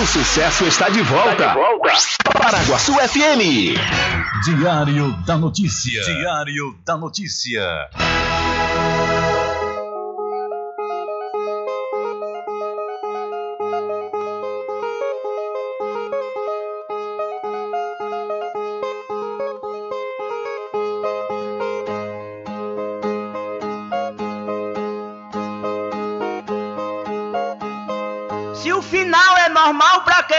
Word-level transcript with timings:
O 0.00 0.06
sucesso 0.06 0.64
está 0.66 0.88
de 0.88 1.02
volta. 1.02 1.30
Está 1.30 1.48
de 1.48 1.58
volta. 1.58 2.38
Paraguaçu 2.38 2.94
FM. 2.94 3.76
Diário 4.44 5.12
da 5.24 5.36
Notícia. 5.36 6.02
Diário 6.04 6.78
da 6.84 6.96
Notícia. 6.96 7.88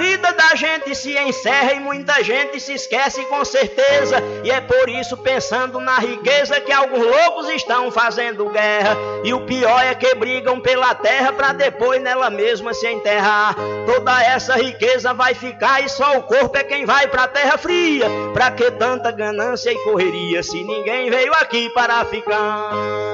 Vida 0.00 0.32
da 0.32 0.54
gente 0.54 0.94
se 0.94 1.16
encerra 1.18 1.74
e 1.74 1.80
muita 1.80 2.22
gente 2.24 2.58
se 2.58 2.72
esquece 2.72 3.22
com 3.26 3.44
certeza. 3.44 4.16
E 4.42 4.50
é 4.50 4.60
por 4.60 4.88
isso, 4.88 5.16
pensando 5.18 5.78
na 5.78 5.98
riqueza, 5.98 6.60
que 6.60 6.72
alguns 6.72 7.04
loucos 7.04 7.48
estão 7.50 7.90
fazendo 7.90 8.48
guerra. 8.48 8.96
E 9.22 9.34
o 9.34 9.44
pior 9.44 9.82
é 9.84 9.94
que 9.94 10.14
brigam 10.14 10.58
pela 10.60 10.94
terra 10.94 11.32
para 11.32 11.52
depois 11.52 12.02
nela 12.02 12.30
mesma 12.30 12.72
se 12.72 12.86
enterrar. 12.86 13.54
Toda 13.86 14.22
essa 14.22 14.54
riqueza 14.56 15.12
vai 15.12 15.34
ficar 15.34 15.84
e 15.84 15.88
só 15.88 16.16
o 16.16 16.22
corpo 16.22 16.56
é 16.56 16.64
quem 16.64 16.86
vai 16.86 17.06
pra 17.08 17.28
terra 17.28 17.58
fria. 17.58 18.06
Pra 18.32 18.50
que 18.50 18.70
tanta 18.72 19.10
ganância 19.10 19.70
e 19.70 19.84
correria 19.84 20.42
se 20.42 20.62
ninguém 20.64 21.10
veio 21.10 21.32
aqui 21.34 21.68
para 21.70 22.04
ficar? 22.06 23.09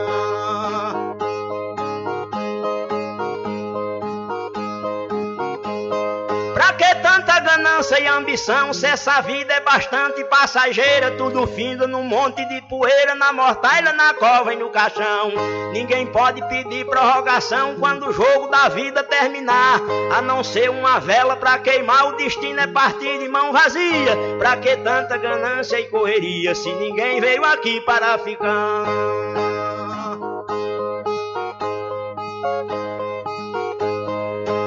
Ganância 7.47 8.01
e 8.01 8.09
ambição, 8.09 8.75
se 8.75 8.87
essa 8.87 9.21
vida 9.21 9.55
é 9.55 9.61
bastante 9.61 10.25
passageira, 10.25 11.13
tudo 11.13 11.47
finda 11.47 11.87
num 11.87 12.03
monte 12.03 12.45
de 12.45 12.61
poeira, 12.63 13.15
na 13.15 13.33
mortalha, 13.33 13.93
na 13.93 14.13
cova 14.15 14.53
e 14.53 14.57
no 14.57 14.69
caixão. 14.69 15.31
Ninguém 15.73 16.07
pode 16.07 16.43
pedir 16.49 16.85
prorrogação 16.87 17.77
quando 17.79 18.09
o 18.09 18.13
jogo 18.13 18.49
da 18.49 18.69
vida 18.69 19.05
terminar, 19.05 19.81
a 20.13 20.21
não 20.21 20.43
ser 20.43 20.69
uma 20.71 20.99
vela 20.99 21.37
pra 21.37 21.57
queimar, 21.61 22.09
o 22.09 22.17
destino 22.17 22.61
é 22.61 22.67
partir 22.67 23.21
de 23.21 23.29
mão 23.29 23.53
vazia. 23.53 24.17
Pra 24.39 24.57
que 24.57 24.77
tanta 24.79 25.17
ganância 25.17 25.79
e 25.79 25.87
correria, 25.87 26.53
se 26.53 26.73
ninguém 26.73 27.21
veio 27.21 27.45
aqui 27.45 27.81
para 27.83 28.19
ficar? 28.19 28.87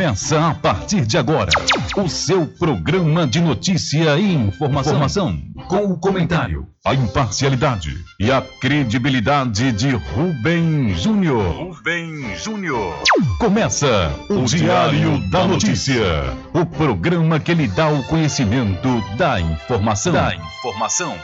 Começa 0.00 0.48
a 0.48 0.54
partir 0.54 1.04
de 1.04 1.18
agora 1.18 1.50
o 1.94 2.08
seu 2.08 2.46
programa 2.46 3.26
de 3.26 3.38
notícia 3.38 4.18
e 4.18 4.32
informação, 4.32 4.94
informação 4.94 5.38
com 5.68 5.92
o 5.92 5.98
comentário, 5.98 6.66
a 6.86 6.94
imparcialidade 6.94 7.94
e 8.18 8.32
a 8.32 8.40
credibilidade 8.40 9.70
de 9.72 9.90
Rubem 9.90 10.94
Júnior. 10.94 11.54
Rubem 11.54 12.34
Júnior. 12.38 12.94
Começa 13.38 14.10
o 14.30 14.42
Diário 14.44 15.18
da 15.28 15.46
Notícia, 15.46 16.34
o 16.54 16.64
programa 16.64 17.38
que 17.38 17.52
lhe 17.52 17.68
dá 17.68 17.90
o 17.90 18.02
conhecimento 18.04 19.04
da 19.18 19.38
informação. 19.38 20.14
Da 20.14 20.34
informação. 20.34 21.14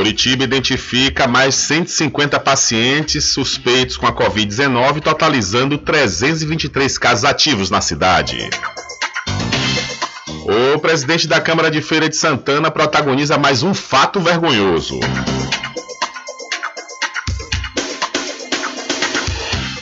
Curitiba 0.04 0.44
identifica 0.44 1.28
mais 1.28 1.56
150 1.56 2.38
pacientes 2.38 3.24
suspeitos 3.24 3.96
com 3.96 4.06
a 4.06 4.12
Covid-19, 4.12 5.00
totalizando 5.00 5.78
323 5.78 6.98
casos 6.98 7.24
ativos 7.24 7.70
na 7.70 7.80
cidade. 7.80 8.50
O 10.76 10.78
presidente 10.80 11.26
da 11.26 11.40
Câmara 11.40 11.72
de 11.72 11.82
Feira 11.82 12.10
de 12.10 12.18
Santana 12.18 12.70
protagoniza 12.70 13.38
mais 13.38 13.64
um 13.64 13.74
fato 13.74 14.20
vergonhoso. 14.20 15.00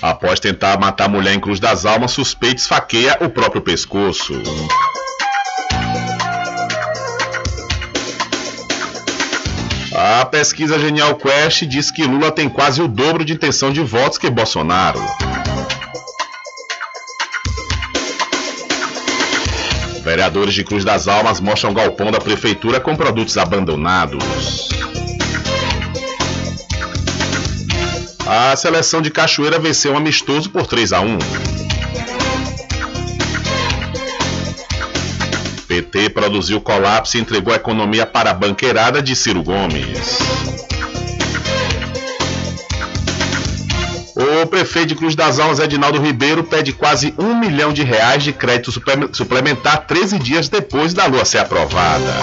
Após 0.04 0.40
tentar 0.40 0.80
matar 0.80 1.06
a 1.06 1.10
mulher 1.10 1.34
em 1.34 1.40
Cruz 1.40 1.60
das 1.60 1.84
Almas, 1.84 2.12
suspeito 2.12 2.62
esfaqueia 2.62 3.18
o 3.22 3.30
próprio 3.30 3.64
pescoço. 3.64 4.40
A 10.14 10.26
pesquisa 10.26 10.78
Genial 10.78 11.16
Quest 11.16 11.64
diz 11.64 11.90
que 11.90 12.04
Lula 12.04 12.34
tem 12.34 12.50
quase 12.50 12.82
o 12.82 12.88
dobro 12.88 13.24
de 13.24 13.32
intenção 13.32 13.72
de 13.72 13.80
votos 13.80 14.18
que 14.18 14.30
Bolsonaro. 14.30 15.00
Vereadores 20.04 20.54
de 20.54 20.66
Cruz 20.66 20.84
das 20.84 21.08
Almas 21.08 21.40
mostram 21.40 21.74
galpão 21.74 22.12
da 22.12 22.20
prefeitura 22.20 22.82
com 22.82 22.94
produtos 22.94 23.38
abandonados. 23.38 24.68
A 28.28 28.54
seleção 28.58 29.02
de 29.02 29.10
Cachoeira 29.10 29.60
venceu 29.60 29.94
um 29.94 29.98
amistoso 29.98 30.50
por 30.50 30.68
3 30.68 30.92
a 30.92 31.00
1. 31.00 31.18
PT 35.72 36.10
produziu 36.10 36.60
colapso 36.60 37.16
e 37.16 37.22
entregou 37.22 37.54
a 37.54 37.56
economia 37.56 38.06
para 38.06 38.32
a 38.32 38.34
banqueirada 38.34 39.02
de 39.02 39.16
Ciro 39.16 39.42
Gomes. 39.42 40.20
O 44.14 44.46
prefeito 44.48 44.90
de 44.90 44.96
Cruz 44.96 45.16
das 45.16 45.40
Almas, 45.40 45.60
Edinaldo 45.60 46.02
Ribeiro, 46.02 46.44
pede 46.44 46.74
quase 46.74 47.14
um 47.18 47.40
milhão 47.40 47.72
de 47.72 47.84
reais 47.84 48.22
de 48.22 48.34
crédito 48.34 48.70
suplementar 49.14 49.88
13 49.88 50.20
dias 50.20 50.50
depois 50.50 50.94
da 50.94 51.06
lua 51.06 51.24
ser 51.24 51.38
aprovada. 51.38 52.14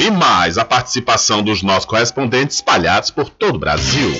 E 0.00 0.10
mais 0.10 0.58
a 0.58 0.64
participação 0.64 1.40
dos 1.40 1.62
nossos 1.62 1.84
correspondentes 1.84 2.56
espalhados 2.56 3.12
por 3.12 3.28
todo 3.30 3.54
o 3.54 3.58
Brasil. 3.60 4.12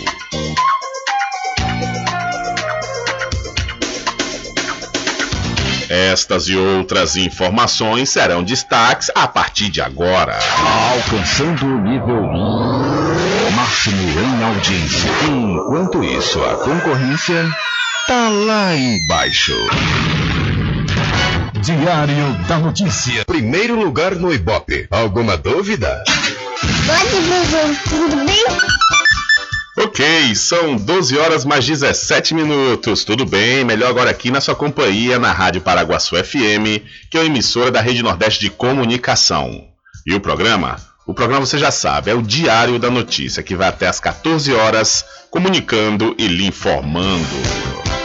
Estas 5.88 6.48
e 6.48 6.56
outras 6.56 7.16
informações 7.16 8.10
serão 8.10 8.42
destaques 8.42 9.10
a 9.14 9.26
partir 9.26 9.70
de 9.70 9.80
agora. 9.80 10.38
Alcançando 10.92 11.64
o 11.64 11.80
nível 11.80 12.22
máximo 13.56 14.02
em 14.02 14.44
audiência. 14.44 15.10
Enquanto 15.30 16.04
isso, 16.04 16.44
a 16.44 16.56
concorrência 16.56 17.48
tá 18.06 18.28
lá 18.28 18.76
embaixo. 18.76 19.54
Diário 21.62 22.34
da 22.46 22.58
Notícia. 22.58 23.24
Primeiro 23.24 23.74
lugar 23.74 24.14
no 24.14 24.32
Ibope. 24.32 24.86
Alguma 24.90 25.38
dúvida? 25.38 26.04
Pode, 26.86 27.88
tudo 27.88 28.24
bem? 28.26 28.97
Ok, 29.80 30.34
são 30.34 30.76
12 30.76 31.16
horas 31.16 31.44
mais 31.44 31.64
17 31.64 32.34
minutos. 32.34 33.04
Tudo 33.04 33.24
bem? 33.24 33.64
Melhor 33.64 33.88
agora 33.88 34.10
aqui 34.10 34.28
na 34.28 34.40
sua 34.40 34.56
companhia 34.56 35.20
na 35.20 35.30
Rádio 35.30 35.60
Paraguaçu 35.60 36.16
FM, 36.16 36.82
que 37.08 37.16
é 37.16 37.20
uma 37.20 37.26
emissora 37.26 37.70
da 37.70 37.80
Rede 37.80 38.02
Nordeste 38.02 38.40
de 38.40 38.50
Comunicação. 38.50 39.68
E 40.04 40.12
o 40.12 40.20
programa? 40.20 40.76
O 41.06 41.14
programa 41.14 41.46
você 41.46 41.58
já 41.58 41.70
sabe, 41.70 42.10
é 42.10 42.14
o 42.14 42.22
Diário 42.22 42.76
da 42.76 42.90
Notícia, 42.90 43.40
que 43.40 43.54
vai 43.54 43.68
até 43.68 43.86
às 43.86 44.00
14 44.00 44.52
horas, 44.52 45.04
comunicando 45.30 46.12
e 46.18 46.26
lhe 46.26 46.44
informando. 46.44 47.97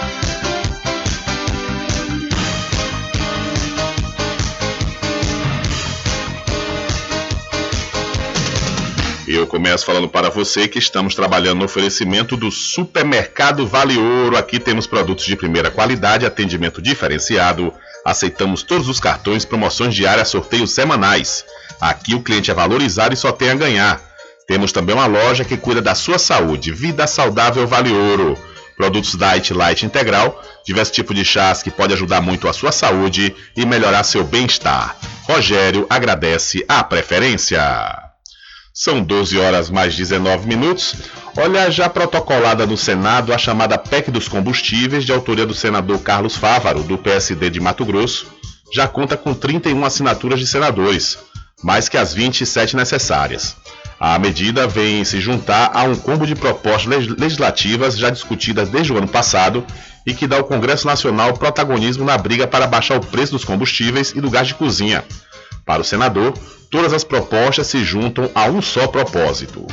Eu 9.36 9.48
começo 9.48 9.84
falando 9.84 10.08
para 10.08 10.30
você 10.30 10.68
que 10.68 10.78
estamos 10.78 11.16
trabalhando 11.16 11.58
no 11.58 11.66
oferecimento 11.66 12.38
do 12.38 12.52
Supermercado 12.52 13.66
Vale 13.66 13.98
Ouro. 13.98 14.38
Aqui 14.38 14.60
temos 14.60 14.86
produtos 14.86 15.26
de 15.26 15.36
primeira 15.36 15.72
qualidade, 15.72 16.24
atendimento 16.24 16.80
diferenciado. 16.80 17.74
Aceitamos 18.06 18.62
todos 18.62 18.88
os 18.88 19.00
cartões, 19.00 19.44
promoções 19.44 19.96
diárias, 19.96 20.28
sorteios 20.28 20.70
semanais. 20.70 21.44
Aqui 21.82 22.14
o 22.14 22.22
cliente 22.22 22.52
é 22.52 22.54
valorizado 22.54 23.16
e 23.16 23.18
só 23.18 23.32
tem 23.32 23.50
a 23.50 23.56
ganhar. 23.56 24.00
Temos 24.46 24.72
também 24.72 24.94
uma 24.94 25.08
loja 25.08 25.44
que 25.44 25.58
cuida 25.58 25.82
da 25.82 25.96
sua 25.96 26.20
saúde. 26.20 26.72
Vida 26.72 27.08
Saudável 27.08 27.66
Vale 27.66 27.92
Ouro. 27.92 28.38
Produtos 28.78 29.16
Diet 29.18 29.52
Light 29.52 29.84
Integral, 29.84 30.40
diversos 30.64 30.94
tipos 30.94 31.16
de 31.16 31.26
chás 31.26 31.64
que 31.64 31.72
pode 31.72 31.92
ajudar 31.94 32.22
muito 32.22 32.48
a 32.48 32.54
sua 32.54 32.72
saúde 32.72 33.36
e 33.58 33.66
melhorar 33.66 34.04
seu 34.04 34.24
bem-estar. 34.24 34.96
Rogério 35.24 35.88
agradece 35.90 36.64
a 36.68 36.84
preferência. 36.84 38.03
São 38.76 39.04
12 39.04 39.38
horas 39.38 39.70
mais 39.70 39.96
19 39.96 40.48
minutos. 40.48 40.96
Olha, 41.38 41.70
já 41.70 41.88
protocolada 41.88 42.66
no 42.66 42.76
Senado 42.76 43.32
a 43.32 43.38
chamada 43.38 43.78
PEC 43.78 44.10
dos 44.10 44.28
combustíveis, 44.28 45.06
de 45.06 45.12
autoria 45.12 45.46
do 45.46 45.54
senador 45.54 46.00
Carlos 46.00 46.36
Fávaro, 46.36 46.82
do 46.82 46.98
PSD 46.98 47.52
de 47.52 47.60
Mato 47.60 47.86
Grosso, 47.86 48.26
já 48.74 48.88
conta 48.88 49.16
com 49.16 49.32
31 49.32 49.86
assinaturas 49.86 50.40
de 50.40 50.48
senadores, 50.48 51.20
mais 51.64 51.88
que 51.88 51.98
as 51.98 52.16
27 52.16 52.76
necessárias. 52.76 53.56
A 54.00 54.18
medida 54.18 54.68
vem 54.68 55.06
se 55.06 55.22
juntar 55.22 55.70
a 55.72 55.84
um 55.84 55.96
combo 55.96 56.26
de 56.26 56.34
propostas 56.34 57.06
legislativas 57.08 57.96
já 57.96 58.10
discutidas 58.10 58.70
desde 58.70 58.92
o 58.92 58.98
ano 58.98 59.08
passado 59.08 59.64
e 60.04 60.16
que 60.16 60.26
dá 60.26 60.38
ao 60.38 60.46
Congresso 60.46 60.88
Nacional 60.88 61.36
protagonismo 61.36 62.04
na 62.04 62.18
briga 62.18 62.48
para 62.48 62.66
baixar 62.66 62.98
o 62.98 63.06
preço 63.06 63.34
dos 63.34 63.46
combustíveis 63.46 64.14
e 64.16 64.20
do 64.20 64.32
gás 64.32 64.48
de 64.48 64.56
cozinha. 64.56 65.04
Para 65.66 65.82
o 65.82 65.86
senador, 65.86 66.34
todas 66.70 66.92
as 66.92 67.04
propostas 67.06 67.68
se 67.68 67.84
juntam 67.84 68.30
a 68.36 68.46
um 68.46 68.62
só 68.62 68.86
propósito. 68.88 69.66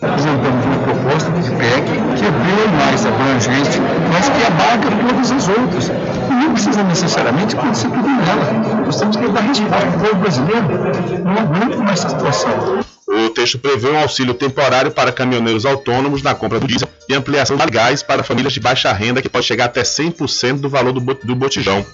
Apresentamos 0.00 0.64
uma 0.64 0.78
proposta 0.78 1.30
de 1.30 1.50
PEC 1.50 1.84
que 2.16 2.26
é 2.26 2.30
bem 2.30 2.76
mais 2.76 3.06
abrangente, 3.06 3.80
mas 4.12 4.28
que 4.28 4.44
abarca 4.44 4.88
todas 5.08 5.30
as 5.32 5.48
outras. 5.48 5.88
E 5.88 6.32
não 6.32 6.52
precisa 6.52 6.82
necessariamente 6.84 7.56
acontecer 7.56 7.88
tudo 7.88 8.08
nela. 8.08 8.84
Nós 8.84 8.96
temos 8.96 9.16
que 9.16 9.28
dar 9.28 9.40
resposta 9.40 9.86
ao 9.86 9.92
povo 9.92 10.14
brasileiro. 10.16 11.24
Não 11.24 11.38
aguenta 11.38 11.76
mais 11.78 11.98
essa 12.00 12.08
situação. 12.10 12.80
O 13.08 13.30
texto 13.30 13.58
prevê 13.58 13.90
um 13.90 13.98
auxílio 13.98 14.34
temporário 14.34 14.90
para 14.90 15.12
caminhoneiros 15.12 15.66
autônomos 15.66 16.22
na 16.22 16.34
compra 16.34 16.58
do 16.58 16.66
diesel 16.66 16.88
e 17.08 17.14
ampliação 17.14 17.56
de 17.56 17.66
gás 17.66 18.02
para 18.02 18.22
famílias 18.22 18.52
de 18.52 18.60
baixa 18.60 18.92
renda 18.92 19.20
que 19.20 19.28
pode 19.28 19.46
chegar 19.46 19.66
até 19.66 19.82
100% 19.82 20.60
do 20.60 20.68
valor 20.68 20.92
do 20.92 21.34
botijão. 21.34 21.84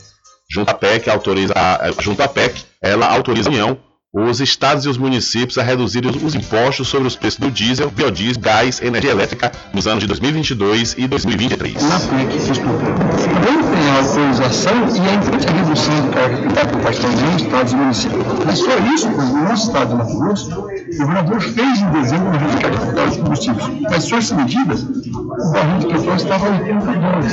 Junto 0.50 0.70
à 0.70 0.74
PEC, 0.74 1.08
autoriza, 1.08 1.54
junto 2.00 2.22
à 2.22 2.28
PEC, 2.28 2.64
ela 2.80 3.06
autoriza 3.06 3.50
a 3.50 3.52
União 3.52 3.78
os 4.12 4.40
estados 4.40 4.86
e 4.86 4.88
os 4.88 4.96
municípios 4.96 5.58
a 5.58 5.62
reduzirem 5.62 6.10
os 6.24 6.34
impostos 6.34 6.88
sobre 6.88 7.06
os 7.06 7.14
preços 7.14 7.38
do 7.40 7.50
diesel, 7.50 7.90
biodiesel, 7.90 8.40
gás, 8.40 8.80
energia 8.80 9.10
elétrica 9.10 9.52
nos 9.74 9.86
anos 9.86 10.00
de 10.00 10.06
2022 10.06 10.94
e 10.96 11.06
2023. 11.06 11.82
Na 11.82 12.00
PEC, 12.00 12.58
também 12.58 13.62
tem 13.62 13.90
a 13.90 13.98
autorização 13.98 14.72
e 14.72 15.00
a 15.00 15.52
redução 15.52 16.00
de 16.00 16.08
carga 16.08 16.36
tributária 16.38 16.70
por 16.70 16.80
parte 16.80 17.02
da 17.02 17.08
União, 17.08 17.36
estados 17.36 17.72
e 17.72 17.76
municípios. 17.76 18.24
Mas 18.46 18.58
só 18.58 18.78
isso, 18.94 19.08
no 19.10 19.44
nosso 19.44 19.66
estado 19.66 19.90
de 19.90 19.94
Mato 19.96 20.18
Grosso, 20.18 20.50
o 20.50 20.98
governador 20.98 21.40
fez 21.42 21.80
em 21.80 21.90
dezembro 21.90 22.28
uma 22.28 22.38
redução 22.38 22.56
de 22.56 22.62
carga 22.62 23.06
dos 23.06 23.16
combustíveis. 23.18 23.80
Mas 23.90 24.04
só 24.04 24.16
essas 24.16 24.38
medidas, 24.38 24.82
o 24.84 25.52
barril 25.52 25.78
de 25.80 25.86
petróleo 25.86 26.16
estava 26.16 26.46
a 26.46 26.50
80 26.50 26.80
dólares. 26.80 27.32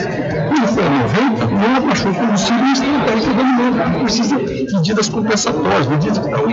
Quando 0.50 0.68
foi 0.68 0.84
a 0.84 0.90
90, 0.90 1.46
não 1.46 1.76
abaixou 1.78 2.12
o 2.12 2.16
combustível 2.16 2.66
e 2.66 2.72
está 2.74 3.32
dando 3.32 4.04
Precisa 4.04 4.36
de 4.38 4.74
medidas 4.74 5.10
compensatórias, 5.10 5.88
medidas 5.88 6.20
que 6.20 6.26
estão 6.26 6.46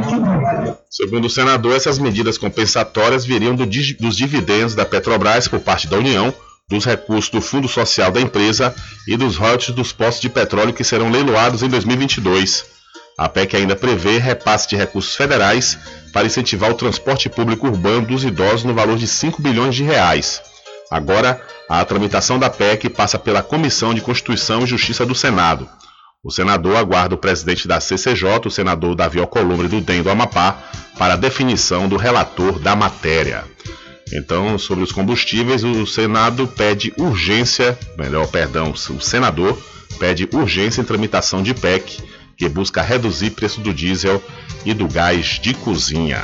Segundo 0.91 1.27
o 1.27 1.31
senador, 1.31 1.77
essas 1.77 1.99
medidas 1.99 2.37
compensatórias 2.37 3.25
viriam 3.25 3.55
do, 3.55 3.65
dos 3.65 4.17
dividendos 4.17 4.75
da 4.75 4.85
Petrobras 4.85 5.49
por 5.49 5.61
parte 5.61 5.87
da 5.87 5.97
União, 5.97 6.35
dos 6.69 6.85
recursos 6.85 7.31
do 7.31 7.41
Fundo 7.41 7.69
Social 7.69 8.11
da 8.11 8.21
empresa 8.21 8.75
e 9.07 9.17
dos 9.17 9.37
royalties 9.37 9.75
dos 9.75 9.93
postos 9.93 10.21
de 10.21 10.29
petróleo 10.29 10.73
que 10.73 10.85
serão 10.85 11.11
leiloados 11.11 11.63
em 11.63 11.69
2022. 11.69 12.65
A 13.19 13.29
PEC 13.29 13.57
ainda 13.57 13.77
prevê 13.77 14.19
repasse 14.19 14.69
de 14.69 14.77
recursos 14.77 15.15
federais 15.15 15.79
para 16.13 16.27
incentivar 16.27 16.71
o 16.71 16.75
transporte 16.75 17.29
público 17.29 17.67
urbano 17.67 18.07
dos 18.07 18.25
idosos 18.25 18.65
no 18.65 18.75
valor 18.75 18.97
de 18.97 19.07
5 19.07 19.41
bilhões 19.41 19.75
de 19.75 19.83
reais. 19.83 20.43
Agora, 20.91 21.41
a 21.69 21.85
tramitação 21.85 22.39
da 22.39 22.51
PEC 22.51 22.89
passa 22.91 23.19
pela 23.19 23.43
Comissão 23.43 23.95
de 23.95 24.01
Constituição 24.01 24.63
e 24.63 24.67
Justiça 24.67 25.07
do 25.07 25.15
Senado. 25.15 25.69
O 26.25 26.31
senador 26.31 26.77
aguarda 26.77 27.17
o 27.17 27.19
presidente 27.19 27.67
da 27.67 27.81
CCJ, 27.81 28.47
o 28.47 28.51
senador 28.51 28.95
Davi 28.95 29.19
Alcolumbre 29.19 29.67
do 29.67 29.81
DEM 29.81 30.05
do 30.05 30.11
Amapá, 30.11 30.57
para 30.97 31.15
a 31.15 31.17
definição 31.17 31.89
do 31.89 31.97
relator 31.97 32.61
da 32.61 32.77
matéria. 32.77 33.45
Então, 34.13 34.57
sobre 34.57 34.85
os 34.85 34.93
combustíveis, 34.93 35.65
o 35.65 35.85
Senado 35.85 36.47
pede 36.47 36.95
urgência, 36.97 37.77
melhor, 37.99 38.29
perdão, 38.29 38.71
o 38.71 39.01
senador 39.01 39.61
pede 39.99 40.29
urgência 40.33 40.81
em 40.81 40.85
tramitação 40.85 41.43
de 41.43 41.55
PEC 41.55 42.01
que 42.37 42.49
busca 42.49 42.83
reduzir 42.83 43.31
preço 43.31 43.61
do 43.61 43.75
diesel 43.75 44.23
e 44.65 44.73
do 44.73 44.87
gás 44.87 45.41
de 45.41 45.55
cozinha. 45.55 46.23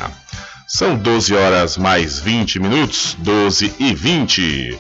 São 0.69 0.97
12 0.97 1.35
horas 1.35 1.77
mais 1.77 2.21
20 2.21 2.61
minutos, 2.61 3.17
12 3.19 3.75
e 3.81 3.93
20. 3.93 4.79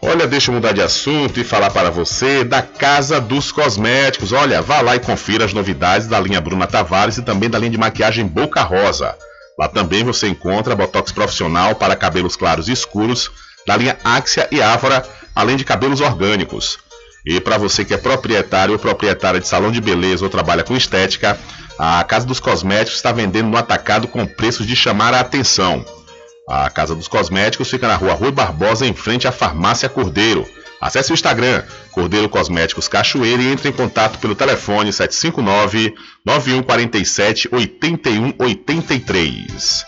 Olha, 0.00 0.28
deixa 0.28 0.50
eu 0.50 0.54
mudar 0.54 0.72
de 0.72 0.80
assunto 0.80 1.40
e 1.40 1.44
falar 1.44 1.70
para 1.70 1.90
você 1.90 2.44
da 2.44 2.62
Casa 2.62 3.20
dos 3.20 3.50
Cosméticos. 3.50 4.30
Olha, 4.32 4.62
vá 4.62 4.80
lá 4.80 4.94
e 4.94 5.00
confira 5.00 5.44
as 5.44 5.52
novidades 5.52 6.06
da 6.06 6.20
linha 6.20 6.40
Bruna 6.40 6.68
Tavares 6.68 7.18
e 7.18 7.22
também 7.22 7.50
da 7.50 7.58
linha 7.58 7.72
de 7.72 7.78
maquiagem 7.78 8.24
Boca 8.24 8.62
Rosa. 8.62 9.16
Lá 9.58 9.66
também 9.66 10.04
você 10.04 10.28
encontra 10.28 10.76
botox 10.76 11.10
profissional 11.10 11.74
para 11.74 11.96
cabelos 11.96 12.36
claros 12.36 12.68
e 12.68 12.72
escuros, 12.72 13.28
da 13.66 13.76
linha 13.76 13.98
Axia 14.04 14.46
e 14.52 14.62
Ávora, 14.62 15.04
além 15.34 15.56
de 15.56 15.64
cabelos 15.64 16.00
orgânicos. 16.00 16.78
E 17.26 17.40
para 17.40 17.58
você 17.58 17.84
que 17.84 17.92
é 17.92 17.98
proprietário 17.98 18.74
ou 18.74 18.78
proprietária 18.78 19.40
de 19.40 19.48
salão 19.48 19.72
de 19.72 19.80
beleza 19.80 20.24
ou 20.24 20.30
trabalha 20.30 20.62
com 20.62 20.76
estética, 20.76 21.36
a 21.76 22.04
Casa 22.04 22.24
dos 22.24 22.38
Cosméticos 22.38 22.96
está 22.96 23.10
vendendo 23.10 23.48
no 23.48 23.56
atacado 23.56 24.06
com 24.06 24.24
preços 24.24 24.64
de 24.64 24.76
chamar 24.76 25.12
a 25.12 25.20
atenção. 25.20 25.84
A 26.48 26.68
Casa 26.70 26.94
dos 26.94 27.08
Cosméticos 27.08 27.68
fica 27.68 27.86
na 27.86 27.94
rua 27.94 28.14
Rui 28.14 28.30
Barbosa, 28.30 28.86
em 28.86 28.94
frente 28.94 29.28
à 29.28 29.32
Farmácia 29.32 29.86
Cordeiro. 29.86 30.48
Acesse 30.80 31.12
o 31.12 31.14
Instagram, 31.14 31.62
Cordeiro 31.92 32.26
Cosméticos 32.26 32.88
Cachoeira 32.88 33.42
e 33.42 33.52
entre 33.52 33.68
em 33.68 33.72
contato 33.72 34.18
pelo 34.18 34.34
telefone 34.34 34.90
759 34.90 35.94
9147 36.24 37.50
8183. 37.52 39.84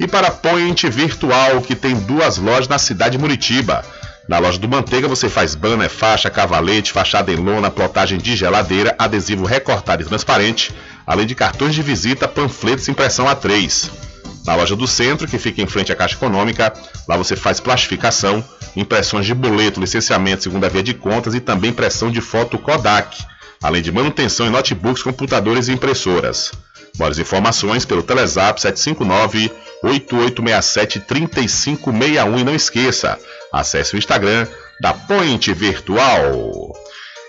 E 0.00 0.08
para 0.08 0.32
Point 0.32 0.90
Virtual, 0.90 1.60
que 1.60 1.76
tem 1.76 1.94
duas 1.94 2.36
lojas 2.36 2.66
na 2.66 2.78
cidade 2.78 3.16
de 3.16 3.22
Muritiba. 3.22 3.84
Na 4.28 4.40
loja 4.40 4.58
do 4.58 4.68
Manteiga 4.68 5.06
você 5.06 5.28
faz 5.28 5.54
banner, 5.54 5.88
faixa, 5.88 6.28
cavalete, 6.28 6.90
fachada 6.90 7.30
em 7.30 7.36
lona, 7.36 7.70
plotagem 7.70 8.18
de 8.18 8.34
geladeira, 8.34 8.92
adesivo 8.98 9.44
recortado 9.44 10.02
e 10.02 10.06
transparente, 10.06 10.74
além 11.06 11.26
de 11.26 11.36
cartões 11.36 11.76
de 11.76 11.82
visita, 11.82 12.26
panfletos 12.26 12.88
e 12.88 12.90
impressão 12.90 13.26
A3. 13.26 14.11
Na 14.44 14.56
loja 14.56 14.74
do 14.74 14.86
centro, 14.86 15.28
que 15.28 15.38
fica 15.38 15.62
em 15.62 15.66
frente 15.66 15.92
à 15.92 15.96
Caixa 15.96 16.16
Econômica, 16.16 16.72
lá 17.06 17.16
você 17.16 17.36
faz 17.36 17.60
plastificação, 17.60 18.44
impressões 18.74 19.24
de 19.24 19.34
boleto, 19.34 19.80
licenciamento 19.80 20.42
segunda 20.42 20.68
via 20.68 20.82
de 20.82 20.94
contas 20.94 21.34
e 21.34 21.40
também 21.40 21.70
impressão 21.70 22.10
de 22.10 22.20
foto 22.20 22.58
Kodak, 22.58 23.16
além 23.62 23.82
de 23.82 23.92
manutenção 23.92 24.46
em 24.46 24.50
notebooks, 24.50 25.02
computadores 25.02 25.68
e 25.68 25.72
impressoras. 25.72 26.52
Mais 26.98 27.18
informações 27.18 27.84
pelo 27.84 28.02
Telezap 28.02 28.60
759 28.60 29.50
8867 29.82 31.00
3561 31.00 32.38
e 32.38 32.44
não 32.44 32.54
esqueça, 32.54 33.18
acesse 33.52 33.94
o 33.94 33.98
Instagram 33.98 34.46
da 34.80 34.92
Point 34.92 35.52
Virtual. 35.54 36.72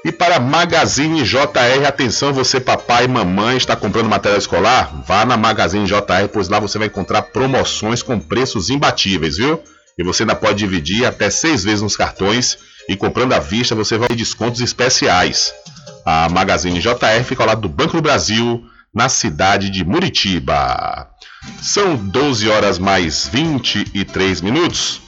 E 0.05 0.11
para 0.11 0.37
Magazine 0.37 1.23
JR, 1.23 1.85
atenção 1.87 2.33
você 2.33 2.59
papai 2.59 3.05
e 3.05 3.07
mamãe 3.07 3.55
está 3.55 3.73
comprando 3.73 4.09
material 4.09 4.37
escolar? 4.37 5.03
Vá 5.07 5.23
na 5.23 5.37
Magazine 5.37 5.85
JR, 5.85 6.27
pois 6.31 6.49
lá 6.49 6.59
você 6.59 6.77
vai 6.77 6.87
encontrar 6.87 7.21
promoções 7.21 8.03
com 8.03 8.19
preços 8.19 8.69
imbatíveis, 8.69 9.37
viu? 9.37 9.63
E 9.97 10.03
você 10.03 10.23
ainda 10.23 10.35
pode 10.35 10.57
dividir 10.57 11.05
até 11.05 11.29
seis 11.29 11.63
vezes 11.63 11.81
nos 11.81 11.95
cartões 11.95 12.57
e 12.89 12.97
comprando 12.97 13.31
à 13.31 13.39
vista 13.39 13.75
você 13.75 13.97
vai 13.97 14.09
ter 14.09 14.15
descontos 14.15 14.59
especiais. 14.59 15.53
A 16.05 16.27
Magazine 16.27 16.81
JR 16.81 17.23
fica 17.23 17.43
ao 17.43 17.47
lado 17.47 17.61
do 17.61 17.69
Banco 17.69 17.95
do 17.95 18.01
Brasil, 18.01 18.61
na 18.93 19.07
cidade 19.07 19.69
de 19.69 19.85
Muritiba. 19.85 21.09
São 21.61 21.95
12 21.95 22.49
horas 22.49 22.77
mais 22.77 23.27
23 23.27 24.41
minutos. 24.41 25.01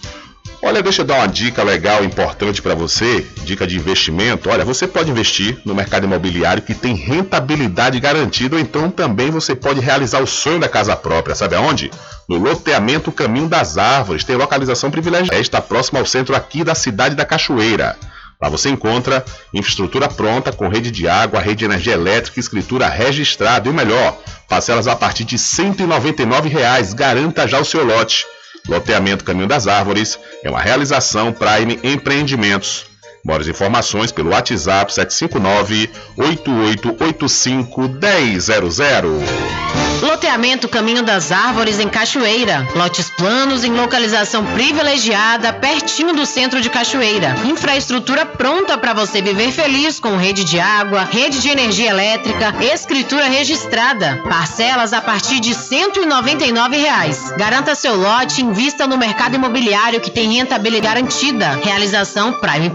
Olha, 0.66 0.82
deixa 0.82 1.04
eu 1.04 1.06
dar 1.06 1.20
uma 1.20 1.28
dica 1.28 1.62
legal, 1.62 2.04
importante 2.04 2.60
para 2.60 2.74
você, 2.74 3.24
dica 3.44 3.68
de 3.68 3.76
investimento. 3.76 4.50
Olha, 4.50 4.66
você 4.66 4.88
pode 4.88 5.12
investir 5.12 5.60
no 5.64 5.76
mercado 5.76 6.06
imobiliário 6.06 6.64
que 6.64 6.74
tem 6.74 6.96
rentabilidade 6.96 8.00
garantida, 8.00 8.56
ou 8.56 8.60
então 8.60 8.90
também 8.90 9.30
você 9.30 9.54
pode 9.54 9.80
realizar 9.80 10.24
o 10.24 10.26
sonho 10.28 10.60
da 10.60 10.68
casa 10.68 10.96
própria. 10.96 11.36
Sabe 11.36 11.56
aonde? 11.56 11.92
No 12.28 12.40
loteamento 12.40 13.12
Caminho 13.12 13.48
das 13.48 13.78
Árvores. 13.78 14.24
Tem 14.24 14.36
localização 14.36 14.90
privilegiada. 14.90 15.40
Está 15.40 15.62
próximo 15.62 16.00
ao 16.00 16.06
centro 16.08 16.36
aqui 16.36 16.64
da 16.64 16.74
cidade 16.74 17.14
da 17.14 17.26
Cachoeira. 17.26 17.96
Lá 18.42 18.50
você 18.50 18.68
encontra 18.68 19.24
infraestrutura 19.54 20.10
pronta 20.10 20.52
com 20.52 20.68
rede 20.68 20.90
de 20.90 21.08
água, 21.08 21.40
rede 21.40 21.58
de 21.58 21.66
energia 21.66 21.94
elétrica, 21.94 22.40
escritura 22.40 22.90
registrada 22.90 23.68
e 23.68 23.72
o 23.72 23.74
melhor, 23.74 24.18
parcelas 24.50 24.88
a 24.88 24.96
partir 24.96 25.26
de 25.26 25.38
199 25.38 26.50
reais. 26.50 26.92
Garanta 26.92 27.48
já 27.48 27.60
o 27.60 27.66
seu 27.66 27.86
lote. 27.86 28.26
Loteamento 28.68 29.24
Caminho 29.24 29.48
das 29.48 29.68
Árvores 29.68 30.20
é 30.44 30.50
uma 30.50 30.60
realização 30.60 31.32
Prime 31.32 31.80
Empreendimentos. 31.84 32.95
Maiores 33.26 33.48
informações 33.48 34.12
pelo 34.12 34.30
WhatsApp 34.30 34.94
759 34.94 35.90
8885 36.16 37.82
1000. 37.82 39.66
Loteamento 40.02 40.68
Caminho 40.68 41.02
das 41.02 41.32
Árvores 41.32 41.80
em 41.80 41.90
Cachoeira. 41.90 42.68
Lotes 42.76 43.10
planos 43.10 43.64
em 43.64 43.72
localização 43.72 44.46
privilegiada, 44.54 45.52
pertinho 45.54 46.14
do 46.14 46.26
centro 46.26 46.62
de 46.62 46.70
Cachoeira. 46.70 47.36
Infraestrutura 47.46 48.26
pronta 48.26 48.78
para 48.78 48.94
você 48.94 49.22
viver 49.22 49.52
feliz 49.52 50.00
com 50.00 50.18
rede 50.18 50.44
de 50.44 50.60
água, 50.60 51.04
rede 51.04 51.42
de 51.42 51.50
energia 51.50 51.90
elétrica, 51.90 52.54
escritura 52.64 53.26
registrada. 53.26 54.22
Parcelas 54.30 54.94
a 54.94 55.02
partir 55.02 55.40
de 55.40 55.56
199 55.56 56.78
reais. 56.78 57.32
Garanta 57.38 57.74
seu 57.74 57.96
lote 57.96 58.42
e 58.42 58.44
invista 58.44 58.86
no 58.86 58.98
mercado 58.98 59.36
imobiliário 59.36 60.00
que 60.00 60.12
tem 60.12 60.34
rentabilidade 60.34 60.86
garantida. 60.86 61.56
Realização 61.64 62.34
Prime 62.34 62.70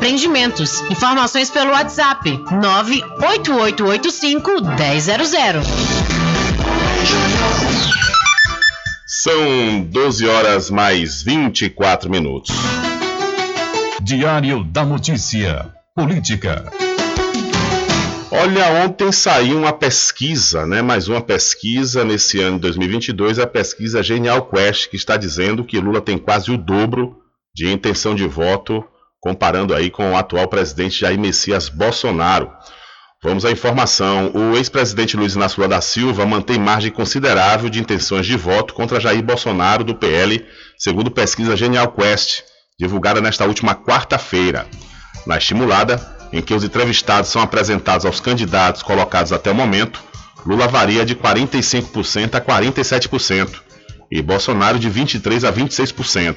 Informações 0.90 1.50
pelo 1.50 1.72
WhatsApp 1.72 2.42
98885 2.50 4.62
1000. 4.62 4.70
São 9.06 9.82
12 9.82 10.26
horas 10.26 10.70
mais 10.70 11.22
24 11.22 12.10
minutos. 12.10 12.56
Diário 14.00 14.64
da 14.64 14.82
Notícia. 14.82 15.74
Política. 15.94 16.72
Olha, 18.30 18.86
ontem 18.86 19.12
saiu 19.12 19.58
uma 19.58 19.74
pesquisa, 19.74 20.64
né? 20.64 20.80
Mais 20.80 21.06
uma 21.06 21.20
pesquisa 21.20 22.02
nesse 22.02 22.40
ano 22.40 22.56
de 22.56 22.62
2022, 22.62 23.38
a 23.38 23.46
pesquisa 23.46 24.02
Genial 24.02 24.46
Quest, 24.46 24.88
que 24.88 24.96
está 24.96 25.18
dizendo 25.18 25.64
que 25.64 25.78
Lula 25.78 26.00
tem 26.00 26.16
quase 26.16 26.50
o 26.50 26.56
dobro 26.56 27.18
de 27.54 27.70
intenção 27.70 28.14
de 28.14 28.26
voto, 28.26 28.82
comparando 29.20 29.74
aí 29.74 29.90
com 29.90 30.12
o 30.12 30.16
atual 30.16 30.48
presidente 30.48 31.00
Jair 31.00 31.18
Messias 31.18 31.68
Bolsonaro. 31.68 32.50
Vamos 33.22 33.44
à 33.44 33.50
informação. 33.50 34.32
O 34.34 34.56
ex-presidente 34.56 35.16
Luiz 35.16 35.34
Inácio 35.34 35.58
Lula 35.58 35.68
da 35.68 35.80
Silva 35.82 36.24
mantém 36.24 36.58
margem 36.58 36.90
considerável 36.90 37.68
de 37.68 37.78
intenções 37.78 38.24
de 38.24 38.34
voto 38.34 38.72
contra 38.72 38.98
Jair 38.98 39.22
Bolsonaro, 39.22 39.84
do 39.84 39.94
PL, 39.94 40.44
segundo 40.78 41.10
pesquisa 41.10 41.54
Genial 41.54 41.92
Quest, 41.92 42.42
divulgada 42.78 43.20
nesta 43.20 43.44
última 43.44 43.74
quarta-feira. 43.74 44.66
Na 45.26 45.36
estimulada, 45.36 46.00
em 46.32 46.40
que 46.40 46.54
os 46.54 46.64
entrevistados 46.64 47.28
são 47.30 47.42
apresentados 47.42 48.06
aos 48.06 48.20
candidatos 48.20 48.82
colocados 48.82 49.32
até 49.32 49.50
o 49.50 49.54
momento, 49.54 50.02
Lula 50.46 50.66
varia 50.66 51.04
de 51.04 51.14
45% 51.14 52.36
a 52.36 52.40
47% 52.40 53.60
e 54.10 54.22
Bolsonaro 54.22 54.78
de 54.78 54.90
23% 54.90 55.44
a 55.46 55.52
26%. 55.52 56.36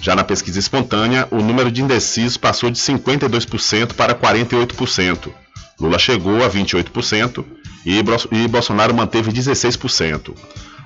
Já 0.00 0.16
na 0.16 0.24
pesquisa 0.24 0.58
espontânea, 0.58 1.28
o 1.30 1.36
número 1.36 1.70
de 1.70 1.82
indecisos 1.82 2.36
passou 2.36 2.70
de 2.70 2.78
52% 2.78 3.94
para 3.94 4.14
48%. 4.14 5.32
Lula 5.80 5.98
chegou 5.98 6.44
a 6.44 6.50
28% 6.50 7.44
e 7.84 8.48
Bolsonaro 8.48 8.94
manteve 8.94 9.32
16%. 9.32 10.34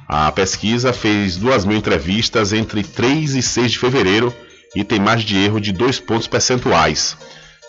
A 0.08 0.30
pesquisa 0.32 0.92
fez 0.92 1.36
2 1.36 1.64
mil 1.64 1.76
entrevistas 1.76 2.52
entre 2.52 2.82
3 2.82 3.34
e 3.34 3.42
6 3.42 3.72
de 3.72 3.78
fevereiro 3.78 4.34
e 4.74 4.84
tem 4.84 5.00
margem 5.00 5.26
de 5.26 5.36
erro 5.36 5.60
de 5.60 5.72
2 5.72 6.00
pontos 6.00 6.26
percentuais. 6.26 7.16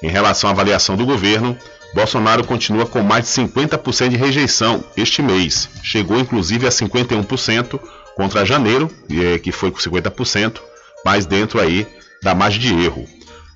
Em 0.03 0.09
relação 0.09 0.49
à 0.49 0.53
avaliação 0.53 0.95
do 0.95 1.05
governo, 1.05 1.57
Bolsonaro 1.93 2.43
continua 2.43 2.85
com 2.85 3.01
mais 3.01 3.25
de 3.25 3.31
50% 3.31 4.09
de 4.09 4.17
rejeição 4.17 4.83
este 4.95 5.21
mês. 5.21 5.69
Chegou 5.81 6.19
inclusive 6.19 6.67
a 6.67 6.69
51% 6.69 7.79
contra 8.15 8.45
janeiro, 8.45 8.89
que 9.41 9.51
foi 9.51 9.71
com 9.71 9.79
50%, 9.79 10.59
mais 11.05 11.25
dentro 11.25 11.59
aí 11.59 11.87
da 12.21 12.33
margem 12.35 12.61
de 12.61 12.73
erro. 12.73 13.07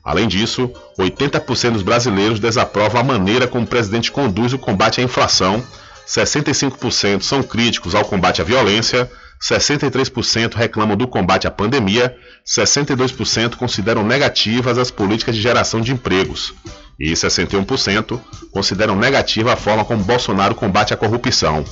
Além 0.04 0.28
disso, 0.28 0.72
80% 0.98 1.74
dos 1.74 1.84
brasileiros 1.84 2.40
desaprovam 2.40 3.00
a 3.02 3.04
maneira 3.04 3.48
como 3.48 3.66
o 3.66 3.68
presidente 3.68 4.12
conduz 4.12 4.54
o 4.54 4.58
combate 4.58 5.00
à 5.00 5.04
inflação, 5.04 5.64
65% 6.08 7.22
são 7.22 7.44
críticos 7.44 7.94
ao 7.94 8.04
combate 8.04 8.42
à 8.42 8.44
violência, 8.44 9.10
63% 9.42 10.54
reclamam 10.56 10.98
do 10.98 11.08
combate 11.08 11.48
à 11.48 11.52
pandemia, 11.52 12.16
62% 12.46 13.56
consideram 13.56 14.04
negativas 14.04 14.78
as 14.78 14.92
políticas 14.92 15.36
de 15.36 15.42
geração 15.42 15.82
de 15.82 15.92
empregos 15.92 16.54
e 17.00 17.12
61% 17.14 18.20
consideram 18.52 18.96
negativa 18.96 19.54
a 19.54 19.56
forma 19.56 19.84
como 19.84 20.04
Bolsonaro 20.04 20.54
combate 20.54 20.94
a 20.94 20.98
corrupção. 20.98 21.66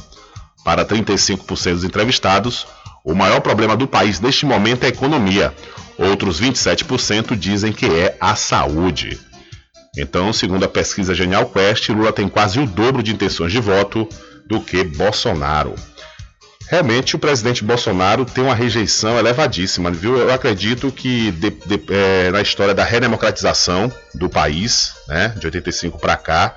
Para 0.63 0.83
35% 0.83 1.73
dos 1.73 1.83
entrevistados, 1.83 2.65
o 3.03 3.13
maior 3.13 3.39
problema 3.41 3.75
do 3.75 3.87
país 3.87 4.19
neste 4.19 4.45
momento 4.45 4.83
é 4.83 4.87
a 4.87 4.89
economia. 4.89 5.53
Outros 5.97 6.39
27% 6.39 7.35
dizem 7.35 7.71
que 7.71 7.85
é 7.85 8.15
a 8.19 8.35
saúde. 8.35 9.19
Então, 9.97 10.31
segundo 10.31 10.63
a 10.63 10.69
pesquisa 10.69 11.15
Genial 11.15 11.47
Quest, 11.47 11.89
Lula 11.89 12.13
tem 12.13 12.29
quase 12.29 12.59
o 12.59 12.65
dobro 12.65 13.03
de 13.03 13.11
intenções 13.11 13.51
de 13.51 13.59
voto 13.59 14.07
do 14.47 14.61
que 14.61 14.83
Bolsonaro. 14.83 15.75
Realmente 16.69 17.15
o 17.15 17.19
presidente 17.19 17.63
Bolsonaro 17.63 18.25
tem 18.25 18.43
uma 18.43 18.53
rejeição 18.53 19.17
elevadíssima, 19.17 19.89
viu? 19.89 20.17
Eu 20.17 20.31
acredito 20.31 20.91
que 20.91 21.31
de, 21.31 21.49
de, 21.49 21.81
é, 21.89 22.29
na 22.29 22.41
história 22.41 22.75
da 22.75 22.83
redemocratização 22.83 23.91
do 24.13 24.29
país, 24.29 24.93
né, 25.07 25.33
de 25.35 25.47
85 25.47 25.97
para 25.97 26.15
cá, 26.15 26.55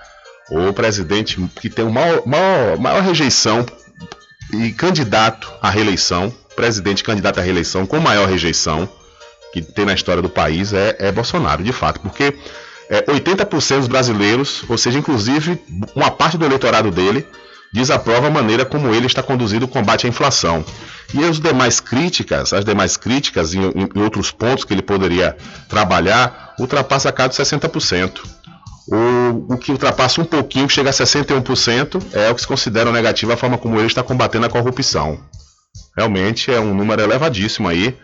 o 0.50 0.70
presidente 0.74 1.40
que 1.58 1.70
tem 1.70 1.84
uma 1.84 2.00
maior, 2.02 2.26
maior, 2.26 2.78
maior 2.78 3.02
rejeição 3.02 3.64
e 4.52 4.72
candidato 4.72 5.52
à 5.60 5.70
reeleição, 5.70 6.32
presidente 6.56 7.04
candidato 7.04 7.38
à 7.40 7.42
reeleição 7.42 7.86
com 7.86 7.98
maior 8.00 8.28
rejeição 8.28 8.88
que 9.52 9.60
tem 9.60 9.84
na 9.84 9.92
história 9.92 10.22
do 10.22 10.30
país 10.30 10.72
é, 10.72 10.96
é 10.98 11.12
Bolsonaro, 11.12 11.62
de 11.62 11.72
fato, 11.72 12.00
porque 12.00 12.34
é, 12.88 13.02
80% 13.02 13.78
dos 13.78 13.88
brasileiros, 13.88 14.64
ou 14.68 14.78
seja, 14.78 14.98
inclusive 14.98 15.60
uma 15.94 16.10
parte 16.10 16.38
do 16.38 16.44
eleitorado 16.44 16.90
dele, 16.90 17.26
desaprova 17.72 18.26
a 18.26 18.30
maneira 18.30 18.64
como 18.64 18.94
ele 18.94 19.06
está 19.06 19.22
conduzindo 19.22 19.64
o 19.64 19.68
combate 19.68 20.06
à 20.06 20.08
inflação. 20.08 20.64
E 21.14 21.24
as 21.24 21.38
demais 21.38 21.80
críticas, 21.80 22.52
as 22.52 22.64
demais 22.64 22.96
críticas 22.96 23.54
em, 23.54 23.60
em 23.60 24.02
outros 24.02 24.30
pontos 24.30 24.64
que 24.64 24.72
ele 24.72 24.82
poderia 24.82 25.36
trabalhar, 25.68 26.54
ultrapassa 26.58 27.08
a 27.08 27.12
cada 27.12 27.32
60%. 27.32 28.20
O, 28.88 29.54
o 29.54 29.58
que 29.58 29.70
ultrapassa 29.70 30.20
um 30.20 30.24
pouquinho, 30.24 30.66
que 30.66 30.74
chega 30.74 30.90
a 30.90 30.92
61%, 30.92 32.02
é 32.12 32.30
o 32.30 32.34
que 32.34 32.40
se 32.40 32.46
considera 32.46 32.90
negativo 32.90 33.32
a 33.32 33.36
forma 33.36 33.58
como 33.58 33.78
ele 33.78 33.86
está 33.86 34.02
combatendo 34.02 34.46
a 34.46 34.50
corrupção. 34.50 35.20
Realmente 35.96 36.50
é 36.50 36.58
um 36.58 36.74
número 36.74 37.02
elevadíssimo 37.02 37.68
aí 37.68 37.96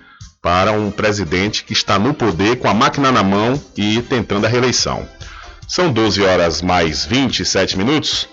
para 0.43 0.73
um 0.73 0.91
presidente 0.91 1.65
que 1.65 1.73
está 1.73 1.99
no 1.99 2.15
poder 2.15 2.57
com 2.59 2.69
a 2.69 2.75
máquina 2.75 3.11
na 3.11 3.23
mão 3.23 3.61
e 3.77 4.01
tentando 4.03 4.47
a 4.47 4.49
reeleição. 4.49 5.09
São 5.67 5.93
12 5.93 6.23
horas 6.23 6.63
mais 6.63 7.05
27 7.05 7.77
minutos. 7.77 8.29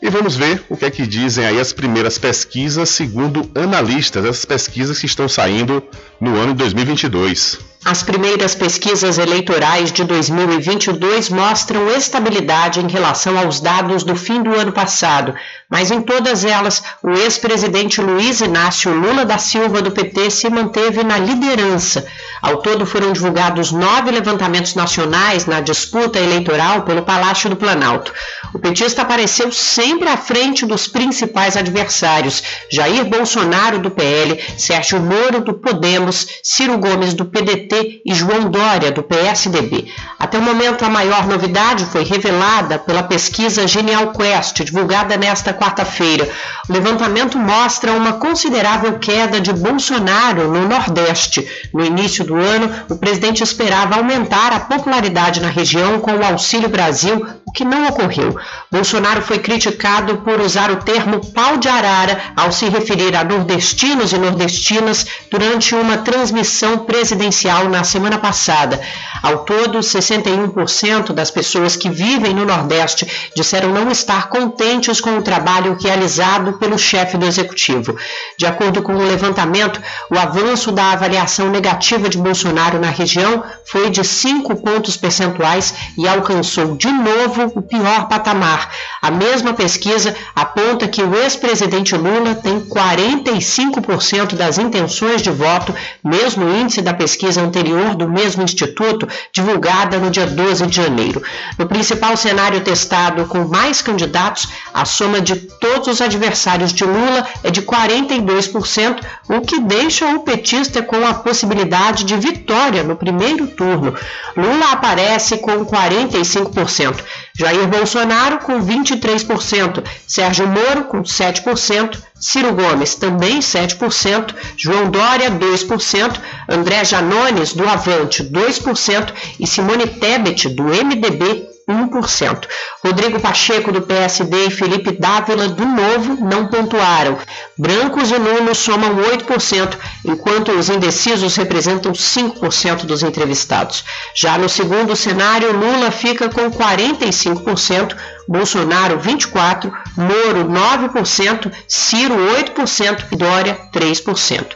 E 0.00 0.10
vamos 0.10 0.34
ver 0.34 0.64
o 0.68 0.76
que 0.76 0.84
é 0.84 0.90
que 0.90 1.06
dizem 1.06 1.46
aí 1.46 1.60
as 1.60 1.72
primeiras 1.72 2.18
pesquisas, 2.18 2.88
segundo 2.88 3.48
analistas, 3.54 4.24
essas 4.24 4.44
pesquisas 4.44 4.98
que 4.98 5.06
estão 5.06 5.28
saindo 5.28 5.80
no 6.20 6.36
ano 6.36 6.52
de 6.52 6.58
2022. 6.58 7.71
As 7.84 8.00
primeiras 8.00 8.54
pesquisas 8.54 9.18
eleitorais 9.18 9.90
de 9.90 10.04
2022 10.04 11.28
mostram 11.30 11.90
estabilidade 11.90 12.78
em 12.78 12.86
relação 12.86 13.36
aos 13.36 13.58
dados 13.58 14.04
do 14.04 14.14
fim 14.14 14.40
do 14.40 14.54
ano 14.54 14.70
passado, 14.70 15.34
mas 15.68 15.90
em 15.90 16.00
todas 16.00 16.44
elas, 16.44 16.80
o 17.02 17.10
ex-presidente 17.10 18.00
Luiz 18.00 18.40
Inácio 18.40 18.94
Lula 18.94 19.24
da 19.24 19.36
Silva 19.36 19.82
do 19.82 19.90
PT 19.90 20.30
se 20.30 20.48
manteve 20.48 21.02
na 21.02 21.18
liderança. 21.18 22.06
Ao 22.40 22.58
todo 22.58 22.86
foram 22.86 23.12
divulgados 23.12 23.72
nove 23.72 24.12
levantamentos 24.12 24.76
nacionais 24.76 25.46
na 25.46 25.60
disputa 25.60 26.20
eleitoral 26.20 26.82
pelo 26.82 27.02
Palácio 27.02 27.50
do 27.50 27.56
Planalto. 27.56 28.12
O 28.54 28.60
petista 28.60 29.02
apareceu 29.02 29.50
sempre 29.50 30.08
à 30.08 30.16
frente 30.16 30.64
dos 30.64 30.86
principais 30.86 31.56
adversários: 31.56 32.42
Jair 32.70 33.04
Bolsonaro 33.06 33.80
do 33.80 33.90
PL, 33.90 34.40
Sérgio 34.56 35.00
Moro 35.00 35.40
do 35.40 35.54
Podemos, 35.54 36.28
Ciro 36.44 36.78
Gomes 36.78 37.12
do 37.14 37.24
PDT 37.24 37.71
e 38.04 38.14
João 38.14 38.50
Dória 38.50 38.92
do 38.92 39.02
PSDB. 39.02 39.88
Até 40.18 40.38
o 40.38 40.42
momento, 40.42 40.84
a 40.84 40.90
maior 40.90 41.26
novidade 41.26 41.84
foi 41.86 42.04
revelada 42.04 42.78
pela 42.78 43.02
pesquisa 43.02 43.66
Genial 43.66 44.12
Quest, 44.12 44.62
divulgada 44.62 45.16
nesta 45.16 45.52
quarta-feira. 45.54 46.28
O 46.68 46.72
levantamento 46.72 47.38
mostra 47.38 47.92
uma 47.92 48.14
considerável 48.14 48.98
queda 48.98 49.40
de 49.40 49.52
Bolsonaro 49.52 50.48
no 50.48 50.68
Nordeste. 50.68 51.46
No 51.72 51.84
início 51.84 52.24
do 52.24 52.36
ano, 52.36 52.70
o 52.90 52.96
presidente 52.96 53.42
esperava 53.42 53.96
aumentar 53.96 54.52
a 54.52 54.60
popularidade 54.60 55.40
na 55.40 55.48
região 55.48 55.98
com 56.00 56.12
o 56.12 56.24
Auxílio 56.24 56.68
Brasil, 56.68 57.26
o 57.46 57.52
que 57.52 57.64
não 57.64 57.86
ocorreu. 57.88 58.36
Bolsonaro 58.70 59.22
foi 59.22 59.38
criticado 59.38 60.18
por 60.18 60.40
usar 60.40 60.70
o 60.70 60.76
termo 60.76 61.20
pau 61.32 61.56
de 61.56 61.68
arara 61.68 62.20
ao 62.36 62.52
se 62.52 62.68
referir 62.68 63.14
a 63.16 63.24
nordestinos 63.24 64.12
e 64.12 64.18
nordestinas 64.18 65.06
durante 65.30 65.74
uma 65.74 65.98
transmissão 65.98 66.78
presidencial 66.78 67.61
na 67.68 67.84
semana 67.84 68.18
passada. 68.18 68.80
Ao 69.22 69.38
todo, 69.44 69.78
61% 69.78 71.12
das 71.12 71.30
pessoas 71.30 71.76
que 71.76 71.88
vivem 71.88 72.34
no 72.34 72.44
Nordeste 72.44 73.06
disseram 73.36 73.70
não 73.70 73.90
estar 73.90 74.28
contentes 74.28 75.00
com 75.00 75.16
o 75.16 75.22
trabalho 75.22 75.76
realizado 75.80 76.54
pelo 76.54 76.76
chefe 76.76 77.16
do 77.16 77.24
executivo. 77.24 77.96
De 78.36 78.46
acordo 78.46 78.82
com 78.82 78.94
o 78.94 79.06
levantamento, 79.06 79.80
o 80.10 80.18
avanço 80.18 80.72
da 80.72 80.92
avaliação 80.92 81.50
negativa 81.50 82.08
de 82.08 82.18
Bolsonaro 82.18 82.80
na 82.80 82.90
região 82.90 83.44
foi 83.64 83.90
de 83.90 84.02
5 84.02 84.56
pontos 84.56 84.96
percentuais 84.96 85.72
e 85.96 86.08
alcançou 86.08 86.76
de 86.76 86.90
novo 86.90 87.52
o 87.54 87.62
pior 87.62 88.08
patamar. 88.08 88.70
A 89.00 89.10
mesma 89.10 89.54
pesquisa 89.54 90.14
aponta 90.34 90.88
que 90.88 91.02
o 91.02 91.14
ex-presidente 91.14 91.94
Lula 91.94 92.34
tem 92.34 92.60
45% 92.60 94.34
das 94.34 94.58
intenções 94.58 95.22
de 95.22 95.30
voto, 95.30 95.74
mesmo 96.02 96.48
índice 96.48 96.82
da 96.82 96.92
pesquisa 96.92 97.40
anterior 97.40 97.51
do 97.96 98.08
mesmo 98.08 98.42
instituto, 98.42 99.08
divulgada 99.32 99.98
no 99.98 100.10
dia 100.10 100.26
12 100.26 100.66
de 100.66 100.76
janeiro. 100.76 101.22
No 101.58 101.66
principal 101.66 102.16
cenário 102.16 102.60
testado 102.60 103.26
com 103.26 103.44
mais 103.44 103.82
candidatos, 103.82 104.48
a 104.72 104.84
soma 104.84 105.20
de 105.20 105.36
todos 105.36 105.88
os 105.88 106.00
adversários 106.00 106.72
de 106.72 106.84
Lula 106.84 107.26
é 107.42 107.50
de 107.50 107.62
42%, 107.62 109.00
o 109.28 109.40
que 109.40 109.60
deixa 109.60 110.06
o 110.14 110.20
petista 110.20 110.82
com 110.82 111.06
a 111.06 111.14
possibilidade 111.14 112.04
de 112.04 112.16
vitória 112.16 112.82
no 112.82 112.96
primeiro 112.96 113.46
turno. 113.46 113.94
Lula 114.36 114.72
aparece 114.72 115.38
com 115.38 115.64
45%, 115.64 116.96
Jair 117.38 117.66
Bolsonaro 117.66 118.38
com 118.38 118.60
23%, 118.60 119.82
Sérgio 120.06 120.46
Moro 120.46 120.84
com 120.84 121.02
7%, 121.02 121.98
Ciro 122.20 122.52
Gomes 122.54 122.94
também 122.94 123.40
7%, 123.40 124.34
João 124.56 124.90
Dória 124.90 125.30
2%, 125.30 126.20
André 126.48 126.84
Janones 126.84 127.52
do 127.52 127.66
Avante 127.68 128.22
2% 128.22 129.12
e 129.40 129.46
Simone 129.46 129.86
Tebet 129.86 130.48
do 130.50 130.64
MDB 130.64 131.51
1%. 131.72 132.46
Rodrigo 132.84 133.20
Pacheco, 133.20 133.72
do 133.72 133.82
PSD, 133.82 134.46
e 134.46 134.50
Felipe 134.50 134.92
Dávila, 134.92 135.48
do 135.48 135.64
Novo, 135.64 136.24
não 136.24 136.48
pontuaram. 136.48 137.18
Brancos 137.58 138.10
e 138.10 138.18
nulos 138.18 138.58
somam 138.58 138.96
8%, 138.96 139.76
enquanto 140.04 140.52
os 140.52 140.68
indecisos 140.68 141.36
representam 141.36 141.92
5% 141.92 142.84
dos 142.84 143.02
entrevistados. 143.02 143.84
Já 144.14 144.36
no 144.38 144.48
segundo 144.48 144.94
cenário, 144.94 145.52
Lula 145.52 145.90
fica 145.90 146.28
com 146.28 146.50
45%, 146.50 147.96
Bolsonaro 148.28 148.98
24%, 148.98 149.72
Moro 149.96 150.48
9%, 150.48 151.52
Ciro 151.68 152.14
8% 152.14 153.04
e 153.12 153.16
Dória 153.16 153.58
3%. 153.72 154.46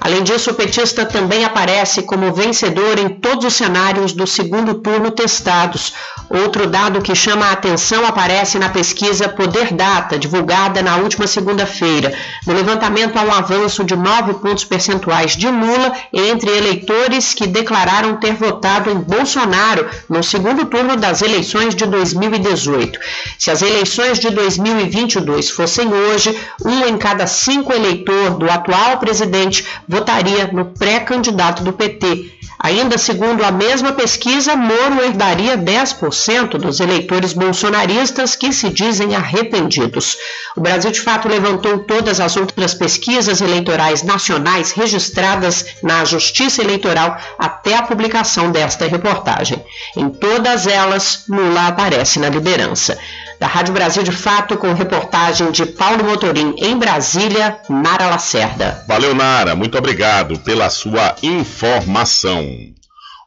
Além 0.00 0.22
disso, 0.22 0.50
o 0.50 0.54
petista 0.54 1.04
também 1.04 1.44
aparece 1.44 2.02
como 2.02 2.32
vencedor 2.32 2.98
em 2.98 3.08
todos 3.08 3.44
os 3.44 3.54
cenários 3.54 4.12
do 4.12 4.26
segundo 4.26 4.74
turno 4.74 5.10
testados. 5.10 5.92
Outro 6.28 6.66
dado 6.66 7.02
que 7.02 7.14
chama 7.14 7.46
a 7.46 7.52
atenção 7.52 8.04
aparece 8.06 8.58
na 8.58 8.68
pesquisa 8.68 9.28
Poder 9.28 9.72
Data, 9.72 10.18
divulgada 10.18 10.82
na 10.82 10.96
última 10.96 11.26
segunda-feira. 11.26 12.12
No 12.46 12.54
levantamento 12.54 13.16
há 13.16 13.22
um 13.22 13.32
avanço 13.32 13.84
de 13.84 13.96
9 13.96 14.34
pontos 14.34 14.64
percentuais 14.64 15.36
de 15.36 15.48
Lula 15.48 15.92
entre 16.12 16.50
eleitores 16.50 17.34
que 17.34 17.46
declararam 17.46 18.16
ter 18.16 18.34
votado 18.34 18.90
em 18.90 18.94
Bolsonaro 18.94 19.88
no 20.08 20.22
segundo 20.22 20.66
turno 20.66 20.96
das 20.96 21.22
eleições 21.22 21.74
de 21.74 21.86
2018. 21.86 22.98
Se 23.38 23.50
as 23.50 23.62
eleições 23.62 24.18
de 24.18 24.30
2022 24.30 25.50
fossem 25.50 25.92
hoje, 25.92 26.36
um 26.64 26.86
em 26.86 26.96
cada 26.96 27.26
cinco 27.26 27.72
eleitor 27.72 28.38
do 28.38 28.50
atual 28.50 28.98
presidente 28.98 29.66
votaria 29.88 30.46
no 30.52 30.66
pré-candidato 30.66 31.62
do 31.62 31.72
PT. 31.72 32.35
Ainda 32.58 32.96
segundo 32.96 33.44
a 33.44 33.50
mesma 33.50 33.92
pesquisa, 33.92 34.56
Moro 34.56 35.02
herdaria 35.04 35.58
10% 35.58 36.58
dos 36.58 36.80
eleitores 36.80 37.32
bolsonaristas 37.32 38.34
que 38.34 38.52
se 38.52 38.70
dizem 38.70 39.14
arrependidos. 39.14 40.16
O 40.56 40.60
Brasil, 40.60 40.90
de 40.90 41.00
fato, 41.00 41.28
levantou 41.28 41.80
todas 41.80 42.18
as 42.18 42.36
outras 42.36 42.74
pesquisas 42.74 43.40
eleitorais 43.40 44.02
nacionais 44.02 44.72
registradas 44.72 45.66
na 45.82 46.04
Justiça 46.04 46.62
Eleitoral 46.62 47.18
até 47.38 47.76
a 47.76 47.82
publicação 47.82 48.50
desta 48.50 48.86
reportagem. 48.86 49.62
Em 49.96 50.08
todas 50.08 50.66
elas, 50.66 51.24
Lula 51.28 51.68
aparece 51.68 52.18
na 52.18 52.30
liderança. 52.30 52.98
Da 53.38 53.46
Rádio 53.46 53.74
Brasil 53.74 54.02
de 54.02 54.12
Fato, 54.12 54.56
com 54.56 54.72
reportagem 54.72 55.50
de 55.50 55.66
Paulo 55.66 56.04
Motorim 56.04 56.54
em 56.56 56.78
Brasília, 56.78 57.58
Nara 57.68 58.08
Lacerda. 58.08 58.82
Valeu, 58.88 59.14
Nara. 59.14 59.54
Muito 59.54 59.76
obrigado 59.76 60.38
pela 60.38 60.70
sua 60.70 61.14
informação. 61.22 62.46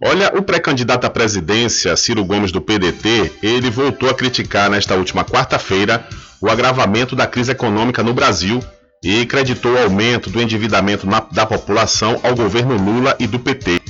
Olha, 0.04 0.32
o 0.36 0.42
pré-candidato 0.42 1.06
à 1.06 1.10
presidência, 1.10 1.96
Ciro 1.96 2.24
Gomes 2.24 2.52
do 2.52 2.62
PDT, 2.62 3.34
ele 3.44 3.70
voltou 3.70 4.10
a 4.10 4.14
criticar 4.14 4.70
nesta 4.70 4.96
última 4.96 5.24
quarta-feira 5.26 6.08
o 6.42 6.50
agravamento 6.50 7.16
da 7.16 7.28
crise 7.28 7.52
econômica 7.52 8.02
no 8.02 8.14
Brasil 8.14 8.64
e 9.04 9.26
creditou 9.26 9.74
o 9.74 9.84
aumento 9.84 10.30
do 10.30 10.42
endividamento 10.42 11.06
na, 11.06 11.20
da 11.20 11.46
população 11.46 12.20
ao 12.24 12.34
governo 12.34 12.78
Lula 12.78 13.16
e 13.20 13.28
do 13.28 13.40
PT. 13.40 13.82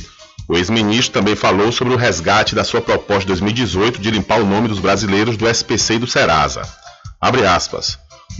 O 0.49 0.57
ex-ministro 0.57 1.13
também 1.13 1.35
falou 1.35 1.71
sobre 1.71 1.93
o 1.93 1.95
resgate 1.97 2.55
da 2.55 2.63
sua 2.63 2.81
proposta 2.81 3.21
de 3.21 3.27
2018 3.27 4.01
de 4.01 4.09
limpar 4.09 4.41
o 4.41 4.45
nome 4.47 4.67
dos 4.67 4.79
brasileiros 4.79 5.37
do 5.37 5.47
SPC 5.47 5.93
e 5.93 5.99
do 5.99 6.07
Serasa. 6.07 6.63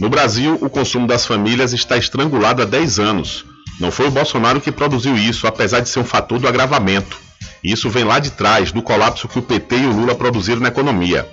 No 0.00 0.10
Brasil, 0.10 0.58
o 0.60 0.68
consumo 0.68 1.06
das 1.06 1.24
famílias 1.24 1.72
está 1.72 1.96
estrangulado 1.96 2.62
há 2.62 2.64
10 2.64 2.98
anos. 2.98 3.44
Não 3.78 3.92
foi 3.92 4.08
o 4.08 4.10
Bolsonaro 4.10 4.60
que 4.60 4.72
produziu 4.72 5.16
isso, 5.16 5.46
apesar 5.46 5.78
de 5.78 5.88
ser 5.88 6.00
um 6.00 6.04
fator 6.04 6.40
do 6.40 6.48
agravamento. 6.48 7.16
Isso 7.62 7.88
vem 7.88 8.02
lá 8.02 8.18
de 8.18 8.32
trás, 8.32 8.72
do 8.72 8.82
colapso 8.82 9.28
que 9.28 9.38
o 9.38 9.42
PT 9.42 9.76
e 9.76 9.86
o 9.86 9.92
Lula 9.92 10.16
produziram 10.16 10.60
na 10.60 10.68
economia. 10.68 11.28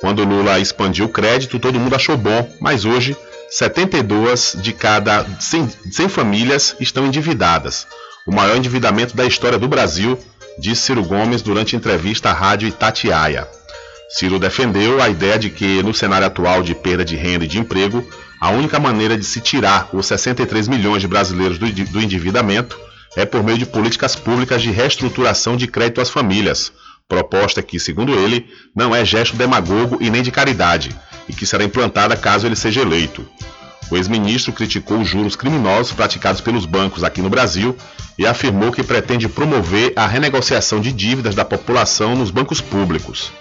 Quando 0.00 0.20
o 0.20 0.24
Lula 0.24 0.60
expandiu 0.60 1.06
o 1.06 1.08
crédito, 1.08 1.58
todo 1.58 1.80
mundo 1.80 1.96
achou 1.96 2.16
bom, 2.16 2.48
mas 2.60 2.84
hoje, 2.84 3.16
72 3.50 4.58
de 4.62 4.72
cada 4.72 5.26
100, 5.40 5.70
100 5.90 6.08
famílias 6.08 6.76
estão 6.78 7.04
endividadas 7.04 7.88
o 8.26 8.32
maior 8.32 8.56
endividamento 8.56 9.16
da 9.16 9.24
história 9.24 9.58
do 9.58 9.68
Brasil, 9.68 10.18
disse 10.58 10.82
Ciro 10.82 11.04
Gomes 11.04 11.42
durante 11.42 11.76
entrevista 11.76 12.30
à 12.30 12.32
rádio 12.32 12.68
Itatiaia. 12.68 13.48
Ciro 14.10 14.38
defendeu 14.38 15.00
a 15.00 15.08
ideia 15.08 15.38
de 15.38 15.50
que, 15.50 15.82
no 15.82 15.94
cenário 15.94 16.26
atual 16.26 16.62
de 16.62 16.74
perda 16.74 17.04
de 17.04 17.16
renda 17.16 17.44
e 17.44 17.48
de 17.48 17.58
emprego, 17.58 18.04
a 18.40 18.50
única 18.50 18.78
maneira 18.80 19.16
de 19.16 19.24
se 19.24 19.40
tirar 19.40 19.88
os 19.92 20.06
63 20.06 20.66
milhões 20.66 21.00
de 21.00 21.08
brasileiros 21.08 21.58
do, 21.58 21.70
do 21.70 22.00
endividamento 22.00 22.78
é 23.16 23.24
por 23.24 23.42
meio 23.42 23.58
de 23.58 23.66
políticas 23.66 24.16
públicas 24.16 24.62
de 24.62 24.70
reestruturação 24.70 25.56
de 25.56 25.66
crédito 25.66 26.00
às 26.00 26.10
famílias, 26.10 26.72
proposta 27.08 27.62
que, 27.62 27.78
segundo 27.78 28.12
ele, 28.14 28.46
não 28.74 28.94
é 28.94 29.04
gesto 29.04 29.36
demagogo 29.36 29.98
e 30.00 30.10
nem 30.10 30.22
de 30.22 30.30
caridade, 30.30 30.90
e 31.28 31.32
que 31.32 31.46
será 31.46 31.64
implantada 31.64 32.16
caso 32.16 32.46
ele 32.46 32.56
seja 32.56 32.80
eleito. 32.80 33.28
O 33.90 33.96
ex-ministro 33.96 34.52
criticou 34.52 35.00
os 35.00 35.08
juros 35.08 35.34
criminosos 35.34 35.92
praticados 35.92 36.40
pelos 36.40 36.64
bancos 36.64 37.02
aqui 37.02 37.20
no 37.20 37.28
Brasil 37.28 37.76
e 38.16 38.26
afirmou 38.26 38.70
que 38.70 38.84
pretende 38.84 39.28
promover 39.28 39.92
a 39.96 40.06
renegociação 40.06 40.80
de 40.80 40.92
dívidas 40.92 41.34
da 41.34 41.44
população 41.44 42.14
nos 42.14 42.30
bancos 42.30 42.60
públicos. 42.60 43.32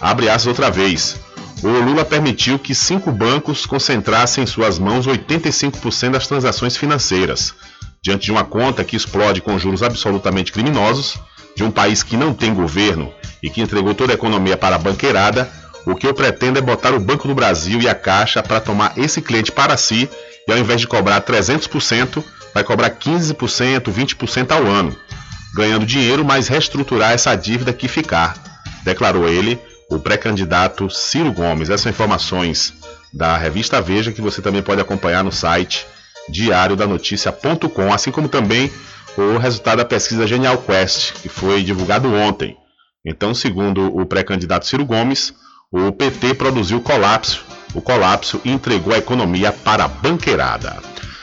Abre 0.00 0.28
aspas 0.28 0.46
outra 0.46 0.70
vez. 0.70 1.16
O 1.62 1.66
Lula 1.66 2.04
permitiu 2.04 2.56
que 2.56 2.74
cinco 2.74 3.10
bancos 3.10 3.66
concentrassem 3.66 4.44
em 4.44 4.46
suas 4.46 4.78
mãos 4.78 5.08
85% 5.08 6.10
das 6.10 6.28
transações 6.28 6.76
financeiras. 6.76 7.52
Diante 8.00 8.26
de 8.26 8.30
uma 8.30 8.44
conta 8.44 8.84
que 8.84 8.94
explode 8.94 9.40
com 9.40 9.58
juros 9.58 9.82
absolutamente 9.82 10.52
criminosos, 10.52 11.18
de 11.56 11.64
um 11.64 11.70
país 11.72 12.04
que 12.04 12.16
não 12.16 12.32
tem 12.32 12.54
governo 12.54 13.12
e 13.42 13.50
que 13.50 13.60
entregou 13.60 13.92
toda 13.92 14.12
a 14.12 14.14
economia 14.14 14.56
para 14.56 14.76
a 14.76 14.78
banqueirada, 14.78 15.50
o 15.90 15.96
que 15.96 16.06
eu 16.06 16.12
pretendo 16.12 16.58
é 16.58 16.62
botar 16.62 16.92
o 16.92 17.00
Banco 17.00 17.26
do 17.26 17.34
Brasil 17.34 17.80
e 17.80 17.88
a 17.88 17.94
Caixa 17.94 18.42
para 18.42 18.60
tomar 18.60 18.92
esse 18.98 19.22
cliente 19.22 19.50
para 19.50 19.76
si 19.76 20.08
e 20.46 20.52
ao 20.52 20.58
invés 20.58 20.80
de 20.80 20.86
cobrar 20.86 21.22
300%, 21.22 22.22
vai 22.52 22.62
cobrar 22.62 22.90
15%, 22.90 23.90
20% 23.90 24.50
ao 24.50 24.66
ano, 24.66 24.94
ganhando 25.54 25.86
dinheiro, 25.86 26.24
mas 26.24 26.46
reestruturar 26.46 27.12
essa 27.12 27.34
dívida 27.34 27.72
que 27.72 27.88
ficar, 27.88 28.34
declarou 28.84 29.26
ele, 29.28 29.58
o 29.90 29.98
pré-candidato 29.98 30.90
Ciro 30.90 31.32
Gomes. 31.32 31.70
Essas 31.70 31.86
informações 31.86 32.74
da 33.12 33.38
revista 33.38 33.80
Veja 33.80 34.12
que 34.12 34.20
você 34.20 34.42
também 34.42 34.62
pode 34.62 34.82
acompanhar 34.82 35.24
no 35.24 35.32
site 35.32 35.86
diariodanoticia.com, 36.28 37.92
assim 37.92 38.10
como 38.10 38.28
também 38.28 38.70
o 39.16 39.38
resultado 39.38 39.78
da 39.78 39.84
pesquisa 39.86 40.26
Genial 40.26 40.58
Quest, 40.58 41.14
que 41.14 41.30
foi 41.30 41.62
divulgado 41.62 42.12
ontem. 42.12 42.56
Então, 43.06 43.32
segundo 43.34 43.86
o 43.96 44.04
pré-candidato 44.04 44.66
Ciro 44.66 44.84
Gomes, 44.84 45.32
o 45.70 45.92
PT 45.92 46.32
produziu 46.34 46.80
colapso, 46.80 47.44
o 47.74 47.82
colapso 47.82 48.40
entregou 48.42 48.94
a 48.94 48.98
economia 48.98 49.52
para 49.52 49.84
a 49.84 49.88
banqueirada. 49.88 50.78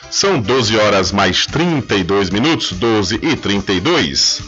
São 0.08 0.40
12 0.40 0.78
horas 0.78 1.10
mais 1.10 1.46
32 1.46 2.30
minutos, 2.30 2.72
12 2.72 3.18
e 3.22 3.34
32. 3.34 4.42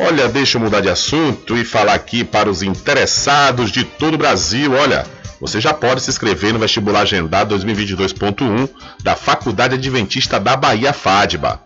Olha, 0.00 0.28
deixa 0.28 0.58
eu 0.58 0.62
mudar 0.62 0.80
de 0.80 0.90
assunto 0.90 1.56
e 1.56 1.64
falar 1.64 1.94
aqui 1.94 2.24
para 2.24 2.50
os 2.50 2.62
interessados 2.62 3.72
de 3.72 3.84
todo 3.84 4.14
o 4.14 4.18
Brasil. 4.18 4.72
Olha, 4.74 5.06
você 5.40 5.60
já 5.62 5.72
pode 5.72 6.02
se 6.02 6.10
inscrever 6.10 6.52
no 6.52 6.58
vestibular 6.58 7.00
agendado 7.00 7.58
2022.1 7.58 8.68
da 9.02 9.16
Faculdade 9.16 9.76
Adventista 9.76 10.38
da 10.38 10.56
Bahia 10.56 10.92
FADBA. 10.92 11.58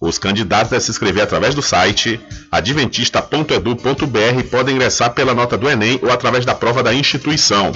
Os 0.00 0.16
candidatos 0.16 0.70
devem 0.70 0.84
se 0.84 0.92
inscrever 0.92 1.24
através 1.24 1.54
do 1.54 1.62
site 1.62 2.20
adventista.edu.br 2.52 4.42
podem 4.50 4.76
ingressar 4.76 5.12
pela 5.12 5.34
nota 5.34 5.58
do 5.58 5.68
Enem 5.68 5.98
ou 6.02 6.10
através 6.10 6.44
da 6.44 6.54
prova 6.54 6.80
da 6.82 6.94
instituição. 6.94 7.72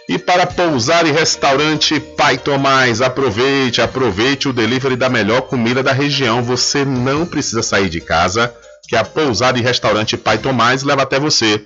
E 0.08 0.18
para 0.18 0.46
pousar 0.46 1.06
e 1.06 1.12
restaurante 1.12 2.00
Pai 2.00 2.38
Tomás, 2.38 3.02
aproveite, 3.02 3.82
aproveite 3.82 4.48
o 4.48 4.54
delivery 4.54 4.96
da 4.96 5.10
melhor 5.10 5.42
comida 5.42 5.82
da 5.82 5.92
região. 5.92 6.42
Você 6.42 6.82
não 6.82 7.26
precisa 7.26 7.62
sair 7.62 7.90
de 7.90 8.00
casa, 8.00 8.50
que 8.88 8.96
a 8.96 9.04
pousada 9.04 9.58
e 9.58 9.62
restaurante 9.62 10.16
Pai 10.16 10.38
Tomás 10.38 10.82
leva 10.82 11.02
até 11.02 11.20
você. 11.20 11.62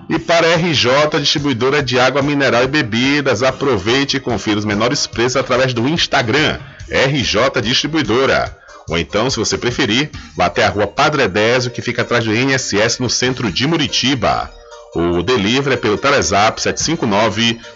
E 0.10 0.20
para 0.20 0.48
a 0.48 0.56
RJ, 0.56 1.20
distribuidora 1.20 1.84
de 1.84 2.00
água 2.00 2.24
mineral 2.24 2.64
e 2.64 2.68
bebidas, 2.68 3.44
aproveite 3.44 4.18
e 4.18 4.20
confira 4.20 4.58
os 4.58 4.66
menores 4.66 5.06
preços 5.06 5.36
através 5.36 5.74
do 5.74 5.88
Instagram, 5.88 6.58
RJ 6.90 7.62
Distribuidora. 7.62 8.58
Ou 8.90 8.98
então, 8.98 9.30
se 9.30 9.38
você 9.38 9.58
preferir, 9.58 10.10
vá 10.36 10.46
até 10.46 10.66
a 10.66 10.70
rua 10.70 10.88
Padre 10.88 11.24
Edésio, 11.24 11.70
que 11.70 11.82
fica 11.82 12.02
atrás 12.02 12.24
do 12.24 12.34
INSS 12.34 13.00
no 13.00 13.10
centro 13.10 13.52
de 13.52 13.68
Muritiba. 13.68 14.50
O 14.98 15.22
delivery 15.22 15.76
é 15.76 15.78
pelo 15.78 15.96
Telezap 15.96 16.60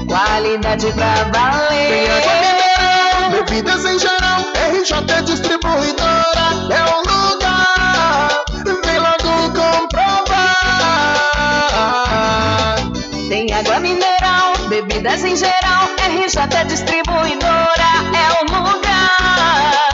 Qualidade 0.07 0.93
pra 0.93 1.15
valer. 1.33 1.89
Tem 1.89 2.09
água 2.11 2.35
mineral, 2.41 3.31
bebidas 3.31 3.85
em 3.85 3.99
geral. 3.99 4.41
RJ 4.73 5.23
Distribuidora 5.25 6.47
é 6.71 6.83
o 6.93 6.99
lugar. 7.03 8.45
Vem 8.85 8.99
logo 8.99 9.51
comprovar. 9.53 10.37
Tem 13.29 13.53
água 13.53 13.81
mineral, 13.81 14.53
bebidas 14.69 15.25
em 15.25 15.37
geral. 15.37 15.89
RJ 15.99 16.65
Distribuidora 16.67 17.91
é 18.15 18.29
o 18.41 18.45
lugar. 18.45 19.90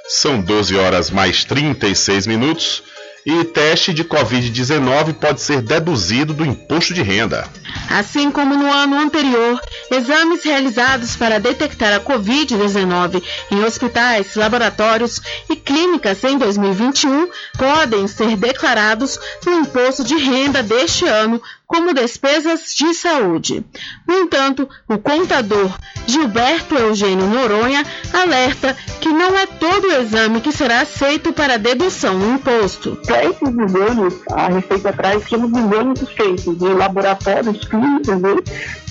São 0.09 0.41
12 0.41 0.75
horas 0.75 1.11
mais 1.11 1.45
36 1.45 2.27
minutos 2.27 2.83
e 3.27 3.45
teste 3.45 3.93
de 3.93 4.03
Covid-19 4.03 5.13
pode 5.15 5.43
ser 5.43 5.61
deduzido 5.61 6.33
do 6.33 6.47
imposto 6.47 6.95
de 6.95 7.03
renda. 7.03 7.47
Assim 7.91 8.31
como 8.31 8.57
no 8.57 8.73
ano 8.73 8.99
anterior, 8.99 9.61
exames 9.91 10.43
realizados 10.43 11.15
para 11.15 11.39
detectar 11.39 11.93
a 11.93 12.01
Covid-19 12.01 13.23
em 13.51 13.63
hospitais, 13.63 14.35
laboratórios 14.35 15.21
e 15.51 15.55
clínicas 15.55 16.25
em 16.25 16.39
2021 16.39 17.29
podem 17.59 18.09
ser 18.09 18.35
declarados 18.37 19.21
no 19.45 19.61
imposto 19.61 20.03
de 20.03 20.17
renda 20.17 20.63
deste 20.63 21.07
ano 21.07 21.41
como 21.73 21.95
despesas 21.95 22.75
de 22.75 22.93
saúde. 22.93 23.65
No 24.07 24.15
entanto, 24.19 24.69
o 24.87 24.99
contador 24.99 25.75
Gilberto 26.07 26.75
Eugênio 26.75 27.27
Noronha 27.27 27.83
alerta 28.13 28.77
que 29.01 29.09
não 29.09 29.35
é 29.39 29.47
todo 29.47 29.89
o 29.89 29.93
exame 29.93 30.43
que 30.43 30.53
será 30.53 30.83
aceito 30.83 31.33
para 31.33 31.57
dedução 31.57 32.19
no 32.19 32.35
imposto. 32.35 32.99
Para 33.07 33.25
esses 33.25 33.49
exames, 33.49 34.15
a 34.33 34.49
Receita 34.49 34.93
traz 34.93 35.25
que 35.25 35.35
os 35.35 35.45
exames 35.45 36.11
feitos 36.15 36.61
em 36.61 36.75
laboratórios 36.75 37.65
clínicos 37.65 38.21
né, 38.21 38.37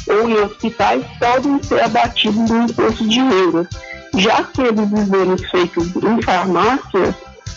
ou 0.10 0.28
em 0.28 0.34
hospitais 0.39 1.06
podem 1.20 1.62
ser 1.62 1.84
abatidos 1.84 2.50
no 2.50 2.63
imposto 2.63 3.08
de 3.08 3.20
renda. 3.20 3.70
Já 4.15 4.39
aqueles 4.39 4.91
exames 4.91 5.52
feitos 5.52 5.88
em 5.98 6.22
farmácias, 6.24 7.13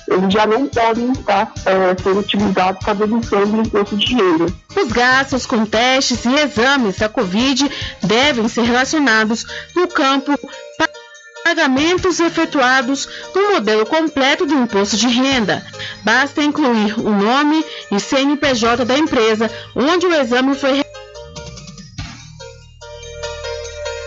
eles 0.08 0.32
já 0.32 0.46
não 0.46 0.66
podem 0.66 1.12
estar 1.12 1.52
é, 1.66 2.02
sendo 2.02 2.20
utilizados 2.20 2.84
para 2.84 2.94
dedução 2.94 3.46
do 3.46 3.60
imposto 3.60 3.96
de 3.96 4.14
renda. 4.14 4.46
Os 4.76 4.92
gastos 4.92 5.46
com 5.46 5.64
testes 5.64 6.24
e 6.24 6.34
exames 6.34 6.98
da 6.98 7.08
Covid 7.08 7.70
devem 8.02 8.48
ser 8.48 8.62
relacionados 8.62 9.46
no 9.74 9.88
campo 9.88 10.38
pagamentos 11.44 12.20
efetuados 12.20 13.06
no 13.34 13.52
modelo 13.52 13.84
completo 13.84 14.46
do 14.46 14.54
imposto 14.54 14.96
de 14.96 15.06
renda. 15.08 15.64
Basta 16.02 16.42
incluir 16.42 16.98
o 16.98 17.10
nome 17.10 17.64
e 17.92 18.00
CNPJ 18.00 18.84
da 18.84 18.98
empresa 18.98 19.50
onde 19.76 20.06
o 20.06 20.14
exame 20.14 20.54
foi 20.54 20.82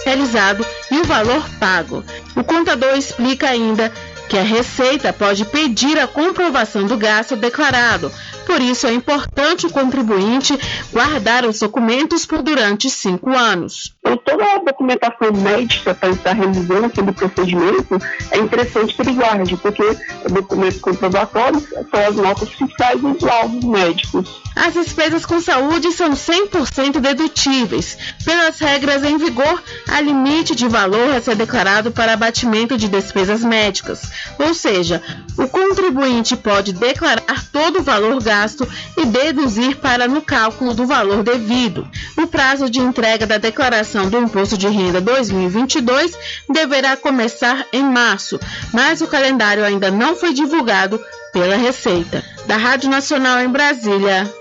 realizado 0.04 0.66
e 0.90 1.00
o 1.00 1.04
valor 1.04 1.48
pago. 1.60 2.04
O 2.36 2.44
contador 2.44 2.98
explica 2.98 3.50
ainda 3.50 3.92
que 4.28 4.38
a 4.38 4.44
Receita 4.44 5.14
pode 5.14 5.46
pedir 5.46 5.98
a 5.98 6.08
comprovação 6.08 6.86
do 6.86 6.98
gasto 6.98 7.36
declarado. 7.36 8.12
Por 8.46 8.62
isso, 8.62 8.88
é 8.88 8.94
importante 8.94 9.66
o 9.66 9.70
contribuinte 9.70 10.58
guardar 10.92 11.46
os 11.46 11.60
documentos 11.60 12.26
por 12.26 12.42
durante 12.42 12.90
cinco 12.90 13.32
anos. 13.32 13.96
Então, 14.00 14.18
toda 14.18 14.44
a 14.46 14.58
documentação 14.60 15.34
médica 15.34 15.94
para 15.94 16.10
estar 16.10 16.34
realizando 16.34 16.86
aquele 16.86 17.12
procedimento 17.12 17.98
é 18.32 18.38
interessante 18.38 18.94
que 18.94 19.02
ele 19.02 19.14
guarde, 19.14 19.58
porque 19.58 19.84
documentos 20.30 20.80
comprobatórios 20.80 21.64
são 21.68 22.08
as 22.08 22.16
notas 22.16 22.50
fiscais 22.50 23.02
e 23.02 23.06
os 23.06 23.22
laudos 23.22 23.64
médicos. 23.66 24.47
As 24.66 24.74
despesas 24.74 25.26
com 25.26 25.40
saúde 25.40 25.92
são 25.92 26.12
100% 26.12 27.00
dedutíveis. 27.00 27.98
Pelas 28.26 28.58
regras 28.60 29.04
em 29.04 29.18
vigor, 29.18 29.64
há 29.88 30.02
limite 30.02 30.56
de 30.56 30.68
valor 30.68 31.16
a 31.16 31.22
ser 31.22 31.36
declarado 31.36 31.92
para 31.92 32.14
abatimento 32.14 32.76
de 32.76 32.88
despesas 32.88 33.44
médicas. 33.44 34.10
Ou 34.40 34.54
seja, 34.54 35.02
o 35.38 35.48
contribuinte 35.48 36.36
pode 36.36 36.74
declarar 36.74 37.46
todo 37.52 37.80
o 37.80 37.84
valor 37.84 38.22
gasto 38.22 38.68
e 38.98 39.06
deduzir 39.06 39.78
para 39.78 40.08
no 40.08 40.22
cálculo 40.22 40.74
do 40.74 40.88
valor 40.88 41.24
devido. 41.24 41.88
O 42.18 42.26
prazo 42.26 42.70
de 42.70 42.80
entrega 42.80 43.28
da 43.28 43.38
declaração 43.38 44.10
do 44.10 44.18
Imposto 44.18 44.58
de 44.58 44.68
Renda 44.68 45.00
2022 45.00 46.18
deverá 46.50 46.98
começar 46.98 47.66
em 47.72 47.84
março, 47.84 48.40
mas 48.74 49.02
o 49.02 49.08
calendário 49.08 49.64
ainda 49.64 49.92
não 49.92 50.16
foi 50.16 50.34
divulgado 50.34 51.00
pela 51.32 51.56
Receita. 51.56 52.24
Da 52.48 52.58
Rádio 52.58 52.90
Nacional 52.90 53.40
em 53.42 53.50
Brasília, 53.50 54.32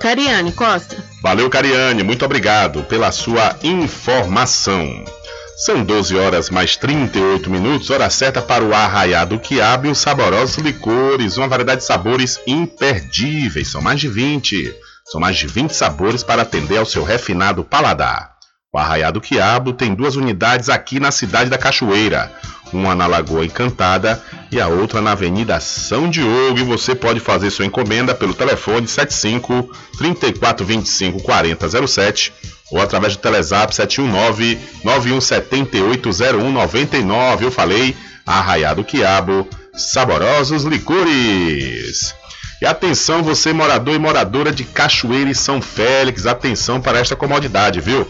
Cariane 0.00 0.52
Costa. 0.52 0.96
Valeu, 1.22 1.48
Cariane, 1.48 2.02
muito 2.02 2.24
obrigado 2.24 2.82
pela 2.84 3.10
sua 3.10 3.56
informação. 3.62 5.04
São 5.64 5.82
12 5.82 6.16
horas 6.16 6.50
mais 6.50 6.76
38 6.76 7.50
minutos, 7.50 7.88
hora 7.88 8.10
certa 8.10 8.42
para 8.42 8.62
o 8.62 8.74
arraiado 8.74 9.38
quiabo 9.38 9.86
e 9.86 9.90
os 9.90 9.98
saborosos 9.98 10.56
licores, 10.58 11.38
uma 11.38 11.48
variedade 11.48 11.80
de 11.80 11.86
sabores 11.86 12.38
imperdíveis, 12.46 13.68
são 13.68 13.80
mais 13.80 13.98
de 13.98 14.08
20. 14.08 14.74
São 15.06 15.20
mais 15.20 15.36
de 15.36 15.46
20 15.46 15.70
sabores 15.70 16.22
para 16.22 16.42
atender 16.42 16.78
ao 16.78 16.84
seu 16.84 17.04
refinado 17.04 17.64
paladar. 17.64 18.36
O 18.72 18.78
Arraiado 18.78 19.20
Quiabo 19.20 19.72
tem 19.72 19.94
duas 19.94 20.16
unidades 20.16 20.68
aqui 20.68 21.00
na 21.00 21.10
cidade 21.10 21.48
da 21.48 21.56
Cachoeira, 21.56 22.30
uma 22.72 22.94
na 22.94 23.06
Lagoa 23.06 23.46
Encantada 23.46 24.22
e 24.50 24.60
a 24.60 24.66
outra 24.68 25.00
na 25.00 25.12
Avenida 25.12 25.58
São 25.60 26.10
Diogo. 26.10 26.58
E 26.58 26.62
você 26.62 26.94
pode 26.94 27.20
fazer 27.20 27.50
sua 27.50 27.64
encomenda 27.66 28.14
pelo 28.14 28.34
telefone 28.34 28.86
75 28.86 29.70
3425 29.98 31.22
4007 31.22 32.32
ou 32.70 32.80
através 32.80 33.16
do 33.16 33.20
Telezap 33.20 33.74
719 33.74 34.58
91780199. 34.84 37.42
Eu 37.42 37.50
falei, 37.50 37.96
Arraiado 38.24 38.84
Quiabo, 38.84 39.48
saborosos 39.74 40.62
licores. 40.64 42.14
E 42.60 42.64
atenção, 42.64 43.22
você 43.22 43.52
morador 43.52 43.94
e 43.94 43.98
moradora 43.98 44.50
de 44.50 44.64
Cachoeira 44.64 45.30
e 45.30 45.34
São 45.34 45.60
Félix, 45.60 46.26
atenção 46.26 46.80
para 46.80 46.98
esta 46.98 47.14
comodidade, 47.14 47.80
viu? 47.80 48.08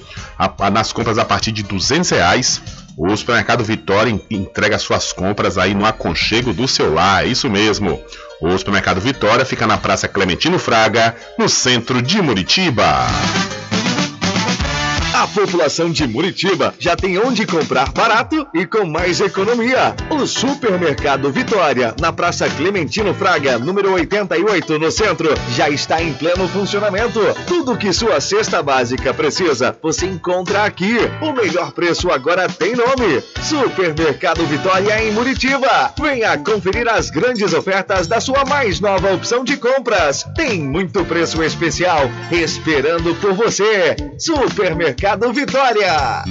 Nas 0.73 0.93
compras 0.93 1.19
a 1.19 1.25
partir 1.25 1.51
de 1.51 1.65
200 1.65 2.11
reais, 2.11 2.63
o 2.97 3.15
supermercado 3.17 3.65
Vitória 3.65 4.19
entrega 4.31 4.79
suas 4.79 5.13
compras 5.13 5.59
aí 5.59 5.75
no 5.75 5.85
aconchego 5.85 6.53
do 6.53 6.69
seu 6.69 6.95
lar, 6.95 7.25
é 7.25 7.29
isso 7.29 7.51
mesmo. 7.51 8.01
O 8.41 8.57
supermercado 8.57 9.01
Vitória 9.01 9.45
fica 9.45 9.67
na 9.67 9.79
Praça 9.79 10.07
Clementino 10.07 10.59
Fraga, 10.59 11.17
no 11.37 11.49
centro 11.49 12.01
de 12.01 12.23
Muritiba. 12.23 13.07
A 15.17 15.27
população 15.27 15.91
de 15.91 16.07
Muritiba 16.07 16.75
já 16.79 16.95
tem 16.95 17.19
onde 17.19 17.47
comprar 17.47 17.91
barato 17.91 18.47
e 18.53 18.67
com 18.67 18.85
mais 18.85 19.19
economia. 19.19 19.97
O 20.11 20.27
Supermercado 20.27 21.33
Vitória, 21.33 21.95
na 21.99 22.13
Praça 22.13 22.47
Clementino 22.51 23.15
Fraga, 23.15 23.59
número 23.59 23.95
88, 23.95 24.79
no 24.79 24.91
centro, 24.91 25.31
já 25.55 25.71
está 25.71 26.03
em 26.03 26.13
pleno 26.13 26.47
funcionamento. 26.49 27.19
Tudo 27.47 27.79
que 27.79 27.95
sua 27.95 28.21
cesta 28.21 28.63
básica 28.63 29.15
precisa, 29.15 29.75
você 29.83 30.05
encontra 30.05 30.65
aqui. 30.65 30.99
O 31.23 31.33
melhor 31.33 31.73
preço 31.73 32.11
agora 32.11 32.47
tem 32.47 32.77
nome: 32.77 33.23
Supermercado 33.43 34.45
Vitória 34.45 35.03
em 35.03 35.13
Muritiba. 35.13 35.95
Venha 35.99 36.37
conferir 36.37 36.87
as 36.91 37.09
grandes 37.09 37.55
ofertas 37.55 38.07
da 38.07 38.21
sua 38.21 38.45
mais 38.45 38.81
nova 38.81 39.15
opção 39.15 39.43
de 39.43 39.57
compras. 39.57 40.27
Tem 40.37 40.61
muito 40.61 41.07
preço 41.07 41.43
especial 41.43 42.03
esperando 42.31 43.15
por 43.15 43.33
você. 43.33 43.97
Supermercado 44.19 45.06
Mercado 45.07 45.33
Vitória. 45.33 46.25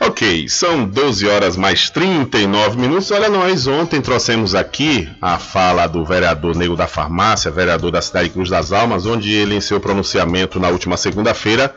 Ok, 0.00 0.48
são 0.48 0.84
12 0.84 1.28
horas 1.28 1.56
mais 1.56 1.88
39 1.90 2.76
minutos. 2.76 3.12
Olha, 3.12 3.28
nós 3.28 3.68
ontem 3.68 4.00
trouxemos 4.00 4.56
aqui 4.56 5.08
a 5.22 5.38
fala 5.38 5.86
do 5.86 6.04
vereador 6.04 6.56
Nego 6.56 6.74
da 6.74 6.88
Farmácia, 6.88 7.52
vereador 7.52 7.92
da 7.92 8.02
cidade 8.02 8.30
Cruz 8.30 8.50
das 8.50 8.72
Almas, 8.72 9.06
onde 9.06 9.32
ele, 9.32 9.54
em 9.54 9.60
seu 9.60 9.78
pronunciamento 9.78 10.58
na 10.58 10.70
última 10.70 10.96
segunda-feira, 10.96 11.72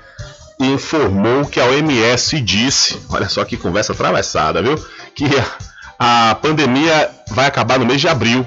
informou 0.60 1.46
que 1.46 1.60
a 1.60 1.66
OMS 1.66 2.42
disse, 2.42 3.00
olha 3.10 3.30
só 3.30 3.46
que 3.46 3.58
conversa 3.58 3.94
atravessada, 3.94 4.60
viu? 4.64 4.76
Que 5.14 5.26
a, 6.00 6.32
a 6.32 6.36
pandemia 6.36 7.12
vai 7.30 7.46
acabar 7.46 7.78
no 7.78 7.86
mês 7.86 8.02
de 8.02 8.08
abril. 8.08 8.44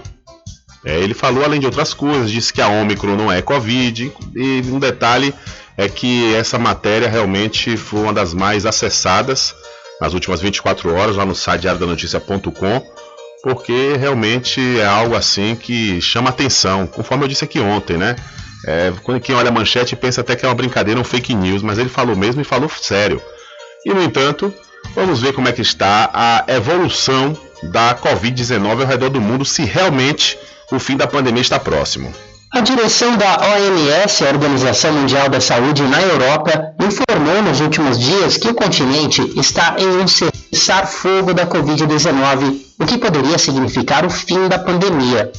É, 0.85 0.99
ele 0.99 1.13
falou, 1.13 1.45
além 1.45 1.61
de 1.61 1.67
outras 1.67 1.93
coisas, 1.93 2.31
disse 2.31 2.53
que 2.53 2.61
a 2.61 2.69
Ômicron 2.69 3.17
não 3.17 3.31
é 3.31 3.43
Covid, 3.43 4.13
e 4.35 4.63
um 4.71 4.79
detalhe 4.79 5.35
é 5.77 5.89
que 5.89 6.35
essa 6.35 6.59
matéria 6.59 7.09
realmente 7.09 7.77
foi 7.77 8.01
uma 8.01 8.13
das 8.13 8.33
mais 8.33 8.65
acessadas 8.67 9.55
nas 10.01 10.15
últimas 10.15 10.41
24 10.41 10.95
horas 10.95 11.17
lá 11.17 11.27
no 11.27 11.35
site 11.35 11.63
diariodanoticia.com, 11.63 12.83
porque 13.43 13.97
realmente 13.99 14.61
é 14.79 14.87
algo 14.87 15.15
assim 15.15 15.55
que 15.55 16.01
chama 16.01 16.31
atenção, 16.31 16.87
conforme 16.87 17.25
eu 17.25 17.29
disse 17.29 17.45
aqui 17.45 17.61
ontem, 17.61 17.97
né? 17.97 18.17
É, 18.67 18.93
quando 19.03 19.21
quem 19.21 19.35
olha 19.35 19.49
a 19.49 19.53
manchete 19.53 19.97
pensa 19.97 20.21
até 20.21 20.37
que 20.37 20.45
é 20.45 20.49
uma 20.49 20.55
brincadeira, 20.55 21.01
um 21.01 21.05
fake 21.05 21.35
news, 21.35 21.63
mas 21.63 21.79
ele 21.79 21.89
falou 21.89 22.15
mesmo 22.15 22.41
e 22.41 22.45
falou 22.45 22.69
sério. 22.69 23.23
E 23.85 23.93
no 23.93 24.03
entanto, 24.03 24.53
vamos 24.95 25.21
ver 25.21 25.33
como 25.33 25.49
é 25.49 25.53
que 25.53 25.63
está 25.63 26.11
a 26.13 26.45
evolução 26.53 27.37
da 27.63 27.95
Covid-19 27.95 28.81
ao 28.81 28.87
redor 28.87 29.09
do 29.09 29.21
mundo, 29.21 29.45
se 29.45 29.65
realmente 29.65 30.39
o 30.71 30.79
fim 30.79 30.97
da 30.97 31.07
pandemia 31.07 31.43
está 31.43 31.59
próximo. 31.59 32.13
A 32.53 32.61
direção 32.61 33.17
da 33.17 33.39
OMS, 33.49 34.27
a 34.27 34.31
Organização 34.31 34.93
Mundial 34.93 35.29
da 35.29 35.41
Saúde 35.41 35.83
na 35.85 36.03
Europa, 36.03 36.75
informou 36.81 37.43
nos 37.43 37.61
últimos 37.61 37.97
dias 37.99 38.37
que 38.37 38.49
o 38.49 38.55
continente 38.55 39.23
está 39.39 39.77
em 39.79 39.87
um 39.87 40.09
cessar-fogo 40.09 41.33
da 41.33 41.47
Covid-19, 41.47 42.57
o 42.81 42.87
que 42.87 42.99
poderia 42.99 43.39
significar 43.39 44.05
o 44.05 44.11
fim 44.11 44.49
da 44.49 44.59
pandemia. 44.59 45.31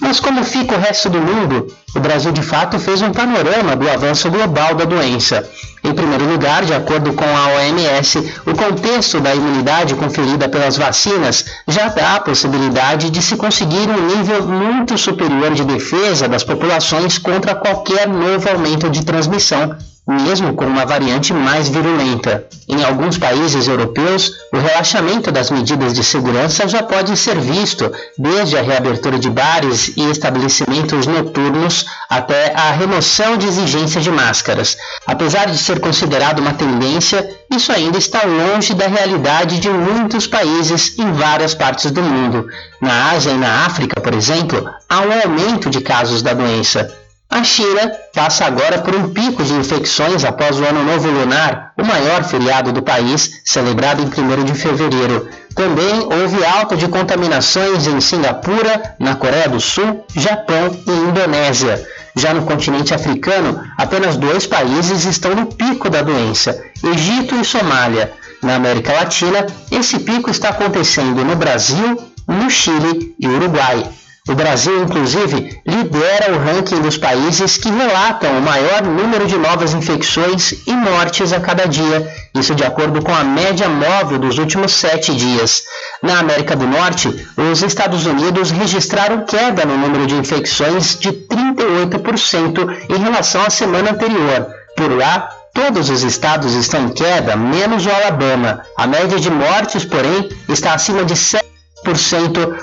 Mas 0.00 0.20
como 0.20 0.44
fica 0.44 0.76
o 0.76 0.78
resto 0.78 1.10
do 1.10 1.20
mundo? 1.20 1.74
O 1.94 2.00
Brasil 2.00 2.32
de 2.32 2.42
fato 2.42 2.78
fez 2.78 3.02
um 3.02 3.12
panorama 3.12 3.76
do 3.76 3.88
avanço 3.88 4.28
global 4.28 4.74
da 4.74 4.84
doença. 4.84 5.48
Em 5.82 5.92
primeiro 5.92 6.24
lugar, 6.24 6.64
de 6.64 6.74
acordo 6.74 7.12
com 7.12 7.24
a 7.24 7.54
OMS, 7.54 8.18
o 8.46 8.54
contexto 8.54 9.20
da 9.20 9.34
imunidade 9.34 9.94
conferida 9.94 10.48
pelas 10.48 10.76
vacinas 10.76 11.44
já 11.68 11.88
dá 11.88 12.16
a 12.16 12.20
possibilidade 12.20 13.10
de 13.10 13.22
se 13.22 13.36
conseguir 13.36 13.88
um 13.88 14.06
nível 14.06 14.48
muito 14.48 14.98
superior 14.98 15.52
de 15.54 15.62
defesa 15.62 16.26
das 16.26 16.42
populações 16.42 17.18
contra 17.18 17.54
qualquer 17.54 18.08
novo 18.08 18.48
aumento 18.48 18.90
de 18.90 19.04
transmissão, 19.04 19.76
mesmo 20.06 20.54
com 20.54 20.66
uma 20.66 20.84
variante 20.84 21.32
mais 21.32 21.68
virulenta. 21.68 22.46
Em 22.68 22.84
alguns 22.84 23.16
países 23.16 23.66
europeus, 23.66 24.32
o 24.52 24.58
relaxamento 24.58 25.32
das 25.32 25.50
medidas 25.50 25.94
de 25.94 26.04
segurança 26.04 26.68
já 26.68 26.82
pode 26.82 27.16
ser 27.16 27.38
visto, 27.40 27.90
desde 28.18 28.56
a 28.58 28.62
reabertura 28.62 29.18
de 29.18 29.30
bares 29.30 29.92
e 29.96 30.10
estabelecimentos 30.10 31.06
noturnos 31.06 31.86
até 32.08 32.52
a 32.54 32.72
remoção 32.72 33.36
de 33.36 33.46
exigências 33.46 34.04
de 34.04 34.10
máscaras. 34.10 34.76
Apesar 35.06 35.46
de 35.46 35.58
ser 35.58 35.80
considerado 35.80 36.40
uma 36.40 36.52
tendência, 36.52 37.28
isso 37.50 37.72
ainda 37.72 37.96
está 37.96 38.24
longe 38.24 38.74
da 38.74 38.86
realidade 38.86 39.58
de 39.58 39.70
muitos 39.70 40.26
países 40.26 40.98
em 40.98 41.12
várias 41.12 41.54
partes 41.54 41.90
do 41.90 42.02
mundo. 42.02 42.46
Na 42.80 43.12
Ásia 43.12 43.30
e 43.30 43.38
na 43.38 43.64
África, 43.64 44.00
por 44.00 44.12
exemplo, 44.12 44.68
há 44.88 45.00
um 45.00 45.12
aumento 45.12 45.70
de 45.70 45.80
casos 45.80 46.20
da 46.20 46.34
doença. 46.34 47.03
A 47.34 47.42
China 47.42 47.90
passa 48.14 48.44
agora 48.44 48.78
por 48.78 48.94
um 48.94 49.12
pico 49.12 49.42
de 49.42 49.54
infecções 49.54 50.24
após 50.24 50.56
o 50.56 50.64
Ano 50.64 50.84
Novo 50.84 51.10
Lunar, 51.10 51.72
o 51.76 51.84
maior 51.84 52.22
feriado 52.22 52.70
do 52.70 52.80
país, 52.80 53.42
celebrado 53.44 54.02
em 54.02 54.06
1 54.06 54.44
de 54.44 54.54
fevereiro. 54.54 55.28
Também 55.52 55.98
houve 55.98 56.44
alta 56.44 56.76
de 56.76 56.86
contaminações 56.86 57.88
em 57.88 58.00
Singapura, 58.00 58.94
na 59.00 59.16
Coreia 59.16 59.48
do 59.48 59.58
Sul, 59.58 60.06
Japão 60.14 60.78
e 60.86 60.90
Indonésia. 60.92 61.84
Já 62.14 62.32
no 62.32 62.44
continente 62.46 62.94
africano, 62.94 63.60
apenas 63.76 64.16
dois 64.16 64.46
países 64.46 65.04
estão 65.04 65.34
no 65.34 65.46
pico 65.46 65.90
da 65.90 66.02
doença: 66.02 66.62
Egito 66.84 67.34
e 67.34 67.44
Somália. 67.44 68.12
Na 68.44 68.54
América 68.54 68.92
Latina, 68.92 69.44
esse 69.72 69.98
pico 69.98 70.30
está 70.30 70.50
acontecendo 70.50 71.24
no 71.24 71.34
Brasil, 71.34 72.00
no 72.28 72.48
Chile 72.48 73.12
e 73.18 73.26
Uruguai. 73.26 73.90
O 74.26 74.34
Brasil, 74.34 74.82
inclusive, 74.82 75.60
lidera 75.66 76.32
o 76.32 76.38
ranking 76.38 76.80
dos 76.80 76.96
países 76.96 77.58
que 77.58 77.68
relatam 77.68 78.38
o 78.38 78.40
maior 78.40 78.82
número 78.82 79.26
de 79.26 79.36
novas 79.36 79.74
infecções 79.74 80.66
e 80.66 80.72
mortes 80.72 81.30
a 81.30 81.40
cada 81.40 81.66
dia, 81.66 82.10
isso 82.34 82.54
de 82.54 82.64
acordo 82.64 83.02
com 83.02 83.14
a 83.14 83.22
média 83.22 83.68
móvel 83.68 84.18
dos 84.18 84.38
últimos 84.38 84.72
sete 84.72 85.14
dias. 85.14 85.64
Na 86.02 86.20
América 86.20 86.56
do 86.56 86.66
Norte, 86.66 87.08
os 87.36 87.62
Estados 87.62 88.06
Unidos 88.06 88.50
registraram 88.50 89.26
queda 89.26 89.66
no 89.66 89.76
número 89.76 90.06
de 90.06 90.14
infecções 90.14 90.98
de 90.98 91.12
38% 91.12 92.76
em 92.88 92.96
relação 92.96 93.44
à 93.44 93.50
semana 93.50 93.90
anterior. 93.90 94.46
Por 94.74 94.90
lá, 94.96 95.28
Todos 95.54 95.88
os 95.88 96.02
estados 96.02 96.52
estão 96.54 96.86
em 96.86 96.88
queda, 96.88 97.36
menos 97.36 97.86
o 97.86 97.88
Alabama. 97.88 98.62
A 98.76 98.88
média 98.88 99.20
de 99.20 99.30
mortes, 99.30 99.84
porém, 99.84 100.28
está 100.48 100.74
acima 100.74 101.04
de 101.04 101.14
7 101.14 101.53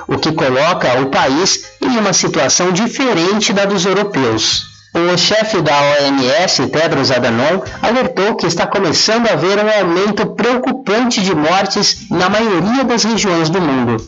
o 0.07 0.17
que 0.17 0.31
coloca 0.31 0.99
o 1.01 1.07
país 1.07 1.65
em 1.81 1.97
uma 1.97 2.13
situação 2.13 2.71
diferente 2.71 3.53
da 3.53 3.65
dos 3.65 3.85
europeus. 3.85 4.71
O 4.93 5.17
chefe 5.17 5.61
da 5.61 5.71
OMS, 5.73 6.67
Tedros 6.67 7.11
Adhanom, 7.11 7.61
alertou 7.81 8.35
que 8.35 8.45
está 8.45 8.67
começando 8.67 9.27
a 9.27 9.33
haver 9.33 9.57
um 9.57 9.79
aumento 9.79 10.25
preocupante 10.35 11.21
de 11.21 11.33
mortes 11.33 12.09
na 12.09 12.29
maioria 12.29 12.83
das 12.83 13.05
regiões 13.05 13.49
do 13.49 13.61
mundo. 13.61 14.05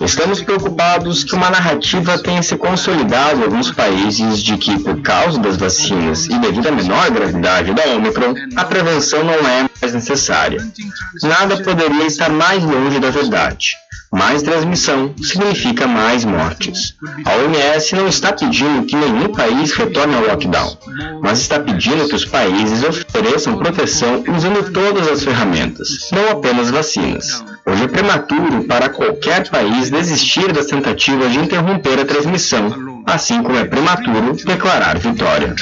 Estamos 0.00 0.40
preocupados 0.40 1.24
que 1.24 1.34
uma 1.34 1.50
narrativa 1.50 2.18
tenha 2.18 2.42
se 2.42 2.56
consolidado 2.56 3.40
em 3.40 3.44
alguns 3.44 3.72
países 3.72 4.40
de 4.42 4.56
que, 4.56 4.78
por 4.78 5.02
causa 5.02 5.40
das 5.40 5.56
vacinas 5.56 6.26
e 6.26 6.38
devido 6.38 6.68
à 6.68 6.70
menor 6.70 7.10
gravidade 7.10 7.74
da 7.74 7.84
Omicron, 7.96 8.34
a 8.54 8.64
prevenção 8.64 9.24
não 9.24 9.34
é 9.34 9.68
mais 9.80 9.94
necessária. 9.94 10.64
Nada 11.22 11.56
poderia 11.62 12.06
estar 12.06 12.30
mais 12.30 12.62
longe 12.62 13.00
da 13.00 13.10
verdade. 13.10 13.74
Mais 14.10 14.42
transmissão 14.42 15.14
significa 15.22 15.86
mais 15.86 16.24
mortes. 16.24 16.94
A 17.26 17.34
OMS 17.36 17.94
não 17.94 18.08
está 18.08 18.32
pedindo 18.32 18.86
que 18.86 18.96
nenhum 18.96 19.32
país 19.32 19.72
retorne 19.72 20.14
ao 20.14 20.22
lockdown, 20.22 20.78
mas 21.20 21.40
está 21.40 21.60
pedindo 21.60 22.08
que 22.08 22.14
os 22.14 22.24
países 22.24 22.82
ofereçam 22.82 23.58
proteção 23.58 24.24
usando 24.34 24.72
todas 24.72 25.08
as 25.08 25.22
ferramentas, 25.22 26.08
não 26.10 26.30
apenas 26.30 26.70
vacinas. 26.70 27.44
Hoje 27.68 27.84
é 27.84 27.88
prematuro 27.88 28.64
para 28.64 28.88
qualquer 28.88 29.46
país 29.50 29.90
desistir 29.90 30.50
das 30.52 30.66
tentativas 30.66 31.30
de 31.30 31.38
interromper 31.38 32.00
a 32.00 32.04
transmissão, 32.06 33.02
assim 33.04 33.42
como 33.42 33.58
é 33.58 33.64
prematuro 33.66 34.32
declarar 34.32 34.98
vitória. 34.98 35.54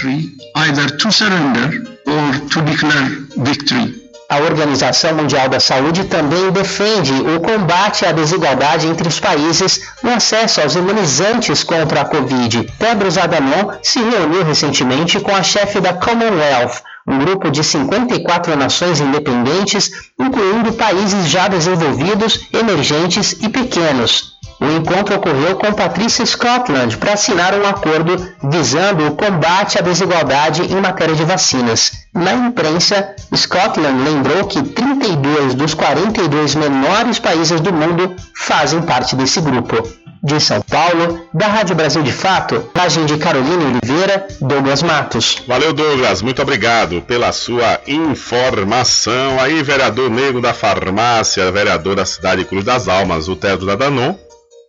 A 4.29 4.39
Organização 4.39 5.15
Mundial 5.17 5.49
da 5.49 5.59
Saúde 5.59 6.05
também 6.05 6.53
defende 6.53 7.13
o 7.13 7.41
combate 7.41 8.07
à 8.07 8.13
desigualdade 8.13 8.87
entre 8.87 9.09
os 9.09 9.19
países 9.19 9.81
no 10.01 10.13
acesso 10.13 10.61
aos 10.61 10.77
imunizantes 10.77 11.65
contra 11.65 12.03
a 12.03 12.05
Covid. 12.05 12.73
Tedros 12.79 13.19
Adhanom 13.19 13.73
se 13.83 13.99
reuniu 13.99 14.45
recentemente 14.45 15.19
com 15.19 15.35
a 15.35 15.43
chefe 15.43 15.81
da 15.81 15.93
Commonwealth, 15.93 16.83
um 17.07 17.19
grupo 17.19 17.51
de 17.51 17.63
54 17.63 18.57
nações 18.57 19.01
independentes, 19.01 19.91
incluindo 20.19 20.73
países 20.73 21.29
já 21.29 21.47
desenvolvidos, 21.49 22.49
emergentes 22.53 23.33
e 23.41 23.49
pequenos. 23.49 24.37
O 24.59 24.65
encontro 24.65 25.17
ocorreu 25.17 25.57
com 25.57 25.73
Patrícia 25.75 26.25
Scotland 26.25 26.97
para 26.97 27.13
assinar 27.13 27.55
um 27.55 27.67
acordo 27.67 28.17
visando 28.51 29.07
o 29.07 29.15
combate 29.15 29.79
à 29.79 29.83
desigualdade 29.83 30.63
em 30.63 30.81
matéria 30.81 31.15
de 31.15 31.25
vacinas. 31.25 31.93
Na 32.15 32.33
imprensa, 32.33 33.15
Scotland 33.35 34.03
lembrou 34.03 34.47
que 34.47 34.63
32 34.63 35.55
dos 35.55 35.75
42 35.75 36.55
menores 36.55 37.19
países 37.19 37.61
do 37.61 37.71
mundo 37.71 38.17
fazem 38.35 38.81
parte 38.81 39.15
desse 39.15 39.43
grupo. 39.43 39.77
De 40.23 40.41
São 40.41 40.61
Paulo, 40.63 41.29
da 41.33 41.47
Rádio 41.47 41.77
Brasil 41.77 42.03
de 42.03 42.13
Fato, 42.13 42.71
imagem 42.75 43.07
de 43.07 43.17
Carolina 43.19 43.65
Oliveira, 43.65 44.27
Douglas 44.41 44.83
Matos. 44.83 45.43
Valeu, 45.47 45.73
Douglas. 45.73 46.23
Muito 46.23 46.43
obrigado 46.43 47.03
pela 47.03 47.33
sua 47.33 47.81
informação. 47.87 49.39
Aí, 49.41 49.63
vereador 49.63 50.11
negro 50.11 50.41
da 50.41 50.55
farmácia, 50.55 51.51
vereador 51.53 51.97
da 51.97 52.05
cidade 52.05 52.45
Cruz 52.45 52.65
das 52.65 52.89
Almas, 52.89 53.29
o 53.29 53.37
Teto 53.37 53.67
da 53.67 53.77
Danon, 53.77 54.15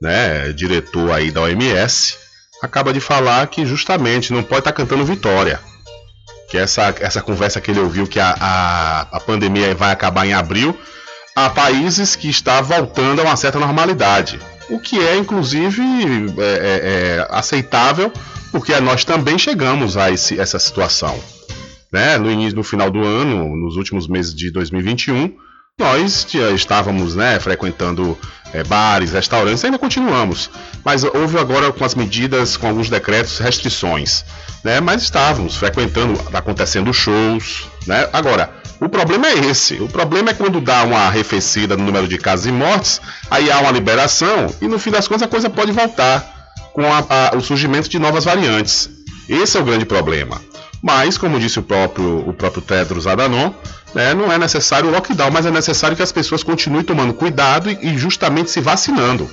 né, 0.02 0.52
diretor 0.54 1.12
aí 1.12 1.32
da 1.32 1.42
OMS, 1.42 2.18
acaba 2.62 2.94
de 2.94 3.00
falar 3.00 3.46
que 3.48 3.66
justamente 3.66 4.34
não 4.34 4.44
pode 4.44 4.60
estar 4.60 4.72
tá 4.72 4.78
cantando 4.78 5.06
vitória. 5.06 5.60
Que 6.50 6.58
essa, 6.58 6.94
essa 7.00 7.22
conversa 7.22 7.60
que 7.60 7.72
ele 7.72 7.80
ouviu 7.80 8.08
que 8.08 8.20
a, 8.20 8.36
a, 8.40 9.02
a 9.18 9.20
pandemia 9.20 9.76
vai 9.76 9.92
acabar 9.92 10.26
em 10.26 10.34
abril, 10.34 10.78
há 11.36 11.50
países 11.50 12.16
que 12.16 12.30
está 12.30 12.62
voltando 12.62 13.22
a 13.22 13.26
uma 13.26 13.36
certa 13.36 13.60
normalidade. 13.60 14.40
O 14.70 14.80
que 14.80 15.00
é, 15.00 15.16
inclusive, 15.16 15.82
é, 16.38 16.44
é, 16.44 17.18
é 17.20 17.28
aceitável, 17.30 18.12
porque 18.52 18.78
nós 18.80 19.06
também 19.06 19.38
chegamos 19.38 19.96
a 19.98 20.12
esse, 20.12 20.40
essa 20.40 20.60
situação. 20.60 21.18
né, 21.92 22.18
no 22.18 22.30
início, 22.30 22.56
no 22.56 22.64
final 22.64 22.92
do 22.92 23.02
ano, 23.04 23.56
nos 23.56 23.78
últimos 23.78 24.08
meses 24.08 24.36
de 24.36 24.52
2021, 24.52 25.34
nós 25.80 26.28
estávamos 26.56 27.16
né, 27.16 27.40
frequentando 27.40 28.18
é, 28.54 28.64
bares, 28.64 29.12
restaurantes, 29.12 29.64
ainda 29.64 29.78
continuamos. 29.78 30.50
Mas 30.84 31.04
houve 31.04 31.38
agora 31.38 31.72
com 31.72 31.84
as 31.84 31.96
medidas, 31.96 32.58
com 32.58 32.68
alguns 32.68 32.90
decretos, 32.90 33.40
restrições. 33.40 34.26
Né, 34.64 34.80
mas 34.80 35.04
estávamos 35.04 35.56
frequentando, 35.56 36.20
acontecendo 36.34 36.94
shows. 36.94 37.68
Né? 37.86 38.10
Agora, 38.12 38.50
o 38.80 38.90
problema 38.90 39.28
é 39.28 39.38
esse. 39.46 39.76
O 39.76 39.88
problema 39.88 40.32
é 40.32 40.34
quando 40.34 40.60
dá 40.60 40.84
uma 40.84 41.00
arrefecida 41.00 41.78
no 41.78 41.84
número 41.84 42.08
de 42.08 42.18
casos 42.18 42.46
e 42.46 42.52
mortes, 42.52 43.02
aí 43.30 43.52
há 43.52 43.60
uma 43.60 43.72
liberação 43.72 44.48
e 44.62 44.68
no 44.68 44.80
fim 44.80 44.92
das 44.92 45.08
contas 45.08 45.24
a 45.24 45.28
coisa 45.28 45.50
pode 45.50 45.72
voltar 45.72 46.36
com 46.74 46.86
a, 46.86 47.06
a, 47.10 47.36
o 47.36 47.42
surgimento 47.42 47.90
de 47.90 47.98
novas 47.98 48.26
variantes. 48.26 48.90
Esse 49.28 49.58
é 49.58 49.60
o 49.60 49.64
grande 49.64 49.86
problema. 49.86 50.42
Mas, 50.82 51.18
como 51.18 51.40
disse 51.40 51.60
o 51.60 51.64
próprio, 51.64 52.30
o 52.30 52.34
próprio 52.34 52.62
Tedros 52.62 53.08
Adhanom, 53.08 53.52
né, 53.98 54.14
não 54.14 54.32
é 54.32 54.38
necessário 54.38 54.90
o 54.90 54.92
lockdown, 54.92 55.32
mas 55.32 55.48
é 55.48 55.50
necessário 55.50 55.98
que 55.98 56.04
as 56.04 56.12
pessoas 56.12 56.44
continuem 56.44 56.84
tomando 56.84 57.16
cuidado 57.16 57.68
e, 57.72 57.80
e 57.82 57.98
justamente 57.98 58.52
se 58.52 58.62
vacinando. 58.62 59.28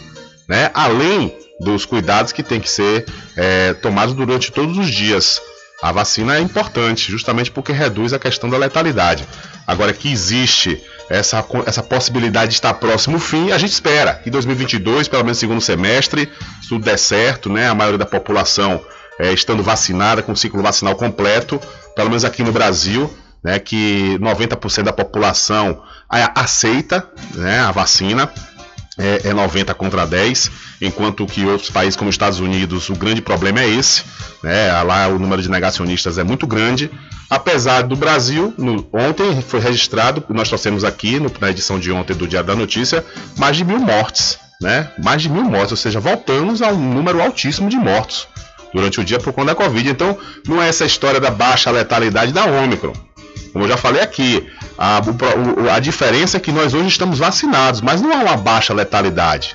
Né, 0.48 0.70
além 0.72 1.36
dos 1.60 1.84
cuidados 1.84 2.32
que 2.32 2.42
tem 2.42 2.58
que 2.58 2.68
ser 2.68 3.04
é, 3.36 3.74
tomados 3.74 4.14
durante 4.14 4.50
todos 4.50 4.78
os 4.78 4.88
dias. 4.88 5.40
A 5.82 5.92
vacina 5.92 6.36
é 6.36 6.40
importante, 6.40 7.10
justamente 7.12 7.50
porque 7.50 7.72
reduz 7.72 8.14
a 8.14 8.18
questão 8.18 8.48
da 8.48 8.56
letalidade. 8.56 9.28
Agora 9.66 9.92
que 9.92 10.10
existe 10.10 10.82
essa, 11.10 11.44
essa 11.66 11.82
possibilidade 11.82 12.48
de 12.48 12.54
estar 12.54 12.72
próximo 12.74 13.16
ao 13.16 13.20
fim, 13.20 13.52
a 13.52 13.58
gente 13.58 13.72
espera 13.72 14.14
que 14.14 14.30
2022, 14.30 15.08
pelo 15.08 15.24
menos 15.24 15.38
segundo 15.38 15.60
semestre, 15.60 16.30
se 16.62 16.70
tudo 16.70 16.84
der 16.84 16.98
certo, 16.98 17.50
né, 17.50 17.68
a 17.68 17.74
maioria 17.74 17.98
da 17.98 18.06
população 18.06 18.80
é, 19.18 19.30
estando 19.32 19.62
vacinada, 19.62 20.22
com 20.22 20.32
o 20.32 20.36
ciclo 20.36 20.62
vacinal 20.62 20.96
completo, 20.96 21.60
pelo 21.94 22.08
menos 22.08 22.24
aqui 22.24 22.42
no 22.42 22.50
Brasil, 22.50 23.14
né, 23.44 23.58
que 23.58 24.18
90% 24.18 24.84
da 24.84 24.92
população 24.92 25.82
aceita 26.34 27.06
né, 27.34 27.60
a 27.60 27.70
vacina, 27.70 28.32
é, 28.96 29.28
é 29.28 29.34
90 29.34 29.74
contra 29.74 30.06
10, 30.06 30.50
enquanto 30.80 31.26
que 31.26 31.44
outros 31.44 31.68
países 31.68 31.96
como 31.96 32.08
os 32.08 32.14
Estados 32.14 32.40
Unidos, 32.40 32.88
o 32.88 32.94
grande 32.94 33.20
problema 33.20 33.60
é 33.60 33.68
esse, 33.68 34.02
né, 34.42 34.72
lá 34.82 35.08
o 35.08 35.18
número 35.18 35.42
de 35.42 35.50
negacionistas 35.50 36.16
é 36.16 36.24
muito 36.24 36.46
grande, 36.46 36.90
apesar 37.28 37.82
do 37.82 37.96
Brasil, 37.96 38.54
no, 38.56 38.88
ontem 38.92 39.42
foi 39.42 39.60
registrado, 39.60 40.24
nós 40.30 40.48
trouxemos 40.48 40.84
aqui 40.84 41.20
no, 41.20 41.30
na 41.40 41.50
edição 41.50 41.78
de 41.78 41.92
ontem 41.92 42.14
do 42.14 42.26
Diário 42.26 42.46
da 42.46 42.56
Notícia, 42.56 43.04
mais 43.36 43.56
de 43.56 43.64
mil 43.64 43.80
mortes, 43.80 44.38
né, 44.62 44.90
mais 45.02 45.20
de 45.20 45.28
mil 45.28 45.44
mortes, 45.44 45.72
ou 45.72 45.76
seja, 45.76 46.00
voltamos 46.00 46.62
a 46.62 46.68
um 46.68 46.94
número 46.94 47.20
altíssimo 47.20 47.68
de 47.68 47.76
mortos 47.76 48.28
durante 48.72 49.00
o 49.00 49.04
dia 49.04 49.18
por 49.18 49.32
conta 49.32 49.48
da 49.48 49.54
Covid. 49.54 49.88
Então, 49.88 50.18
não 50.48 50.60
é 50.60 50.68
essa 50.68 50.84
história 50.84 51.20
da 51.20 51.30
baixa 51.30 51.70
letalidade 51.70 52.32
da 52.32 52.44
Ômicron. 52.44 52.92
Como 53.54 53.66
eu 53.66 53.68
já 53.68 53.76
falei 53.76 54.02
aqui, 54.02 54.44
a, 54.76 55.00
a 55.76 55.78
diferença 55.78 56.36
é 56.36 56.40
que 56.40 56.50
nós 56.50 56.74
hoje 56.74 56.88
estamos 56.88 57.20
vacinados, 57.20 57.80
mas 57.80 58.02
não 58.02 58.12
há 58.12 58.16
uma 58.16 58.36
baixa 58.36 58.74
letalidade. 58.74 59.54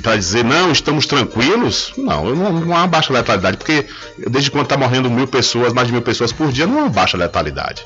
Para 0.00 0.16
dizer, 0.16 0.44
não, 0.44 0.70
estamos 0.70 1.04
tranquilos, 1.04 1.92
não, 1.96 2.32
não, 2.32 2.52
não 2.52 2.76
há 2.76 2.86
baixa 2.86 3.12
letalidade, 3.12 3.56
porque 3.56 3.84
desde 4.16 4.48
quando 4.48 4.66
está 4.66 4.76
morrendo 4.76 5.10
mil 5.10 5.26
pessoas, 5.26 5.72
mais 5.72 5.88
de 5.88 5.92
mil 5.92 6.02
pessoas 6.02 6.30
por 6.30 6.52
dia, 6.52 6.68
não 6.68 6.86
há 6.86 6.88
baixa 6.88 7.16
letalidade. 7.16 7.84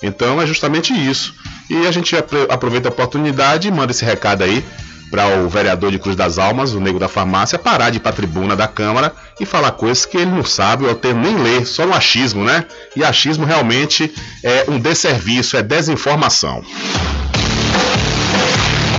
Então 0.00 0.40
é 0.40 0.46
justamente 0.46 0.92
isso. 0.92 1.34
E 1.68 1.88
a 1.88 1.90
gente 1.90 2.14
aproveita 2.48 2.88
a 2.88 2.92
oportunidade 2.92 3.66
e 3.66 3.72
manda 3.72 3.90
esse 3.90 4.04
recado 4.04 4.44
aí 4.44 4.64
para 5.10 5.38
o 5.38 5.48
vereador 5.48 5.90
de 5.90 5.98
Cruz 5.98 6.16
das 6.16 6.38
Almas, 6.38 6.72
o 6.74 6.80
nego 6.80 6.98
da 6.98 7.08
farmácia, 7.08 7.58
parar 7.58 7.90
de 7.90 7.98
ir 7.98 8.00
para 8.00 8.10
a 8.10 8.14
tribuna 8.14 8.56
da 8.56 8.66
Câmara 8.66 9.12
e 9.38 9.46
falar 9.46 9.72
coisas 9.72 10.04
que 10.04 10.16
ele 10.16 10.30
não 10.30 10.44
sabe 10.44 10.84
ou 10.84 10.90
até 10.90 11.12
nem 11.12 11.36
lê, 11.36 11.64
só 11.64 11.84
um 11.84 11.92
achismo, 11.92 12.44
né? 12.44 12.64
E 12.96 13.04
achismo 13.04 13.44
realmente 13.44 14.12
é 14.42 14.64
um 14.68 14.78
desserviço, 14.78 15.56
é 15.56 15.62
desinformação. 15.62 16.62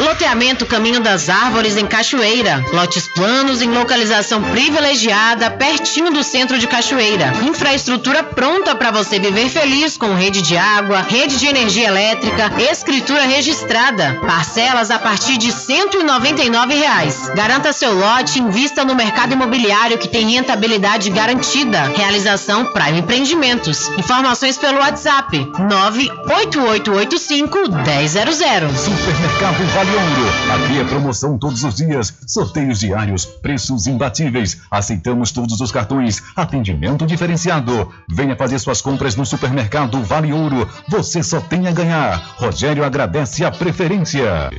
Loteamento 0.00 0.64
Caminho 0.64 1.00
das 1.00 1.28
Árvores 1.28 1.76
em 1.76 1.86
Cachoeira. 1.86 2.64
Lotes 2.72 3.06
planos 3.06 3.60
em 3.60 3.70
localização 3.70 4.42
privilegiada, 4.42 5.50
pertinho 5.50 6.10
do 6.10 6.24
centro 6.24 6.58
de 6.58 6.66
Cachoeira. 6.66 7.34
Infraestrutura 7.42 8.22
pronta 8.22 8.74
para 8.74 8.90
você 8.90 9.18
viver 9.18 9.50
feliz 9.50 9.98
com 9.98 10.14
rede 10.14 10.40
de 10.40 10.56
água, 10.56 11.02
rede 11.02 11.38
de 11.38 11.46
energia 11.46 11.88
elétrica, 11.88 12.50
escritura 12.58 13.26
registrada. 13.26 14.18
Parcelas 14.26 14.90
a 14.90 14.98
partir 14.98 15.36
de 15.36 15.52
199 15.52 16.74
reais. 16.74 17.28
Garanta 17.34 17.70
seu 17.72 17.94
lote 17.94 18.40
invista 18.40 18.84
no 18.84 18.94
mercado 18.94 19.34
imobiliário 19.34 19.98
que 19.98 20.08
tem 20.08 20.30
rentabilidade 20.30 21.10
garantida. 21.10 21.92
Realização 21.94 22.72
Prime 22.72 23.00
Empreendimentos. 23.00 23.88
Informações 23.98 24.56
pelo 24.56 24.78
WhatsApp 24.78 25.50
98885 25.58 27.58
1000. 27.58 28.78
Supermercado 28.78 29.59
Vale 29.64 29.90
Ouro. 29.90 30.64
Aqui 30.64 30.80
é 30.80 30.84
promoção 30.84 31.38
todos 31.38 31.62
os 31.64 31.74
dias, 31.74 32.14
sorteios 32.26 32.80
diários, 32.80 33.24
preços 33.24 33.86
imbatíveis. 33.86 34.60
Aceitamos 34.70 35.32
todos 35.32 35.60
os 35.60 35.70
cartões, 35.70 36.22
atendimento 36.34 37.06
diferenciado. 37.06 37.92
Venha 38.08 38.36
fazer 38.36 38.58
suas 38.58 38.80
compras 38.80 39.16
no 39.16 39.26
supermercado 39.26 40.02
Vale 40.02 40.32
Ouro. 40.32 40.68
Você 40.88 41.22
só 41.22 41.40
tem 41.40 41.68
a 41.68 41.72
ganhar. 41.72 42.34
Rogério 42.36 42.84
agradece 42.84 43.44
a 43.44 43.50
preferência. 43.50 44.50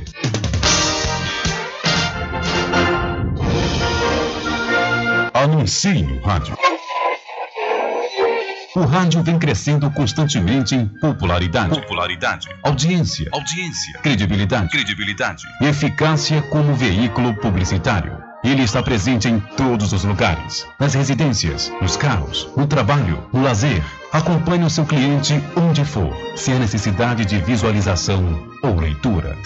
Anuncie 5.34 6.02
no 6.02 6.20
rádio. 6.20 6.56
O 8.74 8.86
rádio 8.86 9.22
vem 9.22 9.38
crescendo 9.38 9.90
constantemente 9.90 10.74
em 10.74 10.86
popularidade, 10.86 11.78
popularidade, 11.78 12.48
audiência, 12.62 13.28
audiência, 13.30 13.98
credibilidade, 14.00 14.70
credibilidade, 14.70 15.44
eficácia 15.60 16.40
como 16.40 16.74
veículo 16.74 17.34
publicitário. 17.34 18.16
Ele 18.42 18.62
está 18.62 18.82
presente 18.82 19.28
em 19.28 19.38
todos 19.40 19.92
os 19.92 20.04
lugares, 20.04 20.66
nas 20.80 20.94
residências, 20.94 21.70
nos 21.82 21.98
carros, 21.98 22.48
no 22.56 22.66
trabalho, 22.66 23.28
no 23.30 23.42
lazer. 23.42 23.84
Acompanhe 24.10 24.64
o 24.64 24.70
seu 24.70 24.86
cliente 24.86 25.34
onde 25.54 25.84
for, 25.84 26.10
se 26.34 26.50
há 26.50 26.58
necessidade 26.58 27.26
de 27.26 27.38
visualização 27.40 28.48
ou 28.62 28.80
leitura. 28.80 29.36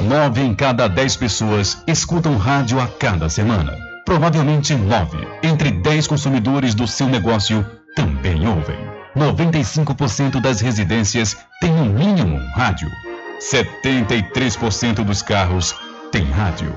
Nove 0.00 0.42
em 0.42 0.56
cada 0.56 0.88
dez 0.88 1.14
pessoas 1.14 1.84
escutam 1.86 2.36
rádio 2.36 2.80
a 2.80 2.88
cada 2.88 3.28
semana. 3.28 3.78
Provavelmente 4.04 4.74
nove 4.74 5.18
entre 5.40 5.70
dez 5.70 6.08
consumidores 6.08 6.74
do 6.74 6.88
seu 6.88 7.06
negócio 7.06 7.64
também 7.94 8.46
ouvem. 8.46 8.78
95% 9.16 10.40
das 10.40 10.60
residências 10.60 11.36
têm 11.60 11.72
no 11.72 11.86
mínimo 11.86 12.36
um 12.36 12.50
rádio. 12.52 12.90
73% 13.40 15.04
dos 15.04 15.22
carros 15.22 15.74
têm 16.10 16.24
rádio. 16.24 16.74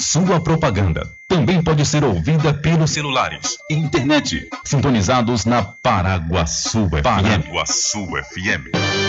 Sua 0.00 0.40
propaganda 0.40 1.02
também 1.26 1.62
pode 1.62 1.84
ser 1.84 2.04
ouvida 2.04 2.54
pelos 2.54 2.92
celulares 2.92 3.58
e 3.70 3.74
internet, 3.74 4.48
sintonizados 4.64 5.44
na 5.44 5.62
Paraguaçu 5.62 6.88
FM. 6.88 7.02
Paraguaçu 7.02 8.06
FM. 8.06 9.07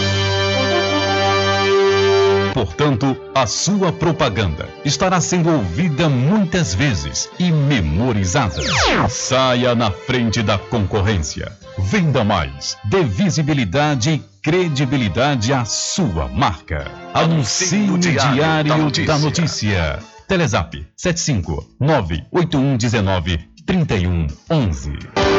Portanto, 2.53 3.15
a 3.35 3.45
sua 3.47 3.91
propaganda 3.91 4.67
estará 4.83 5.21
sendo 5.21 5.49
ouvida 5.49 6.09
muitas 6.09 6.73
vezes 6.73 7.29
e 7.39 7.51
memorizada. 7.51 8.61
Saia 9.09 9.75
na 9.75 9.91
frente 9.91 10.41
da 10.41 10.57
concorrência. 10.57 11.51
Venda 11.77 12.23
mais. 12.23 12.77
Dê 12.85 13.03
visibilidade 13.03 14.11
e 14.11 14.23
credibilidade 14.41 15.53
à 15.53 15.65
sua 15.65 16.27
marca. 16.27 16.85
Anuncie 17.13 17.79
no 17.79 17.97
Diário, 17.97 18.33
Diário 18.33 18.69
da, 18.69 18.77
Notícia. 18.77 19.07
da 19.07 19.19
Notícia. 19.19 19.99
Telezap 20.27 20.87
75 20.95 21.65
98119 21.79 23.37
3111. 23.65 25.38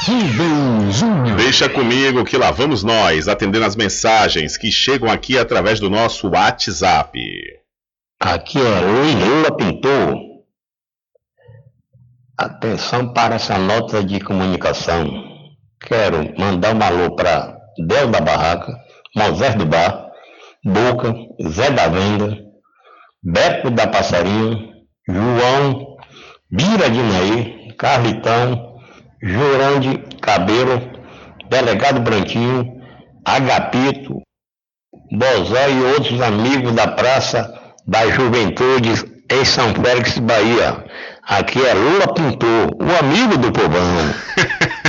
Rubem 0.06 0.92
Júnior. 0.92 1.36
Deixa 1.36 1.68
comigo 1.68 2.24
que 2.24 2.38
lá 2.38 2.52
vamos 2.52 2.84
nós, 2.84 3.26
atendendo 3.26 3.64
as 3.64 3.74
mensagens 3.74 4.56
que 4.56 4.70
chegam 4.70 5.10
aqui 5.10 5.36
através 5.36 5.80
do 5.80 5.90
nosso 5.90 6.28
WhatsApp. 6.28 7.18
Aqui 8.20 8.60
é 8.60 8.80
Luiz 8.80 9.14
Lula 9.14 9.56
Pintor. 9.56 10.20
Atenção 12.38 13.12
para 13.12 13.34
essa 13.34 13.58
nota 13.58 14.04
de 14.04 14.20
comunicação. 14.20 15.04
Quero 15.80 16.32
mandar 16.38 16.76
um 16.76 16.82
alô 16.82 17.16
para 17.16 17.60
Del 17.78 18.08
da 18.08 18.20
Barraca, 18.20 18.76
Moisés 19.16 19.54
do 19.54 19.66
Bar, 19.66 20.10
Boca, 20.64 21.14
Zé 21.48 21.70
da 21.70 21.88
Venda, 21.88 22.38
Beto 23.22 23.70
da 23.70 23.86
Passarinho, 23.86 24.72
João, 25.08 25.96
Bira 26.50 26.90
de 26.90 27.02
Naí, 27.02 27.74
Carlitão, 27.78 28.78
Jurande 29.22 29.98
Cabelo, 30.20 30.80
Delegado 31.48 32.00
Branquinho, 32.00 32.80
Agapito, 33.24 34.20
Bozó 35.10 35.68
e 35.68 35.82
outros 35.94 36.20
amigos 36.20 36.72
da 36.74 36.88
Praça 36.88 37.52
da 37.86 38.08
Juventude 38.08 38.90
em 39.30 39.44
São 39.44 39.74
Félix, 39.74 40.18
Bahia. 40.18 40.84
Aqui 41.26 41.64
é 41.64 41.74
Lula 41.74 42.12
Pintor, 42.14 42.76
o 42.80 42.98
amigo 42.98 43.38
do 43.38 43.52
povão. 43.52 44.14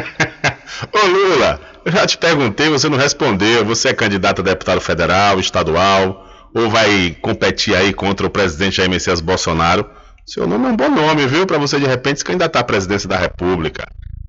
Ô 0.91 1.07
Lula, 1.07 1.59
eu 1.86 1.91
já 1.91 2.05
te 2.05 2.17
perguntei, 2.17 2.69
você 2.69 2.89
não 2.89 2.97
respondeu. 2.97 3.65
Você 3.65 3.89
é 3.89 3.93
candidato 3.93 4.41
a 4.41 4.43
deputado 4.43 4.82
federal, 4.82 5.39
estadual, 5.39 6.28
ou 6.53 6.69
vai 6.69 7.15
competir 7.21 7.76
aí 7.76 7.93
contra 7.93 8.26
o 8.26 8.30
presidente 8.30 8.78
Jair 8.78 8.89
Messias 8.89 9.21
Bolsonaro? 9.21 9.86
Seu 10.26 10.47
nome 10.47 10.67
é 10.67 10.69
um 10.69 10.76
bom 10.76 10.89
nome, 10.89 11.28
viu? 11.28 11.45
Para 11.45 11.57
você 11.57 11.80
de 11.80 11.86
repente 11.86 12.19
se 12.19 12.26
candidatar 12.26 12.59
à 12.59 12.63
presidência 12.63 13.09
da 13.09 13.17
República. 13.17 13.86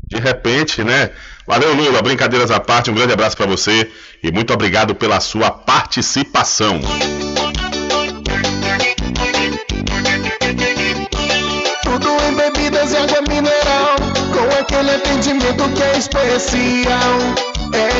De 0.08 0.18
repente, 0.18 0.82
né? 0.82 1.10
Valeu, 1.46 1.74
Lula. 1.74 2.02
Brincadeiras 2.02 2.50
à 2.50 2.60
parte, 2.60 2.90
um 2.90 2.94
grande 2.94 3.12
abraço 3.12 3.36
para 3.36 3.46
você 3.46 3.90
e 4.22 4.32
muito 4.32 4.52
obrigado 4.52 4.94
pela 4.94 5.20
sua 5.20 5.50
participação. 5.50 6.80
Aquele 14.84 14.96
atendimento 14.96 15.68
que 15.70 15.82
é 15.82 15.98
especial. 15.98 17.18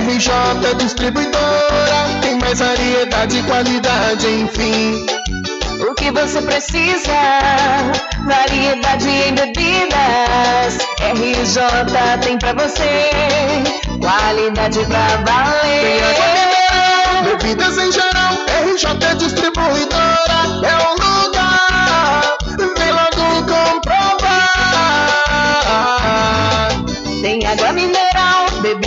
RJ 0.07 0.75
Distribuidora, 0.79 2.21
tem 2.21 2.39
mais 2.39 2.59
variedade 2.59 3.39
e 3.39 3.43
qualidade, 3.43 4.27
enfim. 4.27 5.07
O 5.81 5.95
que 5.95 6.11
você 6.11 6.43
precisa? 6.43 7.13
Variedade 8.27 9.09
em 9.09 9.35
bebidas. 9.35 10.79
RJ 11.01 11.63
tem 12.23 12.39
pra 12.39 12.53
você. 12.53 13.11
Qualidade 14.01 14.81
pra 14.87 15.07
valer. 15.25 16.03
Bebidas 17.25 17.79
em 17.79 17.91
geral, 17.93 18.35
RJ 18.63 19.15
Distribuidora 19.17 20.34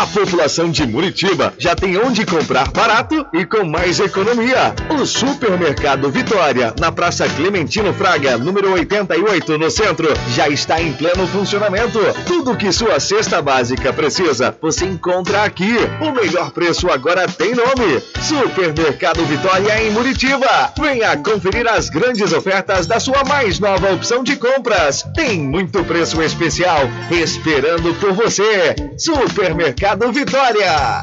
A 0.00 0.06
população 0.06 0.70
de 0.70 0.86
Muritiba 0.86 1.52
já 1.58 1.76
tem 1.76 1.98
onde 1.98 2.24
comprar 2.24 2.70
barato 2.70 3.26
e 3.34 3.44
com 3.44 3.66
mais 3.66 4.00
economia. 4.00 4.74
O 4.98 5.04
Supermercado 5.04 6.10
Vitória, 6.10 6.74
na 6.80 6.90
Praça 6.90 7.28
Clementino 7.28 7.92
Fraga, 7.92 8.38
número 8.38 8.72
88, 8.72 9.58
no 9.58 9.70
centro, 9.70 10.08
já 10.34 10.48
está 10.48 10.80
em 10.80 10.94
pleno 10.94 11.26
funcionamento. 11.26 11.98
Tudo 12.26 12.56
que 12.56 12.72
sua 12.72 12.98
cesta 12.98 13.42
básica 13.42 13.92
precisa, 13.92 14.56
você 14.58 14.86
encontra 14.86 15.42
aqui. 15.42 15.76
O 16.00 16.12
melhor 16.12 16.50
preço 16.50 16.90
agora 16.90 17.28
tem 17.28 17.54
nome: 17.54 18.02
Supermercado 18.22 19.22
Vitória 19.26 19.82
em 19.82 19.90
Muritiba. 19.90 20.72
Venha 20.80 21.14
conferir 21.18 21.68
as 21.68 21.90
grandes 21.90 22.32
ofertas 22.32 22.86
da 22.86 22.98
sua 22.98 23.22
mais 23.24 23.58
nova 23.58 23.92
opção 23.92 24.24
de 24.24 24.36
compras. 24.36 25.04
Tem 25.14 25.38
muito 25.40 25.84
preço 25.84 26.22
especial 26.22 26.88
esperando 27.10 27.92
por 27.96 28.14
você. 28.14 28.74
Supermercado 28.96 29.89
Vitória. 29.96 31.02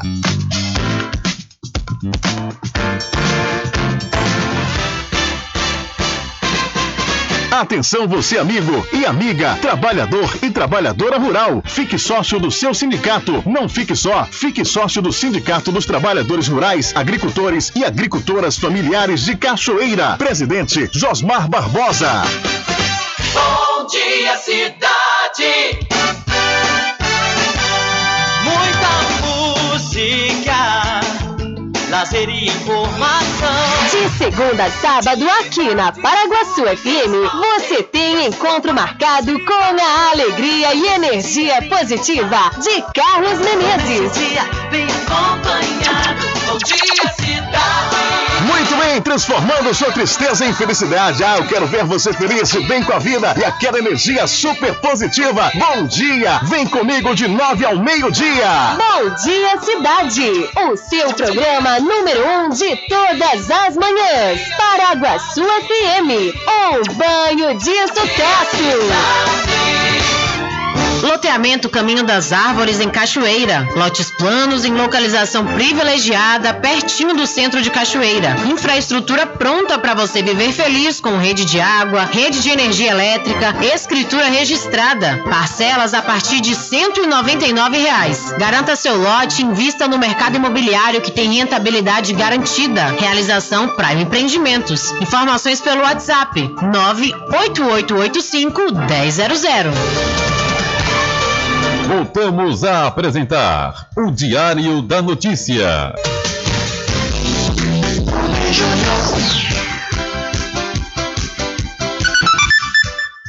Atenção 7.50 8.08
você 8.08 8.38
amigo 8.38 8.86
e 8.90 9.04
amiga, 9.04 9.58
trabalhador 9.60 10.30
e 10.42 10.50
trabalhadora 10.50 11.18
rural. 11.18 11.62
Fique 11.66 11.98
sócio 11.98 12.40
do 12.40 12.50
seu 12.50 12.72
sindicato. 12.72 13.42
Não 13.44 13.68
fique 13.68 13.94
só, 13.94 14.24
fique 14.24 14.64
sócio 14.64 15.02
do 15.02 15.12
Sindicato 15.12 15.70
dos 15.70 15.84
Trabalhadores 15.84 16.48
Rurais, 16.48 16.96
Agricultores 16.96 17.70
e 17.76 17.84
Agricultoras 17.84 18.56
Familiares 18.56 19.26
de 19.26 19.36
Cachoeira. 19.36 20.16
Presidente 20.16 20.88
Josmar 20.94 21.46
Barbosa. 21.46 22.22
Bom 23.34 23.86
dia, 23.86 24.36
cidade. 24.38 26.17
Música, 30.08 31.00
lazer 31.90 32.28
e 32.30 32.46
informação. 32.46 33.48
De 33.90 34.08
segunda 34.16 34.64
a 34.64 34.70
sábado, 34.70 35.28
aqui 35.40 35.74
na 35.74 35.92
Paraguaçu 35.92 36.64
FM, 36.64 37.12
você 37.58 37.82
tem 37.82 38.26
encontro 38.26 38.72
marcado 38.72 39.38
com 39.44 39.52
a 39.52 40.10
alegria 40.10 40.74
e 40.74 40.86
energia 40.86 41.60
positiva 41.62 42.50
de 42.62 42.82
Carlos 42.94 43.38
Menezes. 43.38 44.12
Bem 44.70 44.86
acompanhado. 44.86 46.26
Bom 46.46 46.58
dia, 46.58 47.12
cidade. 47.12 48.27
Muito 48.48 48.74
bem, 48.76 49.00
transformando 49.02 49.74
sua 49.74 49.92
tristeza 49.92 50.44
em 50.44 50.54
felicidade. 50.54 51.22
Ah, 51.22 51.36
eu 51.36 51.46
quero 51.46 51.66
ver 51.66 51.84
você 51.84 52.14
feliz, 52.14 52.50
bem 52.66 52.82
com 52.82 52.94
a 52.94 52.98
vida 52.98 53.34
e 53.36 53.44
aquela 53.44 53.78
energia 53.78 54.26
super 54.26 54.74
positiva. 54.76 55.52
Bom 55.54 55.84
dia! 55.86 56.40
Vem 56.44 56.66
comigo 56.66 57.14
de 57.14 57.28
nove 57.28 57.66
ao 57.66 57.76
meio-dia. 57.76 58.76
Bom 58.78 59.10
dia, 59.22 59.60
cidade! 59.60 60.50
O 60.70 60.76
seu 60.76 61.12
programa 61.12 61.78
número 61.78 62.26
um 62.26 62.48
de 62.48 62.74
todas 62.88 63.50
as 63.50 63.76
manhãs. 63.76 64.40
Paraguaçu 64.56 65.44
FM. 65.44 66.34
Um 66.48 66.94
banho 66.94 67.58
de 67.58 67.86
sucesso. 67.88 68.58
Loteamento 71.02 71.68
Caminho 71.68 72.02
das 72.02 72.32
Árvores 72.32 72.80
em 72.80 72.88
Cachoeira. 72.88 73.68
Lotes 73.76 74.10
planos 74.10 74.64
em 74.64 74.72
localização 74.72 75.46
privilegiada, 75.46 76.54
pertinho 76.54 77.14
do 77.14 77.26
centro 77.26 77.62
de 77.62 77.70
Cachoeira. 77.70 78.36
Infraestrutura 78.46 79.26
pronta 79.26 79.78
para 79.78 79.94
você 79.94 80.22
viver 80.22 80.52
feliz 80.52 81.00
com 81.00 81.18
rede 81.18 81.44
de 81.44 81.60
água, 81.60 82.04
rede 82.04 82.40
de 82.40 82.50
energia 82.50 82.90
elétrica, 82.90 83.54
escritura 83.62 84.26
registrada. 84.26 85.22
Parcelas 85.28 85.94
a 85.94 86.02
partir 86.02 86.40
de 86.40 86.54
199 86.54 87.78
reais. 87.78 88.32
Garanta 88.38 88.74
seu 88.74 88.96
lote 88.96 89.42
e 89.42 89.44
invista 89.44 89.86
no 89.86 89.98
mercado 89.98 90.36
imobiliário 90.36 91.00
que 91.00 91.12
tem 91.12 91.34
rentabilidade 91.34 92.12
garantida. 92.12 92.86
Realização 92.98 93.68
Prime 93.68 94.02
Empreendimentos. 94.02 94.90
Informações 95.00 95.60
pelo 95.60 95.82
WhatsApp 95.82 96.54
98885 96.62 98.62
1000. 98.62 100.47
Voltamos 101.88 102.64
a 102.64 102.86
apresentar 102.86 103.88
o 103.96 104.10
Diário 104.10 104.82
da 104.82 105.00
Notícia. 105.00 105.94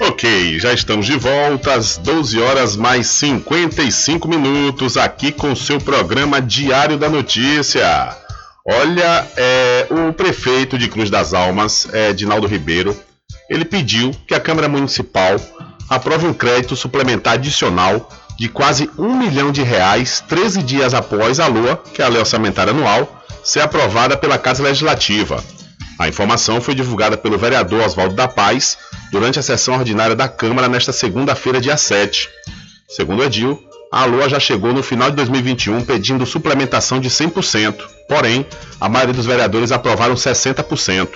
Ok, 0.02 0.60
já 0.60 0.74
estamos 0.74 1.06
de 1.06 1.16
volta 1.16 1.74
às 1.74 1.96
12 1.96 2.42
horas 2.42 2.76
mais 2.76 3.08
55 3.08 4.28
minutos 4.28 4.98
aqui 4.98 5.32
com 5.32 5.54
o 5.54 5.56
seu 5.56 5.80
programa 5.80 6.42
Diário 6.42 6.98
da 6.98 7.08
Notícia. 7.08 8.14
Olha, 8.68 9.26
é, 9.38 9.88
o 9.90 10.12
prefeito 10.12 10.78
de 10.78 10.90
Cruz 10.90 11.10
das 11.10 11.34
Almas, 11.34 11.88
é, 11.94 12.12
Dinaldo 12.12 12.46
Ribeiro, 12.46 12.94
ele 13.50 13.64
pediu 13.64 14.12
que 14.28 14.36
a 14.36 14.40
Câmara 14.42 14.68
Municipal 14.68 15.38
aprove 15.90 16.28
um 16.28 16.34
crédito 16.34 16.76
suplementar 16.76 17.36
adicional 17.36 18.10
de 18.40 18.48
quase 18.48 18.90
um 18.98 19.18
milhão 19.18 19.52
de 19.52 19.62
reais 19.62 20.24
13 20.28 20.64
dias 20.64 20.94
após 20.94 21.42
a 21.42 21.48
LOA, 21.48 21.76
que 21.94 22.02
é 22.02 22.06
a 22.06 22.08
Lei 22.08 22.20
Orçamentária 22.20 22.72
Anual, 22.72 23.22
ser 23.44 23.60
aprovada 23.60 24.16
pela 24.16 24.38
Casa 24.38 24.64
Legislativa. 24.64 25.44
A 26.00 26.08
informação 26.08 26.62
foi 26.62 26.74
divulgada 26.74 27.18
pelo 27.18 27.38
vereador 27.38 27.84
Oswaldo 27.84 28.16
da 28.16 28.30
Paz 28.30 28.78
durante 29.12 29.38
a 29.38 29.44
sessão 29.44 29.74
ordinária 29.74 30.16
da 30.16 30.30
Câmara 30.30 30.70
nesta 30.70 30.94
segunda-feira, 30.94 31.60
dia 31.60 31.76
7. 31.76 32.30
Segundo 32.88 33.24
Edil, 33.24 33.60
a 33.92 34.06
LOA 34.06 34.30
já 34.30 34.40
chegou 34.40 34.72
no 34.72 34.82
final 34.82 35.10
de 35.10 35.18
2021 35.18 35.84
pedindo 35.84 36.26
suplementação 36.26 37.02
de 37.02 37.10
100%, 37.10 37.76
porém, 38.08 38.46
a 38.80 38.88
maioria 38.88 39.14
dos 39.14 39.26
vereadores 39.26 39.74
aprovaram 39.74 40.16
60%. 40.16 41.10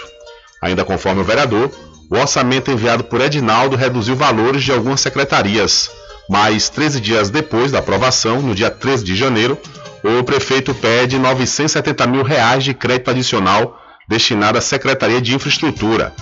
Ainda 0.62 0.84
conforme 0.84 1.22
o 1.22 1.26
vereador, 1.26 1.72
o 2.10 2.18
orçamento 2.18 2.70
enviado 2.70 3.06
por 3.06 3.22
Edinaldo 3.22 3.78
reduziu 3.78 4.16
valores 4.16 4.64
de 4.64 4.74
algumas 4.74 5.00
secretarias. 5.00 5.90
Mas 6.30 6.70
13 6.70 7.02
dias 7.02 7.30
depois 7.30 7.72
da 7.72 7.80
aprovação, 7.80 8.42
no 8.42 8.56
dia 8.56 8.70
13 8.70 9.04
de 9.04 9.16
janeiro, 9.16 9.58
o 10.04 10.24
prefeito 10.24 10.74
pede 10.74 11.18
970 11.18 12.08
mil 12.08 12.24
reais 12.24 12.64
de 12.64 12.74
crédito 12.74 13.12
adicional 13.12 13.80
destinado 14.08 14.58
à 14.58 14.62
Secretaria 14.62 15.22
de 15.22 15.34
Infraestrutura. 15.34 16.14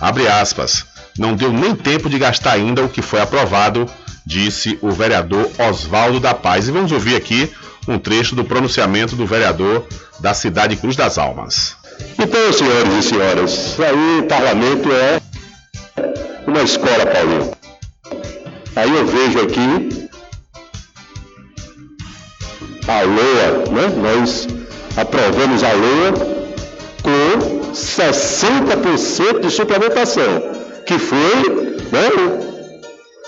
Abre 0.00 0.28
aspas. 0.28 0.84
Não 1.18 1.34
deu 1.34 1.52
nem 1.52 1.74
tempo 1.74 2.08
de 2.08 2.18
gastar 2.18 2.52
ainda 2.52 2.82
o 2.82 2.88
que 2.88 3.00
foi 3.00 3.20
aprovado, 3.20 3.86
disse 4.26 4.78
o 4.82 4.90
vereador 4.90 5.48
Oswaldo 5.58 6.18
da 6.18 6.34
Paz. 6.34 6.66
E 6.66 6.72
vamos 6.72 6.90
ouvir 6.90 7.14
aqui 7.14 7.50
um 7.86 7.98
trecho 7.98 8.34
do 8.34 8.44
pronunciamento 8.44 9.14
do 9.14 9.26
vereador 9.26 9.86
da 10.20 10.34
cidade 10.34 10.76
Cruz 10.76 10.96
das 10.96 11.18
Almas. 11.18 11.76
Então, 12.18 12.52
senhores 12.52 12.94
e 12.94 13.02
senhoras, 13.02 13.80
aí 13.80 14.20
o 14.20 14.26
parlamento 14.26 14.90
é 14.90 15.20
uma 16.46 16.62
escola, 16.62 17.06
Paulinho. 17.06 17.52
Aí 18.76 18.90
eu 18.96 19.06
vejo 19.06 19.40
aqui 19.40 19.88
a 22.88 23.02
LOA, 23.02 23.64
né? 23.70 23.88
nós 23.96 24.48
aprovamos 24.96 25.62
a 25.62 25.72
LOA 25.72 26.12
com 27.02 27.70
60% 27.72 29.40
de 29.40 29.50
suplementação, 29.50 30.42
que 30.86 30.98
foi 30.98 31.44
né, 31.92 32.10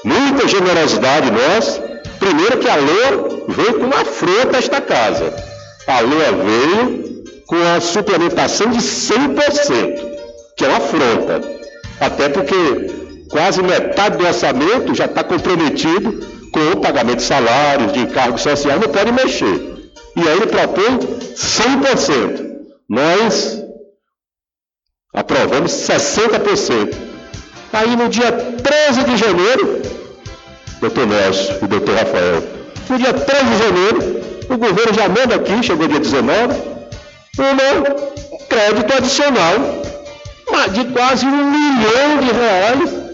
muita 0.05 0.49
generosidade 0.49 1.31
nossa. 1.31 1.81
Primeiro 2.19 2.59
que 2.59 2.69
a 2.69 2.77
LOA 2.77 3.45
veio 3.49 3.75
com 3.75 3.87
uma 3.87 4.01
afronta 4.01 4.57
a 4.57 4.59
esta 4.59 4.81
casa. 4.81 5.33
A 5.87 6.01
LOA 6.01 6.33
veio 6.45 7.25
com 7.47 7.57
a 7.77 7.81
suplementação 7.81 8.69
de 8.71 8.79
100%, 8.79 10.17
que 10.57 10.65
é 10.65 10.69
uma 10.69 10.79
afronta. 10.79 11.41
Até 12.01 12.29
porque 12.29 13.06
quase 13.31 13.63
metade 13.63 14.19
do 14.19 14.27
orçamento 14.27 14.95
já 14.95 15.07
está 15.07 15.23
comprometido 15.23 16.21
com 16.53 16.61
o 16.73 16.81
pagamento 16.81 17.19
de 17.19 17.25
salários, 17.25 17.93
de 17.93 18.01
encargos 18.01 18.43
sociais, 18.43 18.81
não 18.81 18.89
pode 18.89 19.13
mexer. 19.13 19.91
E 20.17 20.21
aí 20.21 20.37
ele 20.37 20.47
propõe 20.47 20.99
100%. 20.99 22.57
Nós 22.89 23.63
aprovamos 25.13 25.73
60%. 25.73 26.95
Aí 27.73 27.97
no 27.97 28.09
dia 28.09 28.33
13 28.33 29.05
de 29.05 29.17
janeiro, 29.17 29.83
doutor 30.81 31.07
Nelson 31.07 31.59
e 31.63 31.67
doutor 31.67 31.95
Rafael, 31.95 32.43
no 32.89 32.99
dia 32.99 33.13
13 33.13 33.45
de 33.45 33.59
janeiro, 33.59 34.27
o 34.49 34.57
governo 34.57 34.95
já 34.95 35.09
manda 35.09 35.35
aqui, 35.35 35.63
chegou 35.63 35.89
dia 35.89 35.99
19, 35.99 36.55
um 37.39 38.39
crédito 38.49 38.95
adicional 38.95 39.55
de 40.73 40.85
quase 40.87 41.27
um 41.27 41.51
milhão 41.51 42.19
de 42.19 42.33
reais 42.33 43.06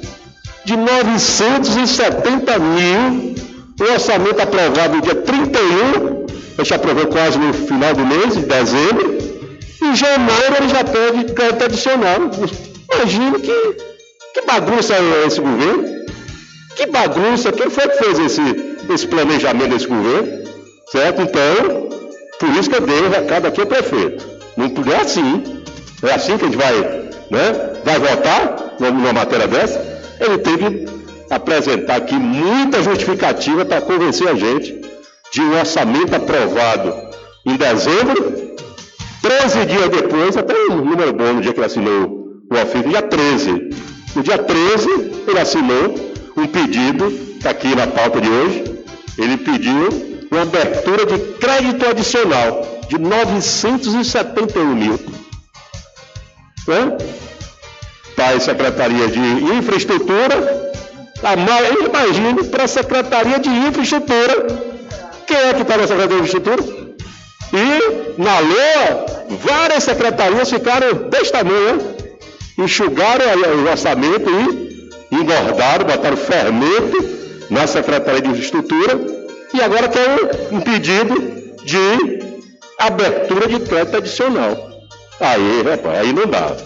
de 0.64 0.76
970 0.76 2.58
mil, 2.58 3.34
o 3.80 3.92
orçamento 3.92 4.40
aprovado 4.40 4.96
no 4.96 5.02
dia 5.02 5.14
31, 5.14 6.26
a 6.58 6.62
gente 6.62 6.74
aprovou 6.74 7.06
quase 7.06 7.38
no 7.38 7.52
final 7.52 7.94
do 7.94 8.06
mês, 8.06 8.34
de 8.34 8.42
dezembro, 8.42 9.18
em 9.82 9.96
janeiro 9.96 10.56
ele 10.58 10.68
já 10.68 10.84
pede 10.84 11.32
crédito 11.32 11.64
adicional. 11.64 12.18
Imagina 12.94 13.38
que, 13.38 13.76
que 14.34 14.46
bagunça 14.46 14.94
é 14.94 15.26
esse 15.26 15.40
governo. 15.40 15.84
Que 16.76 16.86
bagunça, 16.86 17.52
quem 17.52 17.68
foi 17.68 17.88
que 17.88 18.04
fez 18.04 18.18
esse, 18.18 18.42
esse 18.92 19.06
planejamento 19.06 19.70
desse 19.70 19.86
governo? 19.86 20.44
Certo? 20.90 21.22
Então, 21.22 21.88
por 22.38 22.48
isso 22.50 22.70
que 22.70 22.76
eu 22.76 22.80
dei 22.80 23.00
o 23.00 23.10
recado 23.10 23.46
aqui 23.46 23.60
ao 23.60 23.66
prefeito. 23.66 24.24
Não 24.56 24.66
é 24.92 25.00
assim. 25.00 25.62
É 26.02 26.14
assim 26.14 26.36
que 26.38 26.44
a 26.44 26.48
gente 26.48 26.56
vai, 26.56 26.74
né? 27.30 27.72
Vai 27.84 27.98
votar 27.98 28.74
numa 28.80 29.12
matéria 29.12 29.46
dessa? 29.46 30.01
Ele 30.24 30.38
tem 30.38 30.56
que 30.56 30.86
apresentar 31.30 31.96
aqui 31.96 32.14
muita 32.14 32.82
justificativa 32.82 33.64
para 33.64 33.80
convencer 33.80 34.28
a 34.28 34.34
gente 34.34 34.80
de 35.32 35.40
um 35.40 35.58
orçamento 35.58 36.14
aprovado 36.14 36.94
em 37.46 37.56
dezembro, 37.56 38.52
13 39.22 39.64
dias 39.66 39.88
depois, 39.88 40.36
até 40.36 40.54
o 40.54 40.76
número 40.76 41.12
bom 41.12 41.32
no 41.32 41.40
dia 41.40 41.52
que 41.52 41.58
ele 41.58 41.66
assinou 41.66 42.22
o 42.50 42.54
ofício, 42.54 42.88
dia 42.88 43.02
13. 43.02 43.70
No 44.14 44.22
dia 44.22 44.38
13, 44.38 44.88
ele 45.26 45.38
assinou 45.38 46.12
um 46.36 46.46
pedido, 46.46 47.08
está 47.36 47.50
aqui 47.50 47.74
na 47.74 47.86
pauta 47.86 48.20
de 48.20 48.28
hoje, 48.28 48.64
ele 49.18 49.36
pediu 49.38 49.88
uma 50.30 50.42
abertura 50.42 51.06
de 51.06 51.18
crédito 51.38 51.86
adicional 51.86 52.80
de 52.88 52.98
971 52.98 54.74
mil. 54.74 54.98
Né? 56.68 56.96
Para 58.16 58.36
a 58.36 58.40
Secretaria 58.40 59.08
de 59.08 59.18
Infraestrutura, 59.18 60.72
imagine 61.86 62.44
para 62.44 62.64
a 62.64 62.68
Secretaria 62.68 63.38
de 63.38 63.48
Infraestrutura. 63.48 64.46
Quem 65.26 65.36
é 65.36 65.54
que 65.54 65.62
está 65.62 65.76
na 65.76 65.86
Secretaria 65.86 66.22
de 66.22 66.28
Infraestrutura? 66.28 66.82
E 67.52 68.20
na 68.20 68.38
LOA, 68.38 69.06
várias 69.42 69.84
secretarias 69.84 70.50
ficaram 70.50 70.94
desse 71.10 71.30
tamanho, 71.32 71.80
enxugaram 72.58 73.24
o 73.56 73.70
orçamento 73.70 74.30
e 74.30 75.14
engordaram, 75.14 75.84
botaram 75.84 76.16
fermento 76.16 76.96
na 77.50 77.66
Secretaria 77.66 78.22
de 78.22 78.28
Infraestrutura 78.28 78.98
e 79.52 79.60
agora 79.60 79.88
tem 79.88 80.02
um 80.50 80.60
pedido 80.60 81.14
de 81.64 82.22
abertura 82.78 83.46
de 83.46 83.60
crédito 83.60 83.98
adicional. 83.98 84.70
Aí, 85.20 85.62
rapaz, 85.62 86.00
aí 86.00 86.12
não 86.12 86.26
dá. 86.26 86.56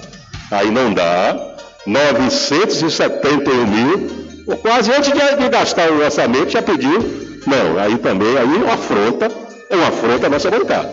Aí 0.51 0.71
não 0.71 0.93
dá. 0.93 1.57
971 1.87 3.67
mil. 3.67 4.27
Quase 4.63 4.93
antes 4.93 5.13
de, 5.13 5.49
gastar 5.49 5.91
o 5.91 6.03
orçamento, 6.03 6.51
já 6.51 6.63
pediu. 6.63 6.99
Não, 7.47 7.79
aí 7.79 7.97
também, 7.99 8.37
aí 8.37 8.45
é 8.45 8.65
uma 8.65 8.75
afronta, 8.75 9.31
é 9.71 9.77
uma 9.77 9.89
afronta 9.89 10.27
à 10.27 10.31
nossa 10.31 10.51
bancada. 10.51 10.93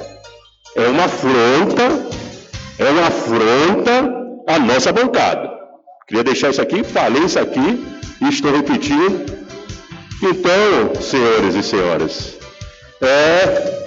É 0.76 0.88
uma 0.88 1.06
afronta 1.06 1.84
É 2.80 2.90
uma 2.90 3.08
afronta 3.08 4.12
à 4.48 4.60
nossa 4.60 4.92
bancada. 4.92 5.50
Queria 6.08 6.24
deixar 6.24 6.50
isso 6.50 6.62
aqui, 6.62 6.84
falei 6.84 7.24
isso 7.24 7.40
aqui 7.40 7.84
e 8.22 8.30
estou 8.30 8.52
repetindo. 8.52 9.44
Então, 10.22 11.02
senhores 11.02 11.56
e 11.56 11.64
senhoras, 11.64 12.38
é 13.02 13.82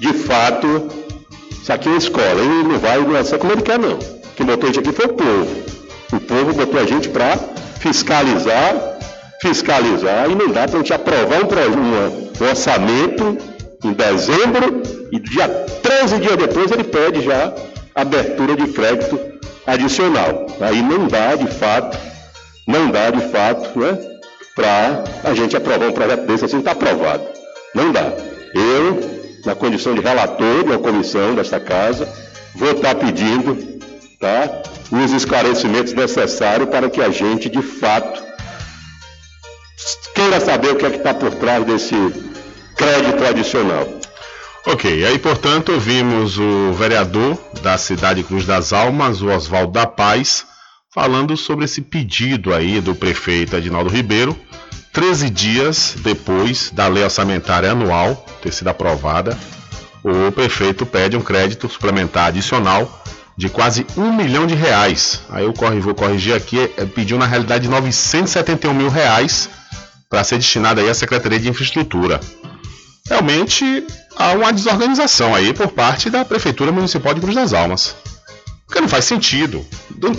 de 0.00 0.12
fato, 0.12 0.88
isso 1.50 1.72
aqui 1.72 1.88
é 1.88 1.96
escola, 1.96 2.42
e 2.42 2.64
não 2.64 2.78
vai 2.78 2.98
lançar 2.98 3.38
como 3.38 3.52
ele 3.52 3.62
quer, 3.62 3.78
não. 3.78 4.17
Quem 4.38 4.46
botou 4.46 4.70
a 4.70 4.72
gente 4.72 4.88
aqui 4.88 4.92
foi 4.92 5.06
o 5.06 5.14
povo. 5.14 5.64
O 6.12 6.20
povo 6.20 6.54
botou 6.54 6.80
a 6.80 6.84
gente 6.84 7.08
para 7.08 7.36
fiscalizar, 7.80 8.72
fiscalizar, 9.42 10.30
e 10.30 10.34
não 10.36 10.46
dá 10.52 10.68
para 10.68 10.76
a 10.76 10.78
gente 10.78 10.92
aprovar 10.92 11.40
um, 11.42 12.44
um 12.44 12.48
orçamento 12.48 13.36
em 13.82 13.92
dezembro 13.92 14.80
e 15.10 15.18
dia 15.18 15.48
13 15.82 16.18
dias 16.18 16.36
depois 16.36 16.70
ele 16.70 16.84
pede 16.84 17.22
já 17.22 17.52
abertura 17.92 18.54
de 18.54 18.68
crédito 18.68 19.18
adicional. 19.66 20.46
Aí 20.60 20.82
não 20.82 21.08
dá 21.08 21.34
de 21.34 21.48
fato, 21.48 21.98
não 22.64 22.92
dá 22.92 23.10
de 23.10 23.32
fato, 23.32 23.76
né, 23.76 23.98
para 24.54 25.02
a 25.24 25.34
gente 25.34 25.56
aprovar 25.56 25.88
um 25.88 25.92
projeto 25.92 26.26
desse 26.28 26.44
assim, 26.44 26.58
está 26.58 26.70
aprovado. 26.70 27.24
Não 27.74 27.90
dá. 27.90 28.12
Eu, 28.54 29.00
na 29.44 29.56
condição 29.56 29.94
de 29.94 30.00
relator 30.00 30.62
de 30.62 30.70
uma 30.70 30.78
comissão 30.78 31.34
desta 31.34 31.58
casa, 31.58 32.08
vou 32.54 32.70
estar 32.70 32.94
pedindo 32.94 33.77
tá, 34.18 34.62
os 34.90 35.12
esclarecimentos 35.12 35.92
necessários 35.92 36.68
para 36.68 36.90
que 36.90 37.00
a 37.00 37.10
gente, 37.10 37.48
de 37.48 37.62
fato, 37.62 38.22
queira 40.14 40.40
saber 40.40 40.70
o 40.70 40.76
que 40.76 40.86
é 40.86 40.90
que 40.90 40.96
está 40.96 41.14
por 41.14 41.34
trás 41.34 41.64
desse 41.64 41.94
crédito 42.76 43.24
adicional. 43.24 43.86
Ok, 44.66 45.04
aí 45.04 45.18
portanto 45.18 45.72
ouvimos 45.72 46.38
o 46.38 46.72
vereador 46.72 47.38
da 47.62 47.78
cidade 47.78 48.22
Cruz 48.22 48.44
das 48.44 48.72
Almas, 48.72 49.22
o 49.22 49.28
Oswaldo 49.28 49.72
da 49.72 49.86
Paz, 49.86 50.44
falando 50.92 51.36
sobre 51.36 51.64
esse 51.64 51.80
pedido 51.80 52.52
aí 52.52 52.80
do 52.80 52.94
prefeito 52.94 53.56
Adinaldo 53.56 53.88
Ribeiro, 53.88 54.38
13 54.92 55.30
dias 55.30 55.94
depois 55.98 56.70
da 56.70 56.88
lei 56.88 57.04
orçamentária 57.04 57.70
anual 57.70 58.26
ter 58.42 58.52
sido 58.52 58.68
aprovada, 58.68 59.38
o 60.02 60.30
prefeito 60.32 60.84
pede 60.84 61.16
um 61.16 61.22
crédito 61.22 61.68
suplementar 61.68 62.26
adicional 62.26 63.02
de 63.38 63.48
quase 63.48 63.86
um 63.96 64.12
milhão 64.12 64.48
de 64.48 64.56
reais. 64.56 65.20
Aí 65.30 65.44
eu 65.44 65.54
vou 65.80 65.94
corrigir 65.94 66.34
aqui, 66.34 66.58
é, 66.76 66.84
pediu 66.84 67.16
na 67.16 67.24
realidade 67.24 67.68
971 67.68 68.74
mil 68.74 68.88
reais 68.88 69.48
para 70.10 70.24
ser 70.24 70.38
destinado 70.38 70.80
aí 70.80 70.90
à 70.90 70.94
Secretaria 70.94 71.38
de 71.38 71.48
Infraestrutura. 71.48 72.18
Realmente 73.08 73.86
há 74.16 74.32
uma 74.32 74.52
desorganização 74.52 75.36
aí 75.36 75.54
por 75.54 75.68
parte 75.68 76.10
da 76.10 76.24
Prefeitura 76.24 76.72
Municipal 76.72 77.14
de 77.14 77.20
Cruz 77.20 77.36
das 77.36 77.52
Almas. 77.52 77.94
Porque 78.66 78.80
não 78.80 78.88
faz 78.88 79.04
sentido. 79.04 79.64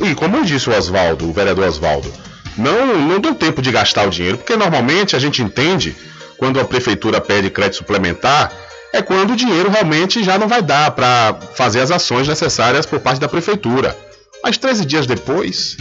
E 0.09 0.15
como 0.15 0.45
disse 0.45 0.69
o 0.69 0.77
Oswaldo, 0.77 1.29
o 1.29 1.33
vereador 1.33 1.67
Oswaldo, 1.67 2.11
não, 2.57 2.97
não 2.99 3.19
deu 3.19 3.35
tempo 3.35 3.61
de 3.61 3.69
gastar 3.69 4.07
o 4.07 4.09
dinheiro, 4.09 4.37
porque 4.37 4.55
normalmente 4.55 5.17
a 5.17 5.19
gente 5.19 5.41
entende 5.41 5.93
quando 6.37 6.57
a 6.57 6.63
prefeitura 6.63 7.19
pede 7.19 7.49
crédito 7.49 7.79
suplementar, 7.79 8.49
é 8.93 9.01
quando 9.01 9.31
o 9.31 9.35
dinheiro 9.35 9.69
realmente 9.69 10.23
já 10.23 10.37
não 10.37 10.47
vai 10.47 10.61
dar 10.61 10.91
para 10.91 11.37
fazer 11.53 11.79
as 11.81 11.91
ações 11.91 12.27
necessárias 12.27 12.85
por 12.85 12.99
parte 12.99 13.19
da 13.19 13.29
prefeitura. 13.29 13.97
Mas 14.43 14.57
13 14.57 14.85
dias 14.85 15.05
depois, 15.05 15.77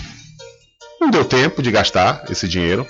não 1.01 1.11
deu 1.11 1.25
tempo 1.25 1.63
de 1.63 1.71
gastar 1.71 2.25
esse 2.29 2.49
dinheiro 2.49 2.87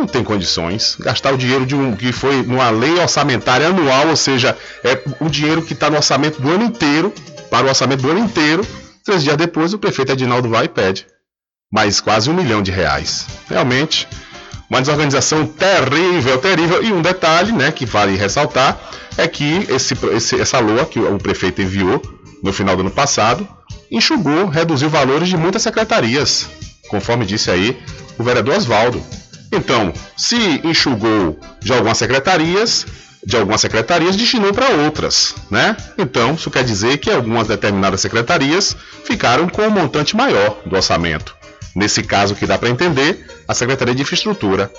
não 0.00 0.06
tem 0.06 0.24
condições. 0.24 0.96
Gastar 0.98 1.34
o 1.34 1.38
dinheiro 1.38 1.66
de 1.66 1.74
um 1.74 1.94
que 1.94 2.10
foi 2.10 2.42
numa 2.42 2.70
lei 2.70 2.98
orçamentária 2.98 3.68
anual, 3.68 4.08
ou 4.08 4.16
seja, 4.16 4.56
é 4.82 4.98
o 5.20 5.28
dinheiro 5.28 5.62
que 5.62 5.74
está 5.74 5.90
no 5.90 5.96
orçamento 5.96 6.40
do 6.40 6.50
ano 6.50 6.64
inteiro, 6.64 7.12
para 7.50 7.66
o 7.66 7.68
orçamento 7.68 8.02
do 8.02 8.10
ano 8.10 8.20
inteiro. 8.20 8.66
Três 9.04 9.22
dias 9.22 9.36
depois, 9.36 9.74
o 9.74 9.78
prefeito 9.78 10.12
Edinaldo 10.12 10.48
vai 10.48 10.64
e 10.64 10.68
pede 10.68 11.06
mais 11.72 12.00
quase 12.00 12.28
um 12.28 12.34
milhão 12.34 12.62
de 12.62 12.70
reais. 12.70 13.26
Realmente, 13.48 14.08
uma 14.70 14.80
desorganização 14.80 15.44
terrível, 15.44 16.38
terrível. 16.38 16.82
E 16.82 16.92
um 16.92 17.02
detalhe, 17.02 17.50
né, 17.50 17.72
que 17.72 17.84
vale 17.84 18.16
ressaltar, 18.16 18.80
é 19.18 19.26
que 19.26 19.66
esse, 19.68 19.94
esse, 20.12 20.40
essa 20.40 20.60
LOA 20.60 20.86
que 20.86 21.00
o 21.00 21.18
prefeito 21.18 21.60
enviou 21.60 22.00
no 22.42 22.52
final 22.52 22.76
do 22.76 22.82
ano 22.82 22.90
passado 22.90 23.46
enxugou, 23.90 24.46
reduziu 24.46 24.88
valores 24.88 25.28
de 25.28 25.36
muitas 25.36 25.62
secretarias, 25.62 26.48
conforme 26.88 27.26
disse 27.26 27.50
aí 27.50 27.76
o 28.16 28.22
vereador 28.22 28.54
Oswaldo. 28.56 29.02
Então, 29.52 29.92
se 30.16 30.60
enxugou 30.62 31.38
de 31.60 31.72
algumas 31.72 31.98
secretarias, 31.98 32.86
de 33.26 33.36
algumas 33.36 33.60
secretarias 33.60 34.14
destinou 34.14 34.54
para 34.54 34.68
outras, 34.68 35.34
né? 35.50 35.76
Então, 35.98 36.34
isso 36.34 36.50
quer 36.50 36.62
dizer 36.62 36.98
que 36.98 37.10
algumas 37.10 37.48
determinadas 37.48 38.00
secretarias 38.00 38.76
ficaram 39.04 39.48
com 39.48 39.62
um 39.62 39.70
montante 39.70 40.14
maior 40.14 40.60
do 40.64 40.76
orçamento. 40.76 41.39
Nesse 41.74 42.02
caso 42.02 42.34
que 42.34 42.46
dá 42.46 42.58
para 42.58 42.68
entender, 42.68 43.26
a 43.46 43.54
Secretaria 43.54 43.94
de 43.94 44.02
Infraestrutura. 44.02 44.70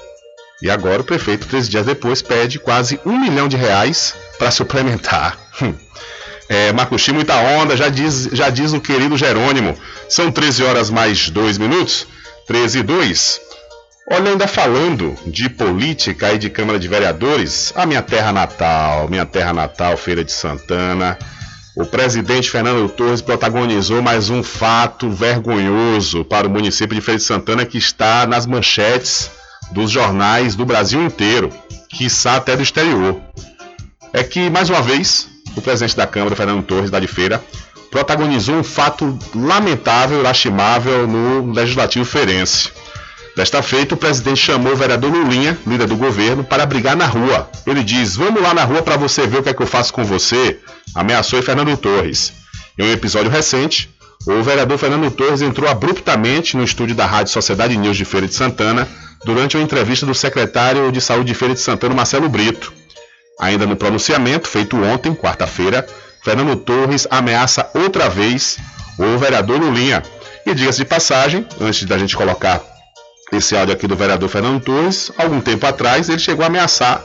E 0.61 0.69
agora 0.69 1.01
o 1.01 1.05
prefeito, 1.05 1.47
três 1.47 1.67
dias 1.67 1.85
depois, 1.85 2.21
pede 2.21 2.59
quase 2.59 2.99
um 3.05 3.19
milhão 3.19 3.47
de 3.47 3.57
reais 3.57 4.13
para 4.37 4.51
suplementar. 4.51 5.37
Hum. 5.61 5.73
É, 6.49 6.73
Macuxi, 6.73 7.13
muita 7.13 7.35
onda, 7.37 7.77
já 7.77 7.87
diz, 7.87 8.29
já 8.33 8.49
diz 8.49 8.73
o 8.73 8.81
querido 8.81 9.17
Jerônimo. 9.17 9.77
São 10.09 10.29
13 10.29 10.63
horas 10.63 10.89
mais 10.89 11.29
2 11.29 11.57
minutos. 11.57 12.05
13 12.45 12.79
e 12.79 12.83
2. 12.83 13.41
Olha, 14.11 14.31
ainda 14.31 14.47
falando 14.47 15.15
de 15.25 15.49
política 15.49 16.33
e 16.33 16.37
de 16.37 16.49
Câmara 16.49 16.77
de 16.77 16.87
Vereadores, 16.89 17.71
a 17.73 17.85
minha 17.85 18.01
terra 18.01 18.33
natal, 18.33 19.07
minha 19.07 19.25
terra 19.25 19.53
natal, 19.53 19.95
Feira 19.95 20.23
de 20.23 20.33
Santana, 20.33 21.17
o 21.75 21.85
presidente 21.85 22.49
Fernando 22.49 22.89
Torres 22.89 23.21
protagonizou 23.21 24.01
mais 24.01 24.29
um 24.29 24.43
fato 24.43 25.09
vergonhoso 25.09 26.25
para 26.25 26.47
o 26.47 26.49
município 26.49 26.95
de 26.95 27.01
Feira 27.01 27.17
de 27.17 27.23
Santana 27.23 27.65
que 27.65 27.77
está 27.77 28.25
nas 28.25 28.45
manchetes 28.45 29.31
dos 29.71 29.89
jornais 29.89 30.53
do 30.55 30.65
Brasil 30.65 31.01
inteiro, 31.01 31.49
quiçá 31.89 32.35
até 32.35 32.57
do 32.57 32.63
exterior. 32.63 33.21
É 34.11 34.21
que, 34.21 34.49
mais 34.49 34.69
uma 34.69 34.81
vez, 34.81 35.29
o 35.55 35.61
presidente 35.61 35.95
da 35.95 36.05
Câmara, 36.05 36.35
Fernando 36.35 36.63
Torres, 36.63 36.91
da 36.91 36.99
de 36.99 37.07
Feira, 37.07 37.41
protagonizou 37.89 38.55
um 38.55 38.63
fato 38.63 39.17
lamentável, 39.33 40.21
lastimável 40.21 41.07
no 41.07 41.53
Legislativo 41.53 42.03
Feirense. 42.03 42.69
Desta 43.35 43.61
feita, 43.61 43.95
o 43.95 43.97
presidente 43.97 44.37
chamou 44.37 44.73
o 44.73 44.75
vereador 44.75 45.11
Lulinha, 45.11 45.57
líder 45.65 45.87
do 45.87 45.95
governo, 45.95 46.43
para 46.43 46.65
brigar 46.65 46.97
na 46.97 47.05
rua. 47.05 47.49
Ele 47.65 47.83
diz: 47.83 48.15
Vamos 48.15 48.41
lá 48.41 48.53
na 48.53 48.63
rua 48.63 48.81
para 48.81 48.97
você 48.97 49.25
ver 49.25 49.39
o 49.39 49.43
que 49.43 49.49
é 49.49 49.53
que 49.53 49.61
eu 49.61 49.67
faço 49.67 49.93
com 49.93 50.03
você. 50.03 50.59
Ameaçou 50.93 51.41
Fernando 51.41 51.75
Torres. 51.77 52.33
Em 52.77 52.83
um 52.83 52.91
episódio 52.91 53.31
recente, 53.31 53.89
o 54.27 54.43
vereador 54.43 54.77
Fernando 54.77 55.09
Torres 55.09 55.41
entrou 55.41 55.69
abruptamente 55.69 56.57
no 56.57 56.63
estúdio 56.63 56.95
da 56.95 57.05
Rádio 57.05 57.31
Sociedade 57.31 57.77
News 57.77 57.97
de 57.97 58.05
Feira 58.05 58.27
de 58.27 58.33
Santana 58.33 58.87
durante 59.25 59.55
uma 59.55 59.63
entrevista 59.63 60.05
do 60.05 60.13
secretário 60.13 60.91
de 60.91 60.99
Saúde 60.99 61.27
de 61.27 61.33
Feira 61.33 61.53
de 61.53 61.59
Santana, 61.59 61.95
Marcelo 61.95 62.27
Brito. 62.27 62.73
Ainda 63.39 63.65
no 63.65 63.75
pronunciamento 63.75 64.47
feito 64.47 64.75
ontem, 64.75 65.15
quarta-feira, 65.15 65.87
Fernando 66.23 66.55
Torres 66.57 67.07
ameaça 67.09 67.69
outra 67.73 68.09
vez 68.09 68.57
o 68.97 69.17
vereador 69.17 69.59
Lulinha. 69.59 70.03
E 70.45 70.53
diga-se 70.53 70.79
de 70.79 70.85
passagem, 70.85 71.45
antes 71.59 71.83
da 71.85 71.97
gente 71.97 72.15
colocar 72.15 72.70
esse 73.31 73.55
áudio 73.55 73.73
aqui 73.73 73.87
do 73.87 73.95
vereador 73.95 74.27
Fernando 74.29 74.61
Torres, 74.61 75.11
algum 75.17 75.39
tempo 75.39 75.65
atrás, 75.65 76.09
ele 76.09 76.19
chegou 76.19 76.43
a 76.43 76.47
ameaçar 76.47 77.01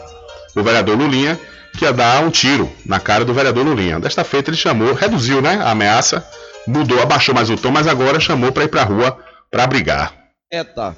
o 0.55 0.62
vereador 0.62 0.97
Lulinha 0.97 1.39
que 1.77 1.85
ia 1.85 1.93
dar 1.93 2.22
um 2.22 2.31
tiro 2.31 2.72
na 2.85 2.99
cara 2.99 3.24
do 3.24 3.35
vereador 3.35 3.64
Lulinha. 3.64 4.01
Desta 4.01 4.24
feita 4.24 4.51
ele 4.51 4.57
chamou, 4.57 4.95
reduziu 4.95 5.41
né, 5.41 5.61
a 5.62 5.70
ameaça, 5.70 6.27
mudou, 6.66 7.01
abaixou 7.01 7.35
mais 7.35 7.51
o 7.51 7.57
tom, 7.57 7.70
mas 7.70 7.87
agora 7.87 8.18
chamou 8.18 8.51
para 8.51 8.64
ir 8.64 8.68
para 8.68 8.83
a 8.83 8.85
rua 8.85 9.18
para 9.51 9.66
brigar. 9.66 10.12
Eita. 10.51 10.97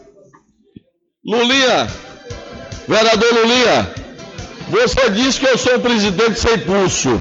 Lulinha, 1.24 1.88
vereador 2.86 3.34
Lulinha, 3.34 3.90
você 4.68 5.10
disse 5.10 5.40
que 5.40 5.46
eu 5.46 5.58
sou 5.58 5.76
um 5.76 5.80
presidente 5.80 6.38
sem 6.38 6.58
pulso. 6.58 7.20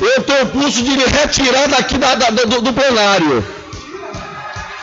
Eu 0.00 0.22
tenho 0.22 0.46
pulso 0.46 0.82
de 0.82 0.90
me 0.90 1.04
retirar 1.04 1.68
daqui 1.68 1.98
da, 1.98 2.14
da, 2.14 2.30
do, 2.30 2.62
do 2.62 2.72
plenário. 2.72 3.44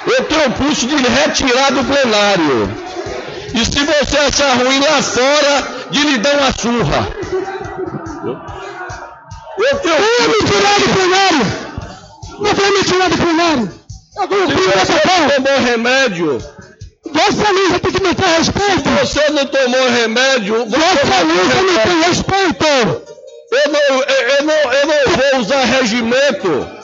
Eu 0.10 0.24
tenho 0.24 0.48
o 0.48 0.52
pulso 0.54 0.88
de 0.88 0.96
retirar 0.96 1.72
do 1.72 1.84
plenário. 1.84 2.74
E 3.54 3.64
se 3.64 3.86
você 3.86 4.18
achar 4.18 4.56
ruim 4.58 4.80
lá 4.80 5.02
fora, 5.04 5.88
de 5.92 6.00
lhe 6.00 6.18
dar 6.18 6.34
uma 6.36 6.52
surra. 6.52 7.08
Eu 9.60 9.78
tenho. 9.80 9.96
Não 10.00 10.28
me 10.28 10.40
tirar 10.48 10.80
do 10.80 10.90
plenário! 10.96 11.46
Não 12.40 12.54
vai 12.54 12.72
me 12.72 12.84
tirar 12.84 13.10
do 13.10 13.18
plenário! 13.18 13.72
Eu 14.16 14.28
vou 14.28 14.48
se 14.48 14.56
você 14.56 15.02
não 15.06 15.44
tomou 15.44 15.60
remédio. 15.64 16.38
Vossa 17.06 17.52
Luísa 17.52 17.80
tem 17.80 17.92
que 17.92 18.04
me 18.04 18.16
ter 18.16 18.26
respeito! 18.26 18.84
Se 18.84 19.16
você 19.16 19.30
não 19.32 19.46
tomou 19.46 19.90
remédio, 19.90 20.66
Vossa 20.66 21.24
Luísa 21.24 21.62
me 21.62 21.80
tem 21.80 22.02
respeito! 22.10 22.66
Eu 23.52 23.72
não, 23.72 23.80
eu, 23.80 24.28
eu, 24.28 24.44
não, 24.44 24.74
eu 24.74 24.88
não 24.88 25.16
vou 25.16 25.40
usar 25.42 25.64
regimento 25.66 26.79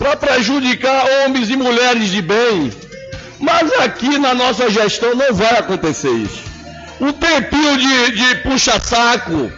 para 0.00 0.16
prejudicar 0.16 1.04
homens 1.26 1.50
e 1.50 1.56
mulheres 1.56 2.08
de 2.08 2.22
bem. 2.22 2.72
Mas 3.38 3.70
aqui 3.80 4.18
na 4.18 4.32
nossa 4.34 4.70
gestão 4.70 5.14
não 5.14 5.34
vai 5.34 5.58
acontecer 5.58 6.10
isso. 6.10 6.42
Um 6.98 7.12
tempinho 7.12 7.76
de, 7.76 8.12
de 8.12 8.34
puxa-saco, 8.36 9.52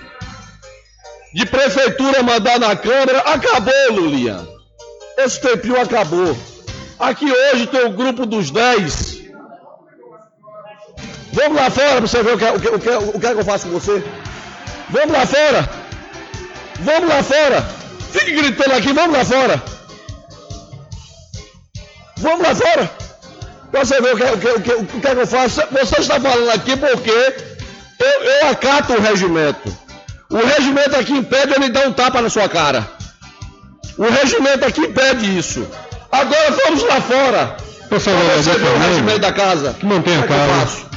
de 1.33 1.47
prefeitura 1.47 2.25
mandar 2.25 2.59
na 2.59 2.75
Câmara, 2.75 3.19
acabou, 3.21 3.93
Lulinha. 3.93 4.41
Esse 5.17 5.41
tempinho 5.41 5.81
acabou. 5.81 6.37
Aqui 6.99 7.31
hoje 7.31 7.69
tem 7.69 7.85
o 7.85 7.93
grupo 7.93 8.27
dos 8.27 8.51
10. 8.51 9.23
Vamos 11.33 11.57
lá 11.57 11.71
fora 11.71 11.91
para 11.93 12.01
você 12.01 12.23
ver 12.23 12.35
o 12.35 12.39
que, 12.39 12.45
o, 12.45 12.61
que, 12.61 12.69
o, 12.69 12.79
que, 12.81 12.91
o 13.17 13.21
que 13.21 13.27
é 13.27 13.33
que 13.33 13.41
eu 13.41 13.45
faço 13.45 13.69
com 13.69 13.79
você. 13.79 14.05
Vamos 14.91 15.13
lá 15.13 15.25
fora. 15.25 15.71
Vamos 16.81 17.09
lá 17.09 17.23
fora. 17.23 17.63
Fique 18.11 18.33
gritando 18.33 18.75
aqui, 18.75 18.93
vamos 18.93 19.17
lá 19.17 19.25
fora. 19.25 19.82
Vamos 22.23 22.47
lá 22.47 22.55
fora. 22.55 22.91
Para 23.71 23.85
você 23.85 24.01
ver 24.01 24.15
o 24.15 24.17
que, 24.17 24.25
o, 24.25 24.39
que, 24.39 24.49
o, 24.49 24.61
que, 24.61 24.73
o 24.97 25.01
que 25.01 25.07
é 25.07 25.15
que 25.15 25.21
eu 25.21 25.27
faço. 25.27 25.61
Você 25.73 26.01
está 26.01 26.21
falando 26.21 26.51
aqui 26.51 26.77
porque 26.77 27.11
eu, 27.11 28.07
eu 28.07 28.49
acato 28.49 28.93
o 28.93 29.01
regimento. 29.01 29.77
O 30.31 30.37
regimento 30.37 30.97
aqui 30.97 31.13
impede 31.13 31.55
ele 31.55 31.69
dar 31.69 31.89
um 31.89 31.93
tapa 31.93 32.23
na 32.23 32.31
sua 32.31 32.49
cara. 32.49 32.89
O 33.99 34.05
regimento 34.05 34.65
aqui 34.65 34.81
impede 34.81 35.37
isso. 35.37 35.67
Agora 36.11 36.51
vamos 36.65 36.83
lá 36.85 37.01
fora. 37.01 37.57
Pessoal, 37.89 38.17
você 38.37 38.53
ver 38.53 38.69
o 38.69 38.79
regimento 38.79 39.19
da 39.19 39.33
casa. 39.33 39.71
É 39.79 40.03
que 40.03 40.11
eu 40.11 40.29
calma. 40.29 40.61
faço? 40.61 40.93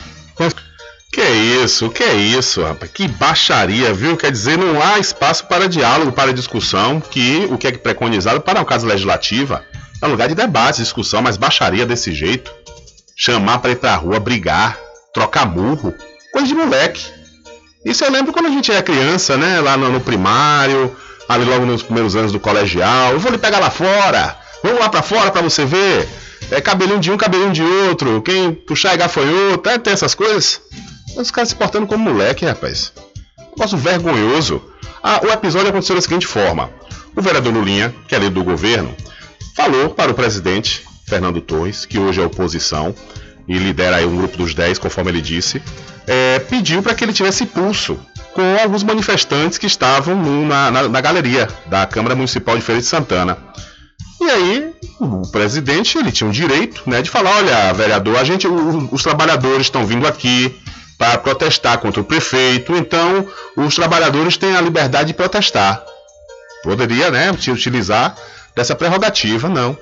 Que 1.12 1.22
isso, 1.22 1.90
que 1.90 2.04
isso, 2.04 2.62
rapaz. 2.62 2.92
Que 2.92 3.08
baixaria, 3.08 3.94
viu? 3.94 4.18
Quer 4.18 4.32
dizer, 4.32 4.58
não 4.58 4.82
há 4.82 5.00
espaço 5.00 5.46
para 5.46 5.70
diálogo, 5.70 6.12
para 6.12 6.34
discussão, 6.34 7.00
que 7.00 7.48
o 7.50 7.58
que 7.58 7.68
é 7.68 7.72
preconizado 7.72 8.42
para 8.42 8.60
uma 8.60 8.66
casa 8.66 8.86
legislativa 8.86 9.64
é 10.02 10.08
lugar 10.08 10.28
de 10.28 10.36
debate, 10.36 10.82
discussão, 10.82 11.22
mas 11.22 11.38
baixaria 11.38 11.86
desse 11.86 12.14
jeito. 12.14 12.52
Chamar 13.16 13.60
para 13.60 13.72
ir 13.72 13.78
pra 13.78 13.96
rua, 13.96 14.20
brigar, 14.20 14.78
trocar 15.14 15.46
murro, 15.46 15.94
coisa 16.32 16.48
de 16.48 16.54
moleque. 16.54 17.06
Isso 17.86 18.04
eu 18.04 18.12
lembro 18.12 18.34
quando 18.34 18.48
a 18.48 18.50
gente 18.50 18.72
era 18.72 18.82
criança, 18.82 19.38
né? 19.38 19.62
Lá 19.62 19.78
no, 19.78 19.90
no 19.90 20.02
primário, 20.02 20.96
ali 21.30 21.46
logo 21.46 21.66
nos 21.66 21.84
primeiros 21.84 22.16
anos 22.16 22.32
do 22.32 22.40
colegial. 22.40 23.14
Eu 23.14 23.20
vou 23.20 23.32
lhe 23.32 23.38
pegar 23.38 23.60
lá 23.60 23.70
fora. 23.70 24.38
Vamos 24.64 24.80
lá 24.80 24.90
pra 24.90 25.02
fora 25.02 25.32
pra 25.32 25.42
você 25.42 25.64
ver. 25.66 26.08
É 26.52 26.60
cabelinho 26.60 27.00
de 27.00 27.12
um, 27.12 27.18
cabelinho 27.18 27.52
de 27.52 27.62
outro. 27.62 28.22
Quem 28.22 28.54
puxar 28.54 28.94
é 28.94 28.98
gafanhoto. 28.98 29.70
É, 29.70 29.78
tem 29.78 29.94
essas 29.94 30.16
coisas. 30.16 30.62
Os 31.16 31.32
caras 31.32 31.50
se 31.50 31.56
portando 31.56 31.88
como 31.88 32.12
moleque, 32.12 32.46
rapaz. 32.46 32.92
Negócio 33.56 33.78
vergonhoso. 33.78 34.62
Ah, 35.02 35.22
o 35.24 35.28
episódio 35.28 35.70
aconteceu 35.70 35.96
da 35.96 36.02
seguinte 36.02 36.28
forma: 36.28 36.70
o 37.16 37.22
vereador 37.22 37.54
Lulinha, 37.54 37.94
que 38.08 38.16
é 38.16 38.20
líder 38.20 38.32
do 38.32 38.44
governo, 38.44 38.94
falou 39.54 39.90
para 39.90 40.12
o 40.12 40.16
presidente 40.16 40.84
Fernando 41.08 41.42
Torres, 41.42 41.86
que 41.86 42.00
hoje 42.00 42.22
é 42.22 42.26
oposição 42.26 42.96
e 43.48 43.58
lidera 43.58 43.98
aí 43.98 44.06
um 44.06 44.16
grupo 44.18 44.38
dos 44.38 44.54
10, 44.54 44.80
conforme 44.80 45.12
ele 45.12 45.22
disse, 45.22 45.62
é, 46.08 46.40
pediu 46.40 46.82
para 46.82 46.96
que 46.96 47.04
ele 47.04 47.14
tivesse 47.14 47.46
pulso 47.46 47.98
com 48.34 48.42
alguns 48.62 48.84
manifestantes 48.84 49.58
que 49.58 49.68
estavam 49.68 50.16
na, 50.46 50.72
na- 50.72 50.90
na 50.90 51.02
galeria 51.02 51.48
da 51.68 51.86
Câmara 51.86 52.16
Municipal 52.16 52.56
de 52.56 52.62
Feira 52.64 52.82
de 52.82 52.88
Santana. 52.88 53.38
E 54.20 54.24
aí, 54.30 54.74
o 55.00 55.22
presidente 55.32 55.98
ele 55.98 56.12
tinha 56.12 56.30
o 56.30 56.34
direito 56.34 56.82
né, 56.90 57.02
de 57.02 57.10
falar: 57.10 57.38
olha, 57.38 57.72
vereador, 57.74 58.18
a 58.18 58.24
gente, 58.24 58.48
o- 58.48 58.90
os 58.92 59.04
trabalhadores 59.04 59.68
estão 59.68 59.86
vindo 59.86 60.08
aqui 60.08 60.60
para 60.98 61.18
protestar 61.18 61.78
contra 61.78 62.02
o 62.02 62.06
prefeito, 62.06 62.74
então 62.76 63.28
os 63.56 63.76
trabalhadores 63.76 64.38
têm 64.38 64.56
a 64.56 64.62
liberdade 64.62 65.08
de 65.10 65.14
protestar. 65.14 65.84
Poderia, 66.64 67.12
né, 67.12 67.32
utilizar 67.32 68.16
dessa 68.56 68.76
prerrogativa, 68.76 69.50
não. 69.50 69.78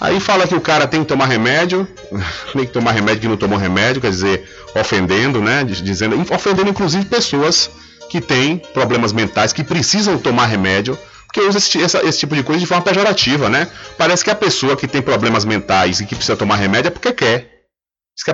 Aí 0.00 0.20
fala 0.20 0.46
que 0.46 0.54
o 0.54 0.60
cara 0.60 0.86
tem 0.86 1.00
que 1.00 1.06
tomar 1.08 1.26
remédio, 1.26 1.88
tem 2.52 2.66
que 2.66 2.72
tomar 2.72 2.92
remédio 2.92 3.22
que 3.22 3.28
não 3.28 3.36
tomou 3.36 3.58
remédio, 3.58 4.00
quer 4.02 4.10
dizer, 4.10 4.48
ofendendo, 4.74 5.40
né, 5.40 5.64
diz- 5.64 5.82
dizendo, 5.82 6.20
ofendendo 6.32 6.68
inclusive 6.70 7.04
pessoas 7.06 7.70
que 8.10 8.20
têm 8.20 8.58
problemas 8.58 9.12
mentais, 9.12 9.52
que 9.52 9.64
precisam 9.64 10.18
tomar 10.18 10.46
remédio, 10.46 10.98
porque 11.26 11.40
usa 11.40 11.58
esse, 11.58 11.78
esse 11.78 12.18
tipo 12.20 12.34
de 12.34 12.42
coisa 12.42 12.58
de 12.60 12.66
forma 12.66 12.82
pejorativa, 12.82 13.50
né? 13.50 13.68
Parece 13.98 14.24
que 14.24 14.30
a 14.30 14.34
pessoa 14.34 14.76
que 14.76 14.88
tem 14.88 15.02
problemas 15.02 15.44
mentais 15.44 16.00
e 16.00 16.06
que 16.06 16.14
precisa 16.14 16.36
tomar 16.36 16.56
remédio 16.56 16.88
é 16.88 16.90
porque 16.90 17.12
quer. 17.12 17.50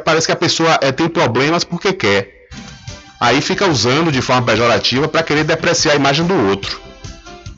Parece 0.05 0.27
que 0.27 0.33
a 0.33 0.37
pessoa 0.37 0.79
eh, 0.81 0.93
tem 0.93 1.09
problemas 1.09 1.65
porque 1.65 1.93
quer. 1.93 2.31
Aí 3.21 3.41
fica 3.41 3.67
usando 3.67 4.13
de 4.13 4.23
forma 4.23 4.43
pejorativa 4.43 5.09
para 5.09 5.25
querer 5.25 5.43
depreciar 5.45 5.93
a 5.95 5.97
imagem 5.97 6.25
do 6.25 6.35
outro. 6.49 6.81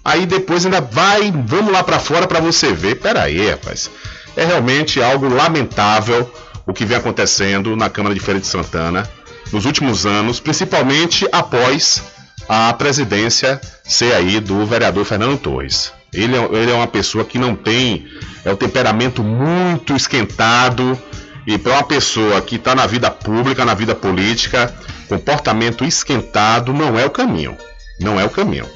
Aí 0.07 0.25
depois 0.25 0.65
ainda 0.65 0.81
vai, 0.81 1.33
vamos 1.33 1.73
lá 1.73 1.83
pra 1.83 1.99
fora 1.99 2.29
pra 2.29 2.39
você 2.39 2.73
ver. 2.73 2.95
Pera 2.95 3.25
aí, 3.25 3.51
rapaz. 3.51 3.91
É 4.37 4.45
realmente 4.45 5.03
algo 5.03 5.29
lamentável 5.29 6.33
o 6.65 6.73
que 6.73 6.85
vem 6.85 6.97
acontecendo 6.97 7.75
na 7.75 7.91
Câmara 7.91 8.15
de 8.15 8.21
Feira 8.21 8.39
de 8.39 8.47
Santana 8.47 9.11
nos 9.53 9.65
últimos 9.65 10.07
anos, 10.07 10.39
principalmente 10.39 11.27
após 11.33 12.05
a 12.49 12.73
presidência 12.75 13.61
ser 13.83 14.15
aí 14.15 14.39
do 14.39 14.65
vereador 14.65 15.05
Fernando 15.05 15.39
Torres. 15.39 15.93
Ele 16.15 16.37
é, 16.37 16.45
ele 16.53 16.71
é 16.71 16.75
uma 16.75 16.87
pessoa 16.87 17.25
que 17.25 17.37
não 17.37 17.57
tem 17.57 18.07
é 18.45 18.53
o 18.53 18.57
temperamento 18.57 19.25
muito 19.25 19.97
esquentado 19.97 20.97
e 21.45 21.59
para 21.59 21.73
uma 21.73 21.83
pessoa 21.83 22.41
que 22.43 22.55
está 22.55 22.77
na 22.77 22.87
vida 22.87 23.11
pública, 23.11 23.65
na 23.65 23.75
vida 23.75 23.93
política, 23.93 24.73
comportamento 25.09 25.85
esquentado 25.85 26.73
não 26.73 26.97
é 26.97 27.05
o 27.05 27.11
caminho. 27.11 27.57
Não 27.99 28.21
é 28.21 28.25
o 28.25 28.31
caminho 28.31 28.76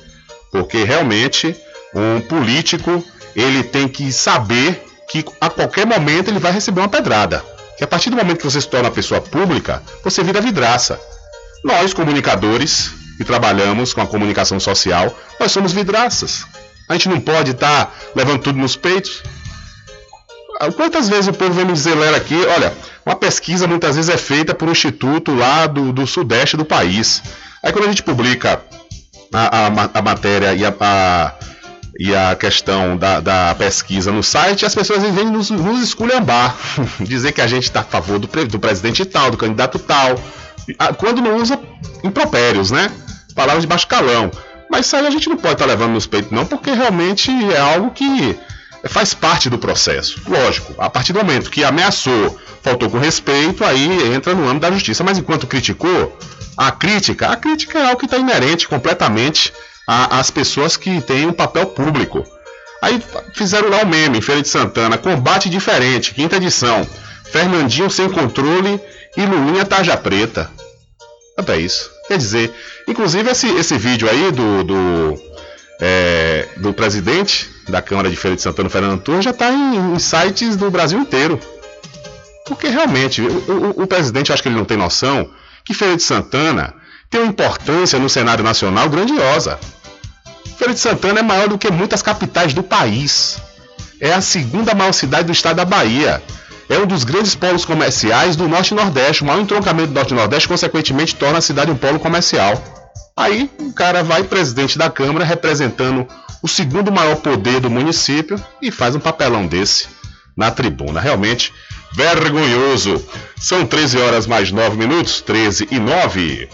porque 0.50 0.84
realmente 0.84 1.56
um 1.94 2.20
político 2.20 3.04
ele 3.34 3.62
tem 3.62 3.88
que 3.88 4.12
saber 4.12 4.84
que 5.08 5.24
a 5.40 5.50
qualquer 5.50 5.86
momento 5.86 6.28
ele 6.28 6.38
vai 6.38 6.52
receber 6.52 6.80
uma 6.80 6.88
pedrada. 6.88 7.44
Que 7.76 7.84
a 7.84 7.86
partir 7.86 8.10
do 8.10 8.16
momento 8.16 8.38
que 8.38 8.44
você 8.44 8.60
se 8.60 8.68
torna 8.68 8.90
pessoa 8.90 9.20
pública, 9.20 9.82
você 10.04 10.22
vira 10.22 10.40
vidraça. 10.40 11.00
Nós, 11.64 11.92
comunicadores, 11.92 12.90
que 13.16 13.24
trabalhamos 13.24 13.92
com 13.92 14.00
a 14.00 14.06
comunicação 14.06 14.60
social, 14.60 15.14
nós 15.38 15.50
somos 15.52 15.72
vidraças. 15.72 16.46
A 16.88 16.94
gente 16.94 17.08
não 17.08 17.20
pode 17.20 17.52
estar 17.52 17.94
levando 18.14 18.40
tudo 18.40 18.58
nos 18.58 18.76
peitos. 18.76 19.22
Quantas 20.76 21.08
vezes 21.08 21.28
o 21.28 21.32
povo 21.32 21.52
vem 21.52 21.64
me 21.64 21.72
dizer, 21.72 21.94
Lela, 21.94 22.16
aqui, 22.16 22.34
olha, 22.34 22.72
uma 23.04 23.16
pesquisa 23.16 23.66
muitas 23.66 23.96
vezes 23.96 24.10
é 24.10 24.16
feita 24.18 24.54
por 24.54 24.68
um 24.68 24.72
instituto 24.72 25.34
lá 25.34 25.66
do, 25.66 25.92
do 25.92 26.06
sudeste 26.06 26.56
do 26.56 26.64
país. 26.64 27.22
Aí 27.62 27.72
quando 27.72 27.84
a 27.84 27.88
gente 27.88 28.02
publica 28.02 28.62
a, 29.32 29.66
a 29.66 29.90
a 29.98 30.02
matéria 30.02 30.54
e 30.54 30.64
a, 30.64 30.74
a- 30.80 31.32
e 31.98 32.14
a 32.16 32.34
questão 32.34 32.96
da, 32.96 33.20
da 33.20 33.54
pesquisa 33.56 34.10
no 34.10 34.22
site, 34.22 34.64
as 34.64 34.74
pessoas 34.74 35.02
vêm 35.02 35.26
nos, 35.26 35.50
nos 35.50 35.82
esculhambar, 35.82 36.56
dizer 37.00 37.32
que 37.32 37.40
a 37.42 37.46
gente 37.46 37.64
está 37.64 37.80
a 37.80 37.84
favor 37.84 38.18
do, 38.18 38.26
do 38.46 38.58
presidente 38.58 39.04
tal, 39.04 39.30
do 39.30 39.36
candidato 39.36 39.78
tal, 39.78 40.14
quando 40.96 41.20
não 41.20 41.36
usa 41.36 41.58
impropérios, 42.02 42.70
né? 42.70 42.90
Palavras 43.34 43.62
de 43.62 43.66
baixo 43.66 43.86
calão. 43.86 44.30
Mas 44.70 44.86
isso 44.86 44.96
aí 44.96 45.06
a 45.06 45.10
gente 45.10 45.28
não 45.28 45.36
pode 45.36 45.54
estar 45.54 45.66
levando 45.66 45.92
nos 45.92 46.06
peitos, 46.06 46.30
não, 46.30 46.46
porque 46.46 46.70
realmente 46.70 47.30
é 47.52 47.58
algo 47.58 47.90
que 47.90 48.38
faz 48.88 49.12
parte 49.12 49.50
do 49.50 49.58
processo. 49.58 50.22
Lógico, 50.26 50.72
a 50.78 50.88
partir 50.88 51.12
do 51.12 51.18
momento 51.18 51.50
que 51.50 51.64
ameaçou, 51.64 52.38
faltou 52.62 52.88
com 52.88 52.98
respeito, 52.98 53.64
aí 53.64 54.14
entra 54.14 54.32
no 54.34 54.44
âmbito 54.48 54.60
da 54.60 54.70
justiça. 54.70 55.02
Mas 55.04 55.18
enquanto 55.18 55.46
criticou, 55.46 56.16
a 56.66 56.70
crítica, 56.72 57.28
a 57.28 57.36
crítica 57.36 57.78
é 57.78 57.84
algo 57.86 57.96
que 57.98 58.04
está 58.04 58.18
inerente 58.18 58.68
completamente 58.68 59.52
às 59.86 60.30
pessoas 60.30 60.76
que 60.76 61.00
têm 61.00 61.26
um 61.26 61.32
papel 61.32 61.66
público. 61.66 62.22
Aí 62.82 63.02
fizeram 63.34 63.68
lá 63.70 63.78
o 63.82 63.86
meme, 63.86 64.18
em 64.18 64.20
Feira 64.20 64.42
de 64.42 64.48
Santana, 64.48 64.98
combate 64.98 65.48
diferente, 65.48 66.12
quinta 66.14 66.36
edição. 66.36 66.86
Fernandinho 67.32 67.90
sem 67.90 68.08
controle 68.10 68.80
e 69.16 69.24
Lulinha 69.24 69.64
tarja 69.64 69.96
preta. 69.96 70.50
Até 71.36 71.56
isso. 71.56 71.90
Quer 72.08 72.18
dizer, 72.18 72.52
inclusive 72.86 73.30
esse, 73.30 73.48
esse 73.56 73.78
vídeo 73.78 74.08
aí 74.10 74.30
do, 74.30 74.62
do, 74.64 75.22
é, 75.80 76.46
do 76.58 76.72
presidente 76.74 77.48
da 77.68 77.80
Câmara 77.80 78.10
de 78.10 78.16
Feira 78.16 78.36
de 78.36 78.42
Santana, 78.42 78.68
Fernando 78.68 79.00
Torres, 79.00 79.24
já 79.24 79.30
está 79.30 79.50
em, 79.50 79.94
em 79.94 79.98
sites 79.98 80.56
do 80.56 80.70
Brasil 80.70 80.98
inteiro. 80.98 81.38
Porque 82.46 82.68
realmente, 82.68 83.22
o, 83.22 83.26
o- 83.78 83.82
o 83.82 83.86
presidente, 83.86 84.32
acho 84.32 84.42
que 84.42 84.48
ele 84.48 84.56
não 84.56 84.64
tem 84.64 84.76
noção 84.76 85.30
que 85.64 85.74
Feira 85.74 85.96
de 85.96 86.02
Santana 86.02 86.74
tem 87.08 87.20
uma 87.20 87.30
importância 87.30 87.98
no 87.98 88.08
cenário 88.08 88.44
nacional 88.44 88.88
grandiosa. 88.88 89.58
Feira 90.56 90.74
de 90.74 90.80
Santana 90.80 91.20
é 91.20 91.22
maior 91.22 91.48
do 91.48 91.58
que 91.58 91.70
muitas 91.70 92.02
capitais 92.02 92.54
do 92.54 92.62
país. 92.62 93.38
É 94.00 94.12
a 94.12 94.20
segunda 94.20 94.74
maior 94.74 94.92
cidade 94.92 95.24
do 95.24 95.32
estado 95.32 95.56
da 95.56 95.64
Bahia. 95.64 96.22
É 96.68 96.78
um 96.78 96.86
dos 96.86 97.02
grandes 97.02 97.34
polos 97.34 97.64
comerciais 97.64 98.36
do 98.36 98.46
Norte 98.48 98.72
e 98.72 98.76
Nordeste. 98.76 99.22
O 99.22 99.26
maior 99.26 99.40
entroncamento 99.40 99.88
do 99.88 99.94
Norte 99.94 100.12
e 100.12 100.16
Nordeste, 100.16 100.48
consequentemente, 100.48 101.16
torna 101.16 101.38
a 101.38 101.42
cidade 101.42 101.70
um 101.70 101.76
polo 101.76 101.98
comercial. 101.98 102.62
Aí 103.16 103.50
o 103.58 103.72
cara 103.72 104.02
vai 104.02 104.22
presidente 104.22 104.78
da 104.78 104.88
Câmara 104.88 105.24
representando 105.24 106.06
o 106.42 106.48
segundo 106.48 106.92
maior 106.92 107.16
poder 107.16 107.60
do 107.60 107.68
município 107.68 108.42
e 108.62 108.70
faz 108.70 108.94
um 108.94 109.00
papelão 109.00 109.46
desse 109.46 109.88
na 110.36 110.50
tribuna. 110.50 111.00
Realmente 111.00 111.52
vergonhoso. 111.92 113.04
São 113.38 113.66
13 113.66 113.98
horas 113.98 114.26
mais 114.26 114.50
9 114.52 114.76
minutos, 114.76 115.20
13 115.20 115.68
e 115.70 115.78
9. 115.78 116.48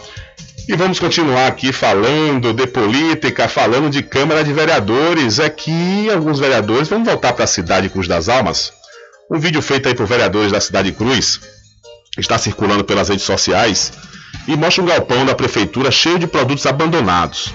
E 0.69 0.75
vamos 0.75 0.99
continuar 0.99 1.47
aqui 1.47 1.73
falando 1.73 2.53
de 2.53 2.67
política, 2.67 3.49
falando 3.49 3.89
de 3.89 4.03
Câmara 4.03 4.43
de 4.43 4.53
Vereadores. 4.53 5.39
É 5.39 5.49
que 5.49 6.11
alguns 6.11 6.41
vereadores 6.41 6.89
vão 6.89 7.05
voltar 7.05 7.33
para 7.33 7.45
a 7.45 7.49
cidade 7.49 7.89
Cruz 7.89 8.09
das 8.09 8.29
Almas. 8.29 8.73
Um 9.31 9.39
vídeo 9.39 9.63
feito 9.63 9.89
aí 9.89 9.95
por 9.95 10.07
vereadores 10.07 10.53
da 10.53 10.61
cidade 10.61 10.93
Cruz 10.93 11.41
está 12.19 12.39
circulando 12.39 12.85
pelas 12.85 13.09
redes 13.09 13.25
sociais 13.25 13.93
e 14.49 14.57
mostra 14.57 14.83
um 14.83 14.87
galpão 14.87 15.25
da 15.25 15.35
prefeitura 15.35 15.91
cheio 15.91 16.19
de 16.19 16.27
produtos 16.27 16.67
abandonados. 16.67 17.53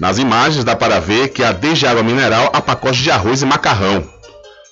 Nas 0.00 0.18
imagens 0.18 0.64
dá 0.64 0.74
para 0.74 1.00
ver 1.00 1.28
que 1.28 1.42
há 1.42 1.52
desde 1.52 1.86
água 1.86 2.02
mineral 2.02 2.50
a 2.52 2.60
pacote 2.60 3.02
de 3.02 3.10
arroz 3.10 3.42
e 3.42 3.46
macarrão. 3.46 4.13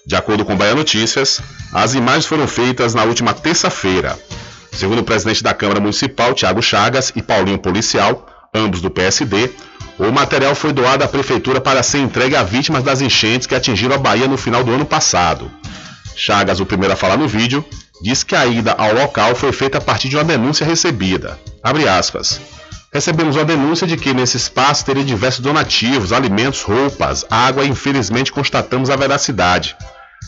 De 0.04 0.16
acordo 0.16 0.44
com 0.44 0.56
Bahia 0.56 0.74
Notícias, 0.74 1.40
as 1.72 1.94
imagens 1.94 2.26
foram 2.26 2.46
feitas 2.48 2.94
na 2.94 3.04
última 3.04 3.32
terça-feira. 3.32 4.18
Segundo 4.72 5.00
o 5.00 5.04
presidente 5.04 5.42
da 5.42 5.54
Câmara 5.54 5.80
Municipal, 5.80 6.34
Tiago 6.34 6.62
Chagas, 6.62 7.12
e 7.14 7.22
Paulinho 7.22 7.58
Policial, 7.58 8.26
ambos 8.54 8.80
do 8.80 8.90
PSD, 8.90 9.50
o 9.98 10.10
material 10.10 10.54
foi 10.54 10.72
doado 10.72 11.04
à 11.04 11.08
Prefeitura 11.08 11.60
para 11.60 11.82
ser 11.82 11.98
entregue 11.98 12.34
a 12.34 12.42
vítimas 12.42 12.82
das 12.82 13.00
enchentes 13.00 13.46
que 13.46 13.54
atingiram 13.54 13.94
a 13.94 13.98
Bahia 13.98 14.26
no 14.26 14.36
final 14.36 14.64
do 14.64 14.72
ano 14.72 14.84
passado. 14.84 15.50
Chagas, 16.16 16.58
o 16.58 16.66
primeiro 16.66 16.94
a 16.94 16.96
falar 16.96 17.16
no 17.16 17.28
vídeo, 17.28 17.64
diz 18.02 18.24
que 18.24 18.34
a 18.34 18.44
ida 18.46 18.72
ao 18.72 18.92
local 18.92 19.34
foi 19.34 19.52
feita 19.52 19.78
a 19.78 19.80
partir 19.80 20.08
de 20.08 20.16
uma 20.16 20.24
denúncia 20.24 20.66
recebida. 20.66 21.38
Abre 21.62 21.86
aspas. 21.86 22.40
Recebemos 22.92 23.36
uma 23.36 23.44
denúncia 23.44 23.86
de 23.86 23.96
que 23.96 24.12
nesse 24.12 24.36
espaço 24.36 24.84
teria 24.84 25.02
diversos 25.02 25.40
donativos, 25.40 26.12
alimentos, 26.12 26.60
roupas, 26.60 27.24
água 27.30 27.64
e 27.64 27.68
infelizmente 27.68 28.30
constatamos 28.30 28.90
a 28.90 28.96
veracidade. 28.96 29.74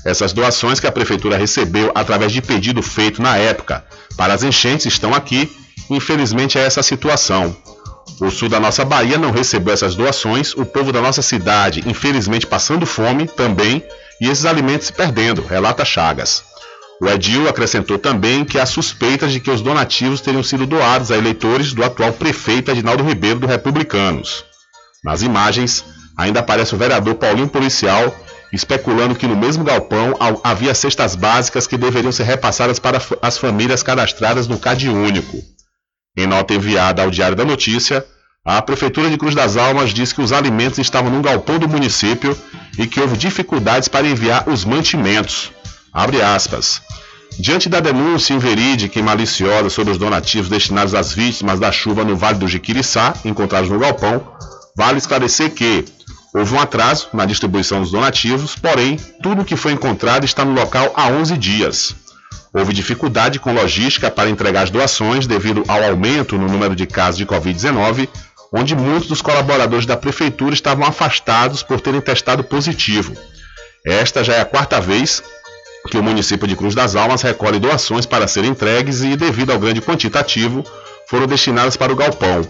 Essas 0.03 0.33
doações 0.33 0.81
que 0.81 0.87
a 0.87 0.93
prefeitura 0.93 1.37
recebeu 1.37 1.93
através 1.95 2.33
de 2.33 2.41
pedido 2.41 2.81
feito 2.83 3.21
na 3.21 3.37
época 3.37 3.85
para 4.17 4.33
as 4.33 4.43
enchentes 4.43 4.87
estão 4.87 5.15
aqui. 5.15 5.55
Infelizmente 5.91 6.59
é 6.59 6.65
essa 6.65 6.81
a 6.81 6.83
situação. 6.83 7.55
O 8.19 8.31
sul 8.31 8.49
da 8.49 8.59
nossa 8.59 8.83
Bahia 8.83 9.19
não 9.19 9.31
recebeu 9.31 9.75
essas 9.75 9.95
doações, 9.95 10.55
o 10.55 10.65
povo 10.65 10.91
da 10.91 11.03
nossa 11.03 11.21
cidade, 11.21 11.83
infelizmente 11.87 12.47
passando 12.47 12.87
fome 12.87 13.27
também, 13.27 13.83
e 14.21 14.29
esses 14.29 14.47
alimentos 14.47 14.87
se 14.87 14.93
perdendo, 14.93 15.45
relata 15.45 15.85
Chagas. 15.85 16.45
O 17.01 17.09
Edil 17.09 17.49
acrescentou 17.49 17.99
também 17.99 18.45
que 18.45 18.59
há 18.59 18.67
suspeitas 18.67 19.33
de 19.33 19.41
que 19.41 19.51
os 19.51 19.61
donativos 19.61 20.21
teriam 20.21 20.43
sido 20.43 20.67
doados 20.67 21.11
a 21.11 21.17
eleitores 21.17 21.73
do 21.73 21.85
atual 21.85 22.13
prefeito 22.13 22.71
Edinaldo 22.71 23.03
Ribeiro 23.03 23.41
do 23.41 23.47
Republicanos. 23.47 24.45
Nas 25.03 25.23
imagens, 25.23 25.85
ainda 26.17 26.41
aparece 26.41 26.75
o 26.75 26.79
vereador 26.79 27.17
Paulinho 27.17 27.49
Policial 27.49 28.15
especulando 28.55 29.17
que 29.17 29.27
no 29.27 29.37
mesmo 29.37 29.65
galpão 29.65 30.15
havia 30.45 30.75
cestas 30.75 31.17
básicas 31.17 31.67
que 31.67 31.77
deveriam 31.77 32.13
ser 32.13 32.23
repassadas 32.23 32.79
para 32.79 33.03
as 33.21 33.37
famílias 33.37 33.83
cadastradas 33.83 34.47
no 34.47 34.59
CAD 34.59 34.89
único. 34.89 35.39
Em 36.17 36.27
nota 36.27 36.55
enviada 36.55 37.03
ao 37.03 37.11
Diário 37.11 37.37
da 37.37 37.45
Notícia, 37.45 38.07
a 38.45 38.63
Prefeitura 38.63 39.11
de 39.11 39.19
Cruz 39.19 39.35
das 39.35 39.57
Almas 39.57 39.91
diz 39.91 40.13
que 40.13 40.21
os 40.21 40.33
alimentos 40.33 40.79
estavam 40.79 41.11
no 41.11 41.21
galpão 41.21 41.59
do 41.59 41.69
município 41.69 42.39
e 42.79 42.87
que 42.87 43.01
houve 43.01 43.17
dificuldades 43.17 43.89
para 43.89 44.07
enviar 44.07 44.49
os 44.49 44.65
mantimentos. 44.65 45.51
Abre 45.95 46.21
aspas. 46.21 46.83
Diante 47.39 47.69
da 47.69 47.79
denúncia 47.79 48.35
inverídica 48.35 48.99
e 48.99 49.03
maliciosa 49.03 49.71
sobre 49.71 49.93
os 49.93 49.99
donativos 49.99 50.49
destinados 50.49 50.93
às 50.93 51.13
vítimas 51.13 51.61
da 51.61 51.71
chuva 51.71 52.05
no 52.05 52.17
Vale 52.17 52.39
do 52.39 52.49
Jiquiriçá, 52.49 53.15
encontrados 53.25 53.71
no 53.71 53.79
galpão, 53.79 54.27
vale 54.77 54.99
esclarecer 54.99 55.53
que 55.53 55.85
houve 56.35 56.53
um 56.53 56.61
atraso 56.61 57.09
na 57.13 57.25
distribuição 57.25 57.81
dos 57.81 57.93
donativos, 57.93 58.57
porém, 58.57 58.97
tudo 59.23 59.43
o 59.43 59.45
que 59.45 59.55
foi 59.55 59.71
encontrado 59.71 60.25
está 60.25 60.45
no 60.45 60.53
local 60.53 60.93
há 60.97 61.07
11 61.07 61.39
dias. 61.39 61.95
Houve 62.53 62.73
dificuldade 62.73 63.39
com 63.39 63.53
logística 63.53 64.11
para 64.11 64.29
entregar 64.29 64.65
as 64.65 64.71
doações 64.71 65.29
devido 65.29 65.63
ao 65.69 65.83
aumento 65.83 66.37
no 66.37 66.49
número 66.49 66.75
de 66.75 66.87
casos 66.87 67.19
de 67.19 67.27
Covid-19, 67.27 68.09
onde 68.53 68.75
muitos 68.75 69.09
dos 69.09 69.23
colaboradores 69.23 69.87
da 69.87 69.97
prefeitura 69.97 70.55
estavam 70.55 70.87
afastados 70.87 71.63
por 71.63 71.81
terem 71.81 72.01
testado 72.01 72.43
positivo. 72.43 73.13
Esta 73.85 74.25
já 74.25 74.35
é 74.35 74.41
a 74.41 74.45
quarta 74.45 74.81
vez 74.81 75.23
que 75.91 75.99
o 75.99 76.03
município 76.03 76.49
de 76.49 76.57
Cruz 76.57 76.75
das 76.75 76.97
Almas 76.97 77.23
recolhe 77.23 77.59
doações 77.59 78.07
para 78.07 78.27
serem 78.27 78.51
entregues 78.51 79.03
e, 79.03 79.17
devido 79.17 79.53
ao 79.53 79.59
grande 79.59 79.81
quantitativo, 79.81 80.65
foram 81.09 81.27
destinadas 81.27 81.77
para 81.77 81.93
o 81.93 81.97
galpão. 81.97 82.43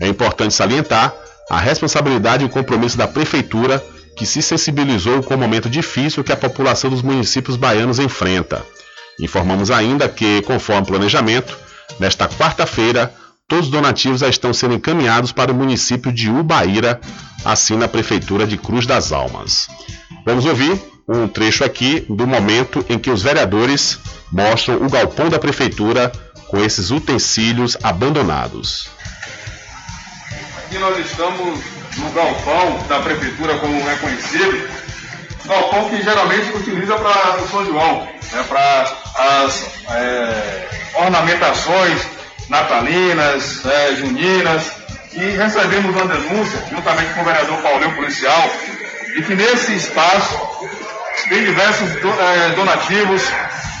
É 0.00 0.06
importante 0.06 0.54
salientar 0.54 1.14
a 1.50 1.58
responsabilidade 1.58 2.44
e 2.44 2.46
o 2.46 2.50
compromisso 2.50 2.96
da 2.96 3.08
prefeitura, 3.08 3.84
que 4.16 4.24
se 4.24 4.40
sensibilizou 4.40 5.22
com 5.22 5.34
o 5.34 5.38
momento 5.38 5.68
difícil 5.68 6.22
que 6.22 6.32
a 6.32 6.36
população 6.36 6.90
dos 6.90 7.02
municípios 7.02 7.56
baianos 7.56 7.98
enfrenta. 7.98 8.64
Informamos 9.18 9.70
ainda 9.70 10.08
que, 10.08 10.42
conforme 10.42 10.86
planejamento, 10.86 11.58
nesta 11.98 12.28
quarta-feira, 12.28 13.12
todos 13.48 13.66
os 13.66 13.70
donativos 13.70 14.20
já 14.20 14.28
estão 14.28 14.54
sendo 14.54 14.74
encaminhados 14.74 15.32
para 15.32 15.50
o 15.50 15.54
município 15.54 16.12
de 16.12 16.30
Ubaíra, 16.30 17.00
assim 17.44 17.76
na 17.76 17.88
prefeitura 17.88 18.46
de 18.46 18.56
Cruz 18.56 18.86
das 18.86 19.10
Almas. 19.10 19.68
Vamos 20.24 20.44
ouvir 20.44 20.80
um 21.16 21.26
trecho 21.26 21.64
aqui 21.64 22.06
do 22.08 22.26
momento 22.26 22.84
em 22.88 22.98
que 22.98 23.10
os 23.10 23.22
vereadores 23.22 23.98
mostram 24.30 24.76
o 24.76 24.88
galpão 24.88 25.28
da 25.28 25.38
prefeitura 25.38 26.12
com 26.46 26.62
esses 26.62 26.90
utensílios 26.90 27.76
abandonados. 27.82 28.88
Aqui 30.58 30.78
nós 30.78 30.96
estamos 30.98 31.58
no 31.96 32.10
galpão 32.10 32.78
da 32.88 33.00
prefeitura, 33.00 33.58
como 33.58 33.90
é 33.90 33.96
conhecido, 33.96 34.68
galpão 35.46 35.90
que 35.90 36.00
geralmente 36.02 36.56
utiliza 36.56 36.94
para 36.96 37.42
o 37.42 37.48
São 37.48 37.66
João, 37.66 38.08
né, 38.32 38.44
para 38.48 38.92
as 39.16 39.66
é, 39.90 40.68
ornamentações 40.94 42.02
natalinas, 42.48 43.64
é, 43.66 43.96
juninas, 43.96 44.70
e 45.12 45.18
recebemos 45.18 45.90
uma 45.90 46.06
denúncia, 46.06 46.64
juntamente 46.70 47.14
com 47.14 47.22
o 47.22 47.24
vereador 47.24 47.60
Paulinho 47.62 47.96
Policial, 47.96 48.48
de 49.14 49.22
que 49.22 49.34
nesse 49.34 49.74
espaço 49.74 50.38
tem 51.28 51.44
diversos 51.44 51.88
é, 51.90 52.50
donativos, 52.54 53.22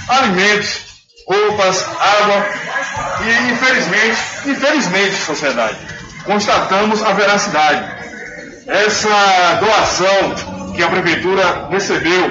alimentos, 0.08 0.80
roupas, 1.26 1.84
água 1.84 2.46
e 3.24 3.52
infelizmente, 3.52 4.20
infelizmente, 4.46 5.16
sociedade, 5.16 5.78
constatamos 6.24 7.02
a 7.02 7.12
veracidade. 7.12 8.00
Essa 8.66 9.54
doação 9.60 10.72
que 10.74 10.82
a 10.82 10.88
prefeitura 10.88 11.68
recebeu 11.70 12.30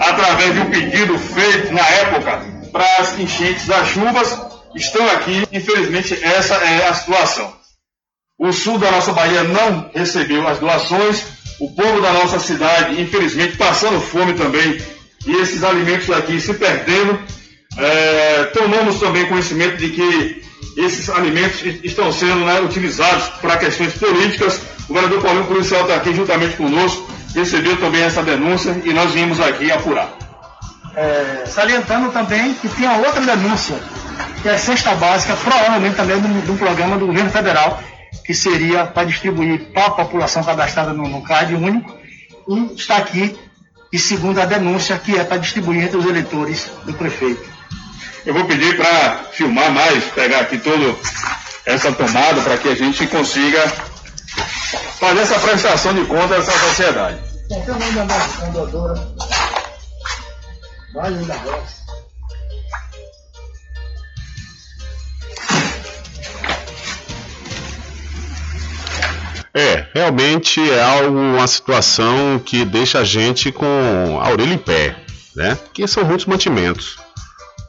através 0.00 0.54
de 0.54 0.60
um 0.60 0.70
pedido 0.70 1.18
feito 1.18 1.72
na 1.72 1.86
época 1.86 2.42
para 2.72 2.96
as 2.98 3.18
enchentes 3.18 3.66
das 3.66 3.88
chuvas 3.88 4.38
estão 4.74 5.06
aqui, 5.10 5.46
infelizmente 5.52 6.22
essa 6.22 6.54
é 6.54 6.88
a 6.88 6.94
situação. 6.94 7.54
O 8.38 8.52
sul 8.52 8.78
da 8.78 8.90
nossa 8.90 9.12
Bahia 9.12 9.44
não 9.44 9.90
recebeu 9.94 10.46
as 10.46 10.58
doações, 10.58 11.24
o 11.60 11.70
povo 11.70 12.00
da 12.00 12.12
nossa 12.12 12.38
cidade, 12.38 13.00
infelizmente, 13.00 13.56
passando 13.56 14.00
fome 14.00 14.34
também, 14.34 14.78
e 15.26 15.36
esses 15.36 15.64
alimentos 15.64 16.10
aqui 16.10 16.40
se 16.40 16.54
perdendo. 16.54 17.18
É, 17.78 18.44
tomamos 18.54 18.98
também 18.98 19.26
conhecimento 19.26 19.76
de 19.76 19.90
que 19.90 20.42
esses 20.76 21.08
alimentos 21.10 21.62
estão 21.82 22.12
sendo 22.12 22.44
né, 22.44 22.60
utilizados 22.60 23.28
para 23.40 23.56
questões 23.56 23.94
políticas. 23.94 24.60
O 24.88 24.94
vereador 24.94 25.20
Paulinho 25.20 25.46
Policial 25.46 25.82
está 25.82 25.96
aqui 25.96 26.14
juntamente 26.14 26.56
conosco, 26.56 27.10
recebeu 27.34 27.76
também 27.78 28.02
essa 28.02 28.22
denúncia 28.22 28.80
e 28.84 28.92
nós 28.92 29.12
viemos 29.12 29.40
aqui 29.40 29.70
apurar. 29.70 30.16
É, 30.94 31.44
salientando 31.46 32.10
também 32.10 32.54
que 32.54 32.68
tem 32.68 32.88
outra 32.88 33.20
denúncia, 33.20 33.76
que 34.42 34.48
é 34.48 34.54
a 34.54 34.58
cesta 34.58 34.94
básica, 34.94 35.36
provavelmente 35.36 35.96
também 35.96 36.18
de 36.20 36.50
um 36.50 36.56
programa 36.56 36.96
do 36.96 37.06
governo 37.06 37.30
federal, 37.30 37.82
que 38.26 38.34
seria 38.34 38.84
para 38.84 39.04
distribuir 39.04 39.66
para 39.72 39.86
a 39.86 39.90
população 39.90 40.42
cadastrada 40.42 40.92
no, 40.92 41.08
no 41.08 41.22
CAD 41.22 41.54
único, 41.54 41.96
e 42.48 42.74
está 42.74 42.96
aqui, 42.96 43.38
e 43.92 43.98
segundo 43.98 44.40
a 44.40 44.44
denúncia, 44.44 44.98
que 44.98 45.16
é 45.16 45.22
para 45.22 45.36
distribuir 45.36 45.84
entre 45.84 45.96
os 45.96 46.04
eleitores 46.04 46.70
do 46.84 46.92
prefeito. 46.92 47.48
Eu 48.24 48.34
vou 48.34 48.44
pedir 48.44 48.76
para 48.76 49.26
filmar 49.30 49.70
mais, 49.70 50.04
pegar 50.06 50.40
aqui 50.40 50.58
toda 50.58 50.96
essa 51.64 51.92
tomada 51.92 52.42
para 52.42 52.58
que 52.58 52.68
a 52.68 52.74
gente 52.74 53.06
consiga 53.06 53.68
fazer 54.98 55.20
essa 55.20 55.38
prestação 55.38 55.94
de 55.94 56.04
contas 56.06 56.48
à 56.48 56.52
sociedade. 56.52 57.20
Bom, 57.48 57.60
tem 57.64 57.74
o 57.74 57.78
nome 57.78 57.92
da 57.92 58.04
nossa 58.04 58.28
fundadora. 58.28 59.08
Vale 60.92 61.24
da 61.24 61.34
Roça. 61.36 61.85
É, 69.56 69.86
realmente 69.94 70.60
é 70.70 70.84
uma 71.08 71.46
situação 71.46 72.38
que 72.44 72.62
deixa 72.62 72.98
a 72.98 73.04
gente 73.04 73.50
com 73.50 74.20
a 74.22 74.28
orelha 74.28 74.52
em 74.52 74.58
pé, 74.58 74.94
né? 75.34 75.56
Que 75.72 75.86
são 75.86 76.04
muitos 76.04 76.26
mantimentos. 76.26 76.98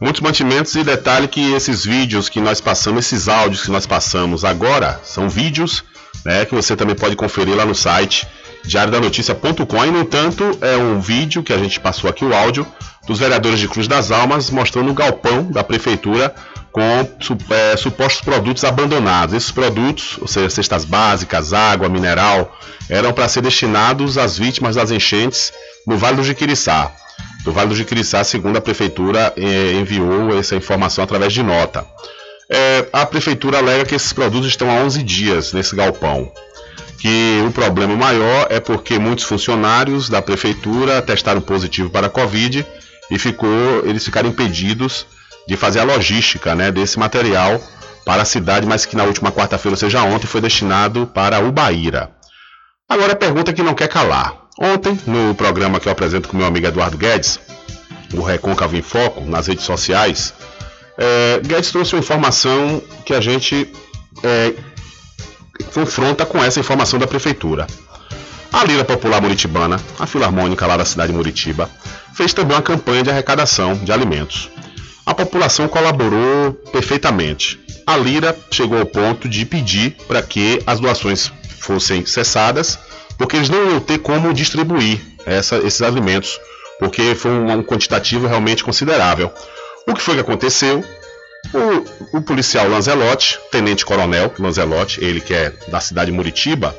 Muitos 0.02 0.20
mantimentos 0.20 0.76
e 0.76 0.84
detalhe 0.84 1.30
que 1.30 1.54
esses 1.54 1.86
vídeos 1.86 2.28
que 2.28 2.42
nós 2.42 2.60
passamos, 2.60 3.06
esses 3.06 3.30
áudios 3.30 3.64
que 3.64 3.72
nós 3.72 3.86
passamos 3.86 4.44
agora, 4.44 5.00
são 5.02 5.30
vídeos 5.30 5.82
né, 6.26 6.44
que 6.44 6.54
você 6.54 6.76
também 6.76 6.94
pode 6.94 7.16
conferir 7.16 7.56
lá 7.56 7.66
no 7.66 7.74
site 7.74 8.28
diariodanoticia.com 8.66 9.86
e 9.86 9.92
no 9.92 10.02
entanto 10.02 10.58
é 10.60 10.76
um 10.76 11.00
vídeo 11.00 11.42
que 11.42 11.54
a 11.54 11.58
gente 11.58 11.80
passou 11.80 12.10
aqui 12.10 12.26
o 12.26 12.36
áudio 12.36 12.68
dos 13.08 13.20
vereadores 13.20 13.60
de 13.60 13.68
Cruz 13.70 13.88
das 13.88 14.12
Almas 14.12 14.50
mostrando 14.50 14.92
o 14.92 14.94
galpão 14.94 15.50
da 15.50 15.64
prefeitura 15.64 16.36
com 16.78 17.54
é, 17.56 17.76
supostos 17.76 18.22
produtos 18.22 18.64
abandonados. 18.64 19.34
Esses 19.34 19.50
produtos, 19.50 20.20
ou 20.22 20.28
seja, 20.28 20.48
cestas 20.48 20.86
básicas, 20.86 21.52
água, 21.52 21.90
mineral, 21.90 22.56
eram 22.88 23.12
para 23.12 23.28
ser 23.28 23.42
destinados 23.42 24.16
às 24.16 24.38
vítimas 24.38 24.76
das 24.76 24.92
enchentes 24.92 25.52
no 25.88 25.98
Vale 25.98 26.18
do 26.18 26.24
Jiquiriçá. 26.24 26.92
Do 27.44 27.52
Vale 27.52 27.70
do 27.70 27.76
Jiquiriçá, 27.76 28.24
segundo 28.24 28.58
a 28.58 28.62
prefeitura, 28.62 29.34
é, 29.36 29.74
enviou 29.74 30.38
essa 30.38 30.56
informação 30.56 31.04
através 31.04 31.34
de 31.34 31.42
nota. 31.42 31.84
É, 32.48 32.86
a 32.94 33.08
prefeitura 33.08 33.58
alega 33.58 33.84
que 33.84 33.96
esses 33.96 34.14
produtos 34.14 34.48
estão 34.48 34.70
há 34.70 34.76
11 34.84 35.02
dias 35.02 35.54
nesse 35.54 35.76
galpão. 35.76 36.32
que 37.00 37.44
o 37.48 37.52
problema 37.52 37.96
maior 37.96 38.48
é 38.50 38.60
porque 38.60 39.00
muitos 39.00 39.24
funcionários 39.26 40.10
da 40.10 40.20
prefeitura 40.22 41.02
testaram 41.02 41.42
positivo 41.42 41.90
para 41.90 42.08
a 42.08 42.10
Covid 42.10 42.66
e 43.10 43.20
ficou, 43.20 43.84
eles 43.86 44.04
ficaram 44.04 44.30
impedidos 44.30 45.06
de 45.48 45.56
fazer 45.56 45.80
a 45.80 45.84
logística 45.84 46.54
né, 46.54 46.72
desse 46.72 47.00
material 47.00 47.62
para 48.06 48.22
a 48.22 48.26
cidade, 48.26 48.66
mas 48.66 48.86
que 48.86 48.96
na 48.96 49.04
última 49.04 49.32
quarta-feira, 49.32 49.74
ou 49.74 49.78
seja, 49.78 50.02
ontem, 50.04 50.28
foi 50.28 50.42
destinado 50.42 51.08
para 51.08 51.40
Ubaíra. 51.40 52.12
Agora 52.88 53.14
a 53.14 53.16
pergunta 53.16 53.52
que 53.52 53.64
não 53.64 53.74
quer 53.74 53.88
calar. 53.88 54.34
Ontem, 54.60 54.98
no 55.06 55.36
programa 55.36 55.80
que 55.80 55.88
eu 55.88 55.92
apresento 55.92 56.30
com 56.30 56.38
meu 56.38 56.48
amigo 56.48 56.68
Eduardo 56.68 56.98
Guedes, 56.98 57.40
o 58.14 58.22
Recôncavo 58.22 58.76
em 58.76 58.82
Foco, 58.82 59.22
nas 59.26 59.48
redes 59.48 59.66
sociais, 59.66 60.34
é, 60.98 61.40
Guedes 61.44 61.72
trouxe 61.72 61.94
uma 61.94 62.00
informação 62.00 62.82
que 63.06 63.14
a 63.14 63.22
gente 63.22 63.72
é, 64.24 64.54
confronta 65.74 66.26
com 66.26 66.44
essa 66.44 66.60
informação 66.60 66.98
da 66.98 67.08
prefeitura. 67.08 67.68
A 68.52 68.64
Lira 68.64 68.86
Popular 68.86 69.22
Muritibana, 69.22 69.80
a 70.00 70.08
Filarmônica 70.08 70.66
lá 70.66 70.78
da 70.78 70.86
cidade 70.86 71.12
de 71.12 71.18
Muritiba, 71.18 71.70
fez 72.14 72.34
também 72.34 72.56
uma 72.56 72.64
campanha 72.64 73.04
de 73.04 73.10
arrecadação 73.10 73.76
de 73.76 73.92
alimentos. 73.92 74.50
A 75.08 75.14
população 75.14 75.70
colaborou 75.70 76.52
perfeitamente. 76.70 77.58
A 77.86 77.96
Lira 77.96 78.38
chegou 78.52 78.78
ao 78.78 78.86
ponto 78.86 79.30
de 79.30 79.46
pedir 79.46 79.96
para 80.06 80.22
que 80.22 80.62
as 80.68 80.82
doações 80.82 81.32
fossem 81.62 82.06
cessadas, 82.06 82.78
porque 83.18 83.38
eles 83.38 83.48
não 83.48 83.72
iam 83.72 83.80
ter 83.80 84.00
como 84.00 84.34
distribuir 84.34 85.00
essa, 85.26 85.60
esses 85.60 85.82
alimentos, 85.82 86.38
porque 86.78 87.16
foi 87.16 87.32
um, 87.32 87.50
um 87.50 87.64
quantitativo 87.64 88.28
realmente 88.28 88.66
considerável. 88.66 89.32
O 89.88 89.94
que 89.94 90.02
foi 90.02 90.16
que 90.16 90.20
aconteceu? 90.20 90.84
O, 91.54 92.18
o 92.18 92.22
policial 92.22 92.68
Lanzelotti, 92.68 93.40
tenente-coronel 93.50 94.34
Lanzelotti, 94.38 95.02
ele 95.02 95.22
que 95.22 95.34
é 95.34 95.54
da 95.70 95.80
cidade 95.80 96.12
de 96.12 96.18
Muritiba, 96.18 96.78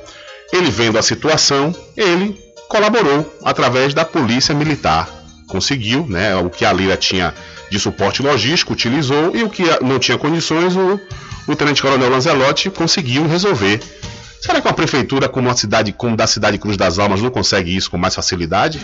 ele 0.53 0.70
vendo 0.70 0.99
a 0.99 1.03
situação, 1.03 1.74
ele 1.97 2.39
colaborou 2.68 3.39
através 3.43 3.95
da 3.95 4.05
polícia 4.05 4.55
militar. 4.55 5.09
Conseguiu, 5.49 6.07
né, 6.07 6.37
o 6.37 6.51
que 6.51 6.66
a 6.66 6.72
Lira 6.74 6.95
tinha 6.95 7.33
de 7.70 7.78
suporte 7.78 8.22
logístico, 8.22 8.72
utilizou, 8.72 9.34
e 9.34 9.42
o 9.42 9.50
que 9.50 9.62
não 9.82 9.98
tinha 9.98 10.16
condições, 10.18 10.74
o, 10.76 11.00
o 11.46 11.56
tenente-coronel 11.56 12.10
Lanzelotti 12.10 12.70
conseguiu 12.70 13.26
resolver. 13.26 13.80
Será 14.40 14.60
que 14.60 14.68
uma 14.68 14.74
prefeitura 14.74 15.28
como, 15.28 15.48
uma 15.48 15.56
cidade, 15.56 15.92
como 15.92 16.16
da 16.16 16.26
cidade 16.26 16.58
Cruz 16.58 16.76
das 16.76 16.98
Almas 16.98 17.20
não 17.20 17.30
consegue 17.30 17.76
isso 17.76 17.90
com 17.90 17.98
mais 17.98 18.14
facilidade? 18.14 18.80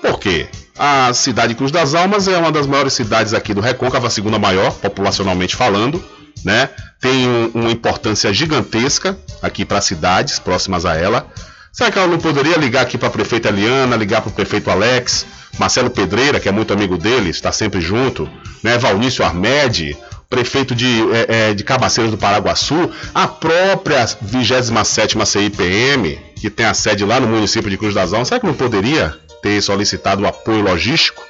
Por 0.00 0.18
quê? 0.18 0.48
A 0.78 1.12
cidade 1.12 1.54
Cruz 1.54 1.72
das 1.72 1.94
Almas 1.94 2.28
é 2.28 2.36
uma 2.36 2.52
das 2.52 2.66
maiores 2.66 2.92
cidades 2.92 3.34
aqui 3.34 3.52
do 3.52 3.60
Recôncavo, 3.60 4.06
a 4.06 4.10
segunda 4.10 4.38
maior, 4.38 4.72
populacionalmente 4.74 5.56
falando, 5.56 6.02
né? 6.44 6.68
Tem 7.00 7.28
um, 7.28 7.50
uma 7.54 7.70
importância 7.70 8.32
gigantesca 8.32 9.18
aqui 9.42 9.64
para 9.64 9.80
cidades 9.80 10.38
próximas 10.38 10.84
a 10.84 10.94
ela. 10.94 11.26
Será 11.72 11.90
que 11.90 11.98
ela 11.98 12.06
não 12.06 12.18
poderia 12.18 12.56
ligar 12.56 12.82
aqui 12.82 12.96
para 12.96 13.08
a 13.08 13.10
prefeita 13.10 13.48
Eliana, 13.48 13.96
ligar 13.96 14.20
para 14.20 14.30
o 14.30 14.32
prefeito 14.32 14.70
Alex, 14.70 15.26
Marcelo 15.58 15.90
Pedreira, 15.90 16.40
que 16.40 16.48
é 16.48 16.52
muito 16.52 16.72
amigo 16.72 16.98
dele, 16.98 17.30
está 17.30 17.52
sempre 17.52 17.80
junto, 17.80 18.28
né? 18.62 18.76
Valnício 18.78 19.24
Armed, 19.24 19.96
prefeito 20.28 20.74
de, 20.74 21.02
é, 21.12 21.50
é, 21.50 21.54
de 21.54 21.62
Cabaceiras 21.62 22.10
do 22.10 22.18
Paraguaçu, 22.18 22.90
a 23.14 23.28
própria 23.28 24.04
27 24.20 25.14
CIPM, 25.24 26.18
que 26.40 26.50
tem 26.50 26.66
a 26.66 26.74
sede 26.74 27.04
lá 27.04 27.20
no 27.20 27.28
município 27.28 27.70
de 27.70 27.78
Cruz 27.78 27.94
das 27.94 28.12
Almas, 28.12 28.28
será 28.28 28.40
que 28.40 28.46
não 28.46 28.54
poderia 28.54 29.16
ter 29.42 29.62
solicitado 29.62 30.22
o 30.22 30.26
apoio 30.26 30.62
logístico? 30.62 31.22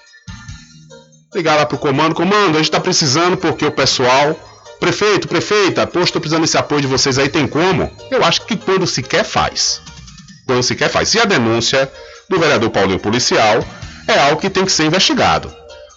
Ligar 1.34 1.56
lá 1.56 1.66
para 1.66 1.76
o 1.76 1.78
comando, 1.78 2.14
comando, 2.14 2.54
a 2.54 2.58
gente 2.58 2.64
está 2.64 2.80
precisando 2.80 3.36
porque 3.36 3.66
o 3.66 3.72
pessoal. 3.72 4.38
Prefeito, 4.80 5.28
prefeita, 5.28 5.86
poxa, 5.86 6.06
estou 6.06 6.20
precisando 6.20 6.42
desse 6.42 6.58
apoio 6.58 6.82
de 6.82 6.86
vocês 6.86 7.16
aí, 7.18 7.28
tem 7.28 7.46
como? 7.46 7.90
Eu 8.10 8.24
acho 8.24 8.44
que 8.44 8.56
quando 8.56 8.86
se 8.86 9.02
quer, 9.02 9.24
faz. 9.24 9.80
Quando 10.46 10.62
se 10.62 10.74
quer, 10.74 10.90
faz. 10.90 11.14
E 11.14 11.20
a 11.20 11.24
denúncia 11.24 11.90
do 12.28 12.38
vereador 12.38 12.70
Paulinho 12.70 12.98
Policial 12.98 13.64
é 14.06 14.18
algo 14.18 14.40
que 14.40 14.50
tem 14.50 14.64
que 14.64 14.72
ser 14.72 14.84
investigado. 14.84 15.52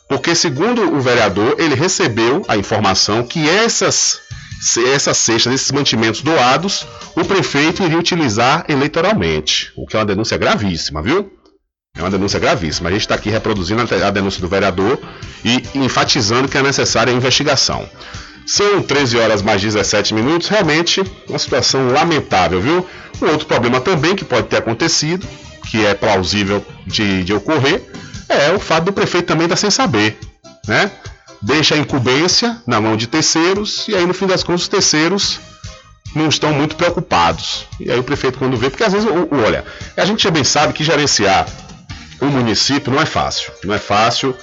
Porque, 0.08 0.34
segundo 0.34 0.82
o 0.96 1.02
vereador, 1.02 1.56
ele 1.58 1.76
recebeu 1.76 2.44
a 2.48 2.56
informação 2.56 3.24
que 3.24 3.48
essas, 3.50 4.22
essas 4.94 5.18
cestas, 5.18 5.54
esses 5.54 5.72
mantimentos 5.72 6.22
doados, 6.22 6.88
o 7.16 7.26
prefeito 7.26 7.84
iria 7.84 7.98
utilizar 7.98 8.66
eleitoralmente. 8.70 9.72
O 9.76 9.86
que 9.86 9.98
é 9.98 10.00
uma 10.00 10.06
denúncia 10.06 10.38
gravíssima, 10.38 11.02
viu? 11.02 11.32
É 11.98 12.02
uma 12.02 12.12
denúncia 12.12 12.40
gravíssima. 12.40 12.90
A 12.90 12.92
gente 12.92 13.02
está 13.02 13.16
aqui 13.16 13.30
reproduzindo 13.30 13.82
a 13.82 14.12
denúncia 14.12 14.40
do 14.40 14.48
vereador 14.48 15.00
e 15.44 15.64
enfatizando 15.76 16.48
que 16.48 16.58
é 16.58 16.62
necessária 16.62 17.12
a 17.12 17.16
investigação. 17.16 17.90
São 18.46 18.82
13 18.82 19.18
horas 19.18 19.42
mais 19.42 19.62
17 19.62 20.14
minutos, 20.14 20.48
realmente 20.48 21.04
uma 21.28 21.40
situação 21.40 21.90
lamentável, 21.90 22.62
viu? 22.62 22.88
Um 23.22 23.28
outro 23.28 23.46
problema 23.46 23.82
também 23.82 24.16
que 24.16 24.24
pode 24.24 24.48
ter 24.48 24.58
acontecido, 24.58 25.28
que 25.70 25.86
é 25.86 25.94
plausível 25.94 26.66
de, 26.86 27.24
de 27.24 27.34
ocorrer, 27.34 27.84
é 28.30 28.52
o 28.52 28.60
fato 28.60 28.86
do 28.86 28.94
prefeito 28.94 29.28
também 29.28 29.46
estar 29.46 29.56
sem 29.56 29.72
saber, 29.72 30.18
né? 30.68 30.92
Deixa 31.42 31.76
a 31.76 31.78
incumbência 31.78 32.62
na 32.66 32.82
mão 32.82 32.98
de 32.98 33.08
terceiros 33.08 33.88
e 33.88 33.96
aí 33.96 34.06
no 34.06 34.14
fim 34.14 34.26
das 34.26 34.44
contas 34.44 34.64
os 34.64 34.68
terceiros 34.68 35.40
não 36.16 36.28
estão 36.28 36.52
muito 36.52 36.76
preocupados. 36.76 37.66
E 37.80 37.92
aí 37.92 38.00
o 38.00 38.04
prefeito 38.04 38.40
quando 38.40 38.58
vê, 38.58 38.70
porque 38.70 38.84
às 38.84 38.94
vezes, 38.94 39.08
olha, 39.46 39.64
a 39.96 40.06
gente 40.06 40.30
bem 40.32 40.44
sabe 40.44 40.74
que 40.74 40.84
gerenciar 40.84 41.46
o 42.20 42.26
município 42.26 42.92
não 42.92 43.02
é 43.02 43.06
fácil. 43.06 43.52
Não 43.64 43.74
é 43.74 43.78
fácil, 43.80 44.36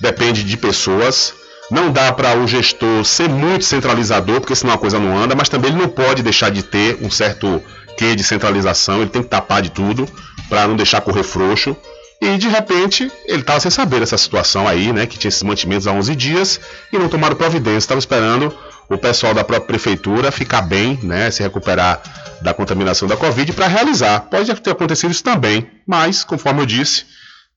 depende 0.00 0.44
de 0.44 0.56
pessoas. 0.56 1.32
Não 1.70 1.90
dá 1.90 2.12
para 2.12 2.36
o 2.36 2.46
gestor 2.46 3.04
ser 3.04 3.30
muito 3.30 3.64
centralizador, 3.64 4.40
porque 4.40 4.54
senão 4.54 4.74
a 4.74 4.78
coisa 4.78 4.98
não 4.98 5.16
anda, 5.16 5.34
mas 5.34 5.48
também 5.48 5.70
ele 5.70 5.80
não 5.80 5.88
pode 5.88 6.22
deixar 6.22 6.50
de 6.50 6.62
ter 6.62 6.98
um 7.00 7.10
certo 7.10 7.62
quê 7.96 8.14
de 8.14 8.22
centralização, 8.22 9.00
ele 9.00 9.10
tem 9.10 9.22
que 9.22 9.28
tapar 9.28 9.62
de 9.62 9.70
tudo 9.70 10.06
para 10.48 10.66
não 10.66 10.76
deixar 10.76 11.00
correr 11.00 11.22
frouxo. 11.22 11.76
E 12.20 12.38
de 12.38 12.48
repente 12.48 13.10
ele 13.26 13.40
estava 13.40 13.58
sem 13.58 13.70
saber 13.70 14.00
dessa 14.00 14.16
situação 14.16 14.68
aí, 14.68 14.92
né? 14.92 15.06
Que 15.06 15.18
tinha 15.18 15.28
esses 15.28 15.42
mantimentos 15.42 15.86
há 15.86 15.92
11 15.92 16.14
dias 16.14 16.60
e 16.92 16.98
não 16.98 17.08
tomaram 17.08 17.34
providência. 17.34 17.78
Estava 17.78 17.98
esperando 17.98 18.56
o 18.88 18.98
pessoal 18.98 19.34
da 19.34 19.42
própria 19.42 19.66
prefeitura 19.66 20.30
ficar 20.30 20.62
bem, 20.62 20.98
né? 21.02 21.30
Se 21.30 21.42
recuperar 21.42 22.00
da 22.40 22.52
contaminação 22.54 23.08
da 23.08 23.16
Covid 23.16 23.52
para 23.52 23.66
realizar. 23.66 24.20
Pode 24.20 24.54
ter 24.54 24.70
acontecido 24.70 25.10
isso 25.10 25.24
também, 25.24 25.66
mas, 25.86 26.24
conforme 26.24 26.62
eu 26.62 26.66
disse, 26.66 27.06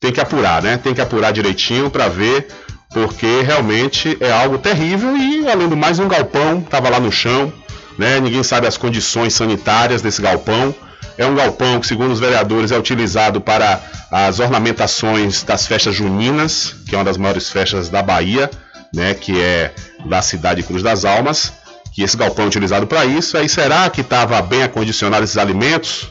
tem 0.00 0.12
que 0.12 0.20
apurar, 0.20 0.62
né? 0.62 0.78
Tem 0.78 0.94
que 0.94 1.00
apurar 1.00 1.32
direitinho 1.32 1.90
para 1.90 2.08
ver, 2.08 2.48
porque 2.92 3.42
realmente 3.42 4.16
é 4.20 4.32
algo 4.32 4.58
terrível 4.58 5.16
e, 5.16 5.48
além 5.48 5.68
do 5.68 5.76
mais, 5.76 5.98
um 5.98 6.08
galpão 6.08 6.58
estava 6.58 6.88
lá 6.88 7.00
no 7.00 7.12
chão, 7.12 7.52
né? 7.98 8.20
Ninguém 8.20 8.42
sabe 8.42 8.66
as 8.66 8.76
condições 8.76 9.34
sanitárias 9.34 10.02
desse 10.02 10.22
galpão. 10.22 10.74
É 11.18 11.26
um 11.26 11.34
galpão 11.34 11.80
que, 11.80 11.86
segundo 11.86 12.12
os 12.12 12.20
vereadores, 12.20 12.70
é 12.70 12.78
utilizado 12.78 13.40
para 13.40 13.80
as 14.10 14.38
ornamentações 14.38 15.42
das 15.42 15.66
festas 15.66 15.94
juninas, 15.94 16.74
que 16.86 16.94
é 16.94 16.98
uma 16.98 17.04
das 17.04 17.16
maiores 17.16 17.50
festas 17.50 17.88
da 17.88 18.02
Bahia, 18.02 18.50
né? 18.92 19.14
Que 19.14 19.40
é 19.40 19.74
da 20.04 20.20
cidade 20.20 20.62
Cruz 20.62 20.82
das 20.82 21.04
Almas. 21.04 21.52
Que 21.94 22.02
esse 22.02 22.16
galpão 22.16 22.44
é 22.44 22.48
utilizado 22.48 22.86
para 22.86 23.06
isso. 23.06 23.38
Aí 23.38 23.48
será 23.48 23.88
que 23.88 24.02
estava 24.02 24.40
bem 24.42 24.62
acondicionado 24.62 25.24
esses 25.24 25.38
alimentos? 25.38 26.08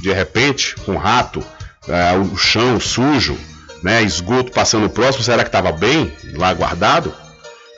De 0.00 0.12
repente, 0.12 0.74
com 0.76 0.92
um 0.92 0.96
rato, 0.96 1.44
é, 1.86 2.16
o 2.16 2.36
chão 2.36 2.80
sujo, 2.80 3.38
né, 3.82 4.02
esgoto 4.02 4.50
passando 4.50 4.88
próximo, 4.88 5.22
será 5.22 5.42
que 5.42 5.48
estava 5.48 5.70
bem 5.72 6.12
lá 6.34 6.52
guardado? 6.54 7.14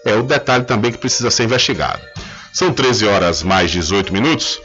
É 0.05 0.14
o 0.14 0.22
detalhe 0.22 0.64
também 0.64 0.93
que 0.93 0.99
precisa 0.99 1.31
ser 1.33 1.45
investigado. 1.45 2.01
São 2.53 2.72
13 2.72 3.07
horas 3.07 3.43
mais 3.43 3.70
18 3.72 4.12
minutos. 4.12 4.61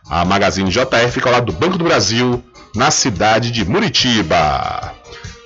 A 0.10 0.26
Magazine 0.26 0.72
JR 0.72 1.08
fica 1.12 1.30
ao 1.30 1.34
lado 1.34 1.46
do 1.46 1.54
Banco 1.54 1.78
do 1.78 1.84
Brasil, 1.84 2.44
na 2.76 2.90
cidade 2.90 3.52
de 3.52 3.64
Muritiba. 3.64 4.96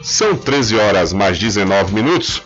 São 0.02 0.38
13 0.38 0.78
horas 0.78 1.12
mais 1.12 1.38
19 1.38 1.94
minutos. 1.94 2.42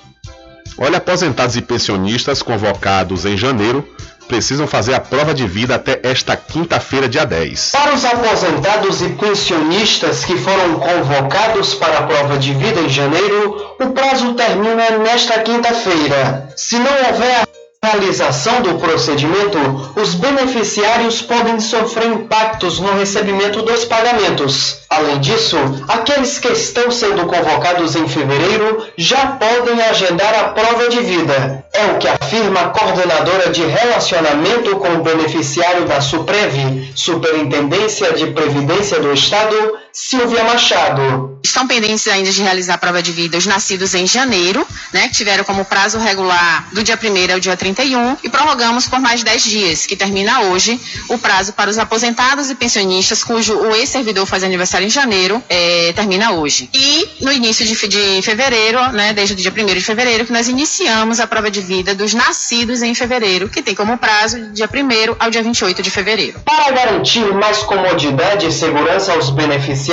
Olha, 0.79 0.97
aposentados 0.97 1.55
e 1.55 1.61
pensionistas 1.61 2.41
convocados 2.41 3.23
em 3.25 3.37
janeiro 3.37 3.87
precisam 4.29 4.67
fazer 4.67 4.93
a 4.93 4.99
prova 4.99 5.33
de 5.33 5.45
vida 5.47 5.75
até 5.75 5.99
esta 6.03 6.37
quinta-feira, 6.37 7.09
dia 7.09 7.25
10. 7.25 7.71
Para 7.71 7.95
os 7.95 8.05
aposentados 8.05 9.01
e 9.01 9.09
pensionistas 9.09 10.23
que 10.23 10.37
foram 10.37 10.75
convocados 10.75 11.73
para 11.73 11.97
a 11.97 12.03
prova 12.03 12.37
de 12.37 12.53
vida 12.53 12.79
em 12.79 12.89
janeiro, 12.89 13.75
o 13.81 13.89
prazo 13.89 14.35
termina 14.35 14.91
nesta 14.99 15.39
quinta-feira. 15.39 16.47
Se 16.55 16.77
não 16.77 16.91
houver 17.09 17.49
realização 17.81 18.61
do 18.61 18.75
procedimento, 18.75 19.57
os 19.95 20.13
beneficiários 20.13 21.21
podem 21.21 21.61
sofrer 21.61 22.07
impactos 22.07 22.77
no 22.77 22.91
recebimento 22.91 23.61
dos 23.61 23.85
pagamentos. 23.85 24.81
Além 24.89 25.17
disso, 25.21 25.55
aqueles 25.87 26.39
que 26.39 26.49
estão 26.49 26.91
sendo 26.91 27.25
convocados 27.25 27.95
em 27.95 28.05
fevereiro 28.05 28.85
já 28.97 29.27
podem 29.27 29.81
agendar 29.81 30.33
a 30.39 30.49
prova 30.49 30.89
de 30.89 30.99
vida. 30.99 31.63
É 31.71 31.85
o 31.85 31.97
que 31.97 32.07
afirma 32.09 32.59
a 32.59 32.69
coordenadora 32.69 33.49
de 33.49 33.63
relacionamento 33.65 34.75
com 34.75 34.95
o 34.95 35.03
beneficiário 35.03 35.85
da 35.85 36.01
Suprev, 36.01 36.91
Superintendência 36.93 38.11
de 38.11 38.27
Previdência 38.27 38.99
do 38.99 39.13
Estado, 39.13 39.55
Silvia 40.01 40.45
Machado. 40.45 41.37
Estão 41.43 41.67
pendentes 41.67 42.07
ainda 42.07 42.31
de 42.31 42.41
realizar 42.41 42.75
a 42.75 42.77
prova 42.77 43.01
de 43.01 43.11
vida 43.11 43.37
os 43.37 43.45
nascidos 43.45 43.93
em 43.93 44.07
janeiro, 44.07 44.65
né, 44.93 45.09
que 45.09 45.13
tiveram 45.13 45.43
como 45.43 45.65
prazo 45.65 45.97
regular 45.97 46.69
do 46.71 46.81
dia 46.81 46.97
1 46.97 47.33
ao 47.33 47.39
dia 47.39 47.55
31, 47.55 48.15
e 48.23 48.29
prorrogamos 48.29 48.87
por 48.87 48.99
mais 48.99 49.23
10 49.23 49.43
dias, 49.43 49.85
que 49.85 49.97
termina 49.97 50.41
hoje 50.43 50.79
o 51.09 51.17
prazo 51.17 51.51
para 51.51 51.69
os 51.69 51.77
aposentados 51.77 52.49
e 52.49 52.55
pensionistas 52.55 53.23
cujo 53.23 53.53
o 53.55 53.75
ex-servidor 53.75 54.25
faz 54.25 54.43
aniversário 54.43 54.87
em 54.87 54.89
janeiro, 54.89 55.43
é, 55.49 55.91
termina 55.93 56.31
hoje. 56.31 56.69
E 56.73 57.09
no 57.21 57.31
início 57.31 57.65
de, 57.65 57.75
de 57.87 58.21
fevereiro, 58.21 58.79
né, 58.93 59.11
desde 59.11 59.33
o 59.33 59.37
dia 59.37 59.51
1 59.51 59.65
de 59.65 59.81
fevereiro, 59.81 60.25
que 60.25 60.31
nós 60.31 60.47
iniciamos 60.47 61.19
a 61.19 61.27
prova 61.27 61.51
de 61.51 61.59
vida 61.59 61.93
dos 61.93 62.13
nascidos 62.13 62.81
em 62.81 62.95
fevereiro, 62.95 63.49
que 63.49 63.61
tem 63.61 63.75
como 63.75 63.97
prazo 63.97 64.39
do 64.39 64.51
dia 64.53 64.69
1 64.73 65.15
ao 65.19 65.29
dia 65.29 65.43
28 65.43 65.81
de 65.81 65.89
fevereiro. 65.89 66.39
Para 66.45 66.71
garantir 66.71 67.33
mais 67.33 67.59
comodidade 67.59 68.47
e 68.47 68.51
segurança 68.51 69.13
aos 69.13 69.29
beneficiários, 69.29 69.88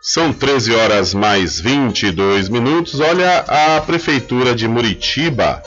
São 0.00 0.32
13 0.32 0.74
horas 0.74 1.12
mais 1.12 1.58
22 1.58 2.48
minutos. 2.48 3.00
Olha, 3.00 3.44
a 3.48 3.80
Prefeitura 3.80 4.54
de 4.54 4.68
Muritiba, 4.68 5.60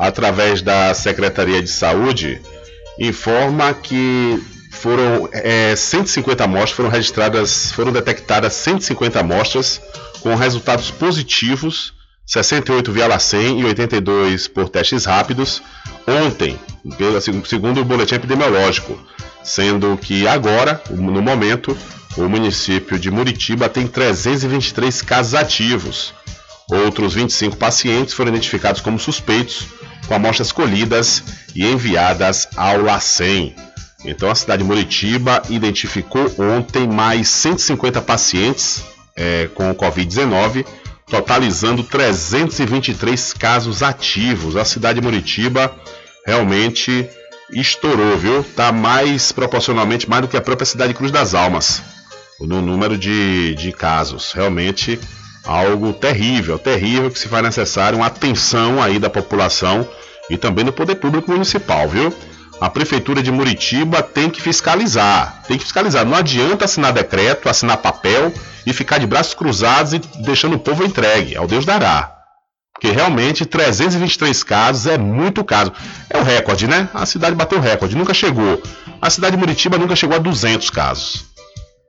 através 0.00 0.60
da 0.60 0.92
Secretaria 0.94 1.62
de 1.62 1.70
Saúde, 1.70 2.42
informa 2.98 3.72
que 3.72 4.42
foram 4.72 5.28
é, 5.32 5.74
150 5.76 6.44
amostras, 6.44 6.72
foram 6.72 6.90
registradas, 6.90 7.72
foram 7.72 7.92
detectadas 7.92 8.52
150 8.54 9.20
amostras 9.20 9.80
com 10.20 10.34
resultados 10.34 10.90
positivos, 10.90 11.93
68 12.26 12.90
via 12.92 13.06
LACEN 13.06 13.60
e 13.60 13.64
82 13.64 14.48
por 14.48 14.68
testes 14.68 15.04
rápidos, 15.04 15.62
ontem, 16.06 16.58
segundo 17.46 17.80
o 17.80 17.84
boletim 17.84 18.14
epidemiológico, 18.14 18.98
sendo 19.42 19.96
que 19.98 20.26
agora, 20.26 20.82
no 20.90 21.20
momento, 21.20 21.76
o 22.16 22.28
município 22.28 22.98
de 22.98 23.10
Muritiba 23.10 23.68
tem 23.68 23.86
323 23.86 25.02
casos 25.02 25.34
ativos. 25.34 26.14
Outros 26.70 27.12
25 27.12 27.56
pacientes 27.56 28.14
foram 28.14 28.30
identificados 28.30 28.80
como 28.80 28.98
suspeitos, 28.98 29.66
com 30.06 30.14
amostras 30.14 30.50
colhidas 30.50 31.22
e 31.54 31.66
enviadas 31.66 32.48
ao 32.56 32.80
LACEN. 32.80 33.54
Então 34.04 34.30
a 34.30 34.34
cidade 34.34 34.62
de 34.62 34.68
Muritiba 34.68 35.42
identificou 35.48 36.30
ontem 36.38 36.86
mais 36.86 37.28
150 37.28 38.00
pacientes 38.02 38.82
eh, 39.16 39.48
com 39.54 39.70
o 39.70 39.74
Covid-19, 39.74 40.64
totalizando 41.06 41.82
323 41.82 43.32
casos 43.34 43.82
ativos. 43.82 44.56
A 44.56 44.64
cidade 44.64 45.00
de 45.00 45.06
Muritiba 45.06 45.74
realmente 46.26 47.08
estourou, 47.52 48.16
viu? 48.16 48.42
Tá 48.42 48.72
mais 48.72 49.32
proporcionalmente 49.32 50.08
mais 50.08 50.22
do 50.22 50.28
que 50.28 50.36
a 50.36 50.40
própria 50.40 50.66
cidade 50.66 50.92
de 50.92 50.98
Cruz 50.98 51.10
das 51.10 51.34
Almas 51.34 51.82
no 52.40 52.60
número 52.60 52.96
de, 52.96 53.54
de 53.54 53.72
casos. 53.72 54.32
Realmente 54.32 54.98
algo 55.44 55.92
terrível, 55.92 56.58
terrível 56.58 57.10
que 57.10 57.18
se 57.18 57.28
faz 57.28 57.42
necessário 57.42 57.98
uma 57.98 58.06
atenção 58.06 58.82
aí 58.82 58.98
da 58.98 59.10
população 59.10 59.86
e 60.30 60.38
também 60.38 60.64
do 60.64 60.72
poder 60.72 60.96
público 60.96 61.30
municipal, 61.30 61.88
viu? 61.88 62.12
A 62.60 62.70
prefeitura 62.70 63.22
de 63.22 63.30
Muritiba 63.30 64.02
tem 64.02 64.30
que 64.30 64.40
fiscalizar, 64.40 65.42
tem 65.46 65.58
que 65.58 65.64
fiscalizar. 65.64 66.04
Não 66.04 66.16
adianta 66.16 66.64
assinar 66.64 66.92
decreto, 66.92 67.48
assinar 67.48 67.78
papel 67.78 68.32
e 68.66 68.72
ficar 68.72 68.98
de 68.98 69.06
braços 69.06 69.34
cruzados 69.34 69.92
e 69.92 69.98
deixando 70.22 70.56
o 70.56 70.58
povo 70.58 70.84
entregue. 70.84 71.36
Ao 71.36 71.46
Deus 71.46 71.64
dará. 71.64 72.14
Porque 72.72 72.90
realmente 72.90 73.46
323 73.46 74.42
casos 74.42 74.86
é 74.86 74.98
muito 74.98 75.44
caso. 75.44 75.72
É 76.10 76.18
o 76.18 76.22
recorde, 76.22 76.66
né? 76.66 76.88
A 76.92 77.06
cidade 77.06 77.36
bateu 77.36 77.58
o 77.58 77.60
recorde, 77.60 77.96
nunca 77.96 78.12
chegou. 78.12 78.62
A 79.00 79.10
cidade 79.10 79.36
de 79.36 79.40
Muritiba 79.40 79.78
nunca 79.78 79.94
chegou 79.94 80.16
a 80.16 80.18
200 80.18 80.70
casos. 80.70 81.24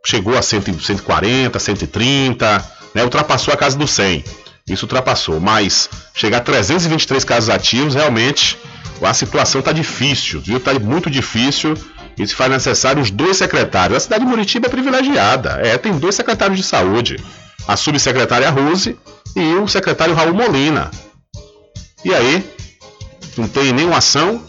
Chegou 0.05 0.37
a 0.37 0.41
100, 0.41 0.79
140, 0.79 1.57
130, 1.57 2.65
né? 2.93 3.03
ultrapassou 3.03 3.53
a 3.53 3.57
casa 3.57 3.77
do 3.77 3.87
100. 3.87 4.23
Isso 4.69 4.85
ultrapassou, 4.85 5.39
mas 5.39 5.89
chegar 6.13 6.37
a 6.37 6.41
323 6.41 7.23
casos 7.23 7.49
ativos, 7.49 7.95
realmente 7.95 8.57
a 9.01 9.13
situação 9.13 9.59
está 9.59 9.71
difícil, 9.71 10.39
viu? 10.39 10.57
Está 10.57 10.73
muito 10.79 11.09
difícil 11.09 11.75
e 12.17 12.25
se 12.25 12.33
faz 12.33 12.49
necessário 12.49 13.01
os 13.01 13.11
dois 13.11 13.37
secretários. 13.37 13.97
A 13.97 13.99
cidade 13.99 14.23
de 14.23 14.29
Muritiba 14.29 14.67
é 14.67 14.69
privilegiada, 14.69 15.59
é, 15.63 15.77
tem 15.77 15.97
dois 15.97 16.15
secretários 16.15 16.57
de 16.57 16.63
saúde, 16.63 17.17
a 17.67 17.75
subsecretária 17.75 18.49
Rose 18.49 18.97
e 19.35 19.55
o 19.55 19.67
secretário 19.67 20.13
Raul 20.13 20.33
Molina. 20.33 20.89
E 22.03 22.13
aí, 22.13 22.43
não 23.37 23.47
tem 23.47 23.73
nenhuma 23.73 23.97
ação, 23.97 24.41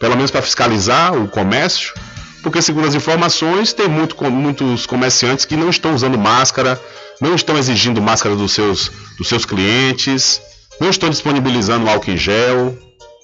pelo 0.00 0.16
menos 0.16 0.30
para 0.30 0.42
fiscalizar 0.42 1.14
o 1.14 1.28
comércio, 1.28 1.94
porque 2.42 2.60
segundo 2.60 2.86
as 2.88 2.94
informações, 2.94 3.72
tem 3.72 3.88
muito, 3.88 4.22
muitos 4.30 4.86
comerciantes 4.86 5.44
que 5.44 5.56
não 5.56 5.70
estão 5.70 5.94
usando 5.94 6.18
máscara, 6.18 6.80
não 7.20 7.34
estão 7.34 7.56
exigindo 7.56 8.02
máscara 8.02 8.34
dos 8.34 8.52
seus, 8.52 8.90
dos 9.16 9.28
seus 9.28 9.46
clientes, 9.46 10.40
não 10.80 10.90
estão 10.90 11.08
disponibilizando 11.08 11.88
álcool 11.88 12.10
em 12.10 12.16
gel. 12.16 12.76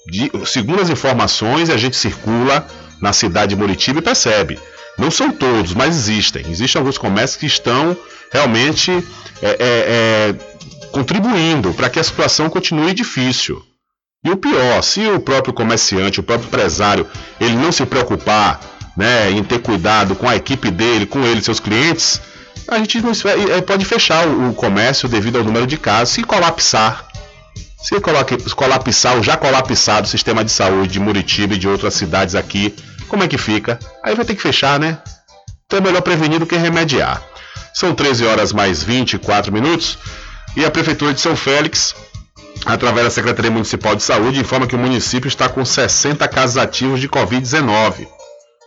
De, 0.07 0.31
segundo 0.45 0.81
as 0.81 0.89
informações, 0.89 1.69
a 1.69 1.77
gente 1.77 1.95
circula 1.95 2.65
na 3.01 3.13
cidade 3.13 3.55
de 3.55 3.61
Muritiba 3.61 3.99
e 3.99 4.01
percebe. 4.01 4.59
Não 4.97 5.09
são 5.09 5.31
todos, 5.31 5.73
mas 5.73 5.95
existem. 5.95 6.45
Existem 6.49 6.79
alguns 6.79 6.97
comércios 6.97 7.39
que 7.39 7.45
estão 7.45 7.97
realmente 8.31 8.91
é, 9.41 9.49
é, 9.49 9.55
é, 9.59 10.35
contribuindo 10.91 11.73
para 11.73 11.89
que 11.89 11.99
a 11.99 12.03
situação 12.03 12.49
continue 12.49 12.93
difícil. 12.93 13.61
E 14.23 14.29
o 14.29 14.37
pior, 14.37 14.83
se 14.83 15.01
o 15.07 15.19
próprio 15.19 15.53
comerciante, 15.53 16.19
o 16.19 16.23
próprio 16.23 16.47
empresário, 16.47 17.07
ele 17.39 17.55
não 17.55 17.71
se 17.71 17.85
preocupar 17.85 18.59
né, 18.95 19.31
em 19.31 19.43
ter 19.43 19.59
cuidado 19.59 20.15
com 20.15 20.29
a 20.29 20.35
equipe 20.35 20.69
dele, 20.69 21.07
com 21.07 21.23
ele, 21.25 21.41
seus 21.41 21.59
clientes, 21.59 22.21
a 22.67 22.77
gente 22.77 22.99
é, 23.51 23.61
pode 23.61 23.83
fechar 23.85 24.27
o, 24.27 24.53
comércio 24.53 25.09
devido 25.09 25.37
ao 25.37 25.43
número 25.43 25.65
de 25.65 25.77
casos 25.77 26.17
e 26.17 26.23
colapsar. 26.23 27.07
Se 27.81 27.99
colapsar 28.55 29.17
o 29.17 29.23
já 29.23 29.35
colapsado 29.35 30.07
sistema 30.07 30.43
de 30.43 30.51
saúde 30.51 30.93
de 30.93 30.99
Muritiba 30.99 31.55
e 31.55 31.57
de 31.57 31.67
outras 31.67 31.95
cidades 31.95 32.35
aqui, 32.35 32.75
como 33.07 33.23
é 33.23 33.27
que 33.27 33.37
fica? 33.37 33.79
Aí 34.03 34.15
vai 34.15 34.23
ter 34.23 34.35
que 34.35 34.41
fechar, 34.41 34.79
né? 34.79 34.99
Então 35.65 35.79
é 35.79 35.81
melhor 35.81 36.01
prevenir 36.01 36.39
do 36.39 36.45
que 36.45 36.55
remediar. 36.55 37.21
São 37.73 37.95
13 37.95 38.25
horas 38.25 38.53
mais 38.53 38.83
24 38.83 39.51
minutos 39.51 39.97
e 40.55 40.63
a 40.63 40.71
Prefeitura 40.71 41.13
de 41.13 41.21
São 41.21 41.35
Félix 41.35 41.95
através 42.65 43.05
da 43.05 43.11
Secretaria 43.11 43.51
Municipal 43.51 43.95
de 43.95 44.03
Saúde, 44.03 44.39
informa 44.39 44.67
que 44.67 44.75
o 44.75 44.79
município 44.79 45.27
está 45.27 45.49
com 45.49 45.63
60 45.63 46.27
casos 46.27 46.57
ativos 46.57 46.99
de 46.99 47.09
Covid-19. 47.09 48.07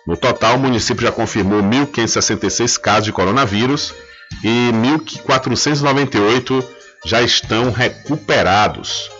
No 0.07 0.17
total, 0.17 0.57
o 0.57 0.59
município 0.59 1.05
já 1.05 1.13
confirmou 1.13 1.63
1.566 1.63 2.79
casos 2.79 3.05
de 3.05 3.13
coronavírus 3.13 3.95
e 4.43 4.71
1.498 4.73 6.65
já 7.05 7.23
estão 7.23 7.71
recuperados. 7.71 9.11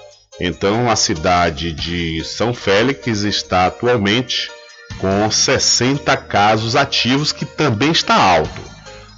Então, 0.41 0.91
a 0.91 0.97
cidade 0.97 1.73
de 1.73 2.25
São 2.25 2.53
Félix 2.53 3.23
está 3.23 3.67
atualmente 3.67 4.51
com 4.99 5.31
60 5.31 6.17
casos 6.17 6.75
ativos, 6.75 7.33
que 7.33 7.45
também 7.45 7.93
está 7.93 8.15
alto. 8.15 8.61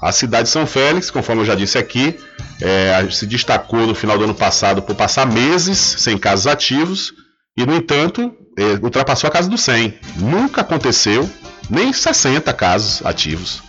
A 0.02 0.12
cidade 0.12 0.44
de 0.44 0.51
São 0.51 0.66
Félix, 0.66 1.10
conforme 1.10 1.43
eu 1.43 1.47
já 1.47 1.55
disse 1.55 1.78
aqui, 1.78 2.18
é, 2.60 3.09
se 3.10 3.26
destacou 3.26 3.86
no 3.86 3.94
final 3.94 4.18
do 4.18 4.24
ano 4.24 4.34
passado 4.34 4.82
por 4.82 4.94
passar 4.94 5.26
meses 5.26 5.78
sem 5.78 6.18
casos 6.18 6.47
ativos 6.47 7.12
e, 7.56 7.64
no 7.64 7.74
entanto, 7.74 8.34
é, 8.59 8.78
ultrapassou 8.82 9.28
a 9.28 9.30
casa 9.30 9.48
do 9.48 9.56
100. 9.56 9.98
Nunca 10.16 10.60
aconteceu 10.60 11.28
nem 11.70 11.93
60 11.93 12.52
casos 12.52 13.05
ativos. 13.05 13.62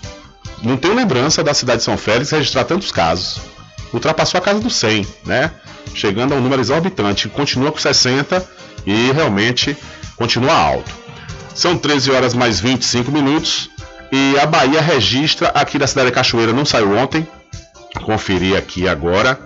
Não 0.62 0.76
tenho 0.76 0.96
lembrança 0.96 1.44
da 1.44 1.54
cidade 1.54 1.80
de 1.80 1.86
São 1.86 1.98
Félix 1.98 2.32
registrar 2.32 2.66
tantos 2.66 2.92
casos. 2.92 3.40
Ultrapassou 3.94 4.38
a 4.38 4.42
casa 4.42 4.60
do 4.60 4.70
100, 4.70 5.08
né? 5.26 5.52
Chegando 5.94 6.34
a 6.34 6.38
um 6.38 6.42
número 6.42 6.62
exorbitante. 6.62 7.30
Continua 7.30 7.72
com 7.72 7.80
60 7.80 8.48
e 8.86 9.12
realmente 9.12 9.76
continua 10.16 10.54
alto. 10.54 10.92
São 11.54 11.78
13 11.78 12.12
horas 12.12 12.34
mais 12.34 12.60
25 12.60 13.12
minutos. 13.12 13.70
E 14.12 14.38
a 14.40 14.46
Bahia 14.46 14.82
registra 14.82 15.50
aqui 15.50 15.78
da 15.78 15.86
cidade 15.86 16.08
de 16.08 16.14
Cachoeira, 16.14 16.54
não 16.54 16.66
saiu 16.66 16.96
ontem, 16.96 17.28
conferir 18.04 18.56
aqui 18.56 18.88
agora, 18.88 19.38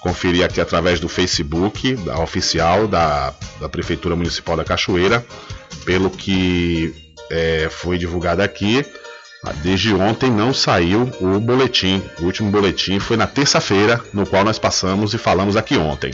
conferir 0.00 0.44
aqui 0.44 0.60
através 0.60 1.00
do 1.00 1.08
Facebook 1.08 1.94
da 1.96 2.20
oficial 2.20 2.86
da, 2.86 3.32
da 3.58 3.68
Prefeitura 3.70 4.14
Municipal 4.14 4.56
da 4.56 4.64
Cachoeira, 4.64 5.24
pelo 5.86 6.10
que 6.10 6.94
é, 7.30 7.68
foi 7.70 7.96
divulgado 7.96 8.42
aqui. 8.42 8.84
Desde 9.62 9.92
ontem 9.92 10.30
não 10.30 10.54
saiu 10.54 11.10
o 11.20 11.40
boletim. 11.40 12.00
O 12.20 12.24
último 12.24 12.50
boletim 12.50 13.00
foi 13.00 13.16
na 13.16 13.26
terça-feira, 13.26 14.00
no 14.12 14.24
qual 14.24 14.44
nós 14.44 14.58
passamos 14.58 15.14
e 15.14 15.18
falamos 15.18 15.56
aqui 15.56 15.76
ontem. 15.76 16.12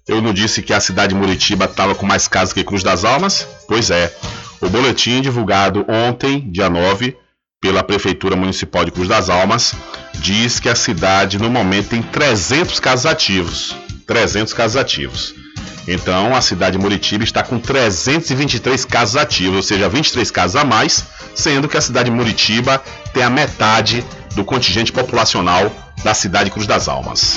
Eu 0.09 0.21
não 0.21 0.33
disse 0.33 0.63
que 0.63 0.73
a 0.73 0.81
cidade 0.81 1.15
de 1.15 1.21
Muritiba 1.21 1.65
estava 1.65 1.95
com 1.95 2.07
mais 2.07 2.29
casos 2.29 2.53
que 2.53 2.65
Cruz 2.65 2.83
das 2.83 3.05
Almas? 3.05 3.47
Pois 3.67 3.91
é. 3.91 4.13
O 4.61 4.69
boletim 4.69 5.21
divulgado 5.21 5.85
ontem, 5.89 6.51
dia 6.51 6.71
9, 6.71 7.17
pela 7.61 7.83
Prefeitura 7.83 8.37
Municipal 8.37 8.85
de 8.85 8.91
Cruz 8.91 9.09
das 9.09 9.29
Almas, 9.29 9.75
diz 10.15 10.61
que 10.61 10.69
a 10.69 10.75
cidade 10.75 11.39
no 11.39 11.51
momento 11.51 11.91
tem 11.91 12.03
300 12.03 12.79
casos 12.81 13.07
ativos. 13.07 13.77
300 14.07 14.53
casos 14.53 14.77
ativos. 14.77 15.46
Então, 15.87 16.35
a 16.35 16.41
cidade 16.41 16.77
de 16.77 16.83
Muritiba 16.83 17.23
está 17.23 17.43
com 17.43 17.59
323 17.59 18.85
casos 18.85 19.17
ativos, 19.17 19.57
ou 19.57 19.63
seja, 19.63 19.89
23 19.89 20.31
casos 20.31 20.57
a 20.57 20.65
mais, 20.65 21.05
sendo 21.35 21.69
que 21.69 21.77
a 21.77 21.81
cidade 21.81 22.11
de 22.11 22.17
Muritiba 22.17 22.83
tem 23.13 23.23
a 23.23 23.31
metade 23.31 24.05
do 24.35 24.45
contingente 24.45 24.93
populacional 24.93 25.71
da 26.03 26.13
cidade 26.13 26.47
de 26.47 26.51
Cruz 26.51 26.67
das 26.67 26.89
Almas. 26.89 27.37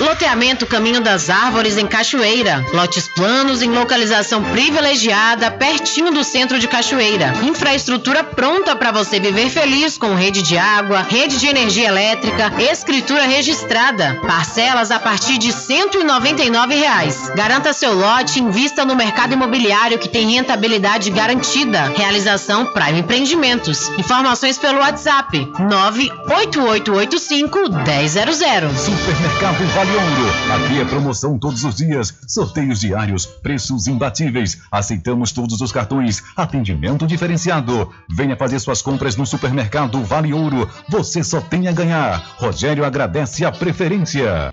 Loteamento 0.00 0.66
Caminho 0.66 1.00
das 1.00 1.30
Árvores 1.30 1.78
em 1.78 1.86
Cachoeira. 1.86 2.66
Lotes 2.72 3.06
planos 3.08 3.62
em 3.62 3.70
localização 3.70 4.42
privilegiada, 4.44 5.50
pertinho 5.50 6.12
do 6.12 6.22
centro 6.22 6.58
de 6.58 6.68
Cachoeira. 6.68 7.32
Infraestrutura 7.42 8.22
pronta 8.22 8.76
para 8.76 8.92
você 8.92 9.18
viver 9.18 9.48
feliz 9.48 9.96
com 9.96 10.14
rede 10.14 10.42
de 10.42 10.58
água, 10.58 11.00
rede 11.00 11.38
de 11.38 11.46
energia 11.46 11.88
elétrica, 11.88 12.52
escritura 12.60 13.24
registrada. 13.24 14.20
Parcelas 14.26 14.90
a 14.90 14.98
partir 14.98 15.38
de 15.38 15.50
199 15.50 16.74
reais. 16.74 17.30
Garanta 17.34 17.72
seu 17.72 17.94
lote 17.94 18.38
e 18.38 18.42
invista 18.42 18.84
no 18.84 18.94
mercado 18.94 19.32
imobiliário 19.32 19.98
que 19.98 20.10
tem 20.10 20.30
rentabilidade 20.30 21.10
garantida. 21.10 21.90
Realização 21.96 22.66
Prime 22.66 23.00
Empreendimentos. 23.00 23.88
Informações 23.96 24.58
pelo 24.58 24.80
WhatsApp 24.80 25.50
98885 25.58 27.60
1000. 27.60 27.66
Supermercado 28.76 29.55
Supermercado 29.56 29.74
Vale 29.74 29.90
Ouro. 29.90 30.64
Aqui 30.64 30.80
é 30.80 30.84
promoção 30.84 31.38
todos 31.38 31.64
os 31.64 31.76
dias, 31.76 32.14
sorteios 32.28 32.80
diários, 32.80 33.24
preços 33.24 33.86
imbatíveis. 33.86 34.60
Aceitamos 34.70 35.32
todos 35.32 35.60
os 35.62 35.72
cartões, 35.72 36.22
atendimento 36.36 37.06
diferenciado. 37.06 37.90
Venha 38.08 38.36
fazer 38.36 38.58
suas 38.58 38.82
compras 38.82 39.16
no 39.16 39.24
Supermercado 39.24 40.02
Vale 40.04 40.34
Ouro. 40.34 40.68
Você 40.90 41.24
só 41.24 41.40
tem 41.40 41.68
a 41.68 41.72
ganhar. 41.72 42.34
Rogério 42.36 42.84
agradece 42.84 43.46
a 43.46 43.52
preferência. 43.52 44.50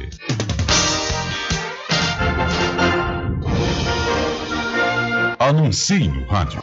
Anuncie 5.38 6.08
no 6.08 6.26
rádio. 6.28 6.62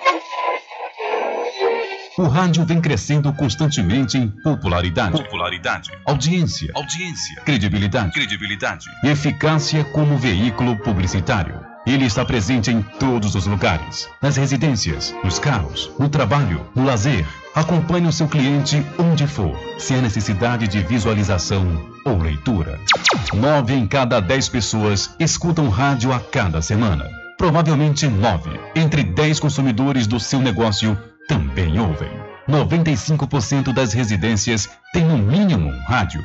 O 2.20 2.28
rádio 2.28 2.66
vem 2.66 2.82
crescendo 2.82 3.32
constantemente 3.32 4.18
em 4.18 4.28
popularidade, 4.28 5.22
popularidade, 5.22 5.90
audiência, 6.04 6.70
audiência, 6.74 7.40
credibilidade, 7.46 8.12
credibilidade 8.12 8.90
e 9.02 9.08
eficácia 9.08 9.82
como 9.84 10.18
veículo 10.18 10.76
publicitário. 10.76 11.58
Ele 11.86 12.04
está 12.04 12.22
presente 12.22 12.70
em 12.70 12.82
todos 12.82 13.34
os 13.34 13.46
lugares, 13.46 14.06
nas 14.20 14.36
residências, 14.36 15.14
nos 15.24 15.38
carros, 15.38 15.90
no 15.98 16.10
trabalho, 16.10 16.60
no 16.74 16.84
lazer. 16.84 17.26
Acompanhe 17.54 18.06
o 18.06 18.12
seu 18.12 18.28
cliente 18.28 18.84
onde 18.98 19.26
for, 19.26 19.58
se 19.78 19.94
há 19.94 20.02
necessidade 20.02 20.68
de 20.68 20.82
visualização 20.82 21.90
ou 22.04 22.18
leitura. 22.18 22.78
Nove 23.32 23.72
em 23.72 23.86
cada 23.86 24.20
dez 24.20 24.46
pessoas 24.46 25.16
escutam 25.18 25.70
rádio 25.70 26.12
a 26.12 26.20
cada 26.20 26.60
semana. 26.60 27.08
Provavelmente 27.38 28.06
nove 28.06 28.50
entre 28.76 29.02
dez 29.02 29.40
consumidores 29.40 30.06
do 30.06 30.20
seu 30.20 30.38
negócio 30.42 30.98
também 31.30 31.78
ouvem. 31.78 32.10
95% 32.48 33.72
das 33.72 33.92
residências 33.92 34.68
têm 34.92 35.04
no 35.04 35.16
mínimo 35.16 35.70
um 35.70 35.78
rádio. 35.84 36.20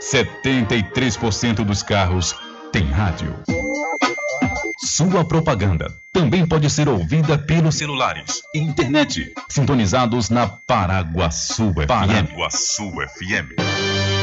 73% 0.00 1.64
dos 1.64 1.80
carros 1.84 2.34
têm 2.72 2.90
rádio. 2.90 3.32
Sua 4.84 5.24
propaganda 5.24 5.94
também 6.12 6.44
pode 6.44 6.68
ser 6.70 6.88
ouvida 6.88 7.38
pelos 7.38 7.76
celulares 7.76 8.42
e 8.52 8.58
internet, 8.58 9.32
sintonizados 9.48 10.28
na 10.28 10.48
Paraguaçu 10.48 11.72
FM. 11.72 11.86
Paraguaçu 11.86 12.90
FM. 12.90 14.17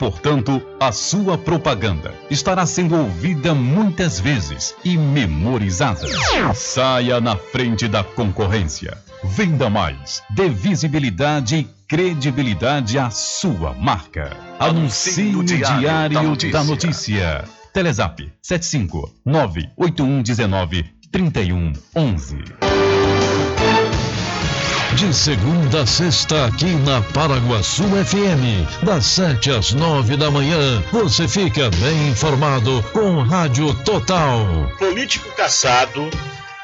Portanto, 0.00 0.62
a 0.80 0.92
sua 0.92 1.36
propaganda 1.36 2.14
estará 2.30 2.64
sendo 2.64 2.96
ouvida 2.96 3.54
muitas 3.54 4.18
vezes 4.18 4.74
e 4.82 4.96
memorizada. 4.96 6.08
Saia 6.54 7.20
na 7.20 7.36
frente 7.36 7.86
da 7.86 8.02
concorrência. 8.02 8.96
Venda 9.22 9.68
mais. 9.68 10.22
Dê 10.30 10.48
visibilidade 10.48 11.56
e 11.56 11.68
credibilidade 11.86 12.98
à 12.98 13.10
sua 13.10 13.74
marca. 13.74 14.34
Anuncie 14.58 15.32
no 15.32 15.44
Diário, 15.44 16.14
da, 16.14 16.22
Notícia. 16.22 16.52
da 16.58 16.64
Notícia. 16.64 17.44
Telezap 17.74 18.32
75 18.40 19.14
98119 19.26 20.82
3111. 21.12 22.79
De 24.96 25.14
segunda 25.14 25.82
a 25.82 25.86
sexta, 25.86 26.46
aqui 26.46 26.74
na 26.74 27.00
Paraguaçu 27.00 27.84
FM, 27.84 28.84
das 28.84 29.06
7 29.06 29.50
às 29.50 29.72
9 29.72 30.16
da 30.16 30.30
manhã, 30.30 30.82
você 30.92 31.26
fica 31.26 31.70
bem 31.70 32.08
informado 32.08 32.82
com 32.92 33.22
Rádio 33.22 33.72
Total. 33.84 34.70
Político 34.78 35.30
caçado 35.36 36.10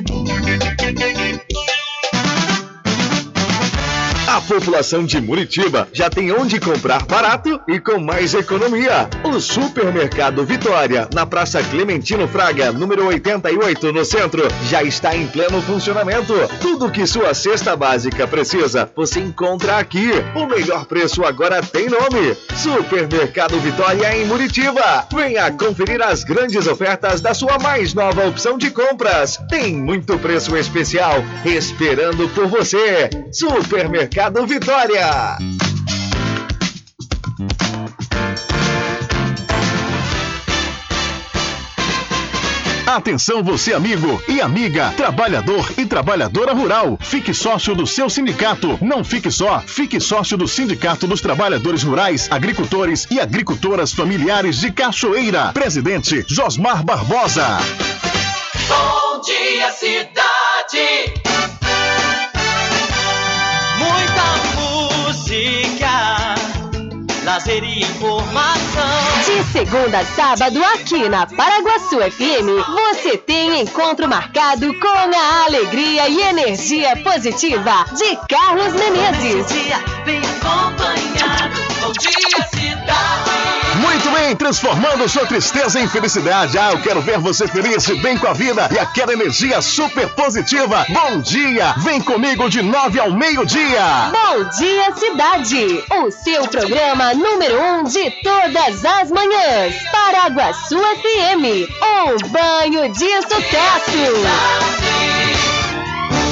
A 4.41 4.53
população 4.53 5.05
de 5.05 5.21
Muritiba 5.21 5.87
já 5.93 6.09
tem 6.09 6.31
onde 6.31 6.59
comprar 6.59 7.05
barato 7.05 7.61
e 7.67 7.79
com 7.79 7.99
mais 7.99 8.33
economia. 8.33 9.07
O 9.23 9.39
Supermercado 9.39 10.43
Vitória, 10.43 11.07
na 11.13 11.27
Praça 11.27 11.61
Clementino 11.61 12.27
Fraga, 12.27 12.71
número 12.71 13.05
88, 13.05 13.93
no 13.93 14.03
centro, 14.03 14.41
já 14.67 14.81
está 14.81 15.15
em 15.15 15.27
pleno 15.27 15.61
funcionamento. 15.61 16.33
Tudo 16.59 16.89
que 16.89 17.05
sua 17.05 17.35
cesta 17.35 17.75
básica 17.75 18.27
precisa, 18.27 18.91
você 18.95 19.19
encontra 19.19 19.77
aqui. 19.77 20.09
O 20.35 20.47
melhor 20.47 20.85
preço 20.85 21.23
agora 21.23 21.61
tem 21.61 21.87
nome: 21.87 22.35
Supermercado 22.55 23.59
Vitória 23.59 24.17
em 24.17 24.25
Muritiba. 24.25 25.05
Venha 25.13 25.51
conferir 25.51 26.01
as 26.01 26.23
grandes 26.23 26.65
ofertas 26.65 27.21
da 27.21 27.35
sua 27.35 27.59
mais 27.59 27.93
nova 27.93 28.27
opção 28.27 28.57
de 28.57 28.71
compras. 28.71 29.37
Tem 29.47 29.75
muito 29.75 30.17
preço 30.17 30.57
especial 30.57 31.23
esperando 31.45 32.27
por 32.29 32.47
você. 32.47 33.07
Supermercado 33.31 34.30
Vitória. 34.39 35.37
Atenção 42.87 43.43
você 43.43 43.73
amigo 43.73 44.21
e 44.27 44.41
amiga, 44.41 44.93
trabalhador 44.97 45.71
e 45.77 45.85
trabalhadora 45.85 46.53
rural. 46.53 46.97
Fique 47.01 47.33
sócio 47.33 47.75
do 47.75 47.85
seu 47.85 48.09
sindicato. 48.09 48.77
Não 48.81 49.03
fique 49.03 49.29
só, 49.29 49.61
fique 49.61 49.99
sócio 49.99 50.37
do 50.37 50.47
Sindicato 50.47 51.07
dos 51.07 51.21
Trabalhadores 51.21 51.83
Rurais, 51.83 52.27
Agricultores 52.31 53.07
e 53.11 53.19
Agricultoras 53.19 53.93
Familiares 53.93 54.59
de 54.59 54.71
Cachoeira. 54.71 55.51
Presidente 55.53 56.25
Josmar 56.27 56.83
Barbosa. 56.83 57.59
Bom 58.67 59.21
dia, 59.21 59.71
cidade. 59.71 61.20
Muita 63.91 64.27
música, 64.55 66.35
lazer 67.23 67.63
e 67.63 67.81
informação. 67.81 68.61
De 69.25 69.43
segunda 69.51 69.99
a 69.99 70.05
sábado, 70.05 70.63
aqui 70.63 71.09
na 71.09 71.25
Paraguaçu 71.27 71.97
FM, 71.99 72.47
você 72.91 73.17
tem 73.17 73.61
encontro 73.61 74.07
marcado 74.07 74.73
com 74.79 74.87
a 74.87 75.45
alegria 75.45 76.07
e 76.07 76.21
energia 76.21 76.95
positiva 76.97 77.85
de 77.95 78.17
Carlos 78.27 78.73
Menezes. 78.73 79.47
Bem 80.05 80.19
acompanhado. 80.19 81.61
Bom 81.81 81.91
dia, 81.93 82.47
cidade. 82.49 83.60
Bem, 84.21 84.35
transformando 84.35 85.09
sua 85.09 85.25
tristeza 85.25 85.79
em 85.79 85.87
felicidade. 85.87 86.55
Ah, 86.55 86.73
eu 86.73 86.81
quero 86.83 87.01
ver 87.01 87.17
você 87.17 87.47
feliz, 87.47 87.87
bem 88.01 88.15
com 88.19 88.27
a 88.27 88.33
vida 88.33 88.69
e 88.71 88.77
aquela 88.77 89.13
energia 89.13 89.59
super 89.63 90.07
positiva. 90.09 90.85
Bom 90.89 91.19
dia! 91.21 91.73
Vem 91.79 91.99
comigo 91.99 92.47
de 92.47 92.61
nove 92.61 92.99
ao 92.99 93.11
meio-dia. 93.11 94.11
Bom 94.11 94.43
dia, 94.59 94.95
cidade! 94.95 95.83
O 96.03 96.11
seu 96.11 96.47
programa 96.47 97.15
número 97.15 97.59
um 97.59 97.83
de 97.83 98.11
todas 98.21 98.85
as 98.85 99.09
manhãs. 99.09 99.73
Paraguaçu 99.91 100.77
FM. 100.77 101.67
Um 101.81 102.29
banho 102.29 102.93
de 102.93 103.21
sucesso. 103.23 103.91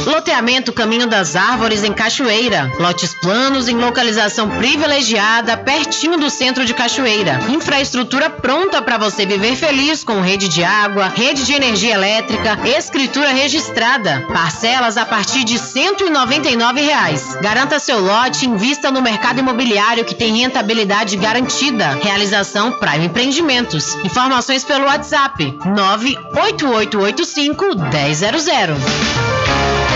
Loteamento 0.06 0.72
Caminho 0.72 1.08
das 1.08 1.36
Árvores 1.36 1.84
em 1.84 1.94
Cachoeira. 1.94 2.72
Lotes 2.80 3.14
planos 3.14 3.68
em 3.68 3.76
localização 3.76 4.50
privilegiada, 4.50 5.58
pertinho 5.58 6.18
do 6.18 6.30
centro 6.30 6.66
de 6.66 6.74
Cachoeira. 6.74 7.40
Infraestrutura 7.50 8.30
pronta 8.30 8.82
para 8.82 8.98
você 8.98 9.26
viver 9.26 9.56
feliz 9.56 10.04
com 10.04 10.22
rede 10.22 10.48
de 10.48 10.64
água, 10.64 11.08
rede 11.08 11.46
de 11.46 11.54
energia 11.54 11.94
elétrica, 11.94 12.58
escritura 12.66 13.30
registrada. 13.30 14.26
Parcelas 14.32 14.98
a 14.98 15.06
partir 15.06 15.44
de 15.44 15.58
199 15.58 16.82
reais. 16.82 17.36
Garanta 17.42 17.80
seu 17.80 18.00
lote 18.00 18.46
e 18.46 18.50
invista 18.50 18.92
no 18.92 19.02
mercado 19.02 19.40
imobiliário 19.40 20.06
que 20.06 20.16
tem 20.16 20.38
rentabilidade 20.38 21.18
garantida. 21.18 22.00
Realização 22.02 22.74
Prime 22.74 23.06
Empreendimentos. 23.06 23.96
Informações 24.04 24.64
pelo 24.64 24.86
WhatsApp 24.86 25.58
98885 25.66 27.66
1000. 27.76 29.89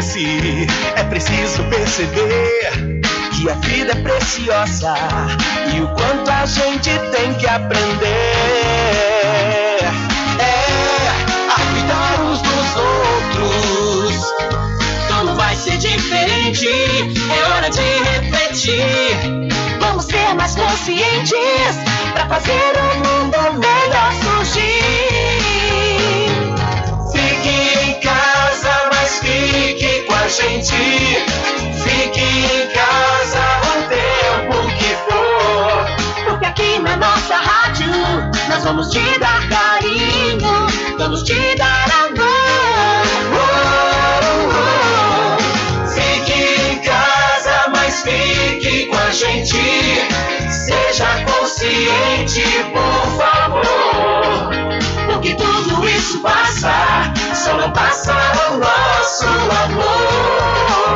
É 0.00 1.04
preciso 1.10 1.62
perceber 1.64 3.02
que 3.36 3.50
a 3.50 3.54
vida 3.56 3.92
é 3.92 3.96
preciosa 3.96 4.94
e 5.74 5.80
o 5.82 5.88
quanto 5.88 6.30
a 6.30 6.46
gente 6.46 6.88
tem 7.14 7.34
que 7.34 7.46
aprender. 7.46 8.00
É, 10.38 11.08
a 11.50 11.60
cuidar 11.70 12.18
uns 12.22 12.40
dos 12.40 12.76
outros. 12.76 14.24
Tudo 15.06 15.34
vai 15.36 15.54
ser 15.54 15.76
diferente, 15.76 16.66
é 16.66 17.52
hora 17.52 17.68
de 17.68 17.82
refletir. 17.82 19.50
Vamos 19.80 20.06
ser 20.06 20.34
mais 20.34 20.56
conscientes 20.56 21.76
para 22.14 22.26
fazer 22.26 22.72
o 22.78 22.96
mundo 22.96 23.60
melhor 23.60 24.12
surgir. 24.22 25.19
Fique 29.60 30.02
com 30.06 30.14
a 30.14 30.28
gente. 30.28 30.74
Fique 31.84 32.20
em 32.20 32.68
casa 32.72 33.42
o 33.68 33.82
tempo 33.88 34.56
que 34.78 34.94
for. 35.06 36.24
Porque 36.24 36.46
aqui 36.46 36.78
na 36.78 36.96
nossa 36.96 37.36
rádio 37.36 37.92
nós 38.48 38.64
vamos 38.64 38.88
te 38.88 39.18
dar 39.18 39.48
carinho, 39.48 40.66
vamos 40.98 41.22
te 41.22 41.54
dar 41.56 41.84
amor. 42.04 43.04
Oh, 43.34 44.24
oh. 44.54 45.88
Fique 45.88 46.72
em 46.72 46.78
casa, 46.78 47.70
mas 47.70 48.02
fique 48.02 48.86
com 48.86 48.96
a 48.96 49.10
gente. 49.10 49.58
Seja 50.50 51.24
consciente, 51.26 52.44
por 52.72 53.18
favor. 53.18 53.79
Porque 56.00 56.06
tudo 56.06 56.08
isso 56.08 56.20
passa, 56.20 56.72
só 57.34 57.56
não 57.56 57.70
passa 57.72 58.14
o 58.50 58.56
nosso 58.56 59.24
amor. 59.26 60.89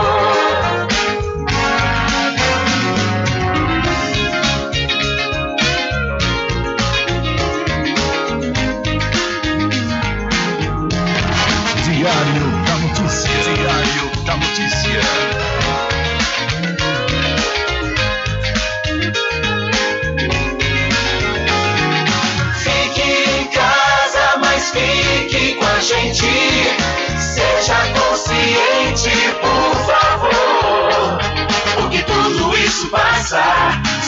Seja 26.14 27.74
consciente, 27.92 29.10
por 29.40 29.74
favor. 29.84 31.18
Porque 31.74 32.02
tudo 32.04 32.56
isso 32.56 32.88
passa, 32.88 33.42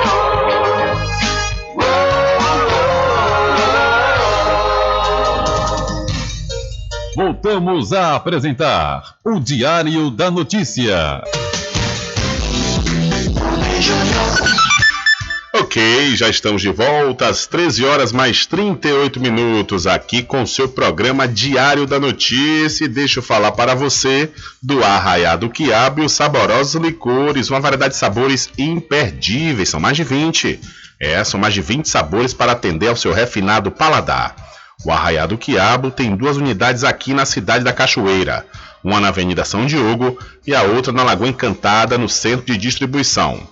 Voltamos 7.15 7.93
a 7.93 8.15
apresentar 8.15 9.15
o 9.23 9.39
Diário 9.39 10.09
da 10.09 10.31
Notícia. 10.31 11.21
Ok, 15.53 16.15
já 16.15 16.29
estamos 16.29 16.61
de 16.61 16.69
volta 16.69 17.27
às 17.27 17.45
13 17.45 17.83
horas 17.83 18.13
mais 18.13 18.45
38 18.45 19.19
minutos 19.19 19.85
aqui 19.85 20.23
com 20.23 20.45
seu 20.45 20.69
programa 20.69 21.27
Diário 21.27 21.85
da 21.85 21.99
Notícia. 21.99 22.85
E 22.85 22.87
deixa 22.87 23.19
eu 23.19 23.23
falar 23.23 23.51
para 23.51 23.75
você 23.75 24.31
do 24.63 24.81
Arraiado 24.81 25.49
Quiabo 25.49 26.01
e 26.01 26.05
os 26.05 26.13
saborosos 26.13 26.81
licores, 26.81 27.49
uma 27.49 27.59
variedade 27.59 27.95
de 27.95 27.99
sabores 27.99 28.49
imperdíveis, 28.57 29.67
são 29.67 29.77
mais 29.77 29.97
de 29.97 30.05
20. 30.05 30.57
É, 31.01 31.21
são 31.25 31.37
mais 31.37 31.53
de 31.53 31.61
20 31.61 31.85
sabores 31.85 32.33
para 32.33 32.53
atender 32.53 32.87
ao 32.87 32.95
seu 32.95 33.11
refinado 33.11 33.71
paladar. 33.71 34.33
O 34.85 34.91
Arraiado 34.91 35.37
Quiabo 35.37 35.91
tem 35.91 36.15
duas 36.15 36.37
unidades 36.37 36.85
aqui 36.85 37.13
na 37.13 37.25
cidade 37.25 37.65
da 37.65 37.73
Cachoeira, 37.73 38.45
uma 38.81 39.01
na 39.01 39.09
Avenida 39.09 39.43
São 39.43 39.65
Diogo 39.65 40.17
e 40.47 40.55
a 40.55 40.63
outra 40.63 40.93
na 40.93 41.03
Lagoa 41.03 41.27
Encantada, 41.27 41.97
no 41.97 42.07
centro 42.07 42.45
de 42.45 42.57
distribuição. 42.57 43.45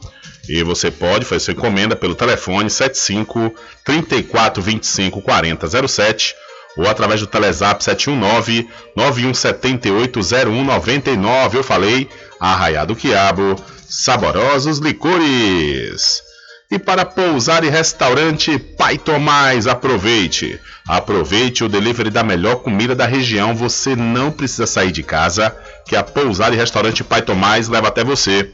E 0.50 0.64
você 0.64 0.90
pode 0.90 1.26
fazer 1.26 1.42
sua 1.42 1.54
encomenda 1.54 1.96
pelo 1.96 2.16
telefone 2.16 2.72
75 2.72 3.54
34 3.86 4.64
25 4.64 5.22
40 5.22 5.88
07 5.88 6.36
ou 6.76 6.90
através 6.90 7.20
do 7.22 7.28
Telezap 7.28 7.84
719 7.84 8.68
9178 8.96 10.20
0199. 10.22 11.58
Eu 11.58 11.64
falei, 11.64 12.10
Arraiado 12.40 12.96
Quiabo, 12.96 13.56
saborosos 13.88 14.80
licores. 14.80 16.24
E 16.72 16.80
para 16.80 17.06
pousar 17.06 17.64
e 17.64 17.70
restaurante 17.70 18.58
Pai 18.58 18.98
Tomás, 18.98 19.68
aproveite. 19.68 20.60
Aproveite 20.88 21.64
o 21.64 21.70
delivery 21.70 22.10
da 22.10 22.24
melhor 22.24 22.58
comida 22.58 22.96
da 22.96 23.06
região. 23.06 23.56
Você 23.56 23.96
não 23.96 24.32
precisa 24.32 24.66
sair 24.66 24.92
de 24.92 25.04
casa, 25.04 25.56
que 25.88 25.96
a 25.96 26.04
pousar 26.04 26.54
e 26.54 26.56
restaurante 26.56 27.04
Pai 27.04 27.22
Tomás 27.22 27.68
leva 27.68 27.88
até 27.88 28.04
você. 28.04 28.52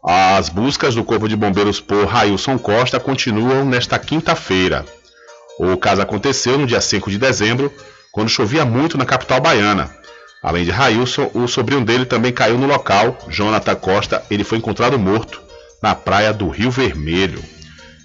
As 0.02 0.48
buscas 0.48 0.94
do 0.94 1.04
Corpo 1.04 1.28
de 1.28 1.36
Bombeiros 1.36 1.80
por 1.80 2.06
Railson 2.06 2.58
Costa 2.58 2.98
continuam 2.98 3.64
nesta 3.64 3.98
quinta-feira. 3.98 4.86
O 5.60 5.76
caso 5.76 6.00
aconteceu 6.00 6.58
no 6.58 6.66
dia 6.66 6.80
5 6.80 7.10
de 7.10 7.18
dezembro, 7.18 7.70
quando 8.10 8.30
chovia 8.30 8.64
muito 8.64 8.96
na 8.96 9.04
capital 9.04 9.40
baiana. 9.40 9.94
Além 10.42 10.64
de 10.64 10.70
Railson, 10.70 11.30
o 11.34 11.46
sobrinho 11.46 11.84
dele 11.84 12.06
também 12.06 12.32
caiu 12.32 12.56
no 12.56 12.66
local, 12.66 13.16
Jonathan 13.28 13.76
Costa. 13.76 14.24
Ele 14.30 14.42
foi 14.42 14.56
encontrado 14.58 14.98
morto 14.98 15.40
na 15.82 15.94
praia 15.94 16.32
do 16.32 16.48
Rio 16.48 16.70
Vermelho. 16.70 17.42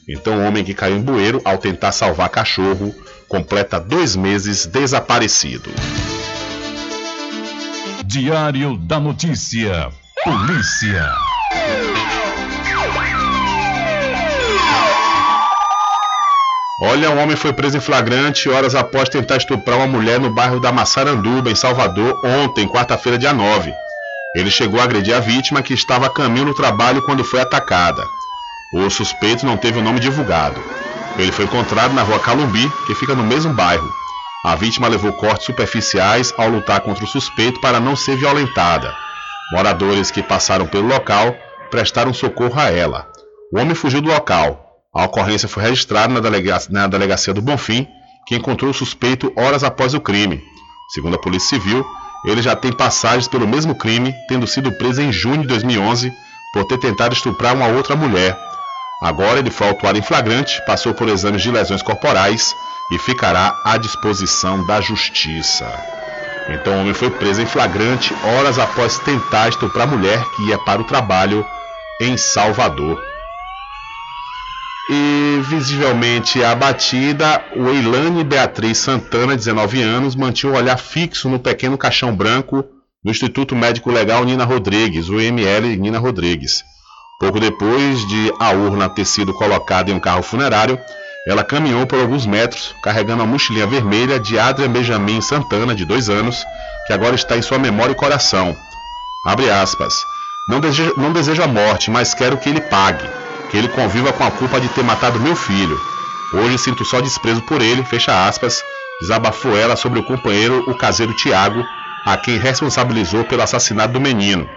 Então, 0.07 0.37
o 0.37 0.45
homem 0.45 0.63
que 0.63 0.73
caiu 0.73 0.97
em 0.97 1.01
bueiro 1.01 1.41
ao 1.45 1.57
tentar 1.57 1.93
salvar 1.93 2.29
cachorro 2.29 2.93
completa 3.29 3.79
dois 3.79 4.15
meses 4.15 4.65
desaparecido. 4.65 5.69
Diário 8.09 8.77
da 8.77 9.01
Notícia. 9.01 9.89
Polícia. 10.23 11.13
Olha, 16.83 17.09
um 17.11 17.21
homem 17.21 17.35
foi 17.35 17.51
preso 17.51 17.75
em 17.75 17.81
flagrante 17.81 18.49
horas 18.49 18.75
após 18.75 19.09
tentar 19.09 19.35
estuprar 19.35 19.75
uma 19.75 19.87
mulher 19.87 20.21
no 20.21 20.33
bairro 20.33 20.61
da 20.61 20.71
Massaranduba, 20.71 21.51
em 21.51 21.55
Salvador, 21.55 22.17
ontem, 22.23 22.65
quarta-feira, 22.65 23.17
dia 23.17 23.33
9. 23.33 23.73
Ele 24.37 24.49
chegou 24.49 24.79
a 24.79 24.85
agredir 24.85 25.13
a 25.13 25.19
vítima 25.19 25.61
que 25.61 25.73
estava 25.73 26.05
a 26.05 26.09
caminho 26.09 26.45
no 26.45 26.53
trabalho 26.53 27.01
quando 27.01 27.25
foi 27.25 27.41
atacada. 27.41 28.01
O 28.73 28.89
suspeito 28.89 29.45
não 29.45 29.57
teve 29.57 29.79
o 29.79 29.83
nome 29.83 29.99
divulgado. 29.99 30.63
Ele 31.17 31.33
foi 31.33 31.43
encontrado 31.43 31.93
na 31.93 32.03
rua 32.03 32.19
Calumbi, 32.19 32.71
que 32.85 32.95
fica 32.95 33.13
no 33.13 33.23
mesmo 33.23 33.53
bairro. 33.53 34.06
A 34.47 34.55
vítima 34.55 34.87
levou 34.87 35.11
cortes 35.11 35.45
superficiais 35.45 36.33
ao 36.37 36.47
lutar 36.47 36.79
contra 36.79 37.03
o 37.03 37.07
suspeito 37.07 37.59
para 37.59 37.81
não 37.81 37.97
ser 37.97 38.15
violentada. 38.15 38.95
Moradores 39.51 40.09
que 40.09 40.23
passaram 40.23 40.65
pelo 40.65 40.87
local 40.87 41.35
prestaram 41.69 42.13
socorro 42.13 42.57
a 42.57 42.71
ela. 42.71 43.11
O 43.51 43.59
homem 43.59 43.75
fugiu 43.75 43.99
do 43.99 44.07
local. 44.07 44.79
A 44.95 45.03
ocorrência 45.03 45.49
foi 45.49 45.63
registrada 45.63 46.13
na, 46.13 46.21
delega 46.21 46.57
na 46.69 46.87
delegacia 46.87 47.33
do 47.33 47.41
Bonfim, 47.41 47.85
que 48.25 48.37
encontrou 48.37 48.71
o 48.71 48.73
suspeito 48.73 49.33
horas 49.35 49.65
após 49.65 49.93
o 49.93 49.99
crime. 49.99 50.41
Segundo 50.93 51.15
a 51.17 51.19
Polícia 51.19 51.49
Civil, 51.49 51.85
ele 52.23 52.41
já 52.41 52.55
tem 52.55 52.71
passagens 52.71 53.27
pelo 53.27 53.45
mesmo 53.45 53.75
crime, 53.75 54.15
tendo 54.29 54.47
sido 54.47 54.71
preso 54.71 55.01
em 55.01 55.11
junho 55.11 55.41
de 55.41 55.47
2011 55.47 56.09
por 56.53 56.63
ter 56.63 56.77
tentado 56.77 57.13
estuprar 57.13 57.53
uma 57.53 57.67
outra 57.67 57.97
mulher. 57.97 58.39
Agora 59.01 59.39
ele 59.39 59.51
foi 59.51 59.67
autuado 59.67 59.99
em 59.99 60.01
flagrante, 60.01 60.65
passou 60.65 60.93
por 60.93 61.09
exames 61.09 61.41
de 61.41 61.51
lesões 61.51 61.81
corporais 61.81 62.55
e 62.91 62.97
ficará 62.97 63.59
à 63.63 63.77
disposição 63.77 64.65
da 64.65 64.79
justiça. 64.79 65.67
Então 66.49 66.77
o 66.77 66.79
homem 66.81 66.93
foi 66.93 67.09
preso 67.09 67.41
em 67.41 67.45
flagrante 67.45 68.13
horas 68.23 68.57
após 68.57 68.97
tentar 68.99 69.49
estuprar 69.49 69.87
a 69.87 69.91
mulher 69.91 70.23
que 70.35 70.43
ia 70.43 70.57
para 70.57 70.81
o 70.81 70.85
trabalho 70.85 71.45
em 71.99 72.15
Salvador. 72.15 73.01
E 74.89 75.41
visivelmente 75.49 76.41
abatida, 76.41 77.43
o 77.53 77.67
Eilane 77.67 78.23
Beatriz 78.23 78.77
Santana, 78.77 79.35
19 79.35 79.81
anos, 79.81 80.15
mantinha 80.15 80.53
o 80.53 80.55
olhar 80.55 80.77
fixo 80.77 81.27
no 81.27 81.39
pequeno 81.39 81.77
caixão 81.77 82.15
branco 82.15 82.63
do 83.03 83.11
Instituto 83.11 83.53
Médico 83.53 83.91
Legal 83.91 84.23
Nina 84.23 84.45
Rodrigues, 84.45 85.09
o 85.09 85.19
IML 85.19 85.75
Nina 85.77 85.99
Rodrigues. 85.99 86.63
Pouco 87.19 87.37
depois 87.39 88.07
de 88.07 88.31
a 88.39 88.51
urna 88.51 88.87
ter 88.87 89.03
sido 89.03 89.33
colocada 89.33 89.91
em 89.91 89.93
um 89.95 89.99
carro 89.99 90.23
funerário, 90.23 90.79
ela 91.27 91.43
caminhou 91.43 91.85
por 91.85 91.99
alguns 91.99 92.25
metros, 92.25 92.73
carregando 92.81 93.23
a 93.23 93.25
mochilinha 93.25 93.67
vermelha 93.67 94.19
de 94.19 94.39
Adrian 94.39 94.71
Benjamin 94.71 95.21
Santana, 95.21 95.75
de 95.75 95.85
dois 95.85 96.09
anos, 96.09 96.43
que 96.85 96.93
agora 96.93 97.15
está 97.15 97.37
em 97.37 97.41
sua 97.41 97.59
memória 97.59 97.91
e 97.91 97.95
coração. 97.95 98.55
Abre 99.25 99.49
aspas. 99.49 99.93
Não 100.49 100.59
desejo, 100.59 100.93
não 100.97 101.11
desejo 101.11 101.43
a 101.43 101.47
morte, 101.47 101.91
mas 101.91 102.13
quero 102.13 102.37
que 102.37 102.49
ele 102.49 102.61
pague 102.61 103.05
que 103.49 103.57
ele 103.57 103.67
conviva 103.69 104.13
com 104.13 104.23
a 104.23 104.31
culpa 104.31 104.59
de 104.59 104.67
ter 104.69 104.83
matado 104.83 105.19
meu 105.19 105.35
filho. 105.35 105.79
Hoje 106.33 106.57
sinto 106.57 106.83
só 106.83 106.99
desprezo 106.99 107.41
por 107.41 107.61
ele, 107.61 107.83
fecha 107.83 108.27
aspas, 108.27 108.63
desabafou 108.99 109.57
ela 109.57 109.75
sobre 109.75 109.99
o 109.99 110.03
companheiro, 110.03 110.63
o 110.69 110.75
caseiro 110.75 111.13
Tiago, 111.13 111.63
a 112.05 112.17
quem 112.17 112.37
responsabilizou 112.37 113.23
pelo 113.23 113.41
assassinato 113.41 113.93
do 113.93 114.01
menino. 114.01 114.49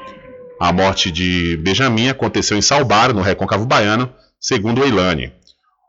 A 0.60 0.72
morte 0.72 1.10
de 1.10 1.56
Benjamin 1.58 2.08
aconteceu 2.08 2.56
em 2.56 2.62
Salbar, 2.62 3.14
no 3.14 3.22
Recôncavo 3.22 3.64
Baiano, 3.64 4.12
segundo 4.40 4.84
Eilane. 4.84 5.32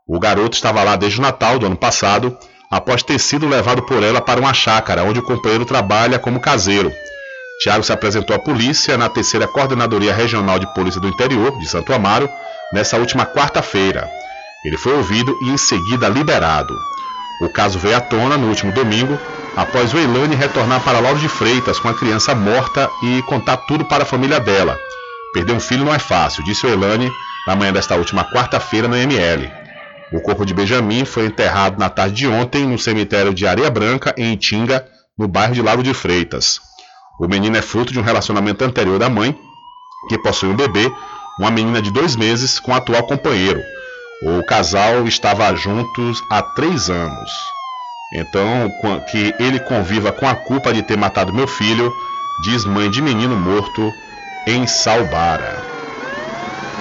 O 0.06 0.18
garoto 0.18 0.56
estava 0.56 0.82
lá 0.82 0.96
desde 0.96 1.20
o 1.20 1.22
Natal 1.22 1.58
do 1.58 1.66
ano 1.66 1.76
passado, 1.76 2.36
após 2.70 3.02
ter 3.02 3.20
sido 3.20 3.46
levado 3.46 3.82
por 3.82 4.02
ela 4.02 4.20
para 4.20 4.40
uma 4.40 4.52
chácara, 4.52 5.04
onde 5.04 5.20
o 5.20 5.22
companheiro 5.22 5.64
trabalha 5.64 6.18
como 6.18 6.40
caseiro. 6.40 6.92
Tiago 7.62 7.84
se 7.84 7.92
apresentou 7.92 8.34
à 8.34 8.38
polícia 8.38 8.98
na 8.98 9.08
terceira 9.08 9.46
Coordenadoria 9.46 10.12
Regional 10.12 10.58
de 10.58 10.66
Polícia 10.74 11.00
do 11.00 11.06
Interior, 11.06 11.56
de 11.58 11.68
Santo 11.68 11.92
Amaro, 11.92 12.28
nessa 12.72 12.96
última 12.96 13.24
quarta-feira. 13.24 14.10
Ele 14.64 14.76
foi 14.76 14.92
ouvido 14.94 15.36
e 15.42 15.50
em 15.50 15.56
seguida 15.56 16.08
liberado. 16.08 16.74
O 17.42 17.48
caso 17.48 17.78
veio 17.78 17.96
à 17.96 18.00
tona 18.00 18.36
no 18.36 18.48
último 18.48 18.72
domingo, 18.72 19.16
após 19.56 19.94
o 19.94 19.98
Eilane 19.98 20.34
retornar 20.34 20.80
para 20.80 20.98
Lauro 20.98 21.20
de 21.20 21.28
Freitas 21.28 21.78
com 21.78 21.88
a 21.88 21.94
criança 21.94 22.34
morta 22.34 22.90
e 23.04 23.22
contar 23.22 23.56
tudo 23.58 23.84
para 23.84 24.02
a 24.02 24.06
família 24.06 24.40
dela. 24.40 24.76
Perder 25.32 25.52
um 25.52 25.60
filho 25.60 25.84
não 25.84 25.94
é 25.94 25.98
fácil, 25.98 26.42
disse 26.42 26.66
o 26.66 26.68
Eilane 26.68 27.08
na 27.46 27.54
manhã 27.54 27.72
desta 27.72 27.94
última 27.94 28.24
quarta-feira 28.24 28.88
no 28.88 28.96
ML. 28.96 29.61
O 30.12 30.20
corpo 30.20 30.44
de 30.44 30.52
Benjamin 30.52 31.04
foi 31.04 31.26
enterrado 31.26 31.78
na 31.78 31.88
tarde 31.88 32.14
de 32.14 32.28
ontem 32.28 32.66
no 32.66 32.78
cemitério 32.78 33.32
de 33.32 33.46
Areia 33.46 33.70
Branca, 33.70 34.14
em 34.16 34.34
Itinga, 34.34 34.86
no 35.18 35.26
bairro 35.26 35.54
de 35.54 35.62
Lauro 35.62 35.82
de 35.82 35.94
Freitas. 35.94 36.60
O 37.18 37.26
menino 37.26 37.56
é 37.56 37.62
fruto 37.62 37.92
de 37.92 37.98
um 37.98 38.02
relacionamento 38.02 38.62
anterior 38.62 38.98
da 38.98 39.08
mãe, 39.08 39.34
que 40.08 40.18
possui 40.18 40.50
um 40.50 40.56
bebê 40.56 40.92
uma 41.38 41.50
menina 41.50 41.80
de 41.80 41.90
dois 41.90 42.14
meses 42.14 42.60
com 42.60 42.72
o 42.72 42.74
atual 42.74 43.04
companheiro. 43.04 43.62
O 44.22 44.44
casal 44.44 45.06
estava 45.06 45.54
juntos 45.56 46.22
há 46.30 46.42
três 46.42 46.90
anos. 46.90 47.30
Então, 48.14 48.70
que 49.10 49.34
ele 49.38 49.58
conviva 49.60 50.12
com 50.12 50.28
a 50.28 50.34
culpa 50.34 50.72
de 50.72 50.82
ter 50.82 50.98
matado 50.98 51.32
meu 51.32 51.46
filho, 51.46 51.90
diz 52.42 52.66
mãe 52.66 52.90
de 52.90 53.00
menino 53.00 53.34
morto 53.34 53.90
em 54.46 54.66
Salbara. 54.66 55.62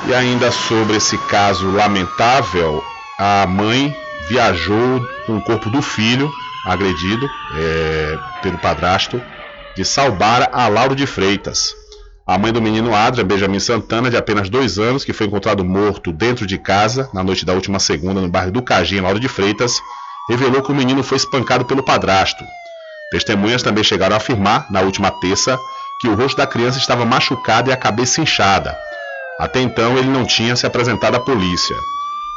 E 0.07 0.13
ainda 0.13 0.51
sobre 0.51 0.97
esse 0.97 1.17
caso 1.29 1.71
lamentável, 1.71 2.83
a 3.23 3.45
mãe 3.45 3.95
viajou 4.27 4.99
com 5.27 5.37
o 5.37 5.41
corpo 5.43 5.69
do 5.69 5.79
filho 5.79 6.33
agredido 6.65 7.29
é, 7.55 8.17
pelo 8.41 8.57
padrasto 8.57 9.21
de 9.75 9.85
Salbara 9.85 10.49
a 10.51 10.67
Lauro 10.67 10.95
de 10.95 11.05
Freitas. 11.05 11.75
A 12.25 12.35
mãe 12.39 12.51
do 12.51 12.59
menino 12.59 12.95
Adria, 12.95 13.23
Benjamin 13.23 13.59
Santana, 13.59 14.09
de 14.09 14.17
apenas 14.17 14.49
dois 14.49 14.79
anos, 14.79 15.05
que 15.05 15.13
foi 15.13 15.27
encontrado 15.27 15.63
morto 15.63 16.11
dentro 16.11 16.47
de 16.47 16.57
casa 16.57 17.11
na 17.13 17.23
noite 17.23 17.45
da 17.45 17.53
última 17.53 17.77
segunda 17.77 18.19
no 18.19 18.27
bairro 18.27 18.51
do 18.51 18.61
Cajim, 18.63 18.97
em 18.97 19.01
Lauro 19.01 19.19
de 19.19 19.27
Freitas, 19.27 19.79
revelou 20.27 20.63
que 20.63 20.71
o 20.71 20.75
menino 20.75 21.03
foi 21.03 21.17
espancado 21.17 21.63
pelo 21.65 21.83
padrasto. 21.83 22.43
Testemunhas 23.11 23.61
também 23.61 23.83
chegaram 23.83 24.15
a 24.15 24.17
afirmar, 24.17 24.65
na 24.71 24.81
última 24.81 25.11
terça, 25.11 25.59
que 25.99 26.07
o 26.07 26.15
rosto 26.15 26.37
da 26.37 26.47
criança 26.47 26.79
estava 26.79 27.05
machucado 27.05 27.69
e 27.69 27.73
a 27.73 27.77
cabeça 27.77 28.19
inchada. 28.19 28.75
Até 29.39 29.61
então, 29.61 29.95
ele 29.95 30.09
não 30.09 30.25
tinha 30.25 30.55
se 30.55 30.65
apresentado 30.65 31.15
à 31.15 31.19
polícia. 31.19 31.75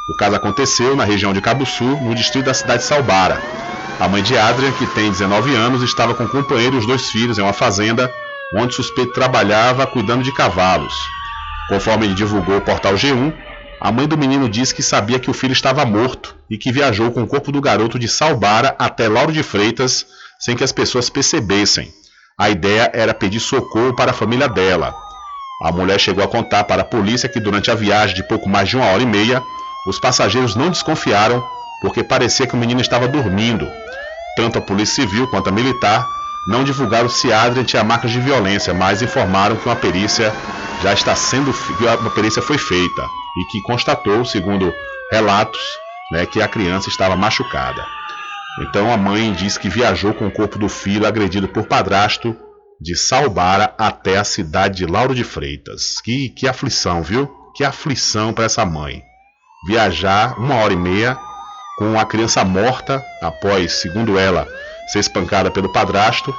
O 0.06 0.14
caso 0.14 0.36
aconteceu 0.36 0.94
na 0.94 1.04
região 1.04 1.32
de 1.32 1.40
Cabo 1.40 1.64
Sul, 1.64 1.98
no 2.02 2.14
distrito 2.14 2.44
da 2.44 2.54
cidade 2.54 2.82
de 2.82 2.88
Salbara. 2.88 3.40
A 3.98 4.06
mãe 4.06 4.22
de 4.22 4.36
Adrian, 4.36 4.70
que 4.72 4.86
tem 4.88 5.10
19 5.10 5.54
anos, 5.54 5.82
estava 5.82 6.14
com 6.14 6.24
o 6.24 6.28
companheiro 6.28 6.76
e 6.76 6.78
os 6.78 6.86
dois 6.86 7.08
filhos 7.08 7.38
em 7.38 7.42
uma 7.42 7.54
fazenda 7.54 8.12
onde 8.54 8.68
o 8.68 8.72
suspeito 8.74 9.14
trabalhava 9.14 9.86
cuidando 9.86 10.22
de 10.22 10.30
cavalos. 10.30 10.94
Conforme 11.70 12.12
divulgou 12.12 12.58
o 12.58 12.60
portal 12.60 12.94
G1, 12.94 13.32
a 13.80 13.90
mãe 13.90 14.06
do 14.06 14.18
menino 14.18 14.46
disse 14.46 14.74
que 14.74 14.82
sabia 14.82 15.18
que 15.18 15.30
o 15.30 15.34
filho 15.34 15.52
estava 15.52 15.86
morto 15.86 16.36
e 16.50 16.58
que 16.58 16.70
viajou 16.70 17.10
com 17.10 17.22
o 17.22 17.26
corpo 17.26 17.50
do 17.50 17.60
garoto 17.60 17.98
de 17.98 18.06
Salbara 18.06 18.76
até 18.78 19.08
Lauro 19.08 19.32
de 19.32 19.42
Freitas 19.42 20.06
sem 20.38 20.54
que 20.54 20.64
as 20.64 20.72
pessoas 20.72 21.08
percebessem. 21.08 21.90
A 22.38 22.50
ideia 22.50 22.90
era 22.92 23.14
pedir 23.14 23.40
socorro 23.40 23.94
para 23.94 24.10
a 24.10 24.14
família 24.14 24.48
dela. 24.48 24.94
A 25.62 25.72
mulher 25.72 25.98
chegou 25.98 26.22
a 26.22 26.28
contar 26.28 26.64
para 26.64 26.82
a 26.82 26.84
polícia 26.84 27.28
que 27.28 27.40
durante 27.40 27.70
a 27.70 27.74
viagem 27.74 28.14
de 28.14 28.22
pouco 28.22 28.48
mais 28.48 28.68
de 28.68 28.76
uma 28.76 28.86
hora 28.86 29.02
e 29.02 29.06
meia, 29.06 29.42
os 29.86 29.98
passageiros 29.98 30.54
não 30.54 30.70
desconfiaram 30.70 31.44
porque 31.80 32.02
parecia 32.02 32.46
que 32.46 32.54
o 32.54 32.58
menino 32.58 32.80
estava 32.80 33.06
dormindo. 33.06 33.68
Tanto 34.36 34.58
a 34.58 34.62
Polícia 34.62 35.04
Civil 35.04 35.28
quanto 35.28 35.48
a 35.48 35.52
Militar 35.52 36.06
não 36.46 36.64
divulgaram 36.64 37.08
se 37.08 37.32
Adrian 37.32 37.64
tinha 37.64 37.84
marcas 37.84 38.10
de 38.10 38.20
violência, 38.20 38.74
mas 38.74 39.02
informaram 39.02 39.56
que 39.56 39.66
uma 39.66 39.76
perícia 39.76 40.32
já 40.82 40.92
está 40.92 41.14
sendo 41.14 41.54
uma 42.00 42.10
perícia 42.10 42.42
foi 42.42 42.58
feita 42.58 43.02
e 43.38 43.44
que 43.50 43.62
constatou, 43.62 44.24
segundo 44.24 44.72
relatos, 45.10 45.60
né, 46.12 46.26
que 46.26 46.42
a 46.42 46.48
criança 46.48 46.88
estava 46.88 47.16
machucada. 47.16 47.84
Então 48.60 48.92
a 48.92 48.96
mãe 48.96 49.32
diz 49.32 49.58
que 49.58 49.68
viajou 49.68 50.14
com 50.14 50.26
o 50.26 50.30
corpo 50.30 50.58
do 50.58 50.68
filho 50.68 51.06
agredido 51.06 51.48
por 51.48 51.66
padrasto 51.66 52.36
de 52.80 52.96
Salbara 52.96 53.74
até 53.78 54.18
a 54.18 54.24
cidade 54.24 54.76
de 54.78 54.86
Lauro 54.86 55.14
de 55.14 55.24
Freitas. 55.24 56.00
Que, 56.00 56.28
que 56.28 56.46
aflição, 56.46 57.02
viu? 57.02 57.26
Que 57.56 57.64
aflição 57.64 58.32
para 58.32 58.44
essa 58.44 58.64
mãe. 58.64 59.02
Viajar 59.66 60.38
uma 60.38 60.56
hora 60.56 60.72
e 60.72 60.76
meia 60.76 61.18
com 61.78 61.98
a 61.98 62.04
criança 62.04 62.44
morta 62.44 63.02
após, 63.22 63.72
segundo 63.80 64.18
ela, 64.18 64.46
ser 64.88 65.00
espancada 65.00 65.50
pelo 65.50 65.72
padrasto 65.72 66.34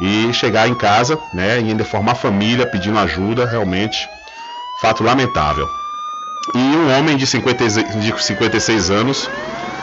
e 0.00 0.32
chegar 0.32 0.68
em 0.68 0.74
casa, 0.74 1.18
né, 1.34 1.60
e 1.60 1.68
ainda 1.68 1.84
formar 1.84 2.14
família 2.14 2.66
pedindo 2.66 2.98
ajuda, 2.98 3.44
realmente 3.44 4.08
fato 4.80 5.02
lamentável. 5.02 5.68
E 6.54 6.58
um 6.58 6.96
homem 6.96 7.16
de, 7.16 7.26
50, 7.26 7.68
de 7.98 8.22
56 8.22 8.90
anos 8.90 9.28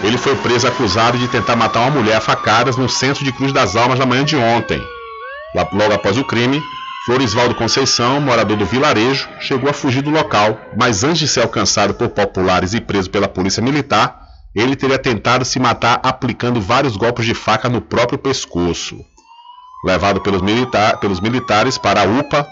ele 0.03 0.17
foi 0.17 0.35
preso 0.35 0.67
acusado 0.67 1.17
de 1.17 1.27
tentar 1.27 1.55
matar 1.55 1.81
uma 1.81 1.91
mulher 2.01 2.17
a 2.17 2.21
facadas 2.21 2.77
no 2.77 2.87
centro 2.87 3.23
de 3.23 3.31
Cruz 3.31 3.51
das 3.51 3.75
Almas 3.75 3.99
na 3.99 4.05
manhã 4.05 4.23
de 4.23 4.35
ontem. 4.35 4.81
Logo 5.55 5.93
após 5.93 6.17
o 6.17 6.23
crime, 6.23 6.61
Florisvaldo 7.07 7.55
Conceição, 7.55 8.19
morador 8.19 8.57
do 8.57 8.65
vilarejo, 8.65 9.29
chegou 9.39 9.69
a 9.69 9.73
fugir 9.73 10.01
do 10.01 10.09
local, 10.09 10.59
mas 10.77 11.05
antes 11.05 11.19
de 11.19 11.27
ser 11.29 11.39
alcançado 11.39 11.93
por 11.93 12.09
populares 12.09 12.73
e 12.73 12.81
preso 12.81 13.09
pela 13.09 13.29
polícia 13.29 13.63
militar, 13.63 14.27
ele 14.53 14.75
teria 14.75 14.99
tentado 14.99 15.45
se 15.45 15.57
matar 15.57 16.01
aplicando 16.03 16.59
vários 16.59 16.97
golpes 16.97 17.25
de 17.25 17.33
faca 17.33 17.69
no 17.69 17.79
próprio 17.79 18.19
pescoço. 18.19 18.97
Levado 19.85 20.19
pelos, 20.19 20.41
pelos 20.99 21.21
militares 21.21 21.77
para 21.77 22.01
a 22.01 22.03
UPA, 22.03 22.45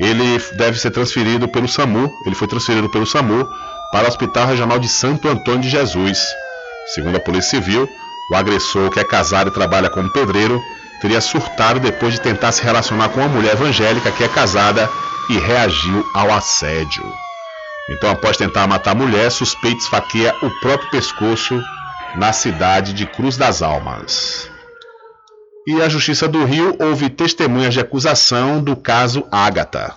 ele 0.00 0.42
deve 0.56 0.78
ser 0.78 0.90
transferido 0.90 1.46
pelo 1.46 1.68
SAMU, 1.68 2.10
ele 2.24 2.34
foi 2.34 2.48
transferido 2.48 2.88
pelo 2.88 3.04
SAMU 3.04 3.46
para 3.92 4.06
o 4.06 4.08
Hospital 4.08 4.46
Regional 4.46 4.78
de 4.78 4.88
Santo 4.88 5.28
Antônio 5.28 5.60
de 5.60 5.68
Jesus. 5.68 6.18
Segundo 6.94 7.16
a 7.16 7.20
Polícia 7.20 7.60
Civil, 7.60 7.86
o 8.32 8.36
agressor, 8.36 8.88
que 8.88 9.00
é 9.00 9.04
casado 9.04 9.48
e 9.48 9.52
trabalha 9.52 9.90
como 9.90 10.10
pedreiro, 10.10 10.58
teria 11.00 11.20
surtado 11.20 11.80
depois 11.80 12.14
de 12.14 12.20
tentar 12.20 12.52
se 12.52 12.62
relacionar 12.62 13.08
com 13.10 13.20
uma 13.20 13.28
mulher 13.28 13.52
evangélica 13.52 14.10
que 14.12 14.24
é 14.24 14.28
casada 14.28 14.88
e 15.28 15.38
reagiu 15.38 16.04
ao 16.14 16.32
assédio. 16.32 17.04
Então, 17.90 18.10
após 18.10 18.36
tentar 18.36 18.66
matar 18.66 18.90
a 18.90 18.94
mulher, 18.94 19.30
suspeito 19.30 19.82
esfaqueia 19.82 20.34
o 20.42 20.50
próprio 20.60 20.90
pescoço 20.90 21.58
na 22.16 22.32
cidade 22.32 22.92
de 22.92 23.06
Cruz 23.06 23.36
das 23.36 23.62
Almas. 23.62 24.50
E 25.66 25.82
a 25.82 25.88
Justiça 25.88 26.26
do 26.26 26.44
Rio 26.44 26.76
houve 26.80 27.10
testemunhas 27.10 27.74
de 27.74 27.80
acusação 27.80 28.62
do 28.62 28.76
caso 28.76 29.26
Ágata. 29.30 29.94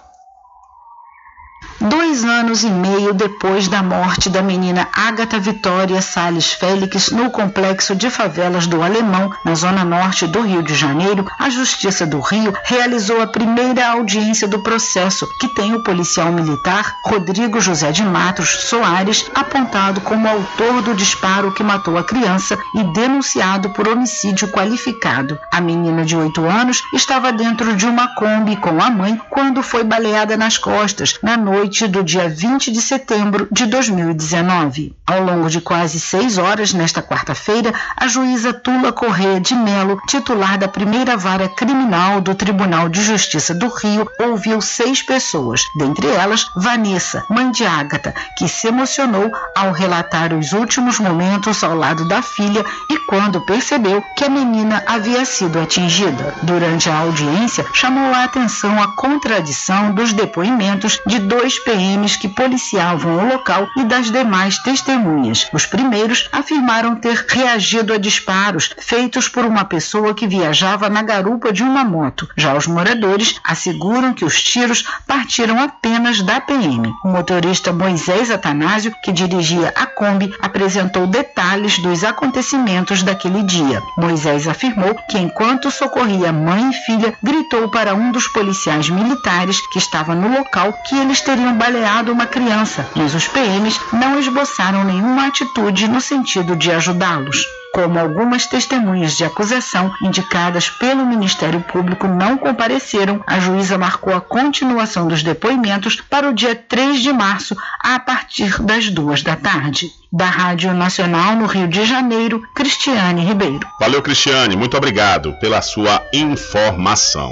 Dois 1.89 2.23
anos 2.23 2.63
e 2.63 2.69
meio 2.69 3.11
depois 3.11 3.67
da 3.67 3.81
morte 3.81 4.29
da 4.29 4.43
menina 4.43 4.87
Agatha 4.93 5.39
Vitória 5.39 5.99
Salles 5.99 6.53
Félix 6.53 7.09
no 7.09 7.31
complexo 7.31 7.95
de 7.95 8.07
favelas 8.11 8.67
do 8.67 8.83
Alemão, 8.83 9.33
na 9.43 9.55
zona 9.55 9.83
norte 9.83 10.27
do 10.27 10.41
Rio 10.41 10.61
de 10.61 10.75
Janeiro, 10.75 11.25
a 11.39 11.49
Justiça 11.49 12.05
do 12.05 12.19
Rio 12.19 12.53
realizou 12.65 13.19
a 13.19 13.25
primeira 13.25 13.87
audiência 13.87 14.47
do 14.47 14.61
processo, 14.61 15.27
que 15.39 15.47
tem 15.47 15.73
o 15.73 15.83
policial 15.83 16.31
militar 16.31 16.97
Rodrigo 17.03 17.59
José 17.59 17.91
de 17.91 18.03
Matos 18.03 18.49
Soares 18.69 19.25
apontado 19.33 20.01
como 20.01 20.27
autor 20.27 20.83
do 20.83 20.93
disparo 20.93 21.51
que 21.51 21.63
matou 21.63 21.97
a 21.97 22.03
criança 22.03 22.59
e 22.75 22.83
denunciado 22.93 23.71
por 23.71 23.87
homicídio 23.87 24.49
qualificado. 24.49 25.35
A 25.51 25.59
menina 25.59 26.05
de 26.05 26.15
8 26.15 26.45
anos 26.45 26.83
estava 26.93 27.31
dentro 27.31 27.75
de 27.75 27.87
uma 27.87 28.13
Kombi 28.13 28.55
com 28.57 28.79
a 28.79 28.91
mãe 28.91 29.19
quando 29.31 29.63
foi 29.63 29.83
baleada 29.83 30.37
nas 30.37 30.59
costas 30.59 31.17
na 31.23 31.35
noite 31.35 31.70
do 31.71 32.03
dia 32.03 32.27
20 32.27 32.69
de 32.69 32.81
setembro 32.81 33.47
de 33.49 33.65
2019. 33.65 34.93
Ao 35.07 35.23
longo 35.23 35.49
de 35.49 35.61
quase 35.61 36.01
seis 36.01 36.37
horas 36.37 36.73
nesta 36.73 37.01
quarta-feira, 37.01 37.73
a 37.95 38.09
juíza 38.09 38.51
Tula 38.51 38.91
Correia 38.91 39.39
de 39.39 39.55
Melo, 39.55 39.97
titular 40.05 40.57
da 40.57 40.67
primeira 40.67 41.15
vara 41.15 41.47
criminal 41.47 42.19
do 42.19 42.35
Tribunal 42.35 42.89
de 42.89 43.01
Justiça 43.01 43.53
do 43.53 43.67
Rio, 43.69 44.05
ouviu 44.19 44.59
seis 44.59 45.01
pessoas, 45.01 45.61
dentre 45.77 46.07
elas 46.07 46.45
Vanessa, 46.57 47.23
mãe 47.29 47.49
de 47.51 47.65
Ágata, 47.65 48.13
que 48.37 48.49
se 48.49 48.67
emocionou 48.67 49.31
ao 49.55 49.71
relatar 49.71 50.33
os 50.33 50.51
últimos 50.51 50.99
momentos 50.99 51.63
ao 51.63 51.75
lado 51.75 52.05
da 52.07 52.21
filha 52.21 52.65
e 52.89 52.97
quando 53.07 53.45
percebeu 53.45 54.03
que 54.17 54.25
a 54.25 54.29
menina 54.29 54.83
havia 54.85 55.23
sido 55.23 55.59
atingida. 55.59 56.35
Durante 56.43 56.89
a 56.89 56.97
audiência, 56.97 57.65
chamou 57.73 58.13
a 58.13 58.25
atenção 58.25 58.81
a 58.81 58.89
contradição 58.89 59.93
dos 59.93 60.11
depoimentos 60.11 60.99
de 61.07 61.19
dois 61.19 61.60
PMs 61.61 62.17
que 62.17 62.27
policiavam 62.27 63.17
o 63.17 63.27
local 63.33 63.67
e 63.77 63.83
das 63.83 64.11
demais 64.11 64.57
testemunhas. 64.59 65.47
Os 65.53 65.65
primeiros 65.65 66.27
afirmaram 66.31 66.95
ter 66.95 67.25
reagido 67.27 67.93
a 67.93 67.97
disparos 67.97 68.71
feitos 68.77 69.27
por 69.27 69.45
uma 69.45 69.65
pessoa 69.65 70.13
que 70.13 70.27
viajava 70.27 70.89
na 70.89 71.01
garupa 71.01 71.53
de 71.53 71.63
uma 71.63 71.83
moto. 71.83 72.27
Já 72.35 72.53
os 72.55 72.67
moradores 72.67 73.39
asseguram 73.43 74.13
que 74.13 74.25
os 74.25 74.41
tiros 74.41 74.83
partiram 75.07 75.59
apenas 75.59 76.21
da 76.21 76.41
PM. 76.41 76.93
O 77.03 77.07
motorista 77.07 77.71
Moisés 77.71 78.31
Atanásio, 78.31 78.93
que 79.03 79.11
dirigia 79.11 79.73
a 79.75 79.85
Kombi, 79.85 80.33
apresentou 80.41 81.07
detalhes 81.07 81.77
dos 81.79 82.03
acontecimentos 82.03 83.03
daquele 83.03 83.43
dia. 83.43 83.81
Moisés 83.97 84.47
afirmou 84.47 84.95
que 85.09 85.17
enquanto 85.17 85.71
socorria 85.71 86.31
mãe 86.31 86.69
e 86.69 86.73
filha, 86.85 87.13
gritou 87.21 87.69
para 87.69 87.93
um 87.93 88.11
dos 88.11 88.27
policiais 88.27 88.89
militares 88.89 89.59
que 89.71 89.77
estava 89.77 90.15
no 90.15 90.27
local 90.37 90.73
que 90.87 90.95
eles 90.95 91.21
teriam 91.21 91.50
teriam 91.51 91.57
baleado 91.57 92.11
uma 92.11 92.25
criança, 92.25 92.87
mas 92.95 93.13
os 93.13 93.27
PMs 93.27 93.79
não 93.91 94.19
esboçaram 94.19 94.83
nenhuma 94.83 95.27
atitude 95.27 95.87
no 95.87 95.99
sentido 95.99 96.55
de 96.55 96.71
ajudá-los. 96.71 97.45
Como 97.73 97.97
algumas 97.97 98.45
testemunhas 98.47 99.15
de 99.15 99.23
acusação 99.23 99.93
indicadas 100.01 100.69
pelo 100.69 101.05
Ministério 101.05 101.61
Público 101.61 102.05
não 102.05 102.37
compareceram, 102.37 103.23
a 103.25 103.39
juíza 103.39 103.77
marcou 103.77 104.13
a 104.13 104.19
continuação 104.19 105.07
dos 105.07 105.23
depoimentos 105.23 106.01
para 106.09 106.29
o 106.29 106.33
dia 106.33 106.53
3 106.53 107.01
de 107.01 107.13
março, 107.13 107.55
a 107.81 107.97
partir 107.97 108.61
das 108.61 108.89
duas 108.89 109.23
da 109.23 109.37
tarde. 109.37 109.87
Da 110.11 110.25
Rádio 110.25 110.73
Nacional 110.73 111.37
no 111.37 111.45
Rio 111.45 111.69
de 111.69 111.85
Janeiro, 111.85 112.41
Cristiane 112.53 113.23
Ribeiro. 113.23 113.65
Valeu, 113.79 114.01
Cristiane. 114.01 114.57
Muito 114.57 114.75
obrigado 114.75 115.33
pela 115.39 115.61
sua 115.61 116.05
informação. 116.13 117.31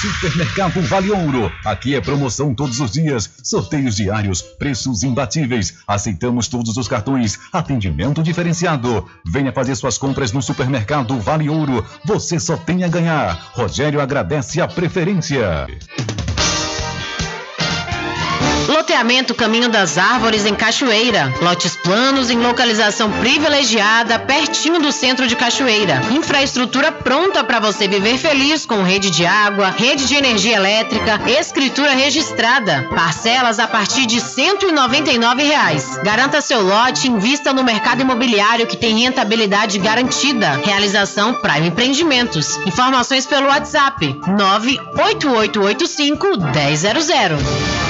Supermercado 0.00 0.80
Vale 0.80 1.10
Ouro. 1.10 1.52
Aqui 1.62 1.94
é 1.94 2.00
promoção 2.00 2.54
todos 2.54 2.80
os 2.80 2.90
dias, 2.90 3.30
sorteios 3.42 3.96
diários, 3.96 4.40
preços 4.40 5.02
imbatíveis. 5.02 5.74
Aceitamos 5.86 6.48
todos 6.48 6.74
os 6.78 6.88
cartões, 6.88 7.38
atendimento 7.52 8.22
diferenciado. 8.22 9.06
Venha 9.26 9.52
fazer 9.52 9.74
suas 9.74 9.98
compras 9.98 10.32
no 10.32 10.40
Supermercado 10.40 11.20
Vale 11.20 11.50
Ouro. 11.50 11.84
Você 12.06 12.40
só 12.40 12.56
tem 12.56 12.82
a 12.82 12.88
ganhar. 12.88 13.50
Rogério 13.52 14.00
agradece 14.00 14.58
a 14.62 14.66
preferência. 14.66 15.66
Loteamento 18.68 19.34
Caminho 19.34 19.68
das 19.68 19.98
Árvores 19.98 20.46
em 20.46 20.54
Cachoeira. 20.54 21.32
Lotes 21.40 21.76
planos 21.76 22.30
em 22.30 22.38
localização 22.38 23.10
privilegiada, 23.12 24.18
pertinho 24.18 24.80
do 24.80 24.92
centro 24.92 25.26
de 25.26 25.34
Cachoeira. 25.36 26.00
Infraestrutura 26.10 26.92
pronta 26.92 27.42
para 27.42 27.58
você 27.58 27.88
viver 27.88 28.18
feliz 28.18 28.64
com 28.64 28.82
rede 28.82 29.10
de 29.10 29.26
água, 29.26 29.70
rede 29.70 30.06
de 30.06 30.14
energia 30.14 30.56
elétrica, 30.56 31.20
escritura 31.28 31.92
registrada. 31.92 32.86
Parcelas 32.94 33.58
a 33.58 33.66
partir 33.66 34.06
de 34.06 34.20
199 34.20 35.42
reais. 35.42 35.98
Garanta 36.02 36.40
seu 36.40 36.62
lote 36.62 37.06
e 37.06 37.10
invista 37.10 37.52
no 37.52 37.64
mercado 37.64 38.02
imobiliário 38.02 38.66
que 38.66 38.76
tem 38.76 39.00
rentabilidade 39.00 39.78
garantida. 39.78 40.60
Realização 40.64 41.34
Prime 41.34 41.68
Empreendimentos. 41.68 42.56
Informações 42.66 43.26
pelo 43.26 43.48
WhatsApp 43.48 44.18
98885 44.28 46.26
1000. 46.26 47.89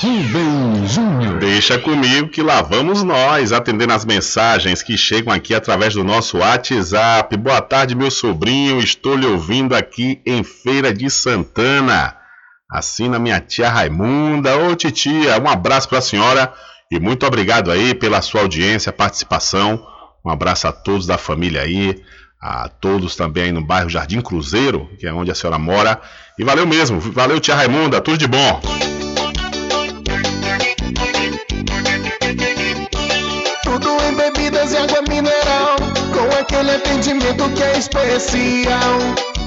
Rubem 0.00 0.86
Júnior. 0.86 1.38
Deixa 1.38 1.78
comigo 1.78 2.28
que 2.28 2.40
lá 2.40 2.62
vamos 2.62 3.02
nós, 3.02 3.52
atendendo 3.52 3.92
as 3.92 4.06
mensagens 4.06 4.82
que 4.82 4.96
chegam 4.96 5.32
aqui 5.32 5.54
através 5.54 5.92
do 5.92 6.02
nosso 6.02 6.38
WhatsApp. 6.38 7.36
Boa 7.36 7.60
tarde, 7.60 7.94
meu 7.94 8.10
sobrinho. 8.10 8.78
Estou 8.78 9.14
lhe 9.14 9.26
ouvindo 9.26 9.74
aqui 9.74 10.22
em 10.24 10.42
Feira 10.42 10.94
de 10.94 11.10
Santana. 11.10 12.16
Assina 12.70 13.18
minha 13.18 13.40
tia 13.40 13.68
Raimunda. 13.68 14.56
Ô 14.56 14.74
titia, 14.74 15.38
um 15.38 15.48
abraço 15.48 15.86
para 15.88 15.98
a 15.98 16.02
senhora 16.02 16.50
e 16.90 16.98
muito 16.98 17.26
obrigado 17.26 17.70
aí 17.70 17.94
pela 17.94 18.22
sua 18.22 18.40
audiência, 18.40 18.92
participação. 18.92 19.86
Um 20.24 20.30
abraço 20.30 20.66
a 20.66 20.72
todos 20.72 21.06
da 21.06 21.18
família 21.18 21.60
aí, 21.60 22.02
a 22.40 22.68
todos 22.68 23.14
também 23.14 23.44
aí 23.44 23.52
no 23.52 23.64
bairro 23.64 23.90
Jardim 23.90 24.20
Cruzeiro, 24.20 24.88
que 24.98 25.06
é 25.06 25.12
onde 25.12 25.30
a 25.30 25.34
senhora 25.34 25.58
mora. 25.58 26.00
E 26.38 26.44
valeu 26.44 26.66
mesmo, 26.66 26.98
valeu 26.98 27.40
tia 27.40 27.54
Raimunda, 27.54 28.00
tudo 28.00 28.16
de 28.16 28.26
bom. 28.26 28.60
Tudo 33.62 33.88
em 34.08 34.14
bebidas 34.14 34.72
e 34.72 34.76
água 34.78 35.02
mineral, 35.02 35.76
com 36.10 36.40
aquele 36.40 36.70
atendimento 36.70 37.50
que 37.50 37.62
é 37.62 37.78
especial. 37.78 38.98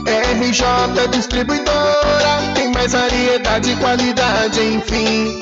RJ 0.05 1.07
Distribuidora, 1.11 2.53
tem 2.53 2.71
mais 2.71 2.91
variedade 2.93 3.71
e 3.71 3.75
qualidade, 3.77 4.59
enfim. 4.61 5.39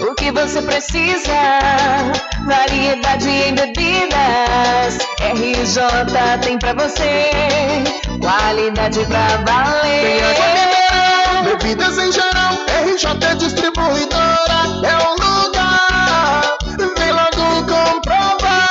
O 0.00 0.14
que 0.14 0.30
você 0.30 0.62
precisa? 0.62 1.32
Variedade 2.46 3.28
em 3.28 3.54
bebidas. 3.54 4.98
RJ 5.20 5.82
tem 6.42 6.58
pra 6.58 6.72
você. 6.74 7.30
Qualidade 8.20 9.00
pra 9.06 9.26
valer. 9.44 10.22
Tem 10.22 10.22
água 10.22 10.46
mineral, 10.54 11.42
bebidas 11.44 11.98
em 11.98 12.12
geral. 12.12 12.54
RJ 12.84 13.34
Distribuidora 13.38 14.60
é 14.84 14.96
o 15.04 15.10
lugar. 15.14 16.42
Vem 16.96 17.12
logo 17.12 17.66
comprovar. 17.66 18.68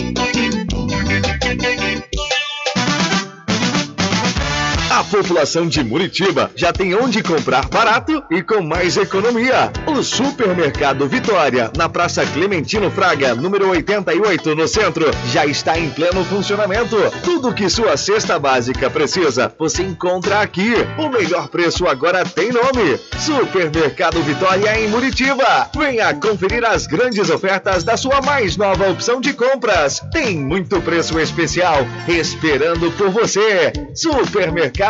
A 5.01 5.05
população 5.05 5.66
de 5.66 5.82
Muritiba 5.82 6.51
já 6.55 6.74
tem 6.74 6.94
onde 6.94 7.22
comprar 7.22 7.66
barato 7.70 8.22
e 8.31 8.43
com 8.43 8.60
mais 8.60 8.98
economia. 8.98 9.72
O 9.86 10.02
Supermercado 10.02 11.09
Vitória, 11.09 11.72
na 11.74 11.89
Praça 11.89 12.22
Clementino 12.27 12.90
Fraga, 12.90 13.35
número 13.35 13.70
88, 13.70 14.55
no 14.55 14.68
centro, 14.68 15.10
já 15.32 15.47
está 15.47 15.78
em 15.78 15.89
pleno 15.89 16.22
funcionamento. 16.27 16.97
Tudo 17.24 17.55
que 17.55 17.70
sua 17.70 17.97
cesta 17.97 18.39
básica 18.39 18.90
precisa, 18.90 19.51
você 19.59 19.85
encontra 19.85 20.43
aqui. 20.43 20.74
O 20.98 21.09
melhor 21.09 21.48
preço 21.48 21.89
agora 21.89 22.22
tem 22.27 22.52
nome: 22.52 23.01
Supermercado 23.18 24.22
Vitória 24.22 24.78
em 24.78 24.89
Muritiba. 24.89 25.70
Venha 25.74 26.12
conferir 26.12 26.62
as 26.62 26.86
grandes 26.86 27.31
ofertas 27.31 27.85
da 27.85 27.97
sua 27.97 28.20
mais 28.20 28.59
nova 28.59 28.90
opção 28.90 29.18
de 29.18 29.32
compras. 29.32 30.02
Tem 30.12 30.39
muito 30.39 30.78
preço 30.82 31.18
especial 31.18 31.86
esperando 32.06 32.90
por 32.98 33.09
você. 33.09 33.72
Supermercado 33.94 34.89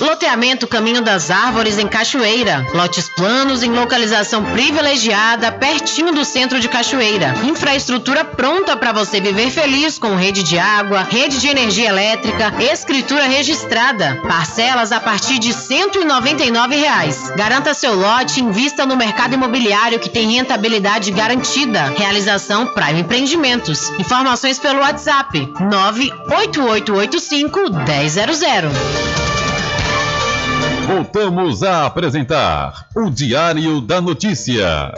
Loteamento 0.00 0.68
Caminho 0.68 1.02
das 1.02 1.30
Árvores 1.30 1.78
em 1.78 1.88
Cachoeira. 1.88 2.66
Lotes 2.72 3.08
planos 3.08 3.62
em 3.62 3.70
localização 3.70 4.44
privilegiada, 4.44 5.50
pertinho 5.50 6.12
do 6.12 6.22
centro 6.24 6.60
de 6.60 6.68
Cachoeira. 6.68 7.34
Infraestrutura 7.42 8.24
pronta 8.24 8.76
para 8.76 8.92
você 8.92 9.20
viver 9.20 9.50
feliz 9.50 9.98
com 9.98 10.14
rede 10.14 10.44
de 10.44 10.58
água, 10.58 11.02
rede 11.02 11.40
de 11.40 11.48
energia 11.48 11.88
elétrica, 11.88 12.54
escritura 12.60 13.24
registrada. 13.24 14.20
Parcelas 14.26 14.92
a 14.92 15.00
partir 15.00 15.38
de 15.38 15.52
199 15.52 16.76
reais. 16.76 17.30
Garanta 17.36 17.74
seu 17.74 17.94
lote 17.94 18.40
e 18.40 18.44
invista 18.44 18.86
no 18.86 18.96
mercado 18.96 19.34
imobiliário 19.34 19.98
que 19.98 20.08
tem 20.08 20.32
rentabilidade 20.32 21.10
garantida. 21.10 21.92
Realização 21.96 22.68
Prime 22.68 23.00
Empreendimentos. 23.00 23.90
Informações 23.98 24.58
pelo 24.58 24.80
WhatsApp 24.80 25.52
98885 25.60 27.60
1000. 27.70 29.37
Voltamos 30.88 31.62
a 31.62 31.84
apresentar 31.84 32.88
o 32.96 33.10
Diário 33.10 33.78
da 33.78 34.00
Notícia. 34.00 34.90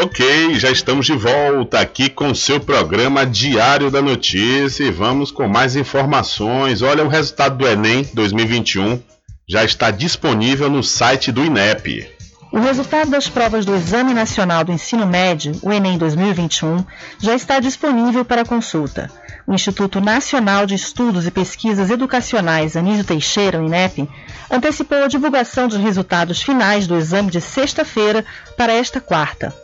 Ok, 0.00 0.58
já 0.58 0.68
estamos 0.68 1.06
de 1.06 1.12
volta 1.12 1.78
aqui 1.78 2.10
com 2.10 2.32
o 2.32 2.34
seu 2.34 2.58
programa 2.58 3.24
Diário 3.24 3.88
da 3.88 4.02
Notícia 4.02 4.82
e 4.82 4.90
vamos 4.90 5.30
com 5.30 5.46
mais 5.46 5.76
informações. 5.76 6.82
Olha, 6.82 7.04
o 7.04 7.08
resultado 7.08 7.58
do 7.58 7.68
Enem 7.68 8.04
2021 8.12 9.00
já 9.48 9.62
está 9.62 9.92
disponível 9.92 10.68
no 10.68 10.82
site 10.82 11.30
do 11.30 11.44
INEP. 11.44 12.10
O 12.50 12.58
resultado 12.58 13.10
das 13.10 13.28
provas 13.28 13.64
do 13.64 13.76
Exame 13.76 14.12
Nacional 14.12 14.64
do 14.64 14.72
Ensino 14.72 15.06
Médio, 15.06 15.52
o 15.62 15.72
Enem 15.72 15.96
2021, 15.96 16.84
já 17.20 17.34
está 17.36 17.60
disponível 17.60 18.24
para 18.24 18.44
consulta. 18.44 19.08
O 19.52 19.54
Instituto 19.54 20.00
Nacional 20.00 20.64
de 20.64 20.74
Estudos 20.74 21.26
e 21.26 21.30
Pesquisas 21.30 21.90
Educacionais 21.90 22.74
Anísio 22.74 23.04
Teixeira, 23.04 23.60
o 23.60 23.66
INEP, 23.66 24.08
antecipou 24.50 25.04
a 25.04 25.08
divulgação 25.08 25.68
dos 25.68 25.76
resultados 25.76 26.40
finais 26.40 26.86
do 26.86 26.96
exame 26.96 27.30
de 27.30 27.38
sexta-feira 27.38 28.24
para 28.56 28.72
esta 28.72 28.98
quarta. 28.98 29.54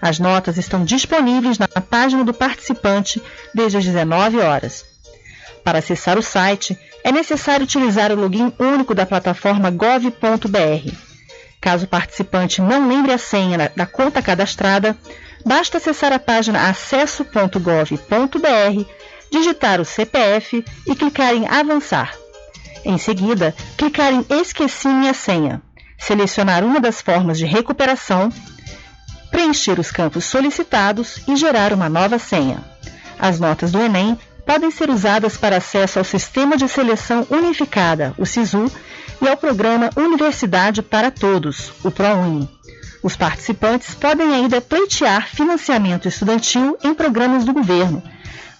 As 0.00 0.18
notas 0.18 0.56
estão 0.56 0.82
disponíveis 0.82 1.58
na 1.58 1.68
página 1.68 2.24
do 2.24 2.32
participante 2.32 3.22
desde 3.54 3.76
as 3.76 3.84
19 3.84 4.38
horas. 4.38 4.86
Para 5.62 5.80
acessar 5.80 6.16
o 6.16 6.22
site, 6.22 6.78
é 7.04 7.12
necessário 7.12 7.64
utilizar 7.64 8.10
o 8.12 8.16
login 8.16 8.50
único 8.58 8.94
da 8.94 9.04
plataforma 9.04 9.70
gov.br. 9.70 10.90
Caso 11.60 11.84
o 11.84 11.88
participante 11.88 12.62
não 12.62 12.88
lembre 12.88 13.12
a 13.12 13.18
senha 13.18 13.70
da 13.76 13.84
conta 13.84 14.22
cadastrada, 14.22 14.96
basta 15.44 15.76
acessar 15.76 16.14
a 16.14 16.18
página 16.18 16.70
acesso.gov.br, 16.70 19.03
digitar 19.34 19.80
o 19.80 19.84
CPF 19.84 20.64
e 20.86 20.94
clicar 20.94 21.34
em 21.34 21.48
Avançar. 21.48 22.14
Em 22.84 22.96
seguida, 22.96 23.52
clicar 23.76 24.12
em 24.12 24.24
Esqueci 24.30 24.86
minha 24.86 25.12
senha, 25.12 25.60
selecionar 25.98 26.62
uma 26.62 26.78
das 26.78 27.02
formas 27.02 27.36
de 27.36 27.44
recuperação, 27.44 28.30
preencher 29.32 29.80
os 29.80 29.90
campos 29.90 30.24
solicitados 30.24 31.18
e 31.26 31.34
gerar 31.34 31.72
uma 31.72 31.88
nova 31.88 32.16
senha. 32.16 32.62
As 33.18 33.40
notas 33.40 33.72
do 33.72 33.80
Enem 33.80 34.16
podem 34.46 34.70
ser 34.70 34.88
usadas 34.88 35.36
para 35.36 35.56
acesso 35.56 35.98
ao 35.98 36.04
Sistema 36.04 36.56
de 36.56 36.68
Seleção 36.68 37.26
Unificada, 37.28 38.14
o 38.16 38.24
SISU, 38.24 38.70
e 39.20 39.28
ao 39.28 39.36
programa 39.36 39.90
Universidade 39.96 40.80
para 40.80 41.10
Todos, 41.10 41.72
o 41.82 41.90
ProUni. 41.90 42.48
Os 43.02 43.16
participantes 43.16 43.94
podem 43.94 44.32
ainda 44.32 44.60
pleitear 44.60 45.28
financiamento 45.28 46.06
estudantil 46.06 46.76
em 46.84 46.94
programas 46.94 47.44
do 47.44 47.52
governo, 47.52 48.02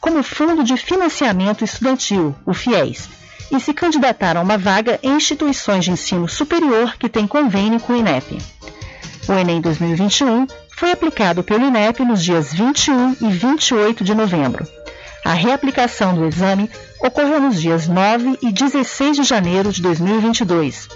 como 0.04 0.22
Fundo 0.22 0.62
de 0.62 0.76
Financiamento 0.76 1.64
Estudantil, 1.64 2.36
o 2.44 2.52
FIES, 2.52 3.08
e 3.50 3.58
se 3.58 3.72
candidatar 3.72 4.36
a 4.36 4.42
uma 4.42 4.58
vaga 4.58 5.00
em 5.02 5.16
instituições 5.16 5.86
de 5.86 5.92
ensino 5.92 6.28
superior 6.28 6.94
que 6.98 7.08
têm 7.08 7.26
convênio 7.26 7.80
com 7.80 7.94
o 7.94 7.96
INEP. 7.96 8.36
O 9.26 9.32
Enem 9.32 9.62
2021 9.62 10.46
foi 10.76 10.90
aplicado 10.90 11.42
pelo 11.42 11.64
INEP 11.64 12.04
nos 12.04 12.22
dias 12.22 12.52
21 12.52 13.16
e 13.18 13.30
28 13.30 14.04
de 14.04 14.14
novembro. 14.14 14.68
A 15.24 15.32
reaplicação 15.32 16.14
do 16.14 16.26
exame 16.26 16.70
ocorreu 17.00 17.40
nos 17.40 17.58
dias 17.58 17.88
9 17.88 18.40
e 18.42 18.52
16 18.52 19.16
de 19.16 19.22
janeiro 19.22 19.72
de 19.72 19.80
2022. 19.80 20.86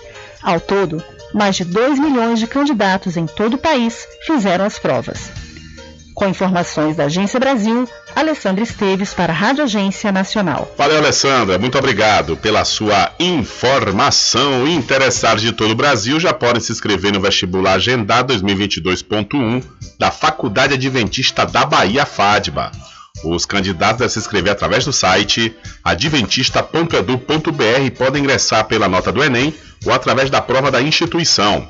Ao 0.42 0.60
todo, 0.60 1.02
mais 1.32 1.56
de 1.56 1.64
2 1.64 1.98
milhões 1.98 2.38
de 2.38 2.46
candidatos 2.46 3.16
em 3.16 3.24
todo 3.24 3.54
o 3.54 3.58
país 3.58 4.06
fizeram 4.26 4.66
as 4.66 4.78
provas. 4.78 5.47
Com 6.18 6.26
informações 6.26 6.96
da 6.96 7.04
Agência 7.04 7.38
Brasil, 7.38 7.88
Alessandra 8.16 8.64
Esteves 8.64 9.14
para 9.14 9.32
a 9.32 9.36
Rádio 9.36 9.62
Agência 9.62 10.10
Nacional. 10.10 10.68
Valeu, 10.76 10.96
Alessandra. 10.96 11.56
Muito 11.60 11.78
obrigado 11.78 12.36
pela 12.36 12.64
sua 12.64 13.12
informação. 13.20 14.66
Interessados 14.66 15.40
de 15.40 15.52
todo 15.52 15.70
o 15.70 15.76
Brasil 15.76 16.18
já 16.18 16.34
podem 16.34 16.60
se 16.60 16.72
inscrever 16.72 17.12
no 17.12 17.20
vestibular 17.20 17.74
agendado 17.74 18.34
2022.1 18.34 19.62
da 19.96 20.10
Faculdade 20.10 20.74
Adventista 20.74 21.46
da 21.46 21.64
Bahia, 21.64 22.04
FADBA. 22.04 22.72
Os 23.22 23.46
candidatos 23.46 23.98
devem 23.98 24.12
se 24.12 24.18
inscrever 24.18 24.50
através 24.50 24.84
do 24.84 24.92
site 24.92 25.56
adventista.edu.br 25.84 27.84
e 27.84 27.90
podem 27.92 28.24
ingressar 28.24 28.64
pela 28.64 28.88
nota 28.88 29.12
do 29.12 29.22
Enem 29.22 29.54
ou 29.86 29.92
através 29.92 30.30
da 30.30 30.42
prova 30.42 30.68
da 30.68 30.82
instituição. 30.82 31.64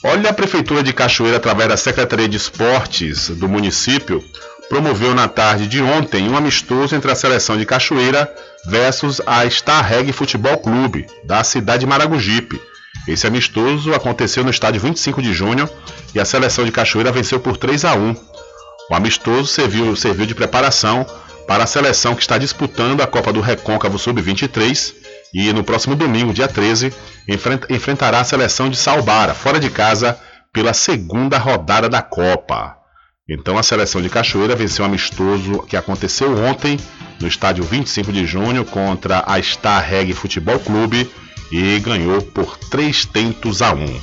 Olha, 0.05 0.31
a 0.31 0.33
Prefeitura 0.33 0.83
de 0.83 0.91
Cachoeira, 0.91 1.37
através 1.37 1.69
da 1.69 1.77
Secretaria 1.77 2.27
de 2.27 2.35
Esportes 2.35 3.29
do 3.29 3.47
município, 3.47 4.21
promoveu 4.67 5.15
na 5.15 5.29
tarde 5.29 5.65
de 5.65 5.81
ontem 5.81 6.27
um 6.27 6.35
amistoso 6.35 6.93
entre 6.93 7.09
a 7.09 7.15
seleção 7.15 7.57
de 7.57 7.65
Cachoeira 7.65 8.29
versus 8.65 9.21
a 9.25 9.49
Star 9.49 9.87
Reg 9.87 10.11
Futebol 10.11 10.57
Clube, 10.57 11.07
da 11.23 11.41
cidade 11.41 11.81
de 11.81 11.87
Maragogipe. 11.87 12.61
Esse 13.07 13.27
amistoso 13.27 13.93
aconteceu 13.93 14.43
no 14.43 14.49
estádio 14.49 14.81
25 14.81 15.21
de 15.21 15.33
junho 15.33 15.69
e 16.13 16.19
a 16.19 16.25
seleção 16.25 16.65
de 16.65 16.71
Cachoeira 16.71 17.11
venceu 17.11 17.39
por 17.39 17.55
3 17.55 17.85
a 17.85 17.95
1. 17.95 18.15
O 18.89 18.95
amistoso 18.95 19.47
serviu, 19.47 19.95
serviu 19.95 20.25
de 20.25 20.35
preparação 20.35 21.05
para 21.47 21.63
a 21.63 21.67
seleção 21.67 22.15
que 22.15 22.21
está 22.21 22.37
disputando 22.37 23.01
a 23.01 23.07
Copa 23.07 23.33
do 23.33 23.41
Recôncavo 23.41 23.99
Sub-23 23.99 24.93
e 25.33 25.51
no 25.51 25.63
próximo 25.63 25.95
domingo, 25.95 26.33
dia 26.33 26.47
13, 26.47 26.93
enfrentará 27.69 28.19
a 28.19 28.23
seleção 28.23 28.69
de 28.69 28.77
Salbara, 28.77 29.33
fora 29.33 29.59
de 29.59 29.69
casa, 29.69 30.17
pela 30.51 30.73
segunda 30.73 31.37
rodada 31.37 31.89
da 31.89 32.01
Copa. 32.01 32.77
Então 33.27 33.57
a 33.57 33.63
seleção 33.63 34.01
de 34.01 34.09
Cachoeira 34.09 34.55
venceu 34.55 34.83
um 34.83 34.87
amistoso 34.87 35.63
que 35.63 35.77
aconteceu 35.77 36.37
ontem 36.37 36.77
no 37.19 37.27
estádio 37.27 37.63
25 37.63 38.11
de 38.11 38.25
junho 38.25 38.65
contra 38.65 39.23
a 39.25 39.41
Star 39.41 39.83
Reg 39.83 40.13
Futebol 40.13 40.59
Clube 40.59 41.09
e 41.51 41.79
ganhou 41.79 42.21
por 42.21 42.57
3 42.57 43.05
tentos 43.05 43.61
a 43.61 43.73
1. 43.73 44.01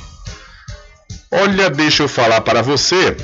Olha, 1.31 1.69
deixa 1.69 2.03
eu 2.03 2.09
falar 2.09 2.41
para 2.41 2.61
você 2.61 3.15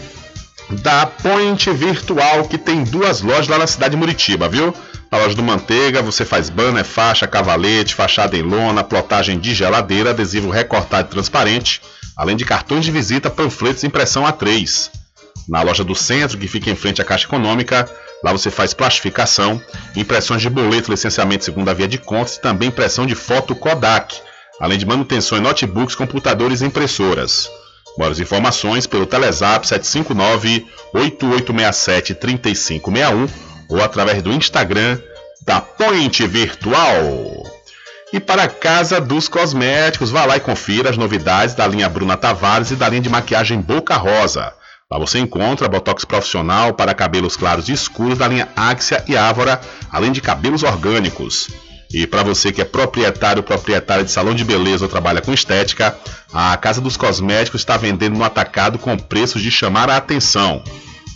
da 0.70 1.06
Point 1.06 1.72
Virtual, 1.72 2.44
que 2.46 2.58
tem 2.58 2.84
duas 2.84 3.22
lojas 3.22 3.48
lá 3.48 3.58
na 3.58 3.68
cidade 3.68 3.92
de 3.92 3.98
Muritiba, 3.98 4.50
viu? 4.50 4.74
Na 5.10 5.18
loja 5.18 5.36
do 5.36 5.44
Manteiga 5.44 6.02
você 6.02 6.26
faz 6.26 6.50
banner, 6.50 6.84
faixa, 6.84 7.26
cavalete, 7.26 7.96
fachada 7.96 8.36
em 8.36 8.42
lona, 8.42 8.84
plotagem 8.84 9.40
de 9.40 9.54
geladeira, 9.54 10.10
adesivo 10.10 10.50
recortado 10.50 11.08
e 11.08 11.12
transparente, 11.12 11.82
além 12.16 12.36
de 12.36 12.44
cartões 12.44 12.84
de 12.84 12.92
visita, 12.92 13.30
panfletos 13.30 13.84
e 13.84 13.88
impressão 13.88 14.24
A3. 14.24 14.90
Na 15.48 15.62
loja 15.62 15.84
do 15.84 15.96
centro, 15.96 16.38
que 16.38 16.48
fica 16.48 16.70
em 16.70 16.76
frente 16.76 17.02
à 17.02 17.06
Caixa 17.06 17.26
Econômica, 17.26 17.90
lá 18.22 18.34
você 18.34 18.52
faz 18.52 18.74
plastificação, 18.74 19.62
impressões 19.96 20.42
de 20.42 20.50
boleto, 20.50 20.92
licenciamento 20.92 21.46
segunda 21.46 21.74
via 21.74 21.88
de 21.88 21.98
contas 21.98 22.36
e 22.36 22.42
também 22.42 22.68
impressão 22.68 23.06
de 23.06 23.16
foto 23.16 23.56
Kodak, 23.56 24.18
além 24.60 24.78
de 24.78 24.86
manutenção 24.86 25.38
em 25.38 25.42
notebooks, 25.42 25.96
computadores 25.96 26.60
e 26.60 26.66
impressoras. 26.66 27.50
Maiores 27.98 28.20
informações 28.20 28.86
pelo 28.86 29.08
Telezap 29.08 29.66
759-8867-3561 30.94 33.28
ou 33.70 33.84
através 33.84 34.22
do 34.22 34.32
Instagram 34.32 35.00
da 35.42 35.60
Point 35.60 36.26
Virtual. 36.28 37.44
E 38.14 38.20
para 38.20 38.44
a 38.44 38.48
Casa 38.48 39.02
dos 39.02 39.28
Cosméticos, 39.28 40.12
vá 40.12 40.26
lá 40.26 40.38
e 40.38 40.40
confira 40.40 40.90
as 40.90 40.98
novidades 40.98 41.56
da 41.56 41.68
linha 41.68 41.90
Bruna 41.90 42.16
Tavares 42.16 42.72
e 42.72 42.76
da 42.76 42.88
linha 42.88 43.02
de 43.02 43.10
maquiagem 43.10 43.60
Boca 43.60 43.98
Rosa. 43.98 44.54
Lá 44.90 44.98
você 44.98 45.20
encontra 45.20 45.68
botox 45.68 46.06
profissional 46.06 46.74
para 46.74 46.94
cabelos 46.94 47.36
claros 47.36 47.68
e 47.68 47.74
escuros 47.74 48.18
da 48.18 48.28
linha 48.28 48.48
Axia 48.56 49.04
e 49.08 49.18
Ávora, 49.18 49.60
além 49.92 50.14
de 50.14 50.22
cabelos 50.22 50.64
orgânicos. 50.64 51.50
E 51.94 52.06
para 52.06 52.24
você 52.24 52.52
que 52.52 52.62
é 52.62 52.66
proprietário 52.66 53.42
proprietária 53.42 54.04
de 54.04 54.12
salão 54.12 54.36
de 54.36 54.44
beleza 54.44 54.86
ou 54.86 54.90
trabalha 54.90 55.22
com 55.22 55.34
estética, 55.34 55.98
a 56.34 56.56
Casa 56.58 56.82
dos 56.82 56.98
Cosméticos 56.98 57.62
está 57.62 57.78
vendendo 57.78 58.18
no 58.18 58.24
atacado 58.24 58.78
com 58.78 58.98
preços 58.98 59.42
de 59.42 59.50
chamar 59.50 59.90
a 59.90 59.98
atenção. 59.98 60.62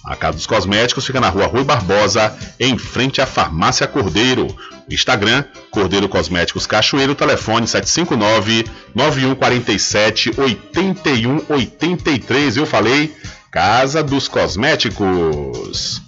A 0.06 0.16
Casa 0.16 0.38
dos 0.38 0.48
Cosméticos 0.48 1.06
fica 1.06 1.20
na 1.20 1.30
rua 1.30 1.46
Rui 1.46 1.64
Barbosa, 1.64 2.36
em 2.60 2.76
frente 2.78 3.22
à 3.22 3.26
Farmácia 3.26 3.88
Cordeiro. 3.88 4.48
Instagram, 4.90 5.44
Cordeiro 5.70 6.10
Cosméticos 6.10 6.66
Cachoeiro, 6.66 7.14
telefone 7.16 7.68
759-9147 7.68 10.34
8183. 10.38 12.58
Eu 12.58 12.66
falei, 12.66 13.16
Casa 13.52 14.02
dos 14.02 14.28
Cosméticos. 14.28 16.02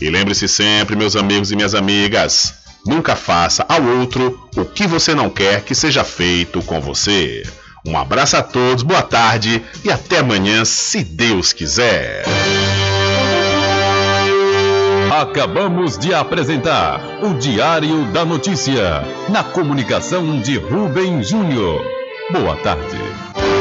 E 0.03 0.11
lembre-se 0.11 0.47
sempre, 0.47 0.95
meus 0.95 1.17
amigos 1.17 1.51
e 1.51 1.57
minhas 1.57 1.75
amigas, 1.75 2.68
nunca 2.89 3.15
faça 3.15 3.65
ao 3.69 3.83
outro 3.83 4.49
o 4.57 4.65
que 4.65 4.87
você 4.87 5.15
não 5.15 5.29
quer 5.29 5.61
que 5.61 5.75
seja 5.75 6.03
feito 6.03 6.63
com 6.63 6.81
você. 6.81 7.43
Um 7.87 7.97
abraço 7.97 8.37
a 8.37 8.43
todos, 8.43 8.83
boa 8.83 9.03
tarde 9.03 9.63
e 9.85 9.91
até 9.91 10.19
amanhã, 10.19 10.65
se 10.65 11.05
Deus 11.05 11.53
quiser. 11.53 12.25
Acabamos 15.21 15.99
de 15.99 16.15
apresentar 16.15 17.01
o 17.23 17.35
Diário 17.35 18.05
da 18.13 18.25
Notícia, 18.25 19.03
na 19.29 19.45
comunicação 19.45 20.41
de 20.41 20.57
Rubem 20.59 21.23
Júnior. 21.23 21.85
Boa 22.33 22.57
tarde. 22.57 23.58